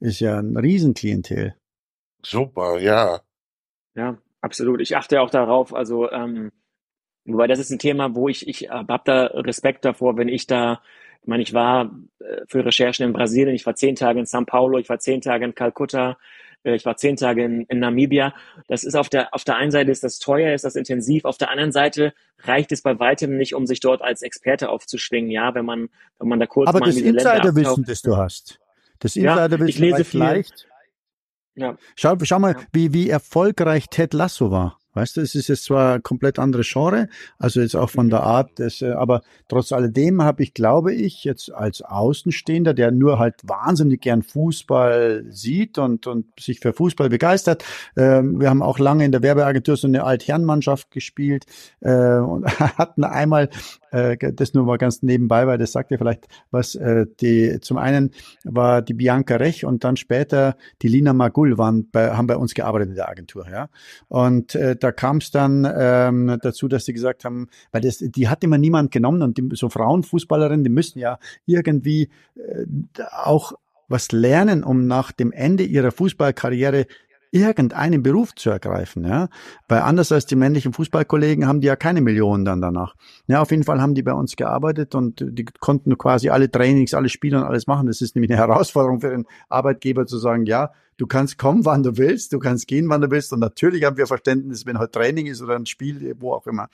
ist 0.00 0.20
ja 0.20 0.38
ein 0.38 0.56
Riesenklientel. 0.56 1.54
Super, 2.24 2.78
ja. 2.78 3.20
Ja, 3.94 4.16
absolut. 4.40 4.80
Ich 4.80 4.96
achte 4.96 5.20
auch 5.20 5.30
darauf, 5.30 5.74
also 5.74 6.10
ähm, 6.10 6.50
wobei 7.24 7.46
das 7.46 7.58
ist 7.58 7.70
ein 7.70 7.78
Thema, 7.78 8.14
wo 8.14 8.28
ich, 8.28 8.48
ich 8.48 8.70
habe 8.70 9.02
da 9.04 9.26
Respekt 9.26 9.84
davor, 9.84 10.16
wenn 10.16 10.28
ich 10.28 10.46
da, 10.46 10.80
ich 11.22 11.28
meine, 11.28 11.42
ich 11.42 11.54
war 11.54 11.90
äh, 12.18 12.42
für 12.48 12.64
Recherchen 12.64 13.06
in 13.06 13.12
Brasilien, 13.12 13.54
ich 13.54 13.64
war 13.64 13.76
zehn 13.76 13.94
Tage 13.94 14.18
in 14.18 14.26
São 14.26 14.44
Paulo, 14.44 14.78
ich 14.78 14.88
war 14.88 14.98
zehn 14.98 15.20
Tage 15.20 15.44
in 15.44 15.54
Kalkutta, 15.54 16.18
äh, 16.64 16.74
ich 16.74 16.84
war 16.84 16.96
zehn 16.96 17.16
Tage 17.16 17.44
in, 17.44 17.62
in 17.66 17.78
Namibia. 17.78 18.34
Das 18.66 18.82
ist 18.82 18.96
auf 18.96 19.08
der, 19.08 19.32
auf 19.32 19.44
der 19.44 19.56
einen 19.56 19.70
Seite 19.70 19.92
ist 19.92 20.02
das 20.02 20.18
teuer, 20.18 20.52
ist 20.52 20.64
das 20.64 20.74
intensiv, 20.74 21.24
auf 21.24 21.38
der 21.38 21.50
anderen 21.50 21.70
Seite 21.70 22.12
reicht 22.40 22.72
es 22.72 22.82
bei 22.82 22.98
weitem 22.98 23.36
nicht, 23.36 23.54
um 23.54 23.66
sich 23.66 23.78
dort 23.78 24.02
als 24.02 24.22
Experte 24.22 24.68
aufzuschwingen, 24.68 25.30
ja, 25.30 25.54
wenn 25.54 25.64
man, 25.64 25.90
wenn 26.18 26.28
man 26.28 26.40
da 26.40 26.46
kurz 26.46 26.68
Aber 26.68 26.80
mal 26.80 26.86
das 26.86 26.96
Insiderwissen, 26.96 27.84
das 27.84 28.02
du 28.02 28.16
hast, 28.16 28.58
das 28.98 29.14
Ja, 29.14 29.36
Insiderwissen 29.36 29.68
ich 29.68 29.78
lese 29.78 29.96
reicht 29.98 30.10
viel. 30.10 30.20
leicht. 30.20 30.68
Ja. 31.54 31.76
Schau, 31.96 32.16
schau 32.22 32.38
mal, 32.40 32.54
Ja. 32.54 32.66
wie, 32.72 32.92
wie 32.92 33.10
erfolgreich 33.10 33.86
Ted 33.90 34.12
Lasso 34.14 34.50
war. 34.50 34.78
Weißt 34.94 35.16
du, 35.16 35.20
es 35.22 35.34
ist 35.34 35.48
jetzt 35.48 35.64
zwar 35.64 35.94
ein 35.94 36.02
komplett 36.02 36.38
anderes 36.38 36.68
Genre, 36.70 37.08
also 37.38 37.60
jetzt 37.60 37.74
auch 37.74 37.90
von 37.90 38.10
der 38.10 38.22
Art, 38.22 38.58
des, 38.58 38.82
äh, 38.82 38.92
aber 38.92 39.22
trotz 39.48 39.72
alledem 39.72 40.22
habe 40.22 40.42
ich, 40.42 40.52
glaube 40.54 40.92
ich, 40.92 41.24
jetzt 41.24 41.52
als 41.52 41.82
Außenstehender, 41.82 42.74
der 42.74 42.90
nur 42.90 43.18
halt 43.18 43.36
wahnsinnig 43.42 44.02
gern 44.02 44.22
Fußball 44.22 45.24
sieht 45.30 45.78
und, 45.78 46.06
und 46.06 46.26
sich 46.38 46.60
für 46.60 46.72
Fußball 46.72 47.08
begeistert. 47.08 47.64
Ähm, 47.96 48.40
wir 48.40 48.50
haben 48.50 48.62
auch 48.62 48.78
lange 48.78 49.04
in 49.04 49.12
der 49.12 49.22
Werbeagentur 49.22 49.76
so 49.76 49.86
eine 49.86 50.04
Altherrenmannschaft 50.04 50.90
gespielt 50.90 51.46
äh, 51.80 52.16
und 52.16 52.46
hatten 52.78 53.04
einmal, 53.04 53.48
das 53.92 54.54
nur 54.54 54.64
mal 54.64 54.78
ganz 54.78 55.02
nebenbei, 55.02 55.46
weil 55.46 55.58
das 55.58 55.72
sagt 55.72 55.90
ja 55.90 55.98
vielleicht 55.98 56.26
was, 56.50 56.74
äh, 56.74 57.06
die, 57.20 57.58
zum 57.60 57.76
einen 57.76 58.10
war 58.44 58.82
die 58.82 58.94
Bianca 58.94 59.36
Rech 59.36 59.64
und 59.64 59.84
dann 59.84 59.96
später 59.96 60.56
die 60.80 60.88
Lina 60.88 61.12
Magul 61.12 61.58
waren 61.58 61.90
bei, 61.90 62.10
haben 62.12 62.26
bei 62.26 62.36
uns 62.36 62.54
gearbeitet 62.54 62.88
in 62.90 62.94
der 62.94 63.08
Agentur, 63.08 63.46
ja. 63.50 63.68
Und 64.08 64.54
äh, 64.54 64.76
da 64.76 64.92
kam 64.92 65.18
es 65.18 65.30
dann 65.30 65.70
ähm, 65.76 66.38
dazu, 66.42 66.68
dass 66.68 66.86
sie 66.86 66.92
gesagt 66.92 67.24
haben, 67.24 67.48
weil 67.70 67.82
das, 67.82 67.98
die 67.98 68.28
hat 68.28 68.42
immer 68.42 68.58
niemand 68.58 68.90
genommen 68.90 69.22
und 69.22 69.36
die, 69.36 69.48
so 69.52 69.68
Frauenfußballerinnen, 69.68 70.64
die 70.64 70.70
müssen 70.70 70.98
ja 70.98 71.18
irgendwie 71.46 72.08
äh, 72.36 72.64
auch 73.10 73.52
was 73.88 74.10
lernen, 74.10 74.64
um 74.64 74.86
nach 74.86 75.12
dem 75.12 75.32
Ende 75.32 75.64
ihrer 75.64 75.92
Fußballkarriere 75.92 76.86
irgendeinen 77.32 78.02
Beruf 78.02 78.34
zu 78.34 78.50
ergreifen, 78.50 79.04
ja. 79.04 79.28
Weil 79.66 79.80
anders 79.80 80.12
als 80.12 80.26
die 80.26 80.36
männlichen 80.36 80.74
Fußballkollegen 80.74 81.46
haben 81.46 81.60
die 81.60 81.66
ja 81.66 81.76
keine 81.76 82.02
Millionen 82.02 82.44
dann 82.44 82.60
danach. 82.60 82.94
Ja, 83.26 83.40
auf 83.40 83.50
jeden 83.50 83.64
Fall 83.64 83.80
haben 83.80 83.94
die 83.94 84.02
bei 84.02 84.12
uns 84.12 84.36
gearbeitet 84.36 84.94
und 84.94 85.24
die 85.26 85.46
konnten 85.46 85.96
quasi 85.96 86.28
alle 86.28 86.50
Trainings, 86.50 86.92
alle 86.92 87.08
Spiele 87.08 87.38
und 87.38 87.44
alles 87.44 87.66
machen. 87.66 87.86
Das 87.86 88.02
ist 88.02 88.14
nämlich 88.14 88.30
eine 88.30 88.38
Herausforderung 88.52 89.00
für 89.00 89.10
den 89.10 89.26
Arbeitgeber 89.48 90.06
zu 90.06 90.18
sagen, 90.18 90.44
ja, 90.44 90.72
du 90.98 91.06
kannst 91.06 91.38
kommen, 91.38 91.64
wann 91.64 91.82
du 91.82 91.96
willst, 91.96 92.34
du 92.34 92.38
kannst 92.38 92.68
gehen, 92.68 92.88
wann 92.90 93.00
du 93.00 93.10
willst. 93.10 93.32
Und 93.32 93.40
natürlich 93.40 93.84
haben 93.84 93.96
wir 93.96 94.06
Verständnis, 94.06 94.66
wenn 94.66 94.78
heute 94.78 94.92
Training 94.92 95.26
ist 95.26 95.40
oder 95.40 95.56
ein 95.56 95.66
Spiel, 95.66 96.14
wo 96.18 96.34
auch 96.34 96.46
immer. 96.46 96.68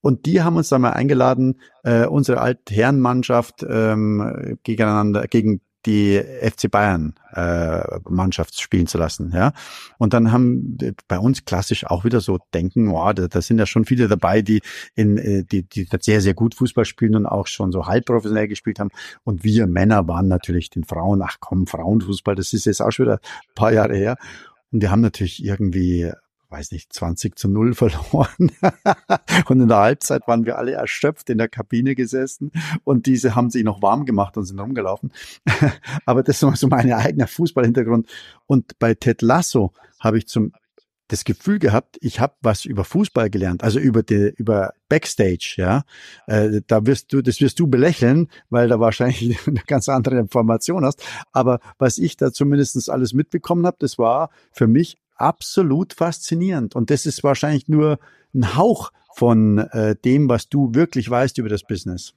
Und 0.00 0.26
die 0.26 0.42
haben 0.42 0.56
uns 0.56 0.68
dann 0.68 0.82
mal 0.82 0.90
eingeladen, 0.90 1.60
äh, 1.84 2.06
unsere 2.06 2.40
Altherrenmannschaft 2.40 3.64
ähm, 3.68 4.58
gegeneinander, 4.64 5.28
gegen 5.28 5.60
die 5.86 6.18
FC 6.18 6.70
Bayern 6.70 7.14
äh, 7.32 7.82
Mannschaft 8.08 8.60
spielen 8.60 8.86
zu 8.86 8.98
lassen, 8.98 9.32
ja. 9.34 9.52
Und 9.98 10.12
dann 10.14 10.32
haben 10.32 10.78
bei 11.08 11.18
uns 11.18 11.44
klassisch 11.44 11.86
auch 11.86 12.04
wieder 12.04 12.20
so 12.20 12.38
denken, 12.54 12.90
wow, 12.90 13.12
da, 13.12 13.28
da 13.28 13.42
sind 13.42 13.58
ja 13.58 13.66
schon 13.66 13.84
viele 13.84 14.08
dabei, 14.08 14.42
die 14.42 14.60
in 14.94 15.18
äh, 15.18 15.44
die 15.44 15.62
die 15.64 15.88
sehr 16.00 16.20
sehr 16.20 16.34
gut 16.34 16.54
Fußball 16.54 16.84
spielen 16.84 17.16
und 17.16 17.26
auch 17.26 17.46
schon 17.46 17.72
so 17.72 17.86
halbprofessionell 17.86 18.48
gespielt 18.48 18.78
haben. 18.78 18.90
Und 19.24 19.44
wir 19.44 19.66
Männer 19.66 20.08
waren 20.08 20.28
natürlich 20.28 20.70
den 20.70 20.84
Frauen, 20.84 21.22
ach 21.22 21.38
komm, 21.40 21.66
Frauenfußball, 21.66 22.34
das 22.34 22.52
ist 22.52 22.66
jetzt 22.66 22.80
auch 22.80 22.90
schon 22.90 23.06
wieder 23.06 23.16
ein 23.16 23.54
paar 23.54 23.72
Jahre 23.72 23.96
her. 23.96 24.16
Und 24.70 24.80
wir 24.80 24.90
haben 24.90 25.02
natürlich 25.02 25.44
irgendwie 25.44 26.12
weiß 26.52 26.70
nicht, 26.72 26.92
20 26.92 27.38
zu 27.38 27.48
0 27.48 27.74
verloren. 27.74 28.52
und 29.46 29.60
in 29.60 29.68
der 29.68 29.78
Halbzeit 29.78 30.28
waren 30.28 30.44
wir 30.44 30.58
alle 30.58 30.72
erschöpft 30.72 31.30
in 31.30 31.38
der 31.38 31.48
Kabine 31.48 31.94
gesessen 31.94 32.52
und 32.84 33.06
diese 33.06 33.34
haben 33.34 33.50
sich 33.50 33.64
noch 33.64 33.82
warm 33.82 34.04
gemacht 34.04 34.36
und 34.36 34.44
sind 34.44 34.60
rumgelaufen. 34.60 35.12
Aber 36.06 36.22
das 36.22 36.42
ist 36.42 36.60
so 36.60 36.68
mein 36.68 36.92
eigener 36.92 37.26
Fußballhintergrund. 37.26 38.08
Und 38.46 38.78
bei 38.78 38.94
Ted 38.94 39.22
Lasso 39.22 39.72
habe 39.98 40.18
ich 40.18 40.28
zum 40.28 40.52
das 41.12 41.24
Gefühl 41.24 41.58
gehabt, 41.58 41.98
ich 42.00 42.20
habe 42.20 42.34
was 42.40 42.64
über 42.64 42.84
Fußball 42.84 43.28
gelernt, 43.28 43.62
also 43.62 43.78
über 43.78 44.02
die, 44.02 44.32
über 44.36 44.72
Backstage, 44.88 45.56
ja. 45.58 45.84
Äh, 46.26 46.62
da 46.66 46.86
wirst 46.86 47.12
du, 47.12 47.20
das 47.20 47.40
wirst 47.42 47.60
du 47.60 47.66
belächeln, 47.66 48.28
weil 48.48 48.68
da 48.68 48.80
wahrscheinlich 48.80 49.38
eine 49.46 49.60
ganz 49.66 49.90
andere 49.90 50.18
Information 50.18 50.86
hast. 50.86 51.04
Aber 51.32 51.60
was 51.78 51.98
ich 51.98 52.16
da 52.16 52.32
zumindestens 52.32 52.88
alles 52.88 53.12
mitbekommen 53.12 53.66
habe, 53.66 53.76
das 53.78 53.98
war 53.98 54.30
für 54.52 54.66
mich 54.66 54.96
absolut 55.22 55.94
faszinierend. 55.94 56.74
Und 56.76 56.90
das 56.90 57.06
ist 57.06 57.22
wahrscheinlich 57.24 57.68
nur 57.68 57.98
ein 58.34 58.56
Hauch 58.56 58.90
von 59.14 59.58
äh, 59.58 59.94
dem, 60.04 60.28
was 60.28 60.48
du 60.48 60.74
wirklich 60.74 61.08
weißt 61.08 61.38
über 61.38 61.48
das 61.48 61.62
Business. 61.62 62.14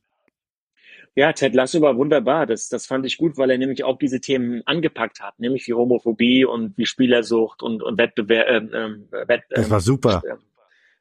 Ja, 1.17 1.31
Ted 1.31 1.53
Lasso 1.53 1.79
war 1.81 1.95
wunderbar. 1.95 2.45
Das, 2.45 2.67
das 2.67 2.85
fand 2.85 3.05
ich 3.05 3.17
gut, 3.17 3.37
weil 3.37 3.49
er 3.49 3.57
nämlich 3.57 3.85
auch 3.85 3.97
diese 3.97 4.19
Themen 4.19 4.61
angepackt 4.65 5.21
hat, 5.21 5.39
nämlich 5.39 5.65
wie 5.67 5.73
Homophobie 5.73 6.43
und 6.43 6.77
wie 6.77 6.85
Spielersucht 6.85 7.63
und, 7.63 7.81
und 7.81 7.97
Wettbewerb. 7.97 8.47
Ähm, 8.49 8.69
ähm, 8.73 9.07
Wett, 9.27 9.43
Das 9.49 9.69
war 9.69 9.79
super. 9.79 10.21
ähm, 10.29 10.39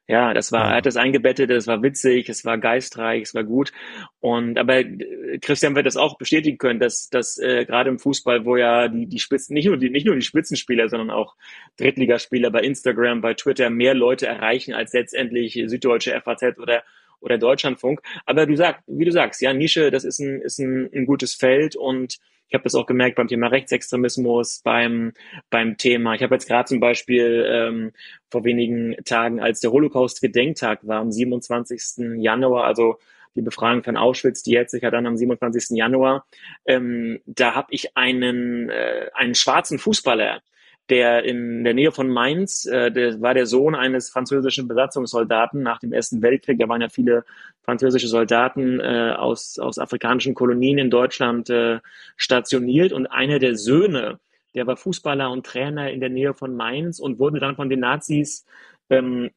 Ja, 0.07 0.35
das 0.35 0.51
war, 0.51 0.69
er 0.69 0.77
hat 0.77 0.85
das 0.85 0.97
eingebettet, 0.97 1.49
es 1.49 1.65
war 1.65 1.81
witzig, 1.81 2.29
es 2.29 2.45
war 2.45 2.59
geistreich, 2.59 3.23
es 3.23 3.33
war 3.33 3.43
gut. 3.43 3.71
Und 4.19 4.59
aber 4.59 4.81
äh, 4.81 5.39
Christian 5.41 5.75
wird 5.75 5.87
das 5.87 5.97
auch 5.97 6.19
bestätigen 6.19 6.59
können, 6.59 6.79
dass, 6.79 7.09
dass 7.09 7.39
äh, 7.39 7.65
gerade 7.65 7.89
im 7.89 7.97
Fußball, 7.97 8.45
wo 8.45 8.55
ja 8.55 8.87
die, 8.87 9.07
die 9.07 9.19
Spitzen, 9.19 9.55
nicht 9.55 9.65
nur 9.65 9.77
die, 9.77 9.89
nicht 9.89 10.05
nur 10.05 10.13
die 10.15 10.21
Spitzenspieler, 10.21 10.89
sondern 10.89 11.09
auch 11.09 11.35
Drittligaspieler 11.77 12.51
bei 12.51 12.61
Instagram, 12.61 13.21
bei 13.21 13.33
Twitter 13.33 13.71
mehr 13.71 13.95
Leute 13.95 14.27
erreichen 14.27 14.75
als 14.75 14.93
letztendlich 14.93 15.59
Süddeutsche 15.65 16.21
FAZ 16.21 16.59
oder 16.59 16.83
oder 17.25 17.37
Deutschlandfunk. 17.37 18.01
Aber 18.25 18.45
du 18.45 18.55
sagst, 18.55 18.83
wie 18.87 19.05
du 19.05 19.11
sagst, 19.11 19.41
ja, 19.41 19.53
Nische, 19.53 19.91
das 19.91 20.03
ist 20.03 20.19
ein, 20.19 20.41
ist 20.41 20.59
ein, 20.59 20.89
ein 20.93 21.05
gutes 21.05 21.35
Feld 21.35 21.75
und 21.75 22.17
ich 22.47 22.53
habe 22.53 22.63
das 22.63 22.75
auch 22.75 22.85
gemerkt 22.85 23.15
beim 23.15 23.27
Thema 23.27 23.47
Rechtsextremismus, 23.47 24.61
beim, 24.63 25.13
beim 25.49 25.77
Thema. 25.77 26.13
Ich 26.13 26.21
habe 26.21 26.35
jetzt 26.35 26.47
gerade 26.47 26.67
zum 26.67 26.79
Beispiel 26.79 27.45
ähm, 27.49 27.91
vor 28.29 28.43
wenigen 28.43 28.95
Tagen, 29.03 29.39
als 29.39 29.59
der 29.61 29.71
Holocaust-Gedenktag 29.71 30.87
war, 30.87 31.01
am 31.01 31.11
27. 31.11 32.21
Januar, 32.21 32.65
also 32.65 32.97
die 33.35 33.41
Befreiung 33.41 33.83
von 33.83 33.97
Auschwitz, 33.97 34.43
die 34.43 34.51
jetzt 34.51 34.71
sich 34.71 34.83
ja 34.83 34.91
dann 34.91 35.07
am 35.07 35.17
27. 35.17 35.75
Januar, 35.77 36.25
ähm, 36.65 37.19
da 37.25 37.55
habe 37.55 37.67
ich 37.71 37.97
einen, 37.97 38.69
äh, 38.69 39.09
einen 39.13 39.35
schwarzen 39.35 39.79
Fußballer, 39.79 40.41
der 40.89 41.23
in 41.23 41.63
der 41.63 41.73
Nähe 41.73 41.91
von 41.91 42.09
Mainz, 42.09 42.65
äh, 42.65 42.91
der 42.91 43.21
war 43.21 43.33
der 43.33 43.45
Sohn 43.45 43.75
eines 43.75 44.09
französischen 44.09 44.67
Besatzungssoldaten 44.67 45.63
nach 45.63 45.79
dem 45.79 45.93
Ersten 45.93 46.21
Weltkrieg. 46.21 46.59
Da 46.59 46.67
waren 46.69 46.81
ja 46.81 46.89
viele 46.89 47.25
französische 47.63 48.07
Soldaten 48.07 48.79
äh, 48.79 49.13
aus, 49.17 49.57
aus 49.57 49.79
afrikanischen 49.79 50.35
Kolonien 50.35 50.77
in 50.77 50.89
Deutschland 50.89 51.49
äh, 51.49 51.79
stationiert 52.15 52.93
und 52.93 53.07
einer 53.07 53.39
der 53.39 53.55
Söhne, 53.55 54.19
der 54.53 54.67
war 54.67 54.77
Fußballer 54.77 55.31
und 55.31 55.45
Trainer 55.45 55.91
in 55.91 55.99
der 55.99 56.09
Nähe 56.09 56.33
von 56.33 56.55
Mainz 56.55 56.99
und 56.99 57.19
wurde 57.19 57.39
dann 57.39 57.55
von 57.55 57.69
den 57.69 57.79
Nazis 57.79 58.45
ähm, 58.89 59.31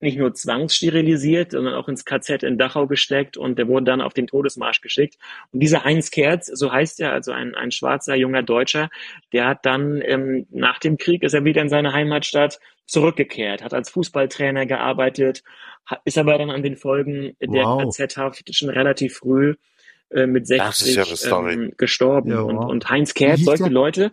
nicht 0.00 0.18
nur 0.18 0.34
zwangssterilisiert, 0.34 1.52
sondern 1.52 1.74
auch 1.74 1.88
ins 1.88 2.04
KZ 2.04 2.42
in 2.42 2.58
Dachau 2.58 2.86
gesteckt 2.86 3.36
und 3.36 3.58
der 3.58 3.66
wurde 3.68 3.86
dann 3.86 4.00
auf 4.00 4.12
den 4.12 4.26
Todesmarsch 4.26 4.80
geschickt. 4.80 5.16
Und 5.52 5.60
dieser 5.60 5.84
Heinz 5.84 6.10
Kerz, 6.10 6.46
so 6.46 6.70
heißt 6.72 7.00
er, 7.00 7.12
also 7.12 7.32
ein, 7.32 7.54
ein 7.54 7.70
schwarzer 7.70 8.14
junger 8.14 8.42
Deutscher, 8.42 8.90
der 9.32 9.46
hat 9.48 9.64
dann 9.64 10.02
ähm, 10.02 10.46
nach 10.50 10.78
dem 10.78 10.98
Krieg 10.98 11.22
ist 11.22 11.34
er 11.34 11.44
wieder 11.44 11.62
in 11.62 11.68
seine 11.68 11.92
Heimatstadt 11.92 12.58
zurückgekehrt, 12.86 13.62
hat 13.64 13.74
als 13.74 13.90
Fußballtrainer 13.90 14.66
gearbeitet, 14.66 15.42
hat, 15.86 16.00
ist 16.04 16.18
aber 16.18 16.38
dann 16.38 16.50
an 16.50 16.62
den 16.62 16.76
Folgen 16.76 17.36
der 17.40 17.64
Wow. 17.64 17.82
KZ-Haft 17.96 18.54
schon 18.54 18.68
relativ 18.70 19.16
früh 19.16 19.54
äh, 20.10 20.26
mit 20.26 20.48
Das 20.50 20.82
ist 20.82 20.94
60 20.94 20.94
ja 20.94 21.04
eine 21.04 21.16
Story. 21.16 21.52
ähm, 21.54 21.72
gestorben. 21.76 22.30
Ja, 22.30 22.40
und, 22.40 22.56
wow. 22.56 22.66
und 22.70 22.88
Heinz 22.90 23.14
Wie 23.14 23.24
Kerz, 23.24 23.40
solche 23.40 23.64
der? 23.64 23.72
Leute, 23.72 24.12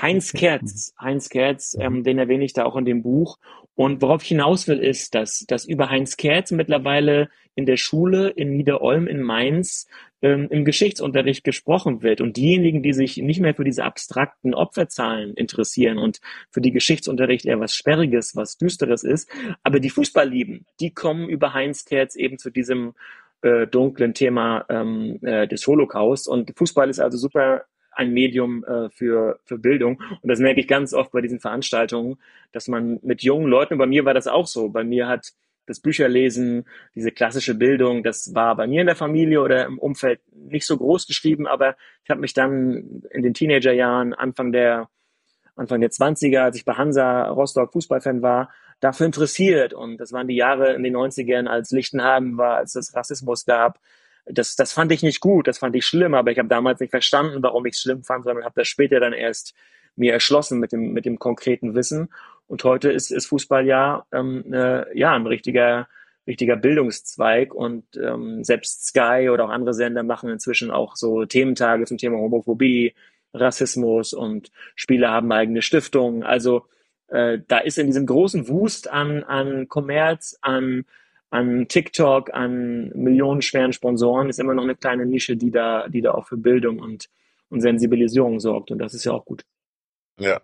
Heinz 0.00 0.32
Kerz, 0.32 0.94
Heinz 1.00 1.28
Kerz, 1.28 1.76
ähm, 1.78 2.04
den 2.04 2.18
erwähne 2.18 2.44
ich 2.44 2.52
da 2.52 2.64
auch 2.64 2.76
in 2.76 2.84
dem 2.84 3.02
Buch. 3.02 3.38
Und 3.74 4.02
worauf 4.02 4.22
ich 4.22 4.28
hinaus 4.28 4.66
will, 4.66 4.78
ist, 4.78 5.14
dass, 5.14 5.44
dass 5.46 5.64
über 5.64 5.88
Heinz 5.88 6.16
Kerz 6.16 6.50
mittlerweile 6.50 7.28
in 7.54 7.66
der 7.66 7.76
Schule 7.76 8.28
in 8.30 8.56
Niederolm 8.56 9.06
in 9.06 9.20
Mainz 9.22 9.86
ähm, 10.22 10.48
im 10.50 10.64
Geschichtsunterricht 10.64 11.44
gesprochen 11.44 12.02
wird. 12.02 12.20
Und 12.20 12.36
diejenigen, 12.36 12.82
die 12.82 12.92
sich 12.92 13.18
nicht 13.18 13.40
mehr 13.40 13.54
für 13.54 13.64
diese 13.64 13.84
abstrakten 13.84 14.54
Opferzahlen 14.54 15.34
interessieren 15.34 15.98
und 15.98 16.20
für 16.50 16.60
die 16.60 16.72
Geschichtsunterricht 16.72 17.46
eher 17.46 17.60
was 17.60 17.74
Sperriges, 17.74 18.34
was 18.34 18.58
Düsteres 18.58 19.04
ist, 19.04 19.30
aber 19.62 19.80
die 19.80 19.90
Fußball 19.90 20.28
lieben, 20.28 20.66
die 20.80 20.92
kommen 20.92 21.28
über 21.28 21.54
Heinz 21.54 21.84
Kerz 21.84 22.16
eben 22.16 22.38
zu 22.38 22.50
diesem 22.50 22.94
äh, 23.42 23.66
dunklen 23.66 24.14
Thema 24.14 24.64
ähm, 24.68 25.18
äh, 25.22 25.46
des 25.46 25.66
Holocaust. 25.66 26.28
Und 26.28 26.52
Fußball 26.56 26.90
ist 26.90 27.00
also 27.00 27.18
super 27.18 27.64
ein 27.98 28.12
Medium 28.12 28.64
äh, 28.64 28.88
für, 28.90 29.40
für 29.44 29.58
Bildung. 29.58 30.00
Und 30.22 30.28
das 30.28 30.38
merke 30.38 30.60
ich 30.60 30.68
ganz 30.68 30.94
oft 30.94 31.10
bei 31.10 31.20
diesen 31.20 31.40
Veranstaltungen, 31.40 32.18
dass 32.52 32.68
man 32.68 33.00
mit 33.02 33.22
jungen 33.22 33.48
Leuten, 33.48 33.76
bei 33.76 33.86
mir 33.86 34.04
war 34.04 34.14
das 34.14 34.28
auch 34.28 34.46
so, 34.46 34.68
bei 34.68 34.84
mir 34.84 35.08
hat 35.08 35.32
das 35.66 35.80
Bücherlesen, 35.80 36.64
diese 36.94 37.10
klassische 37.10 37.54
Bildung, 37.54 38.02
das 38.02 38.34
war 38.34 38.56
bei 38.56 38.66
mir 38.66 38.80
in 38.80 38.86
der 38.86 38.96
Familie 38.96 39.42
oder 39.42 39.66
im 39.66 39.78
Umfeld 39.78 40.20
nicht 40.32 40.64
so 40.64 40.78
groß 40.78 41.06
geschrieben, 41.06 41.46
aber 41.46 41.76
ich 42.04 42.10
habe 42.10 42.20
mich 42.20 42.32
dann 42.32 43.02
in 43.10 43.22
den 43.22 43.34
Teenagerjahren, 43.34 44.14
Anfang 44.14 44.52
der 44.52 44.88
Anfang 45.56 45.80
der 45.80 45.90
20er, 45.90 46.38
als 46.38 46.56
ich 46.56 46.64
bei 46.64 46.74
Hansa 46.74 47.28
Rostock 47.30 47.72
Fußballfan 47.72 48.22
war, 48.22 48.48
dafür 48.78 49.06
interessiert. 49.06 49.74
Und 49.74 49.98
das 49.98 50.12
waren 50.12 50.28
die 50.28 50.36
Jahre 50.36 50.72
in 50.74 50.84
den 50.84 50.96
90ern, 50.96 51.48
als 51.48 51.72
Lichtenhagen 51.72 52.38
war, 52.38 52.56
als 52.56 52.76
es 52.76 52.94
Rassismus 52.94 53.44
gab. 53.44 53.80
Das, 54.30 54.56
das 54.56 54.72
fand 54.72 54.92
ich 54.92 55.02
nicht 55.02 55.20
gut, 55.20 55.46
das 55.46 55.58
fand 55.58 55.74
ich 55.76 55.86
schlimm, 55.86 56.14
aber 56.14 56.30
ich 56.30 56.38
habe 56.38 56.48
damals 56.48 56.80
nicht 56.80 56.90
verstanden, 56.90 57.42
warum 57.42 57.66
ich 57.66 57.74
es 57.74 57.80
schlimm 57.80 58.02
fand, 58.02 58.24
sondern 58.24 58.44
habe 58.44 58.60
das 58.60 58.68
später 58.68 59.00
dann 59.00 59.12
erst 59.12 59.54
mir 59.96 60.12
erschlossen 60.12 60.60
mit 60.60 60.72
dem, 60.72 60.92
mit 60.92 61.04
dem 61.04 61.18
konkreten 61.18 61.74
Wissen. 61.74 62.08
Und 62.46 62.64
heute 62.64 62.90
ist, 62.90 63.10
ist 63.10 63.26
Fußball 63.26 63.66
ja, 63.66 64.06
ähm, 64.12 64.52
äh, 64.52 64.98
ja 64.98 65.14
ein 65.14 65.26
richtiger, 65.26 65.88
richtiger 66.26 66.56
Bildungszweig 66.56 67.54
und 67.54 67.84
ähm, 67.96 68.44
selbst 68.44 68.86
Sky 68.86 69.28
oder 69.32 69.46
auch 69.46 69.50
andere 69.50 69.74
Sender 69.74 70.02
machen 70.02 70.30
inzwischen 70.30 70.70
auch 70.70 70.96
so 70.96 71.24
Thementage 71.24 71.84
zum 71.84 71.98
Thema 71.98 72.18
Homophobie, 72.18 72.94
Rassismus 73.34 74.14
und 74.14 74.50
Spieler 74.74 75.10
haben 75.10 75.30
eigene 75.32 75.62
Stiftungen. 75.62 76.22
Also 76.22 76.66
äh, 77.08 77.38
da 77.46 77.58
ist 77.58 77.78
in 77.78 77.86
diesem 77.86 78.06
großen 78.06 78.48
Wust 78.48 78.90
an, 78.90 79.24
an 79.24 79.68
Kommerz, 79.68 80.38
an, 80.40 80.84
an 81.30 81.66
TikTok, 81.68 82.32
an 82.32 82.90
millionenschweren 82.94 83.72
Sponsoren 83.72 84.28
ist 84.28 84.40
immer 84.40 84.54
noch 84.54 84.62
eine 84.62 84.76
kleine 84.76 85.06
Nische, 85.06 85.36
die 85.36 85.50
da, 85.50 85.88
die 85.88 86.00
da 86.00 86.12
auch 86.12 86.26
für 86.26 86.36
Bildung 86.36 86.78
und, 86.78 87.08
und 87.50 87.60
Sensibilisierung 87.60 88.40
sorgt. 88.40 88.70
Und 88.70 88.78
das 88.78 88.94
ist 88.94 89.04
ja 89.04 89.12
auch 89.12 89.24
gut. 89.24 89.44
Ja. 90.18 90.40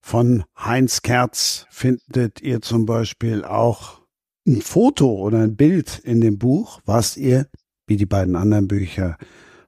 Von 0.00 0.44
Heinz 0.56 1.02
Kerz 1.02 1.66
findet 1.70 2.40
ihr 2.40 2.60
zum 2.60 2.86
Beispiel 2.86 3.44
auch 3.44 4.02
ein 4.46 4.60
Foto 4.60 5.10
oder 5.10 5.40
ein 5.40 5.56
Bild 5.56 5.98
in 5.98 6.20
dem 6.20 6.38
Buch, 6.38 6.80
was 6.84 7.16
ihr, 7.16 7.48
wie 7.86 7.96
die 7.96 8.06
beiden 8.06 8.36
anderen 8.36 8.68
Bücher, 8.68 9.16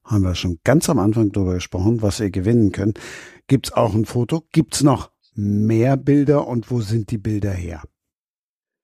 haben 0.05 0.23
wir 0.23 0.35
schon 0.35 0.59
ganz 0.65 0.89
am 0.89 0.99
Anfang 0.99 1.32
darüber 1.32 1.55
gesprochen, 1.55 2.03
was 2.03 2.20
ihr 2.20 2.31
gewinnen 2.31 2.73
könnt. 2.73 3.01
Gibt's 3.47 3.73
auch 3.73 3.95
ein 3.95 4.05
Foto? 4.05 4.45
Gibt's 4.53 4.82
noch 4.82 5.11
mehr 5.35 5.97
Bilder 5.97 6.47
und 6.47 6.70
wo 6.70 6.81
sind 6.81 7.11
die 7.11 7.19
Bilder 7.19 7.53
her? 7.53 7.82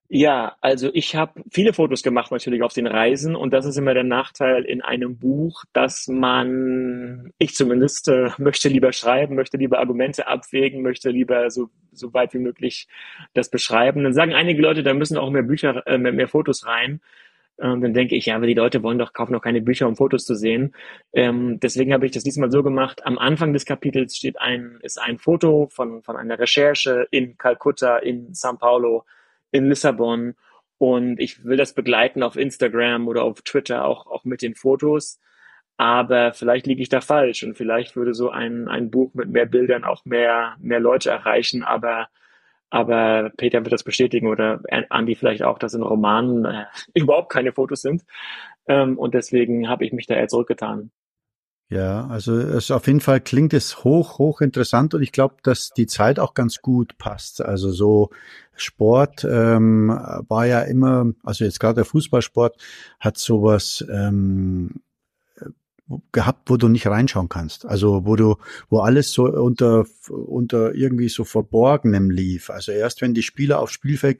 Ja, 0.09 0.57
also 0.61 0.91
ich 0.93 1.17
habe 1.17 1.43
viele 1.51 1.73
Fotos 1.73 2.03
gemacht 2.03 2.31
natürlich 2.31 2.63
auf 2.63 2.75
den 2.75 2.87
Reisen 2.87 3.35
und 3.35 3.53
das 3.53 3.65
ist 3.65 3.79
immer 3.79 3.95
der 3.95 4.05
Nachteil 4.05 4.65
in 4.65 4.83
einem 4.83 5.19
Buch, 5.19 5.65
dass 5.73 6.09
man, 6.09 7.33
ich 7.39 7.55
zumindest, 7.55 8.09
äh, 8.09 8.31
möchte 8.39 8.69
lieber 8.69 8.93
schreiben, 8.93 9.35
möchte 9.35 9.57
lieber 9.57 9.79
Argumente 9.79 10.27
abwägen, 10.29 10.83
möchte 10.83 11.09
lieber 11.11 11.51
so, 11.51 11.71
so 11.93 12.13
weit 12.13 12.35
wie 12.35 12.39
möglich 12.39 12.87
das 13.33 13.49
beschreiben. 13.51 14.05
Dann 14.05 14.13
sagen 14.13 14.35
einige 14.35 14.61
Leute, 14.61 14.83
da 14.83 14.93
müssen 14.95 15.17
auch 15.17 15.31
mehr 15.31 15.43
Bücher, 15.43 15.83
äh, 15.87 15.97
mehr, 15.99 16.13
mehr 16.13 16.29
Fotos 16.29 16.67
rein. 16.67 17.01
Ähm, 17.59 17.81
dann 17.81 17.95
denke 17.95 18.15
ich, 18.17 18.27
ja, 18.27 18.37
aber 18.37 18.47
die 18.47 18.55
Leute 18.55 18.83
wollen 18.83 18.99
doch 18.99 19.13
kaufen 19.15 19.33
doch 19.33 19.43
keine 19.43 19.63
Bücher, 19.63 19.89
um 19.89 19.97
Fotos 19.97 20.27
zu 20.27 20.35
sehen. 20.35 20.75
Ähm, 21.13 21.61
deswegen 21.61 21.93
habe 21.95 22.07
ich 22.07 22.13
das 22.13 22.25
diesmal 22.25 22.51
so 22.51 22.63
gemacht. 22.63 23.07
Am 23.07 23.19
Anfang 23.19 23.53
des 23.53 23.65
Kapitels 23.65 24.17
steht 24.17 24.41
ein, 24.41 24.79
ist 24.83 25.01
ein 25.01 25.19
Foto 25.19 25.69
von, 25.71 26.03
von 26.03 26.17
einer 26.17 26.39
Recherche 26.39 27.07
in 27.11 27.39
Kalkutta, 27.39 27.99
in 27.99 28.33
São 28.33 28.59
Paulo, 28.59 29.05
in 29.55 29.69
Lissabon. 29.69 30.35
Und 30.79 31.21
ich 31.21 31.45
will 31.45 31.57
das 31.57 31.73
begleiten 31.75 32.23
auf 32.23 32.37
Instagram 32.37 33.09
oder 33.09 33.23
auf 33.23 33.43
Twitter 33.43 33.85
auch, 33.85 34.07
auch 34.07 34.25
mit 34.25 34.43
den 34.43 34.55
Fotos. 34.55 35.21
Aber 35.77 36.33
vielleicht 36.35 36.67
liege 36.67 36.83
ich 36.83 36.89
da 36.89 37.01
falsch 37.01 37.43
und 37.45 37.57
vielleicht 37.57 37.97
würde 37.97 38.15
so 38.15 38.31
ein, 38.31 38.69
ein 38.69 38.91
Buch 38.91 39.13
mit 39.15 39.31
mehr 39.31 39.47
Bildern 39.47 39.85
auch 39.85 40.05
mehr, 40.05 40.57
mehr 40.61 40.81
Leute 40.81 41.11
erreichen. 41.11 41.63
Aber 41.63 42.09
aber 42.71 43.31
Peter 43.37 43.61
wird 43.65 43.73
das 43.73 43.85
bestätigen 43.85 44.27
oder 44.27 44.61
Andy 44.69 45.15
vielleicht 45.15 45.45
auch, 45.45 45.59
dass 45.61 45.75
in 45.75 45.83
Romanen 45.83 46.45
äh, 46.45 46.65
überhaupt 46.95 47.31
keine 47.31 47.53
Fotos 47.53 47.83
sind. 47.83 48.03
Ähm, 48.67 48.99
und 48.99 49.15
deswegen 49.15 49.69
habe 49.69 49.85
ich 49.85 49.93
mich 49.93 50.07
da 50.09 50.15
eher 50.15 50.27
zurückgetan. 50.27 50.91
Ja, 51.75 52.07
also 52.07 52.39
es 52.39 52.71
auf 52.71 52.87
jeden 52.87 53.01
Fall 53.01 53.21
klingt 53.21 53.53
es 53.53 53.83
hoch, 53.83 54.19
hoch 54.19 54.41
interessant 54.41 54.95
und 54.95 55.03
ich 55.03 55.11
glaube, 55.11 55.35
dass 55.43 55.71
die 55.71 55.87
Zeit 55.87 56.21
auch 56.21 56.35
ganz 56.35 56.59
gut 56.63 56.97
passt. 56.99 57.43
Also 57.43 57.73
so 57.73 58.11
Sport 58.55 59.27
ähm, 59.29 59.89
war 60.29 60.47
ja 60.47 60.61
immer, 60.61 61.07
also 61.25 61.45
jetzt 61.45 61.59
gerade 61.59 61.75
der 61.75 61.85
Fußballsport 61.85 62.63
hat 63.01 63.19
sowas 63.19 63.85
ähm, 63.91 64.84
gehabt, 66.13 66.49
wo 66.49 66.57
du 66.57 66.69
nicht 66.69 66.87
reinschauen 66.87 67.29
kannst. 67.29 67.67
Also 67.67 68.07
wo 68.07 68.17
du, 68.17 68.37
wo 68.71 68.81
alles 68.81 69.13
so 69.13 69.25
unter, 69.27 69.85
unter 70.09 70.75
irgendwie 70.75 71.11
so 71.11 71.25
Verborgenem 71.25 72.11
lief. 72.11 72.49
Also 72.49 72.73
erst 72.73 73.03
wenn 73.03 73.13
die 73.13 73.23
Spieler 73.23 73.61
aufs 73.61 73.75
Spielfeld 73.75 74.19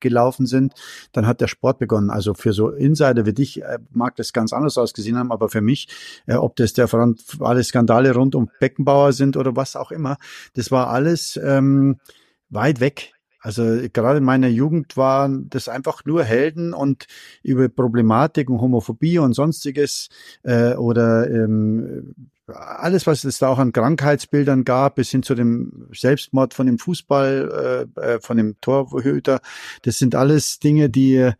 gelaufen 0.00 0.46
sind, 0.46 0.72
dann 1.12 1.26
hat 1.26 1.42
der 1.42 1.48
Sport 1.48 1.78
begonnen. 1.78 2.08
Also 2.08 2.32
für 2.32 2.54
so 2.54 2.70
Insider 2.70 3.26
wie 3.26 3.34
dich 3.34 3.62
äh, 3.62 3.78
mag 3.90 4.16
das 4.16 4.32
ganz 4.32 4.52
anders 4.52 4.78
ausgesehen 4.78 5.18
haben, 5.18 5.32
aber 5.32 5.50
für 5.50 5.60
mich, 5.60 5.88
äh, 6.26 6.34
ob 6.34 6.56
das 6.56 6.72
der 6.72 6.88
alle 7.40 7.64
Skandale 7.64 8.14
rund 8.14 8.34
um 8.34 8.50
Beckenbauer 8.58 9.12
sind 9.12 9.36
oder 9.36 9.54
was 9.54 9.76
auch 9.76 9.92
immer, 9.92 10.16
das 10.54 10.70
war 10.70 10.88
alles 10.88 11.38
ähm, 11.42 11.96
weit 12.48 12.80
weg 12.80 13.11
also 13.42 13.62
gerade 13.92 14.18
in 14.18 14.24
meiner 14.24 14.48
Jugend 14.48 14.96
waren 14.96 15.50
das 15.50 15.68
einfach 15.68 16.04
nur 16.04 16.22
Helden 16.24 16.72
und 16.72 17.06
über 17.42 17.68
Problematik 17.68 18.48
und 18.48 18.60
Homophobie 18.60 19.18
und 19.18 19.34
sonstiges 19.34 20.08
äh, 20.44 20.74
oder 20.74 21.28
ähm, 21.28 22.14
alles, 22.46 23.06
was 23.06 23.24
es 23.24 23.38
da 23.38 23.48
auch 23.48 23.58
an 23.58 23.72
Krankheitsbildern 23.72 24.64
gab, 24.64 24.96
bis 24.96 25.10
hin 25.10 25.22
zu 25.22 25.34
dem 25.34 25.88
Selbstmord 25.92 26.54
von 26.54 26.66
dem 26.66 26.78
Fußball, 26.78 27.88
äh, 27.96 28.00
äh 28.00 28.20
von 28.20 28.36
dem 28.36 28.60
Torhüter, 28.60 29.40
das 29.82 29.98
sind 29.98 30.14
alles 30.14 30.58
Dinge, 30.58 30.88
die 30.88 31.32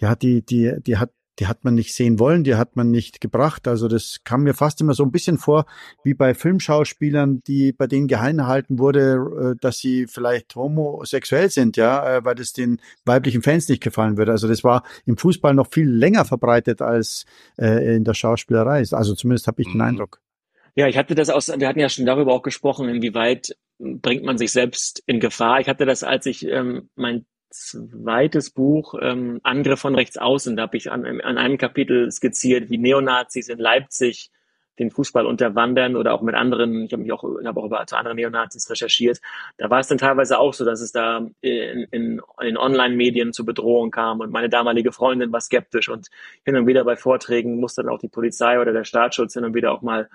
ja, 0.00 0.14
die, 0.14 0.42
die, 0.42 0.74
die 0.80 0.96
hat 0.96 1.10
die 1.40 1.46
hat 1.46 1.64
man 1.64 1.74
nicht 1.74 1.94
sehen 1.94 2.18
wollen, 2.18 2.44
die 2.44 2.54
hat 2.54 2.76
man 2.76 2.90
nicht 2.90 3.20
gebracht. 3.20 3.66
Also 3.66 3.88
das 3.88 4.20
kam 4.24 4.42
mir 4.42 4.52
fast 4.52 4.80
immer 4.80 4.92
so 4.92 5.02
ein 5.02 5.10
bisschen 5.10 5.38
vor, 5.38 5.64
wie 6.04 6.12
bei 6.12 6.34
Filmschauspielern, 6.34 7.40
die 7.46 7.72
bei 7.72 7.86
denen 7.86 8.06
geheim 8.06 8.36
gehalten 8.36 8.78
wurde, 8.78 9.54
äh, 9.54 9.58
dass 9.60 9.78
sie 9.78 10.06
vielleicht 10.06 10.54
homosexuell 10.54 11.50
sind, 11.50 11.76
ja, 11.78 12.18
äh, 12.18 12.24
weil 12.24 12.34
das 12.34 12.52
den 12.52 12.80
weiblichen 13.06 13.42
Fans 13.42 13.68
nicht 13.68 13.82
gefallen 13.82 14.18
würde. 14.18 14.32
Also 14.32 14.48
das 14.48 14.62
war 14.62 14.84
im 15.06 15.16
Fußball 15.16 15.54
noch 15.54 15.68
viel 15.72 15.88
länger 15.88 16.26
verbreitet 16.26 16.82
als 16.82 17.24
äh, 17.58 17.96
in 17.96 18.04
der 18.04 18.14
Schauspielerei. 18.14 18.84
Also 18.92 19.14
zumindest 19.14 19.46
habe 19.46 19.62
ich 19.62 19.68
den 19.68 19.76
mhm. 19.76 19.80
Eindruck. 19.80 20.20
Ja, 20.76 20.86
ich 20.86 20.96
hatte 20.96 21.14
das 21.14 21.30
aus, 21.30 21.48
wir 21.48 21.66
hatten 21.66 21.80
ja 21.80 21.88
schon 21.88 22.06
darüber 22.06 22.32
auch 22.32 22.42
gesprochen, 22.42 22.88
inwieweit 22.88 23.56
bringt 23.78 24.24
man 24.24 24.36
sich 24.36 24.52
selbst 24.52 25.02
in 25.06 25.20
Gefahr. 25.20 25.60
Ich 25.60 25.68
hatte 25.68 25.86
das, 25.86 26.04
als 26.04 26.26
ich 26.26 26.46
ähm, 26.46 26.90
mein 26.94 27.24
zweites 27.50 28.50
Buch, 28.50 28.94
ähm, 29.00 29.40
Angriff 29.42 29.80
von 29.80 29.94
rechts 29.94 30.16
außen. 30.16 30.56
Da 30.56 30.62
habe 30.62 30.76
ich 30.76 30.90
an, 30.90 31.04
an 31.04 31.38
einem 31.38 31.58
Kapitel 31.58 32.10
skizziert, 32.10 32.70
wie 32.70 32.78
Neonazis 32.78 33.48
in 33.48 33.58
Leipzig 33.58 34.30
den 34.80 34.90
Fußball 34.90 35.26
unterwandern 35.26 35.94
oder 35.94 36.14
auch 36.14 36.22
mit 36.22 36.34
anderen, 36.34 36.84
ich 36.84 36.92
habe 36.92 37.02
mich 37.02 37.12
auch, 37.12 37.22
ich 37.40 37.46
auch 37.46 37.64
über 37.64 37.86
zu 37.86 37.96
anderen 37.96 38.16
Neonazis 38.16 38.70
recherchiert. 38.70 39.20
Da 39.58 39.68
war 39.68 39.80
es 39.80 39.88
dann 39.88 39.98
teilweise 39.98 40.38
auch 40.38 40.54
so, 40.54 40.64
dass 40.64 40.80
es 40.80 40.90
da 40.90 41.26
in, 41.42 41.86
in, 41.90 42.22
in 42.40 42.56
Online-Medien 42.56 43.34
zu 43.34 43.44
Bedrohung 43.44 43.90
kam 43.90 44.20
und 44.20 44.32
meine 44.32 44.48
damalige 44.48 44.90
Freundin 44.90 45.32
war 45.32 45.40
skeptisch 45.40 45.90
und 45.90 46.08
hin 46.44 46.56
und 46.56 46.66
wieder 46.66 46.82
bei 46.84 46.96
Vorträgen 46.96 47.60
musste 47.60 47.82
dann 47.82 47.92
auch 47.92 47.98
die 47.98 48.08
Polizei 48.08 48.58
oder 48.58 48.72
der 48.72 48.84
Staatsschutz 48.84 49.34
hin 49.34 49.44
und 49.44 49.54
wieder 49.54 49.72
auch 49.72 49.82
mal 49.82 50.08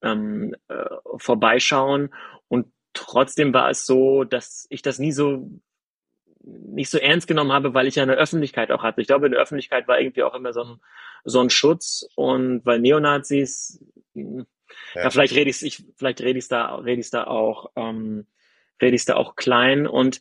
ähm, 0.00 0.54
äh, 0.68 0.84
vorbeischauen 1.16 2.10
und 2.46 2.66
trotzdem 2.92 3.52
war 3.52 3.68
es 3.70 3.84
so, 3.84 4.22
dass 4.22 4.66
ich 4.70 4.82
das 4.82 5.00
nie 5.00 5.12
so 5.12 5.50
nicht 6.44 6.90
so 6.90 6.98
ernst 6.98 7.26
genommen 7.26 7.52
habe, 7.52 7.74
weil 7.74 7.86
ich 7.86 7.94
ja 7.94 8.02
eine 8.02 8.14
Öffentlichkeit 8.14 8.70
auch 8.70 8.82
hatte. 8.82 9.00
Ich 9.00 9.06
glaube, 9.06 9.26
in 9.26 9.32
der 9.32 9.40
Öffentlichkeit 9.40 9.88
war 9.88 9.98
irgendwie 9.98 10.22
auch 10.22 10.34
immer 10.34 10.52
so 10.52 10.64
ein, 10.64 10.80
so 11.24 11.40
ein 11.40 11.50
Schutz 11.50 12.06
und 12.16 12.64
weil 12.66 12.80
Neonazis, 12.80 13.82
hm, 14.14 14.46
ja, 14.94 15.04
ja 15.04 15.10
vielleicht 15.10 15.34
rede 15.34 15.50
ich, 15.50 15.84
vielleicht 15.96 16.20
rede 16.20 16.38
ich 16.38 16.48
da, 16.48 16.74
rede 16.76 17.00
ich 17.00 17.10
da 17.10 17.24
auch, 17.24 17.70
ähm, 17.76 18.26
rede 18.80 18.96
ich 18.96 19.04
da 19.04 19.16
auch 19.16 19.36
klein 19.36 19.86
und 19.86 20.20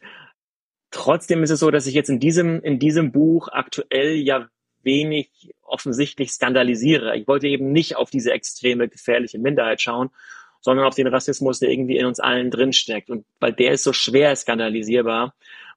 trotzdem 0.91 1.43
ist 1.43 1.49
es 1.49 1.59
so, 1.59 1.71
dass 1.71 1.87
ich 1.87 1.95
jetzt 1.95 2.09
in 2.09 2.19
diesem, 2.19 2.61
in 2.61 2.79
diesem 2.79 3.11
Buch 3.11 3.49
aktuell 3.51 4.15
ja 4.15 4.47
wenig 4.83 5.53
offensichtlich 5.61 6.31
skandalisiere. 6.31 7.17
Ich 7.17 7.27
wollte 7.27 7.47
eben 7.47 7.71
nicht 7.71 7.95
auf 7.95 8.09
diese 8.09 8.31
extreme 8.31 8.87
gefährliche 8.87 9.39
Minderheit 9.39 9.81
schauen, 9.81 10.09
sondern 10.61 10.85
auf 10.85 10.95
den 10.95 11.07
Rassismus, 11.07 11.59
der 11.59 11.69
irgendwie 11.69 11.97
in 11.97 12.05
uns 12.05 12.19
allen 12.19 12.51
drinsteckt. 12.51 13.09
Und 13.09 13.25
weil 13.39 13.53
der 13.53 13.73
ist 13.73 13.83
so 13.83 13.93
schwer 13.93 14.35
skandalisierbar, 14.35 15.33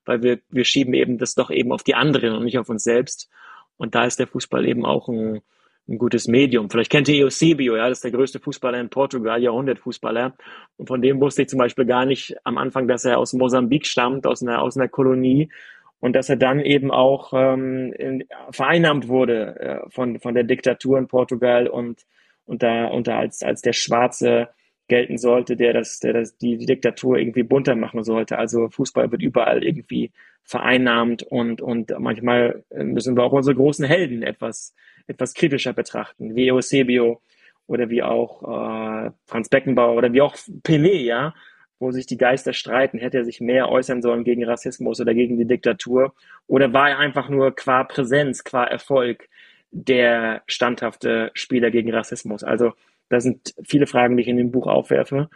weil 0.07 0.23
wir, 0.23 0.39
wir 0.49 0.65
schieben 0.65 0.95
eben 0.95 1.19
das 1.19 1.35
doch 1.35 1.51
eben 1.51 1.73
auf 1.73 1.83
die 1.83 1.95
anderen 1.95 2.35
und 2.35 2.45
nicht 2.45 2.59
auf 2.59 2.69
uns 2.69 2.85
selbst. 2.85 3.28
Und 3.77 3.95
da 3.95 4.05
ist 4.05 4.19
der 4.19 4.27
Fußball 4.27 4.66
eben 4.66 4.87
auch 4.87 5.09
ein, 5.09 5.43
ein 5.89 5.99
gutes 5.99 6.27
Medium. 6.27 6.70
Vielleicht 6.70 6.91
kennt 6.91 7.09
ihr 7.09 7.27
Eusebio, 7.27 7.77
ja, 7.77 7.89
das 7.89 7.99
ist 7.99 8.05
der 8.05 8.11
größte 8.11 8.41
Fußballer 8.41 8.81
in 8.81 8.89
Portugal, 8.89 9.43
Jahrhundertfußballer. 9.43 10.37
Und 10.77 10.87
von 10.87 11.03
dem 11.03 11.20
wusste 11.20 11.43
ich 11.43 11.49
zum 11.49 11.59
Beispiel 11.59 11.85
gar 11.85 12.07
nicht 12.07 12.37
am 12.45 12.59
Anfang, 12.59 12.89
dass 12.89 13.05
er 13.05 13.19
aus 13.19 13.33
Mosambik 13.33 13.87
stammt, 13.87 14.27
aus 14.27 14.43
einer, 14.43 14.62
aus 14.62 14.77
einer 14.77 14.89
Kolonie. 14.89 15.51
Und 15.99 16.15
dass 16.15 16.28
er 16.28 16.37
dann 16.37 16.61
eben 16.61 16.91
auch 16.91 17.33
ähm, 17.35 17.93
in, 17.95 18.24
vereinnahmt 18.51 19.09
wurde 19.09 19.61
äh, 19.61 19.91
von, 19.91 20.19
von 20.20 20.35
der 20.35 20.45
Diktatur 20.45 20.99
in 20.99 21.09
Portugal 21.09 21.69
und, 21.69 22.03
und 22.45 22.62
da, 22.62 22.87
und 22.87 23.07
da 23.07 23.19
als, 23.19 23.43
als 23.43 23.62
der 23.62 23.73
schwarze 23.73 24.49
gelten 24.89 25.19
sollte, 25.19 25.57
der 25.57 25.73
das, 25.73 26.01
der 26.01 26.13
das, 26.13 26.37
die, 26.37 26.57
die 26.57 26.67
Diktatur 26.67 27.19
irgendwie 27.19 27.43
bunter 27.43 27.75
machen 27.75 28.05
sollte. 28.05 28.39
Also 28.39 28.69
Fußball 28.69 29.11
wird 29.11 29.23
überall 29.23 29.65
irgendwie 29.65 30.13
vereinnahmt 30.45 31.25
und, 31.25 31.61
und 31.61 31.93
manchmal 31.99 32.63
müssen 32.73 33.17
wir 33.17 33.25
auch 33.25 33.33
unsere 33.33 33.57
großen 33.57 33.85
Helden 33.85 34.23
etwas, 34.23 34.75
etwas 35.09 35.35
kritischer 35.35 35.73
betrachten, 35.73 36.37
wie 36.37 36.53
Eusebio 36.53 37.21
oder 37.67 37.91
wie 37.91 38.03
auch 38.03 38.43
äh, 38.43 39.11
Franz 39.27 39.49
Beckenbauer 39.49 39.97
oder 39.97 40.13
wie 40.13 40.21
auch 40.21 40.37
Pelé, 40.63 41.03
ja, 41.03 41.35
wo 41.79 41.91
sich 41.91 42.07
die 42.07 42.17
Geister 42.17 42.53
streiten, 42.53 42.99
hätte 42.99 43.19
er 43.19 43.25
sich 43.25 43.41
mehr 43.41 43.69
äußern 43.69 44.03
sollen 44.03 44.25
gegen 44.25 44.45
Rassismus 44.45 45.01
oder 45.01 45.15
gegen 45.15 45.37
die 45.37 45.47
Diktatur? 45.47 46.15
Oder 46.47 46.73
war 46.73 46.91
er 46.91 46.99
einfach 46.99 47.29
nur 47.29 47.55
qua 47.55 47.85
Präsenz, 47.85 48.45
qua 48.45 48.65
Erfolg 48.65 49.29
der 49.73 50.43
standhafte 50.47 51.31
Spieler 51.35 51.71
gegen 51.71 51.93
Rassismus? 51.93 52.45
Also 52.45 52.73
das 53.09 53.24
sind 53.24 53.55
viele 53.65 53.87
Fragen, 53.87 54.16
die 54.16 54.23
ich 54.23 54.28
in 54.28 54.37
dem 54.37 54.51
Buch 54.51 54.66
aufwerfe. 54.66 55.28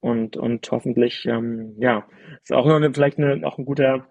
Und, 0.00 0.36
und 0.36 0.70
hoffentlich, 0.70 1.26
ähm, 1.26 1.74
ja, 1.78 2.06
ist 2.42 2.52
auch 2.52 2.66
eine, 2.66 2.92
vielleicht 2.92 3.18
eine, 3.18 3.44
auch 3.46 3.58
ein 3.58 3.64
guter, 3.64 4.06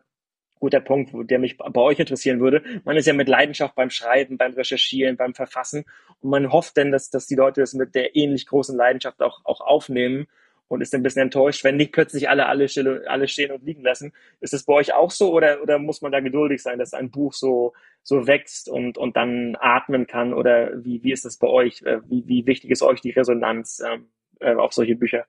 guter 0.59 0.81
Punkt, 0.81 1.11
der 1.29 1.39
mich 1.39 1.57
bei 1.57 1.81
euch 1.81 1.99
interessieren 1.99 2.39
würde. 2.39 2.61
Man 2.83 2.97
ist 2.97 3.05
ja 3.05 3.13
mit 3.13 3.29
Leidenschaft 3.29 3.75
beim 3.75 3.89
Schreiben, 3.89 4.37
beim 4.37 4.53
Recherchieren, 4.53 5.15
beim 5.15 5.33
Verfassen. 5.33 5.85
Und 6.19 6.29
man 6.29 6.51
hofft 6.51 6.75
denn, 6.77 6.91
dass, 6.91 7.09
dass 7.09 7.27
die 7.27 7.35
Leute 7.35 7.61
das 7.61 7.73
mit 7.73 7.95
der 7.95 8.15
ähnlich 8.15 8.47
großen 8.47 8.75
Leidenschaft 8.75 9.21
auch, 9.21 9.45
auch 9.45 9.61
aufnehmen 9.61 10.27
und 10.67 10.81
ist 10.81 10.93
ein 10.93 11.03
bisschen 11.03 11.21
enttäuscht, 11.21 11.63
wenn 11.63 11.77
nicht 11.77 11.93
plötzlich 11.93 12.29
alle, 12.29 12.47
alle, 12.47 12.67
alle 13.07 13.27
stehen 13.27 13.51
und 13.51 13.63
liegen 13.63 13.83
lassen. 13.83 14.13
Ist 14.41 14.53
das 14.53 14.63
bei 14.63 14.73
euch 14.73 14.93
auch 14.93 15.11
so 15.11 15.31
oder, 15.31 15.61
oder 15.61 15.79
muss 15.79 16.01
man 16.01 16.11
da 16.11 16.19
geduldig 16.19 16.61
sein, 16.61 16.79
dass 16.79 16.93
ein 16.93 17.09
Buch 17.09 17.33
so, 17.33 17.73
so 18.03 18.27
wächst 18.27 18.69
und, 18.69 18.97
und 18.97 19.15
dann 19.15 19.55
atmen 19.59 20.07
kann? 20.07 20.33
Oder 20.33 20.83
wie, 20.83 21.03
wie 21.03 21.11
ist 21.11 21.25
das 21.25 21.37
bei 21.37 21.47
euch? 21.47 21.81
Äh, 21.83 22.01
wie, 22.09 22.27
wie 22.27 22.45
wichtig 22.45 22.71
ist 22.71 22.81
euch 22.81 23.01
die 23.01 23.11
Resonanz 23.11 23.81
ähm, 23.85 24.09
äh, 24.39 24.55
auf 24.55 24.73
solche 24.73 24.95
Bücher? 24.95 25.25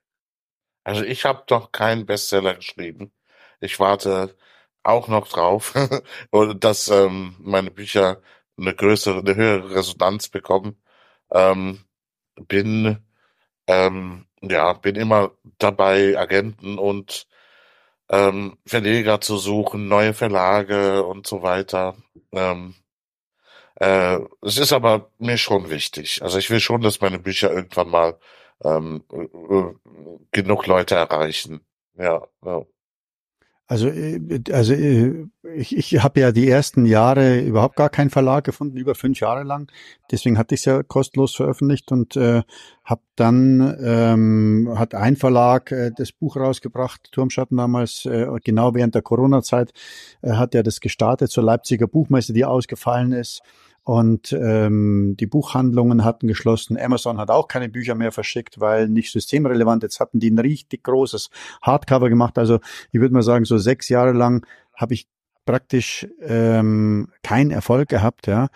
Also 0.84 1.04
ich 1.04 1.24
habe 1.24 1.44
doch 1.46 1.72
keinen 1.72 2.06
Bestseller 2.06 2.54
geschrieben. 2.54 3.12
Ich 3.60 3.78
warte 3.78 4.34
auch 4.82 5.08
noch 5.08 5.28
drauf, 5.28 5.74
dass 6.60 6.88
ähm, 6.88 7.36
meine 7.38 7.70
Bücher 7.70 8.22
eine 8.58 8.74
größere, 8.74 9.20
eine 9.20 9.36
höhere 9.36 9.74
Resonanz 9.74 10.28
bekommen. 10.28 10.80
Ähm, 11.30 11.84
bin 12.46 12.98
ähm, 13.68 14.26
ja, 14.42 14.72
bin 14.74 14.96
immer 14.96 15.32
dabei, 15.58 16.18
Agenten 16.18 16.78
und 16.78 17.28
ähm, 18.10 18.58
Verleger 18.66 19.20
zu 19.20 19.38
suchen, 19.38 19.88
neue 19.88 20.14
Verlage 20.14 21.04
und 21.04 21.26
so 21.26 21.42
weiter. 21.42 21.96
Ähm, 22.32 22.74
äh, 23.76 24.18
es 24.42 24.58
ist 24.58 24.72
aber 24.72 25.10
mir 25.18 25.38
schon 25.38 25.70
wichtig. 25.70 26.22
Also 26.22 26.38
ich 26.38 26.50
will 26.50 26.60
schon, 26.60 26.80
dass 26.82 27.00
meine 27.00 27.18
Bücher 27.18 27.52
irgendwann 27.52 27.90
mal 27.90 28.18
ähm, 28.64 29.04
äh, 29.12 30.14
genug 30.32 30.66
Leute 30.66 30.96
erreichen. 30.96 31.60
Ja, 31.96 32.26
ja. 32.44 32.64
Also, 33.70 33.88
äh, 33.88 34.40
also 34.50 34.72
äh, 34.72 35.26
ich, 35.54 35.76
ich 35.76 36.02
habe 36.02 36.20
ja 36.20 36.32
die 36.32 36.48
ersten 36.48 36.86
Jahre 36.86 37.40
überhaupt 37.40 37.76
gar 37.76 37.90
keinen 37.90 38.08
Verlag 38.08 38.44
gefunden, 38.44 38.78
über 38.78 38.94
fünf 38.94 39.20
Jahre 39.20 39.42
lang. 39.44 39.70
Deswegen 40.10 40.38
hatte 40.38 40.54
ich 40.54 40.62
es 40.62 40.64
ja 40.64 40.82
kostenlos 40.82 41.36
veröffentlicht 41.36 41.92
und 41.92 42.16
äh, 42.16 42.42
habe 42.82 43.02
dann 43.14 43.76
ähm, 43.82 44.74
hat 44.76 44.94
ein 44.94 45.16
Verlag 45.16 45.70
äh, 45.70 45.90
das 45.94 46.12
Buch 46.12 46.36
rausgebracht, 46.36 47.12
Turmschatten 47.12 47.58
damals, 47.58 48.06
äh, 48.06 48.26
genau 48.42 48.74
während 48.74 48.94
der 48.94 49.02
Corona-Zeit 49.02 49.72
äh, 50.22 50.32
hat 50.32 50.54
er 50.54 50.62
das 50.62 50.80
gestartet 50.80 51.30
zur 51.30 51.44
Leipziger 51.44 51.86
Buchmesse, 51.86 52.32
die 52.32 52.46
ausgefallen 52.46 53.12
ist. 53.12 53.42
Und 53.88 54.34
ähm, 54.38 55.16
die 55.18 55.26
Buchhandlungen 55.26 56.04
hatten 56.04 56.26
geschlossen. 56.28 56.76
Amazon 56.78 57.16
hat 57.16 57.30
auch 57.30 57.48
keine 57.48 57.70
Bücher 57.70 57.94
mehr 57.94 58.12
verschickt, 58.12 58.60
weil 58.60 58.86
nicht 58.86 59.10
systemrelevant. 59.10 59.82
Jetzt 59.82 59.98
hatten 59.98 60.20
die 60.20 60.30
ein 60.30 60.38
richtig 60.38 60.84
großes 60.84 61.30
Hardcover 61.62 62.10
gemacht. 62.10 62.36
Also 62.36 62.60
ich 62.92 63.00
würde 63.00 63.14
mal 63.14 63.22
sagen, 63.22 63.46
so 63.46 63.56
sechs 63.56 63.88
Jahre 63.88 64.12
lang 64.12 64.46
habe 64.74 64.92
ich 64.92 65.08
praktisch 65.46 66.06
ähm, 66.20 67.08
keinen 67.22 67.50
Erfolg 67.50 67.88
gehabt, 67.88 68.26
ja. 68.26 68.48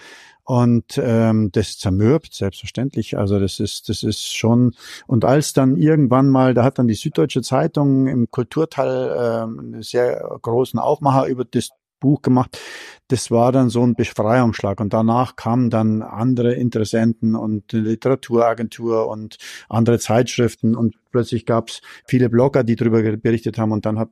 Und 0.45 1.01
ähm, 1.03 1.51
das 1.51 1.79
zermürbt, 1.79 2.35
selbstverständlich. 2.35 3.17
Also 3.17 3.41
das 3.41 3.59
ist, 3.59 3.89
das 3.89 4.03
ist 4.03 4.37
schon. 4.37 4.75
Und 5.07 5.25
als 5.25 5.55
dann 5.55 5.77
irgendwann 5.77 6.29
mal, 6.29 6.53
da 6.53 6.63
hat 6.63 6.79
dann 6.79 6.89
die 6.89 6.95
Süddeutsche 6.95 7.41
Zeitung 7.41 8.07
im 8.07 8.31
Kulturteil 8.31 9.45
ähm, 9.45 9.59
einen 9.61 9.83
sehr 9.83 10.39
großen 10.43 10.79
Aufmacher 10.79 11.27
über 11.27 11.47
das 11.47 11.71
Buch 12.03 12.20
gemacht. 12.20 12.59
Das 13.09 13.31
war 13.31 13.53
dann 13.53 13.70
so 13.70 13.83
ein 13.83 13.95
Befreiungsschlag. 13.95 14.81
Und 14.81 14.93
danach 14.93 15.37
kamen 15.37 15.70
dann 15.70 16.03
andere 16.03 16.53
Interessenten 16.55 17.35
und 17.35 17.73
eine 17.73 17.83
Literaturagentur 17.83 19.09
und 19.09 19.39
andere 19.69 19.99
Zeitschriften 19.99 20.77
und 20.77 20.97
plötzlich 21.11 21.47
gab 21.47 21.69
es 21.69 21.81
viele 22.07 22.29
Blogger, 22.29 22.65
die 22.65 22.77
darüber 22.77 23.03
berichtet 23.16 23.57
haben. 23.59 23.73
Und 23.73 23.87
dann 23.87 23.99
hat, 23.99 24.11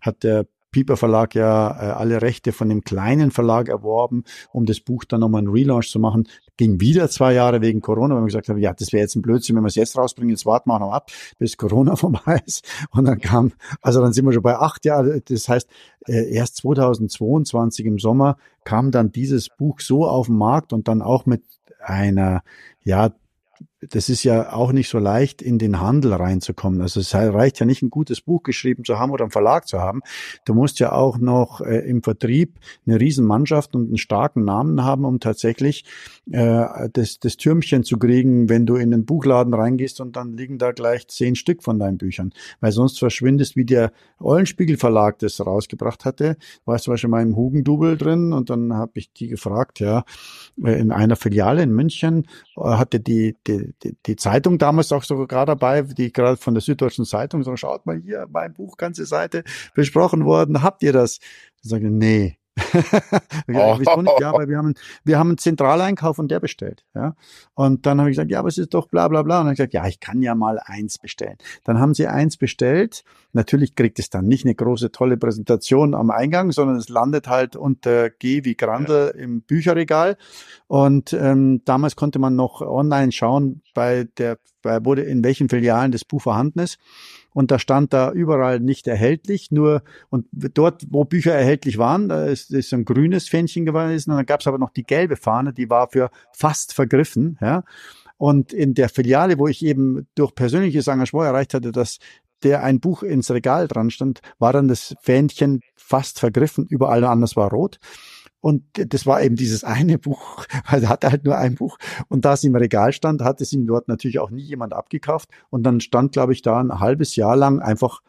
hat 0.00 0.22
der 0.22 0.46
Piper 0.70 0.96
Verlag 0.96 1.34
ja 1.34 1.70
äh, 1.70 1.92
alle 1.92 2.22
Rechte 2.22 2.52
von 2.52 2.68
dem 2.68 2.82
kleinen 2.82 3.30
Verlag 3.30 3.68
erworben, 3.68 4.24
um 4.52 4.66
das 4.66 4.80
Buch 4.80 5.04
dann 5.04 5.20
nochmal 5.20 5.40
einen 5.40 5.50
Relaunch 5.50 5.90
zu 5.90 5.98
machen. 5.98 6.28
Ging 6.56 6.80
wieder 6.80 7.08
zwei 7.08 7.34
Jahre 7.34 7.60
wegen 7.60 7.80
Corona, 7.80 8.14
weil 8.14 8.22
wir 8.22 8.26
gesagt 8.26 8.48
haben, 8.48 8.58
ja, 8.58 8.72
das 8.72 8.92
wäre 8.92 9.02
jetzt 9.02 9.16
ein 9.16 9.22
Blödsinn, 9.22 9.56
wenn 9.56 9.62
wir 9.62 9.68
es 9.68 9.74
jetzt 9.74 9.96
rausbringen, 9.96 10.30
jetzt 10.30 10.46
warten 10.46 10.70
wir 10.70 10.78
noch 10.78 10.92
ab, 10.92 11.10
bis 11.38 11.56
Corona 11.56 11.96
vorbei 11.96 12.42
ist. 12.46 12.64
Und 12.90 13.04
dann 13.06 13.20
kam, 13.20 13.52
also 13.82 14.00
dann 14.00 14.12
sind 14.12 14.24
wir 14.24 14.32
schon 14.32 14.42
bei 14.42 14.56
acht 14.56 14.84
Jahren. 14.84 15.22
Das 15.28 15.48
heißt, 15.48 15.68
äh, 16.06 16.32
erst 16.32 16.56
2022 16.56 17.86
im 17.86 17.98
Sommer 17.98 18.36
kam 18.64 18.90
dann 18.90 19.12
dieses 19.12 19.48
Buch 19.48 19.80
so 19.80 20.06
auf 20.06 20.26
den 20.26 20.36
Markt 20.36 20.72
und 20.72 20.88
dann 20.88 21.02
auch 21.02 21.26
mit 21.26 21.42
einer, 21.80 22.42
ja, 22.82 23.10
das 23.88 24.08
ist 24.10 24.24
ja 24.24 24.52
auch 24.52 24.72
nicht 24.72 24.88
so 24.88 24.98
leicht, 24.98 25.40
in 25.40 25.58
den 25.58 25.80
Handel 25.80 26.12
reinzukommen. 26.12 26.82
Also 26.82 27.00
es 27.00 27.14
reicht 27.14 27.60
ja 27.60 27.66
nicht, 27.66 27.82
ein 27.82 27.90
gutes 27.90 28.20
Buch 28.20 28.42
geschrieben 28.42 28.84
zu 28.84 28.98
haben 28.98 29.10
oder 29.10 29.24
einen 29.24 29.30
Verlag 29.30 29.66
zu 29.66 29.80
haben. 29.80 30.02
Du 30.44 30.54
musst 30.54 30.80
ja 30.80 30.92
auch 30.92 31.18
noch 31.18 31.62
äh, 31.62 31.78
im 31.88 32.02
Vertrieb 32.02 32.58
eine 32.86 33.00
Riesenmannschaft 33.00 33.74
und 33.74 33.88
einen 33.88 33.96
starken 33.96 34.44
Namen 34.44 34.84
haben, 34.84 35.04
um 35.04 35.18
tatsächlich 35.18 35.84
äh, 36.30 36.88
das, 36.92 37.20
das 37.20 37.36
Türmchen 37.38 37.82
zu 37.82 37.98
kriegen, 37.98 38.48
wenn 38.50 38.66
du 38.66 38.76
in 38.76 38.90
den 38.90 39.06
Buchladen 39.06 39.54
reingehst 39.54 40.00
und 40.00 40.14
dann 40.14 40.36
liegen 40.36 40.58
da 40.58 40.72
gleich 40.72 41.08
zehn 41.08 41.34
Stück 41.34 41.62
von 41.62 41.78
deinen 41.78 41.96
Büchern. 41.96 42.32
Weil 42.60 42.72
sonst 42.72 42.98
verschwindest, 42.98 43.56
wie 43.56 43.64
der 43.64 43.92
Eulenspiegel 44.20 44.76
Verlag 44.76 45.18
das 45.20 45.44
rausgebracht 45.44 46.04
hatte, 46.04 46.36
war 46.66 46.76
es 46.76 46.82
zum 46.82 46.92
Beispiel 46.92 47.10
mal 47.10 47.22
im 47.22 47.34
Hugendubel 47.34 47.96
drin 47.96 48.34
und 48.34 48.50
dann 48.50 48.74
habe 48.74 48.92
ich 48.94 49.12
die 49.12 49.28
gefragt, 49.28 49.80
ja, 49.80 50.04
äh, 50.62 50.78
in 50.78 50.92
einer 50.92 51.16
Filiale 51.16 51.62
in 51.62 51.72
München 51.72 52.26
äh, 52.56 52.62
hatte 52.62 53.00
die, 53.00 53.36
die, 53.46 53.69
die, 54.06 54.16
Zeitung 54.16 54.58
damals 54.58 54.92
auch 54.92 55.04
sogar 55.04 55.26
gerade 55.26 55.50
dabei, 55.50 55.82
die 55.82 56.12
gerade 56.12 56.36
von 56.36 56.54
der 56.54 56.60
Süddeutschen 56.60 57.04
Zeitung 57.04 57.42
so, 57.42 57.56
schaut 57.56 57.86
mal 57.86 57.98
hier, 57.98 58.26
mein 58.30 58.52
Buch, 58.52 58.76
ganze 58.76 59.06
Seite 59.06 59.44
besprochen 59.74 60.24
worden, 60.24 60.62
habt 60.62 60.82
ihr 60.82 60.92
das? 60.92 61.18
Ich 61.62 61.68
sage, 61.70 61.90
nee, 61.90 62.39
ja, 63.48 63.78
wieso 63.78 64.02
nicht? 64.02 64.20
Ja, 64.20 64.32
weil 64.32 64.48
wir 64.48 64.58
haben, 64.58 64.74
wir 65.04 65.18
haben 65.18 65.30
einen 65.30 65.38
Zentraleinkauf 65.38 66.18
und 66.18 66.30
der 66.30 66.40
bestellt. 66.40 66.84
Ja. 66.94 67.14
Und 67.54 67.86
dann 67.86 67.98
habe 68.00 68.10
ich 68.10 68.16
gesagt, 68.16 68.30
ja, 68.30 68.38
aber 68.38 68.48
es 68.48 68.58
ist 68.58 68.74
doch 68.74 68.88
bla 68.88 69.08
bla 69.08 69.22
bla. 69.22 69.36
Und 69.36 69.40
dann 69.40 69.46
habe 69.46 69.52
ich 69.54 69.58
gesagt, 69.58 69.74
ja, 69.74 69.86
ich 69.86 70.00
kann 70.00 70.22
ja 70.22 70.34
mal 70.34 70.60
eins 70.64 70.98
bestellen. 70.98 71.36
Dann 71.64 71.78
haben 71.78 71.94
sie 71.94 72.06
eins 72.06 72.36
bestellt. 72.36 73.04
Natürlich 73.32 73.74
kriegt 73.74 73.98
es 73.98 74.10
dann 74.10 74.26
nicht 74.26 74.44
eine 74.44 74.54
große, 74.54 74.90
tolle 74.92 75.16
Präsentation 75.16 75.94
am 75.94 76.10
Eingang, 76.10 76.52
sondern 76.52 76.76
es 76.76 76.88
landet 76.88 77.28
halt 77.28 77.56
unter 77.56 78.10
G 78.10 78.44
wie 78.44 78.56
Grandel 78.56 79.12
ja. 79.14 79.22
im 79.22 79.42
Bücherregal. 79.42 80.16
Und 80.66 81.12
ähm, 81.12 81.62
damals 81.64 81.96
konnte 81.96 82.18
man 82.18 82.36
noch 82.36 82.60
online 82.60 83.12
schauen, 83.12 83.62
bei 83.74 84.04
der, 84.18 84.38
bei, 84.62 84.84
wo, 84.84 84.94
in 84.94 85.22
welchen 85.24 85.48
Filialen 85.48 85.92
das 85.92 86.04
Buch 86.04 86.22
vorhanden 86.22 86.60
ist 86.60 86.78
und 87.32 87.50
da 87.50 87.58
stand 87.58 87.92
da 87.92 88.12
überall 88.12 88.60
nicht 88.60 88.86
erhältlich, 88.86 89.50
nur 89.50 89.82
und 90.08 90.26
dort, 90.32 90.86
wo 90.90 91.04
Bücher 91.04 91.32
erhältlich 91.32 91.78
waren, 91.78 92.08
da 92.08 92.26
ist, 92.26 92.52
ist 92.52 92.72
ein 92.72 92.84
grünes 92.84 93.28
Fähnchen 93.28 93.64
gewesen 93.64 94.10
und 94.10 94.16
dann 94.16 94.26
gab 94.26 94.40
es 94.40 94.46
aber 94.46 94.58
noch 94.58 94.70
die 94.70 94.84
gelbe 94.84 95.16
Fahne, 95.16 95.52
die 95.52 95.70
war 95.70 95.88
für 95.88 96.10
fast 96.32 96.74
vergriffen, 96.74 97.38
ja. 97.40 97.64
Und 98.16 98.52
in 98.52 98.74
der 98.74 98.90
Filiale, 98.90 99.38
wo 99.38 99.48
ich 99.48 99.64
eben 99.64 100.06
durch 100.14 100.34
persönliches 100.34 100.88
Engagement 100.88 101.26
erreicht 101.26 101.54
hatte, 101.54 101.72
dass 101.72 101.98
der 102.42 102.62
ein 102.62 102.78
Buch 102.78 103.02
ins 103.02 103.30
Regal 103.30 103.66
dran 103.66 103.90
stand, 103.90 104.20
war 104.38 104.52
dann 104.52 104.68
das 104.68 104.94
Fähnchen 105.00 105.60
fast 105.74 106.20
vergriffen, 106.20 106.66
überall 106.68 107.04
anders 107.04 107.36
war 107.36 107.50
rot. 107.50 107.78
Und 108.40 108.64
das 108.74 109.06
war 109.06 109.22
eben 109.22 109.36
dieses 109.36 109.64
eine 109.64 109.98
Buch, 110.00 110.46
weil 110.68 110.82
er 110.82 110.88
hatte 110.88 111.10
halt 111.10 111.24
nur 111.24 111.36
ein 111.36 111.54
Buch. 111.54 111.78
Und 112.08 112.24
da 112.24 112.34
es 112.34 112.44
im 112.44 112.56
Regal 112.56 112.92
stand, 112.92 113.22
hat 113.22 113.40
es 113.40 113.52
ihm 113.52 113.66
dort 113.66 113.88
natürlich 113.88 114.18
auch 114.18 114.30
nie 114.30 114.42
jemand 114.42 114.72
abgekauft. 114.72 115.28
Und 115.50 115.64
dann 115.64 115.80
stand, 115.80 116.12
glaube 116.12 116.32
ich, 116.32 116.42
da 116.42 116.58
ein 116.58 116.80
halbes 116.80 117.16
Jahr 117.16 117.36
lang 117.36 117.60
einfach 117.60 118.00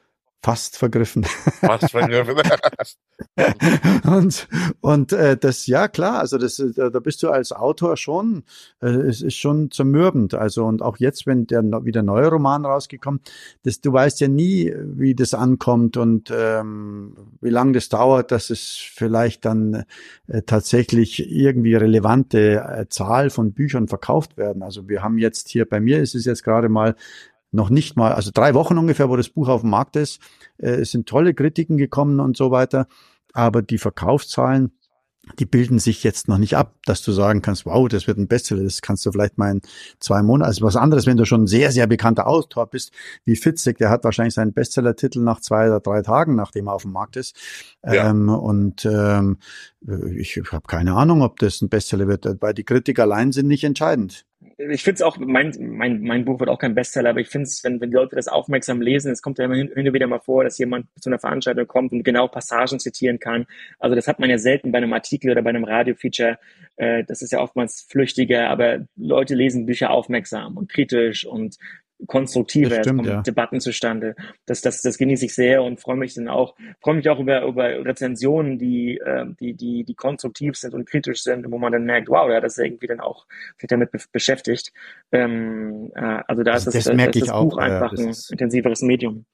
fast 0.42 0.78
vergriffen. 0.78 1.24
Fast 1.24 1.92
vergriffen. 1.92 2.36
und 4.06 4.48
und 4.82 5.14
äh, 5.14 5.38
das, 5.38 5.68
ja 5.68 5.88
klar, 5.88 6.20
also 6.20 6.38
das, 6.38 6.58
äh, 6.60 6.74
da 6.92 7.00
bist 7.00 7.22
du 7.22 7.30
als 7.30 7.52
Autor 7.52 7.98
schon, 7.98 8.44
äh, 8.82 8.88
es 8.88 9.22
ist 9.22 9.36
schon 9.36 9.70
zermürbend. 9.70 10.34
Also 10.34 10.66
und 10.66 10.82
auch 10.82 10.98
jetzt, 10.98 11.28
wenn 11.28 11.46
der 11.46 11.62
wieder 11.86 12.02
neue 12.02 12.30
Roman 12.30 12.66
rausgekommen, 12.66 13.22
das, 13.64 13.82
du 13.82 13.94
weißt 13.94 14.20
ja 14.22 14.28
nie, 14.28 14.74
wie 14.76 15.14
das 15.14 15.34
ankommt 15.34 15.98
und 15.98 16.34
ähm, 16.36 17.16
wie 17.42 17.50
lange 17.50 17.74
das 17.74 17.90
dauert, 17.90 18.32
dass 18.32 18.50
es 18.50 18.78
vielleicht 18.78 19.46
dann 19.46 19.86
äh, 20.28 20.42
tatsächlich 20.42 21.32
irgendwie 21.32 21.76
relevante 21.76 22.64
äh, 22.68 22.86
Zahl 22.90 23.30
von 23.30 23.54
Büchern 23.54 23.88
verkauft 23.88 24.38
werden. 24.38 24.64
Also 24.64 24.90
wir 24.90 25.04
haben 25.04 25.20
jetzt 25.20 25.50
hier, 25.50 25.70
bei 25.70 25.80
mir 25.80 26.02
ist 26.02 26.16
es 26.16 26.26
jetzt 26.26 26.44
gerade 26.44 26.70
mal 26.70 26.96
noch 27.52 27.70
nicht 27.70 27.96
mal, 27.98 28.14
also 28.14 28.32
drei 28.34 28.54
Wochen 28.54 28.78
ungefähr, 28.78 29.10
wo 29.10 29.16
das 29.16 29.30
Buch 29.30 29.50
auf 29.50 29.62
dem 29.62 29.70
Markt 29.70 29.96
ist. 29.96 30.20
Äh, 30.58 30.72
es 30.72 30.92
sind 30.92 31.08
tolle 31.08 31.34
Kritiken 31.34 31.78
gekommen 31.78 32.20
und 32.20 32.38
so 32.38 32.52
weiter. 32.52 32.88
Aber 33.34 33.62
die 33.62 33.78
Verkaufszahlen 33.78 34.72
die 35.40 35.46
bilden 35.46 35.80
sich 35.80 36.04
jetzt 36.04 36.28
noch 36.28 36.38
nicht 36.38 36.56
ab, 36.56 36.76
dass 36.86 37.04
du 37.04 37.12
sagen 37.12 37.42
kannst, 37.42 37.66
wow, 37.66 37.88
das 37.88 38.08
wird 38.08 38.18
ein 38.18 38.28
Bestseller, 38.28 38.64
das 38.64 38.82
kannst 38.82 39.06
du 39.06 39.12
vielleicht 39.12 39.38
mal 39.38 39.52
in 39.52 39.62
zwei 40.00 40.24
Monaten, 40.24 40.48
also 40.48 40.66
was 40.66 40.76
anderes, 40.76 41.06
wenn 41.06 41.18
du 41.18 41.26
schon 41.26 41.44
ein 41.44 41.48
sehr, 41.48 41.72
sehr 41.72 41.86
bekannter 41.86 42.28
Autor 42.28 42.68
bist, 42.68 42.92
wie 43.24 43.36
Fitzek, 43.36 43.78
der 43.78 43.90
hat 43.90 44.04
wahrscheinlich 44.04 44.34
seinen 44.34 44.54
Bestseller-Titel 44.54 45.20
nach 45.20 45.40
zwei 45.40 45.68
oder 45.68 45.80
drei 45.80 46.02
Tagen, 46.02 46.36
nachdem 46.36 46.68
er 46.68 46.74
auf 46.74 46.84
dem 46.84 46.92
Markt 46.92 47.18
ist. 47.18 47.36
Ja. 47.86 48.10
Ähm, 48.10 48.30
und 48.30 48.86
ähm, 48.86 49.38
ich 50.16 50.42
habe 50.52 50.68
keine 50.68 50.96
Ahnung, 50.96 51.22
ob 51.22 51.38
das 51.40 51.62
ein 51.62 51.70
Bestseller 51.70 52.08
wird, 52.08 52.26
weil 52.42 52.54
die 52.54 52.64
Kritiker 52.64 53.04
allein 53.04 53.32
sind 53.32 53.48
nicht 53.48 53.64
entscheidend 53.64 54.26
ich 54.58 54.84
finde 54.84 54.96
es 54.96 55.02
auch, 55.02 55.18
mein, 55.18 55.54
mein, 55.60 56.02
mein 56.02 56.26
Buch 56.26 56.40
wird 56.40 56.50
auch 56.50 56.58
kein 56.58 56.74
Bestseller, 56.76 57.12
aber 57.12 57.20
ich 57.20 57.30
finde 57.30 57.44
es, 57.44 57.64
wenn, 57.64 57.80
wenn 57.80 57.92
die 57.92 57.96
Leute 57.96 58.16
das 58.16 58.28
aufmerksam 58.28 58.82
lesen, 58.82 59.12
es 59.12 59.22
kommt 59.22 59.38
ja 59.38 59.46
immer 59.46 59.56
hin, 59.56 59.72
hin 59.74 59.88
und 59.88 59.94
wieder 59.94 60.08
mal 60.08 60.20
vor, 60.20 60.44
dass 60.44 60.58
jemand 60.58 60.88
zu 61.00 61.10
einer 61.10 61.20
Veranstaltung 61.20 61.68
kommt 61.68 61.92
und 61.92 62.04
genau 62.04 62.28
Passagen 62.28 62.80
zitieren 62.80 63.20
kann. 63.20 63.46
Also 63.80 63.96
das 63.96 64.08
hat 64.08 64.20
man 64.20 64.30
ja 64.30 64.38
selten 64.38 64.72
bei 64.72 64.80
einem 64.80 64.94
Artikel 64.94 65.32
oder 65.32 65.42
bei 65.42 65.50
einem 65.50 65.64
Radiofeature. 65.64 66.40
Äh, 66.76 67.04
das 67.04 67.22
ist 67.22 67.32
ja 67.32 67.40
oftmals 67.40 67.86
flüchtiger, 67.90 68.50
aber 68.50 68.86
Leute 68.96 69.36
lesen 69.36 69.66
Bücher 69.66 69.92
aufmerksam 69.92 70.58
und 70.58 70.70
kritisch 70.70 71.26
und 71.26 71.58
konstruktiver, 72.08 72.80
es 72.80 72.88
kommen 72.88 73.06
ja. 73.06 73.22
Debatten 73.22 73.60
zustande. 73.60 74.16
Das, 74.46 74.62
das, 74.62 74.82
das 74.82 74.98
genieße 74.98 75.26
ich 75.26 75.34
sehr 75.34 75.64
und 75.64 75.80
freue 75.80 75.98
mich 75.98 76.14
dann 76.14 76.28
auch, 76.28 76.56
freue 76.82 76.96
mich 76.96 77.10
auch 77.10 77.20
über, 77.20 77.44
über 77.44 77.86
Rezensionen, 77.86 78.58
die, 78.58 78.98
äh, 78.98 79.26
die, 79.40 79.54
die, 79.54 79.84
die 79.84 79.96
konstruktiv 79.96 80.56
sind 80.56 80.74
und 80.74 80.86
kritisch 80.86 81.24
sind, 81.24 81.50
wo 81.52 81.58
man 81.58 81.72
dann 81.72 81.86
merkt, 81.86 82.10
wow, 82.10 82.30
ja, 82.30 82.42
das 82.42 82.58
ist 82.58 82.64
irgendwie 82.64 82.88
dann 82.88 83.00
auch 83.00 83.26
sich 83.58 83.68
damit 83.68 83.92
be 83.92 84.00
beschäftigt. 84.12 84.74
Ähm, 85.12 85.92
äh, 85.96 86.22
also 86.28 86.44
da 86.44 86.54
also 86.54 86.70
ist 86.70 86.88
das, 86.88 86.96
das, 86.96 86.98
das, 86.98 87.20
das 87.20 87.30
Buch 87.30 87.54
auch, 87.54 87.58
einfach 87.58 87.94
ein 87.94 88.14
intensiveres 88.30 88.82
Medium. 88.82 89.26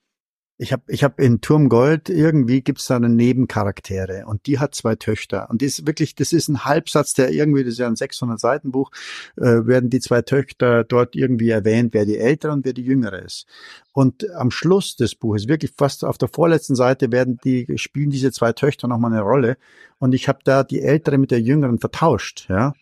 Ich 0.60 0.72
habe 0.72 0.82
ich 0.88 1.04
hab 1.04 1.20
in 1.20 1.40
Turm 1.40 1.68
Gold 1.68 2.08
irgendwie 2.08 2.62
gibt's 2.62 2.86
da 2.86 2.96
eine 2.96 3.08
Nebencharaktere 3.08 4.26
und 4.26 4.46
die 4.46 4.58
hat 4.58 4.74
zwei 4.74 4.96
Töchter 4.96 5.48
und 5.50 5.62
die 5.62 5.66
ist 5.66 5.86
wirklich, 5.86 6.16
das 6.16 6.32
ist 6.32 6.48
ein 6.48 6.64
Halbsatz, 6.64 7.14
der 7.14 7.30
irgendwie, 7.30 7.62
das 7.62 7.74
ist 7.74 7.78
ja 7.78 7.86
ein 7.86 7.94
600 7.94 8.40
Seiten 8.40 8.72
Buch, 8.72 8.90
äh, 9.36 9.66
werden 9.66 9.88
die 9.88 10.00
zwei 10.00 10.20
Töchter 10.22 10.82
dort 10.82 11.14
irgendwie 11.14 11.50
erwähnt, 11.50 11.94
wer 11.94 12.04
die 12.04 12.18
ältere 12.18 12.50
und 12.50 12.64
wer 12.64 12.72
die 12.72 12.82
jüngere 12.82 13.22
ist. 13.22 13.46
Und 13.92 14.28
am 14.32 14.50
Schluss 14.50 14.96
des 14.96 15.14
Buches, 15.14 15.46
wirklich 15.46 15.72
fast 15.76 16.04
auf 16.04 16.18
der 16.18 16.28
vorletzten 16.28 16.74
Seite, 16.74 17.12
werden 17.12 17.38
die 17.44 17.78
spielen 17.78 18.10
diese 18.10 18.32
zwei 18.32 18.52
Töchter 18.52 18.88
nochmal 18.88 19.12
eine 19.12 19.22
Rolle 19.22 19.58
und 19.98 20.12
ich 20.12 20.26
habe 20.26 20.40
da 20.42 20.64
die 20.64 20.80
ältere 20.80 21.18
mit 21.18 21.30
der 21.30 21.40
jüngeren 21.40 21.78
vertauscht, 21.78 22.46
ja. 22.48 22.72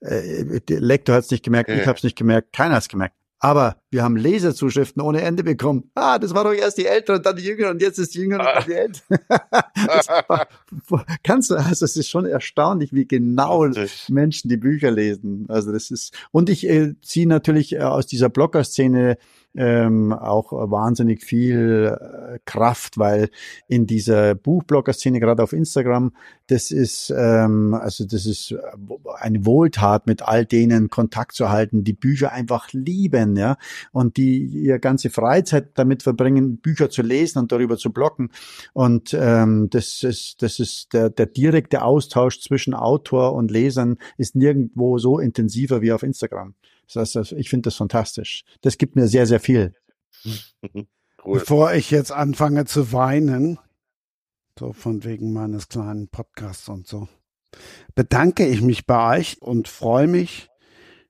Äh, 0.00 0.60
der 0.60 0.80
Lektor 0.80 1.14
hat 1.14 1.24
es 1.24 1.30
nicht 1.30 1.44
gemerkt, 1.44 1.70
ja. 1.70 1.76
ich 1.76 1.86
habe 1.86 1.98
es 1.98 2.02
nicht 2.02 2.18
gemerkt, 2.18 2.52
keiner 2.52 2.74
hat 2.74 2.82
es 2.82 2.88
gemerkt. 2.88 3.14
Aber 3.38 3.76
wir 3.90 4.02
haben 4.02 4.16
Laserzuschriften 4.16 5.02
ohne 5.02 5.20
Ende 5.20 5.44
bekommen. 5.44 5.90
Ah, 5.94 6.18
das 6.18 6.34
war 6.34 6.44
doch 6.44 6.54
erst 6.54 6.78
die 6.78 6.86
Ältere 6.86 7.18
und 7.18 7.26
dann 7.26 7.36
die 7.36 7.44
Jüngere 7.44 7.70
und 7.70 7.82
jetzt 7.82 7.98
ist 7.98 8.14
die 8.14 8.20
Jüngere 8.20 8.40
und 8.40 8.46
dann 8.46 8.64
die 8.66 8.72
Ältere. 8.72 10.46
kannst 11.22 11.50
du, 11.50 11.54
also 11.56 11.84
es 11.84 11.96
ist 11.96 12.08
schon 12.08 12.24
erstaunlich, 12.24 12.92
wie 12.94 13.06
genau 13.06 13.64
Richtig. 13.64 14.08
Menschen 14.08 14.48
die 14.48 14.56
Bücher 14.56 14.90
lesen. 14.90 15.46
Also 15.48 15.72
das 15.72 15.90
ist, 15.90 16.14
und 16.30 16.48
ich 16.48 16.66
äh, 16.66 16.94
ziehe 17.02 17.28
natürlich 17.28 17.74
äh, 17.74 17.80
aus 17.80 18.06
dieser 18.06 18.30
Blogger-Szene 18.30 19.18
ähm, 19.56 20.12
auch 20.12 20.52
wahnsinnig 20.52 21.22
viel 21.22 21.96
äh, 21.98 22.38
Kraft, 22.44 22.98
weil 22.98 23.30
in 23.68 23.86
dieser 23.86 24.34
Buchblogger-Szene, 24.34 25.20
gerade 25.20 25.42
auf 25.42 25.52
Instagram, 25.52 26.12
das 26.46 26.70
ist, 26.70 27.12
ähm, 27.16 27.74
also 27.74 28.04
das 28.06 28.26
ist 28.26 28.52
äh, 28.52 28.56
eine 29.18 29.44
Wohltat, 29.46 30.06
mit 30.06 30.22
all 30.22 30.44
denen 30.44 30.90
Kontakt 30.90 31.34
zu 31.34 31.50
halten, 31.50 31.84
die 31.84 31.92
Bücher 31.92 32.32
einfach 32.32 32.72
lieben, 32.72 33.36
ja, 33.36 33.56
und 33.92 34.16
die 34.16 34.44
ihr 34.44 34.78
ganze 34.78 35.10
Freizeit 35.10 35.70
damit 35.74 36.02
verbringen, 36.02 36.58
Bücher 36.58 36.90
zu 36.90 37.02
lesen 37.02 37.38
und 37.38 37.52
darüber 37.52 37.76
zu 37.76 37.92
bloggen. 37.92 38.30
Und 38.72 39.16
ähm, 39.18 39.68
das 39.70 40.02
ist, 40.02 40.42
das 40.42 40.58
ist 40.58 40.92
der, 40.92 41.10
der 41.10 41.26
direkte 41.26 41.82
Austausch 41.82 42.40
zwischen 42.40 42.74
Autor 42.74 43.34
und 43.34 43.50
Lesern 43.50 43.96
ist 44.18 44.36
nirgendwo 44.36 44.98
so 44.98 45.18
intensiver 45.18 45.82
wie 45.82 45.92
auf 45.92 46.02
Instagram. 46.02 46.54
Das 46.92 47.14
heißt, 47.14 47.32
ich 47.32 47.50
finde 47.50 47.68
das 47.68 47.76
fantastisch. 47.76 48.44
Das 48.60 48.78
gibt 48.78 48.96
mir 48.96 49.08
sehr, 49.08 49.26
sehr 49.26 49.40
viel. 49.40 49.74
Cool. 51.24 51.40
Bevor 51.40 51.72
ich 51.72 51.90
jetzt 51.90 52.12
anfange 52.12 52.66
zu 52.66 52.92
weinen, 52.92 53.58
so 54.56 54.72
von 54.72 55.02
wegen 55.02 55.32
meines 55.32 55.68
kleinen 55.68 56.06
Podcasts 56.06 56.68
und 56.68 56.86
so, 56.86 57.08
bedanke 57.96 58.46
ich 58.46 58.62
mich 58.62 58.86
bei 58.86 59.18
euch 59.18 59.42
und 59.42 59.66
freue 59.66 60.06
mich, 60.06 60.48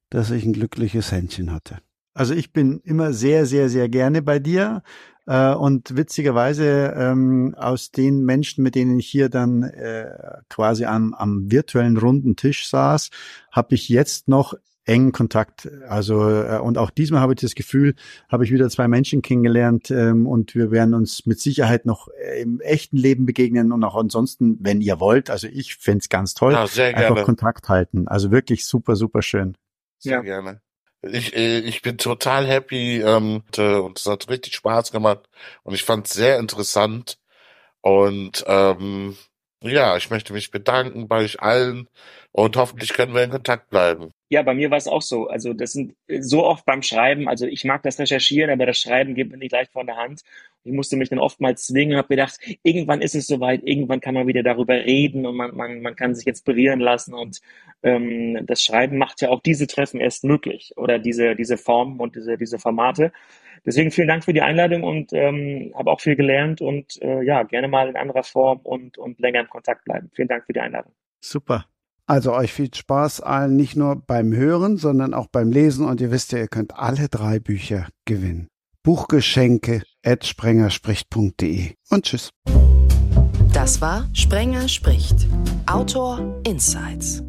dass 0.08 0.30
ich 0.30 0.46
ein 0.46 0.54
glückliches 0.54 1.12
Händchen 1.12 1.52
hatte. 1.52 1.80
Also 2.14 2.32
ich 2.32 2.54
bin 2.54 2.80
immer 2.80 3.12
sehr, 3.12 3.44
sehr, 3.44 3.68
sehr 3.68 3.90
gerne 3.90 4.22
bei 4.22 4.38
dir. 4.38 4.82
Äh, 5.26 5.52
und 5.52 5.96
witzigerweise 5.96 6.94
ähm, 6.96 7.54
aus 7.58 7.90
den 7.90 8.24
Menschen, 8.24 8.62
mit 8.62 8.74
denen 8.74 8.98
ich 8.98 9.08
hier 9.08 9.28
dann 9.28 9.64
äh, 9.64 10.16
quasi 10.48 10.86
am, 10.86 11.12
am 11.12 11.50
virtuellen 11.50 11.98
runden 11.98 12.36
Tisch 12.36 12.68
saß, 12.68 13.10
habe 13.52 13.74
ich 13.74 13.90
jetzt 13.90 14.28
noch 14.28 14.54
engen 14.86 15.12
Kontakt. 15.12 15.68
Also 15.88 16.28
äh, 16.30 16.58
und 16.58 16.78
auch 16.78 16.90
diesmal 16.90 17.20
habe 17.20 17.34
ich 17.34 17.40
das 17.40 17.54
Gefühl, 17.54 17.94
habe 18.28 18.44
ich 18.44 18.52
wieder 18.52 18.70
zwei 18.70 18.88
Menschen 18.88 19.20
kennengelernt 19.20 19.90
ähm, 19.90 20.26
und 20.26 20.54
wir 20.54 20.70
werden 20.70 20.94
uns 20.94 21.26
mit 21.26 21.40
Sicherheit 21.40 21.84
noch 21.84 22.08
äh, 22.08 22.40
im 22.40 22.60
echten 22.60 22.96
Leben 22.96 23.26
begegnen 23.26 23.72
und 23.72 23.82
auch 23.84 23.96
ansonsten, 23.96 24.58
wenn 24.60 24.80
ihr 24.80 25.00
wollt. 25.00 25.28
Also 25.28 25.48
ich 25.48 25.76
fände 25.76 25.98
es 25.98 26.08
ganz 26.08 26.34
toll, 26.34 26.52
ja, 26.52 26.66
sehr 26.66 26.92
gerne. 26.92 27.08
einfach 27.08 27.24
Kontakt 27.24 27.68
halten. 27.68 28.08
Also 28.08 28.30
wirklich 28.30 28.64
super, 28.64 28.96
super 28.96 29.22
schön. 29.22 29.56
Sehr 29.98 30.18
ja. 30.18 30.20
gerne. 30.22 30.60
Ich, 31.02 31.36
äh, 31.36 31.58
ich 31.58 31.82
bin 31.82 31.98
total 31.98 32.46
happy 32.46 33.00
ähm, 33.00 33.42
und 33.58 33.98
es 33.98 34.06
hat 34.06 34.28
richtig 34.30 34.54
Spaß 34.54 34.92
gemacht 34.92 35.28
und 35.62 35.74
ich 35.74 35.82
fand 35.82 36.06
es 36.06 36.14
sehr 36.14 36.38
interessant 36.38 37.18
und 37.80 38.44
ähm, 38.46 39.16
ja, 39.62 39.96
ich 39.96 40.10
möchte 40.10 40.32
mich 40.32 40.50
bedanken 40.50 41.08
bei 41.08 41.18
euch 41.18 41.40
allen 41.40 41.88
und 42.32 42.56
hoffentlich 42.56 42.92
können 42.92 43.14
wir 43.14 43.24
in 43.24 43.30
Kontakt 43.30 43.70
bleiben. 43.70 44.10
Ja, 44.28 44.42
bei 44.42 44.54
mir 44.54 44.70
war 44.70 44.78
es 44.78 44.88
auch 44.88 45.02
so. 45.02 45.28
Also 45.28 45.52
das 45.52 45.72
sind 45.72 45.94
so 46.20 46.44
oft 46.44 46.66
beim 46.66 46.82
Schreiben, 46.82 47.28
also 47.28 47.46
ich 47.46 47.64
mag 47.64 47.82
das 47.82 47.98
Recherchieren, 47.98 48.50
aber 48.50 48.66
das 48.66 48.78
Schreiben 48.78 49.14
geht 49.14 49.30
mir 49.30 49.38
nicht 49.38 49.52
leicht 49.52 49.72
von 49.72 49.86
der 49.86 49.96
Hand. 49.96 50.22
Ich 50.64 50.72
musste 50.72 50.96
mich 50.96 51.08
dann 51.08 51.20
oftmals 51.20 51.66
zwingen 51.66 51.92
und 51.92 51.98
habe 51.98 52.08
gedacht, 52.08 52.38
irgendwann 52.64 53.00
ist 53.00 53.14
es 53.14 53.28
soweit, 53.28 53.62
irgendwann 53.62 54.00
kann 54.00 54.14
man 54.14 54.26
wieder 54.26 54.42
darüber 54.42 54.74
reden 54.74 55.24
und 55.24 55.36
man, 55.36 55.56
man, 55.56 55.80
man 55.80 55.94
kann 55.94 56.14
sich 56.14 56.26
inspirieren 56.26 56.80
lassen. 56.80 57.14
Und 57.14 57.40
ähm, 57.82 58.44
das 58.46 58.62
Schreiben 58.62 58.98
macht 58.98 59.22
ja 59.22 59.30
auch 59.30 59.40
diese 59.40 59.68
Treffen 59.68 60.00
erst 60.00 60.24
möglich 60.24 60.72
oder 60.76 60.98
diese, 60.98 61.36
diese 61.36 61.56
Formen 61.56 62.00
und 62.00 62.16
diese, 62.16 62.36
diese 62.36 62.58
Formate. 62.58 63.12
Deswegen 63.64 63.90
vielen 63.90 64.08
Dank 64.08 64.24
für 64.24 64.32
die 64.32 64.42
Einladung 64.42 64.82
und 64.82 65.12
ähm, 65.12 65.72
habe 65.74 65.90
auch 65.90 66.00
viel 66.00 66.16
gelernt 66.16 66.60
und 66.60 67.00
äh, 67.02 67.22
ja, 67.22 67.42
gerne 67.42 67.68
mal 67.68 67.88
in 67.88 67.96
anderer 67.96 68.22
Form 68.22 68.60
und, 68.62 68.98
und 68.98 69.18
länger 69.18 69.40
im 69.40 69.48
Kontakt 69.48 69.84
bleiben. 69.84 70.10
Vielen 70.14 70.28
Dank 70.28 70.44
für 70.44 70.52
die 70.52 70.60
Einladung. 70.60 70.92
Super. 71.20 71.66
Also 72.06 72.32
euch 72.32 72.52
viel 72.52 72.72
Spaß 72.72 73.20
allen, 73.20 73.56
nicht 73.56 73.76
nur 73.76 73.96
beim 73.96 74.32
Hören, 74.32 74.76
sondern 74.76 75.12
auch 75.12 75.26
beim 75.26 75.50
Lesen. 75.50 75.86
Und 75.86 76.00
ihr 76.00 76.12
wisst 76.12 76.32
ja, 76.32 76.38
ihr 76.38 76.48
könnt 76.48 76.76
alle 76.76 77.08
drei 77.08 77.40
Bücher 77.40 77.88
gewinnen. 78.04 78.48
Buchgeschenke 78.84 79.82
at 80.04 80.24
sprengerspricht.de 80.24 81.72
und 81.90 82.04
tschüss. 82.04 82.30
Das 83.52 83.80
war 83.80 84.08
Sprenger 84.12 84.68
spricht. 84.68 85.26
Autor 85.66 86.40
Insights. 86.46 87.24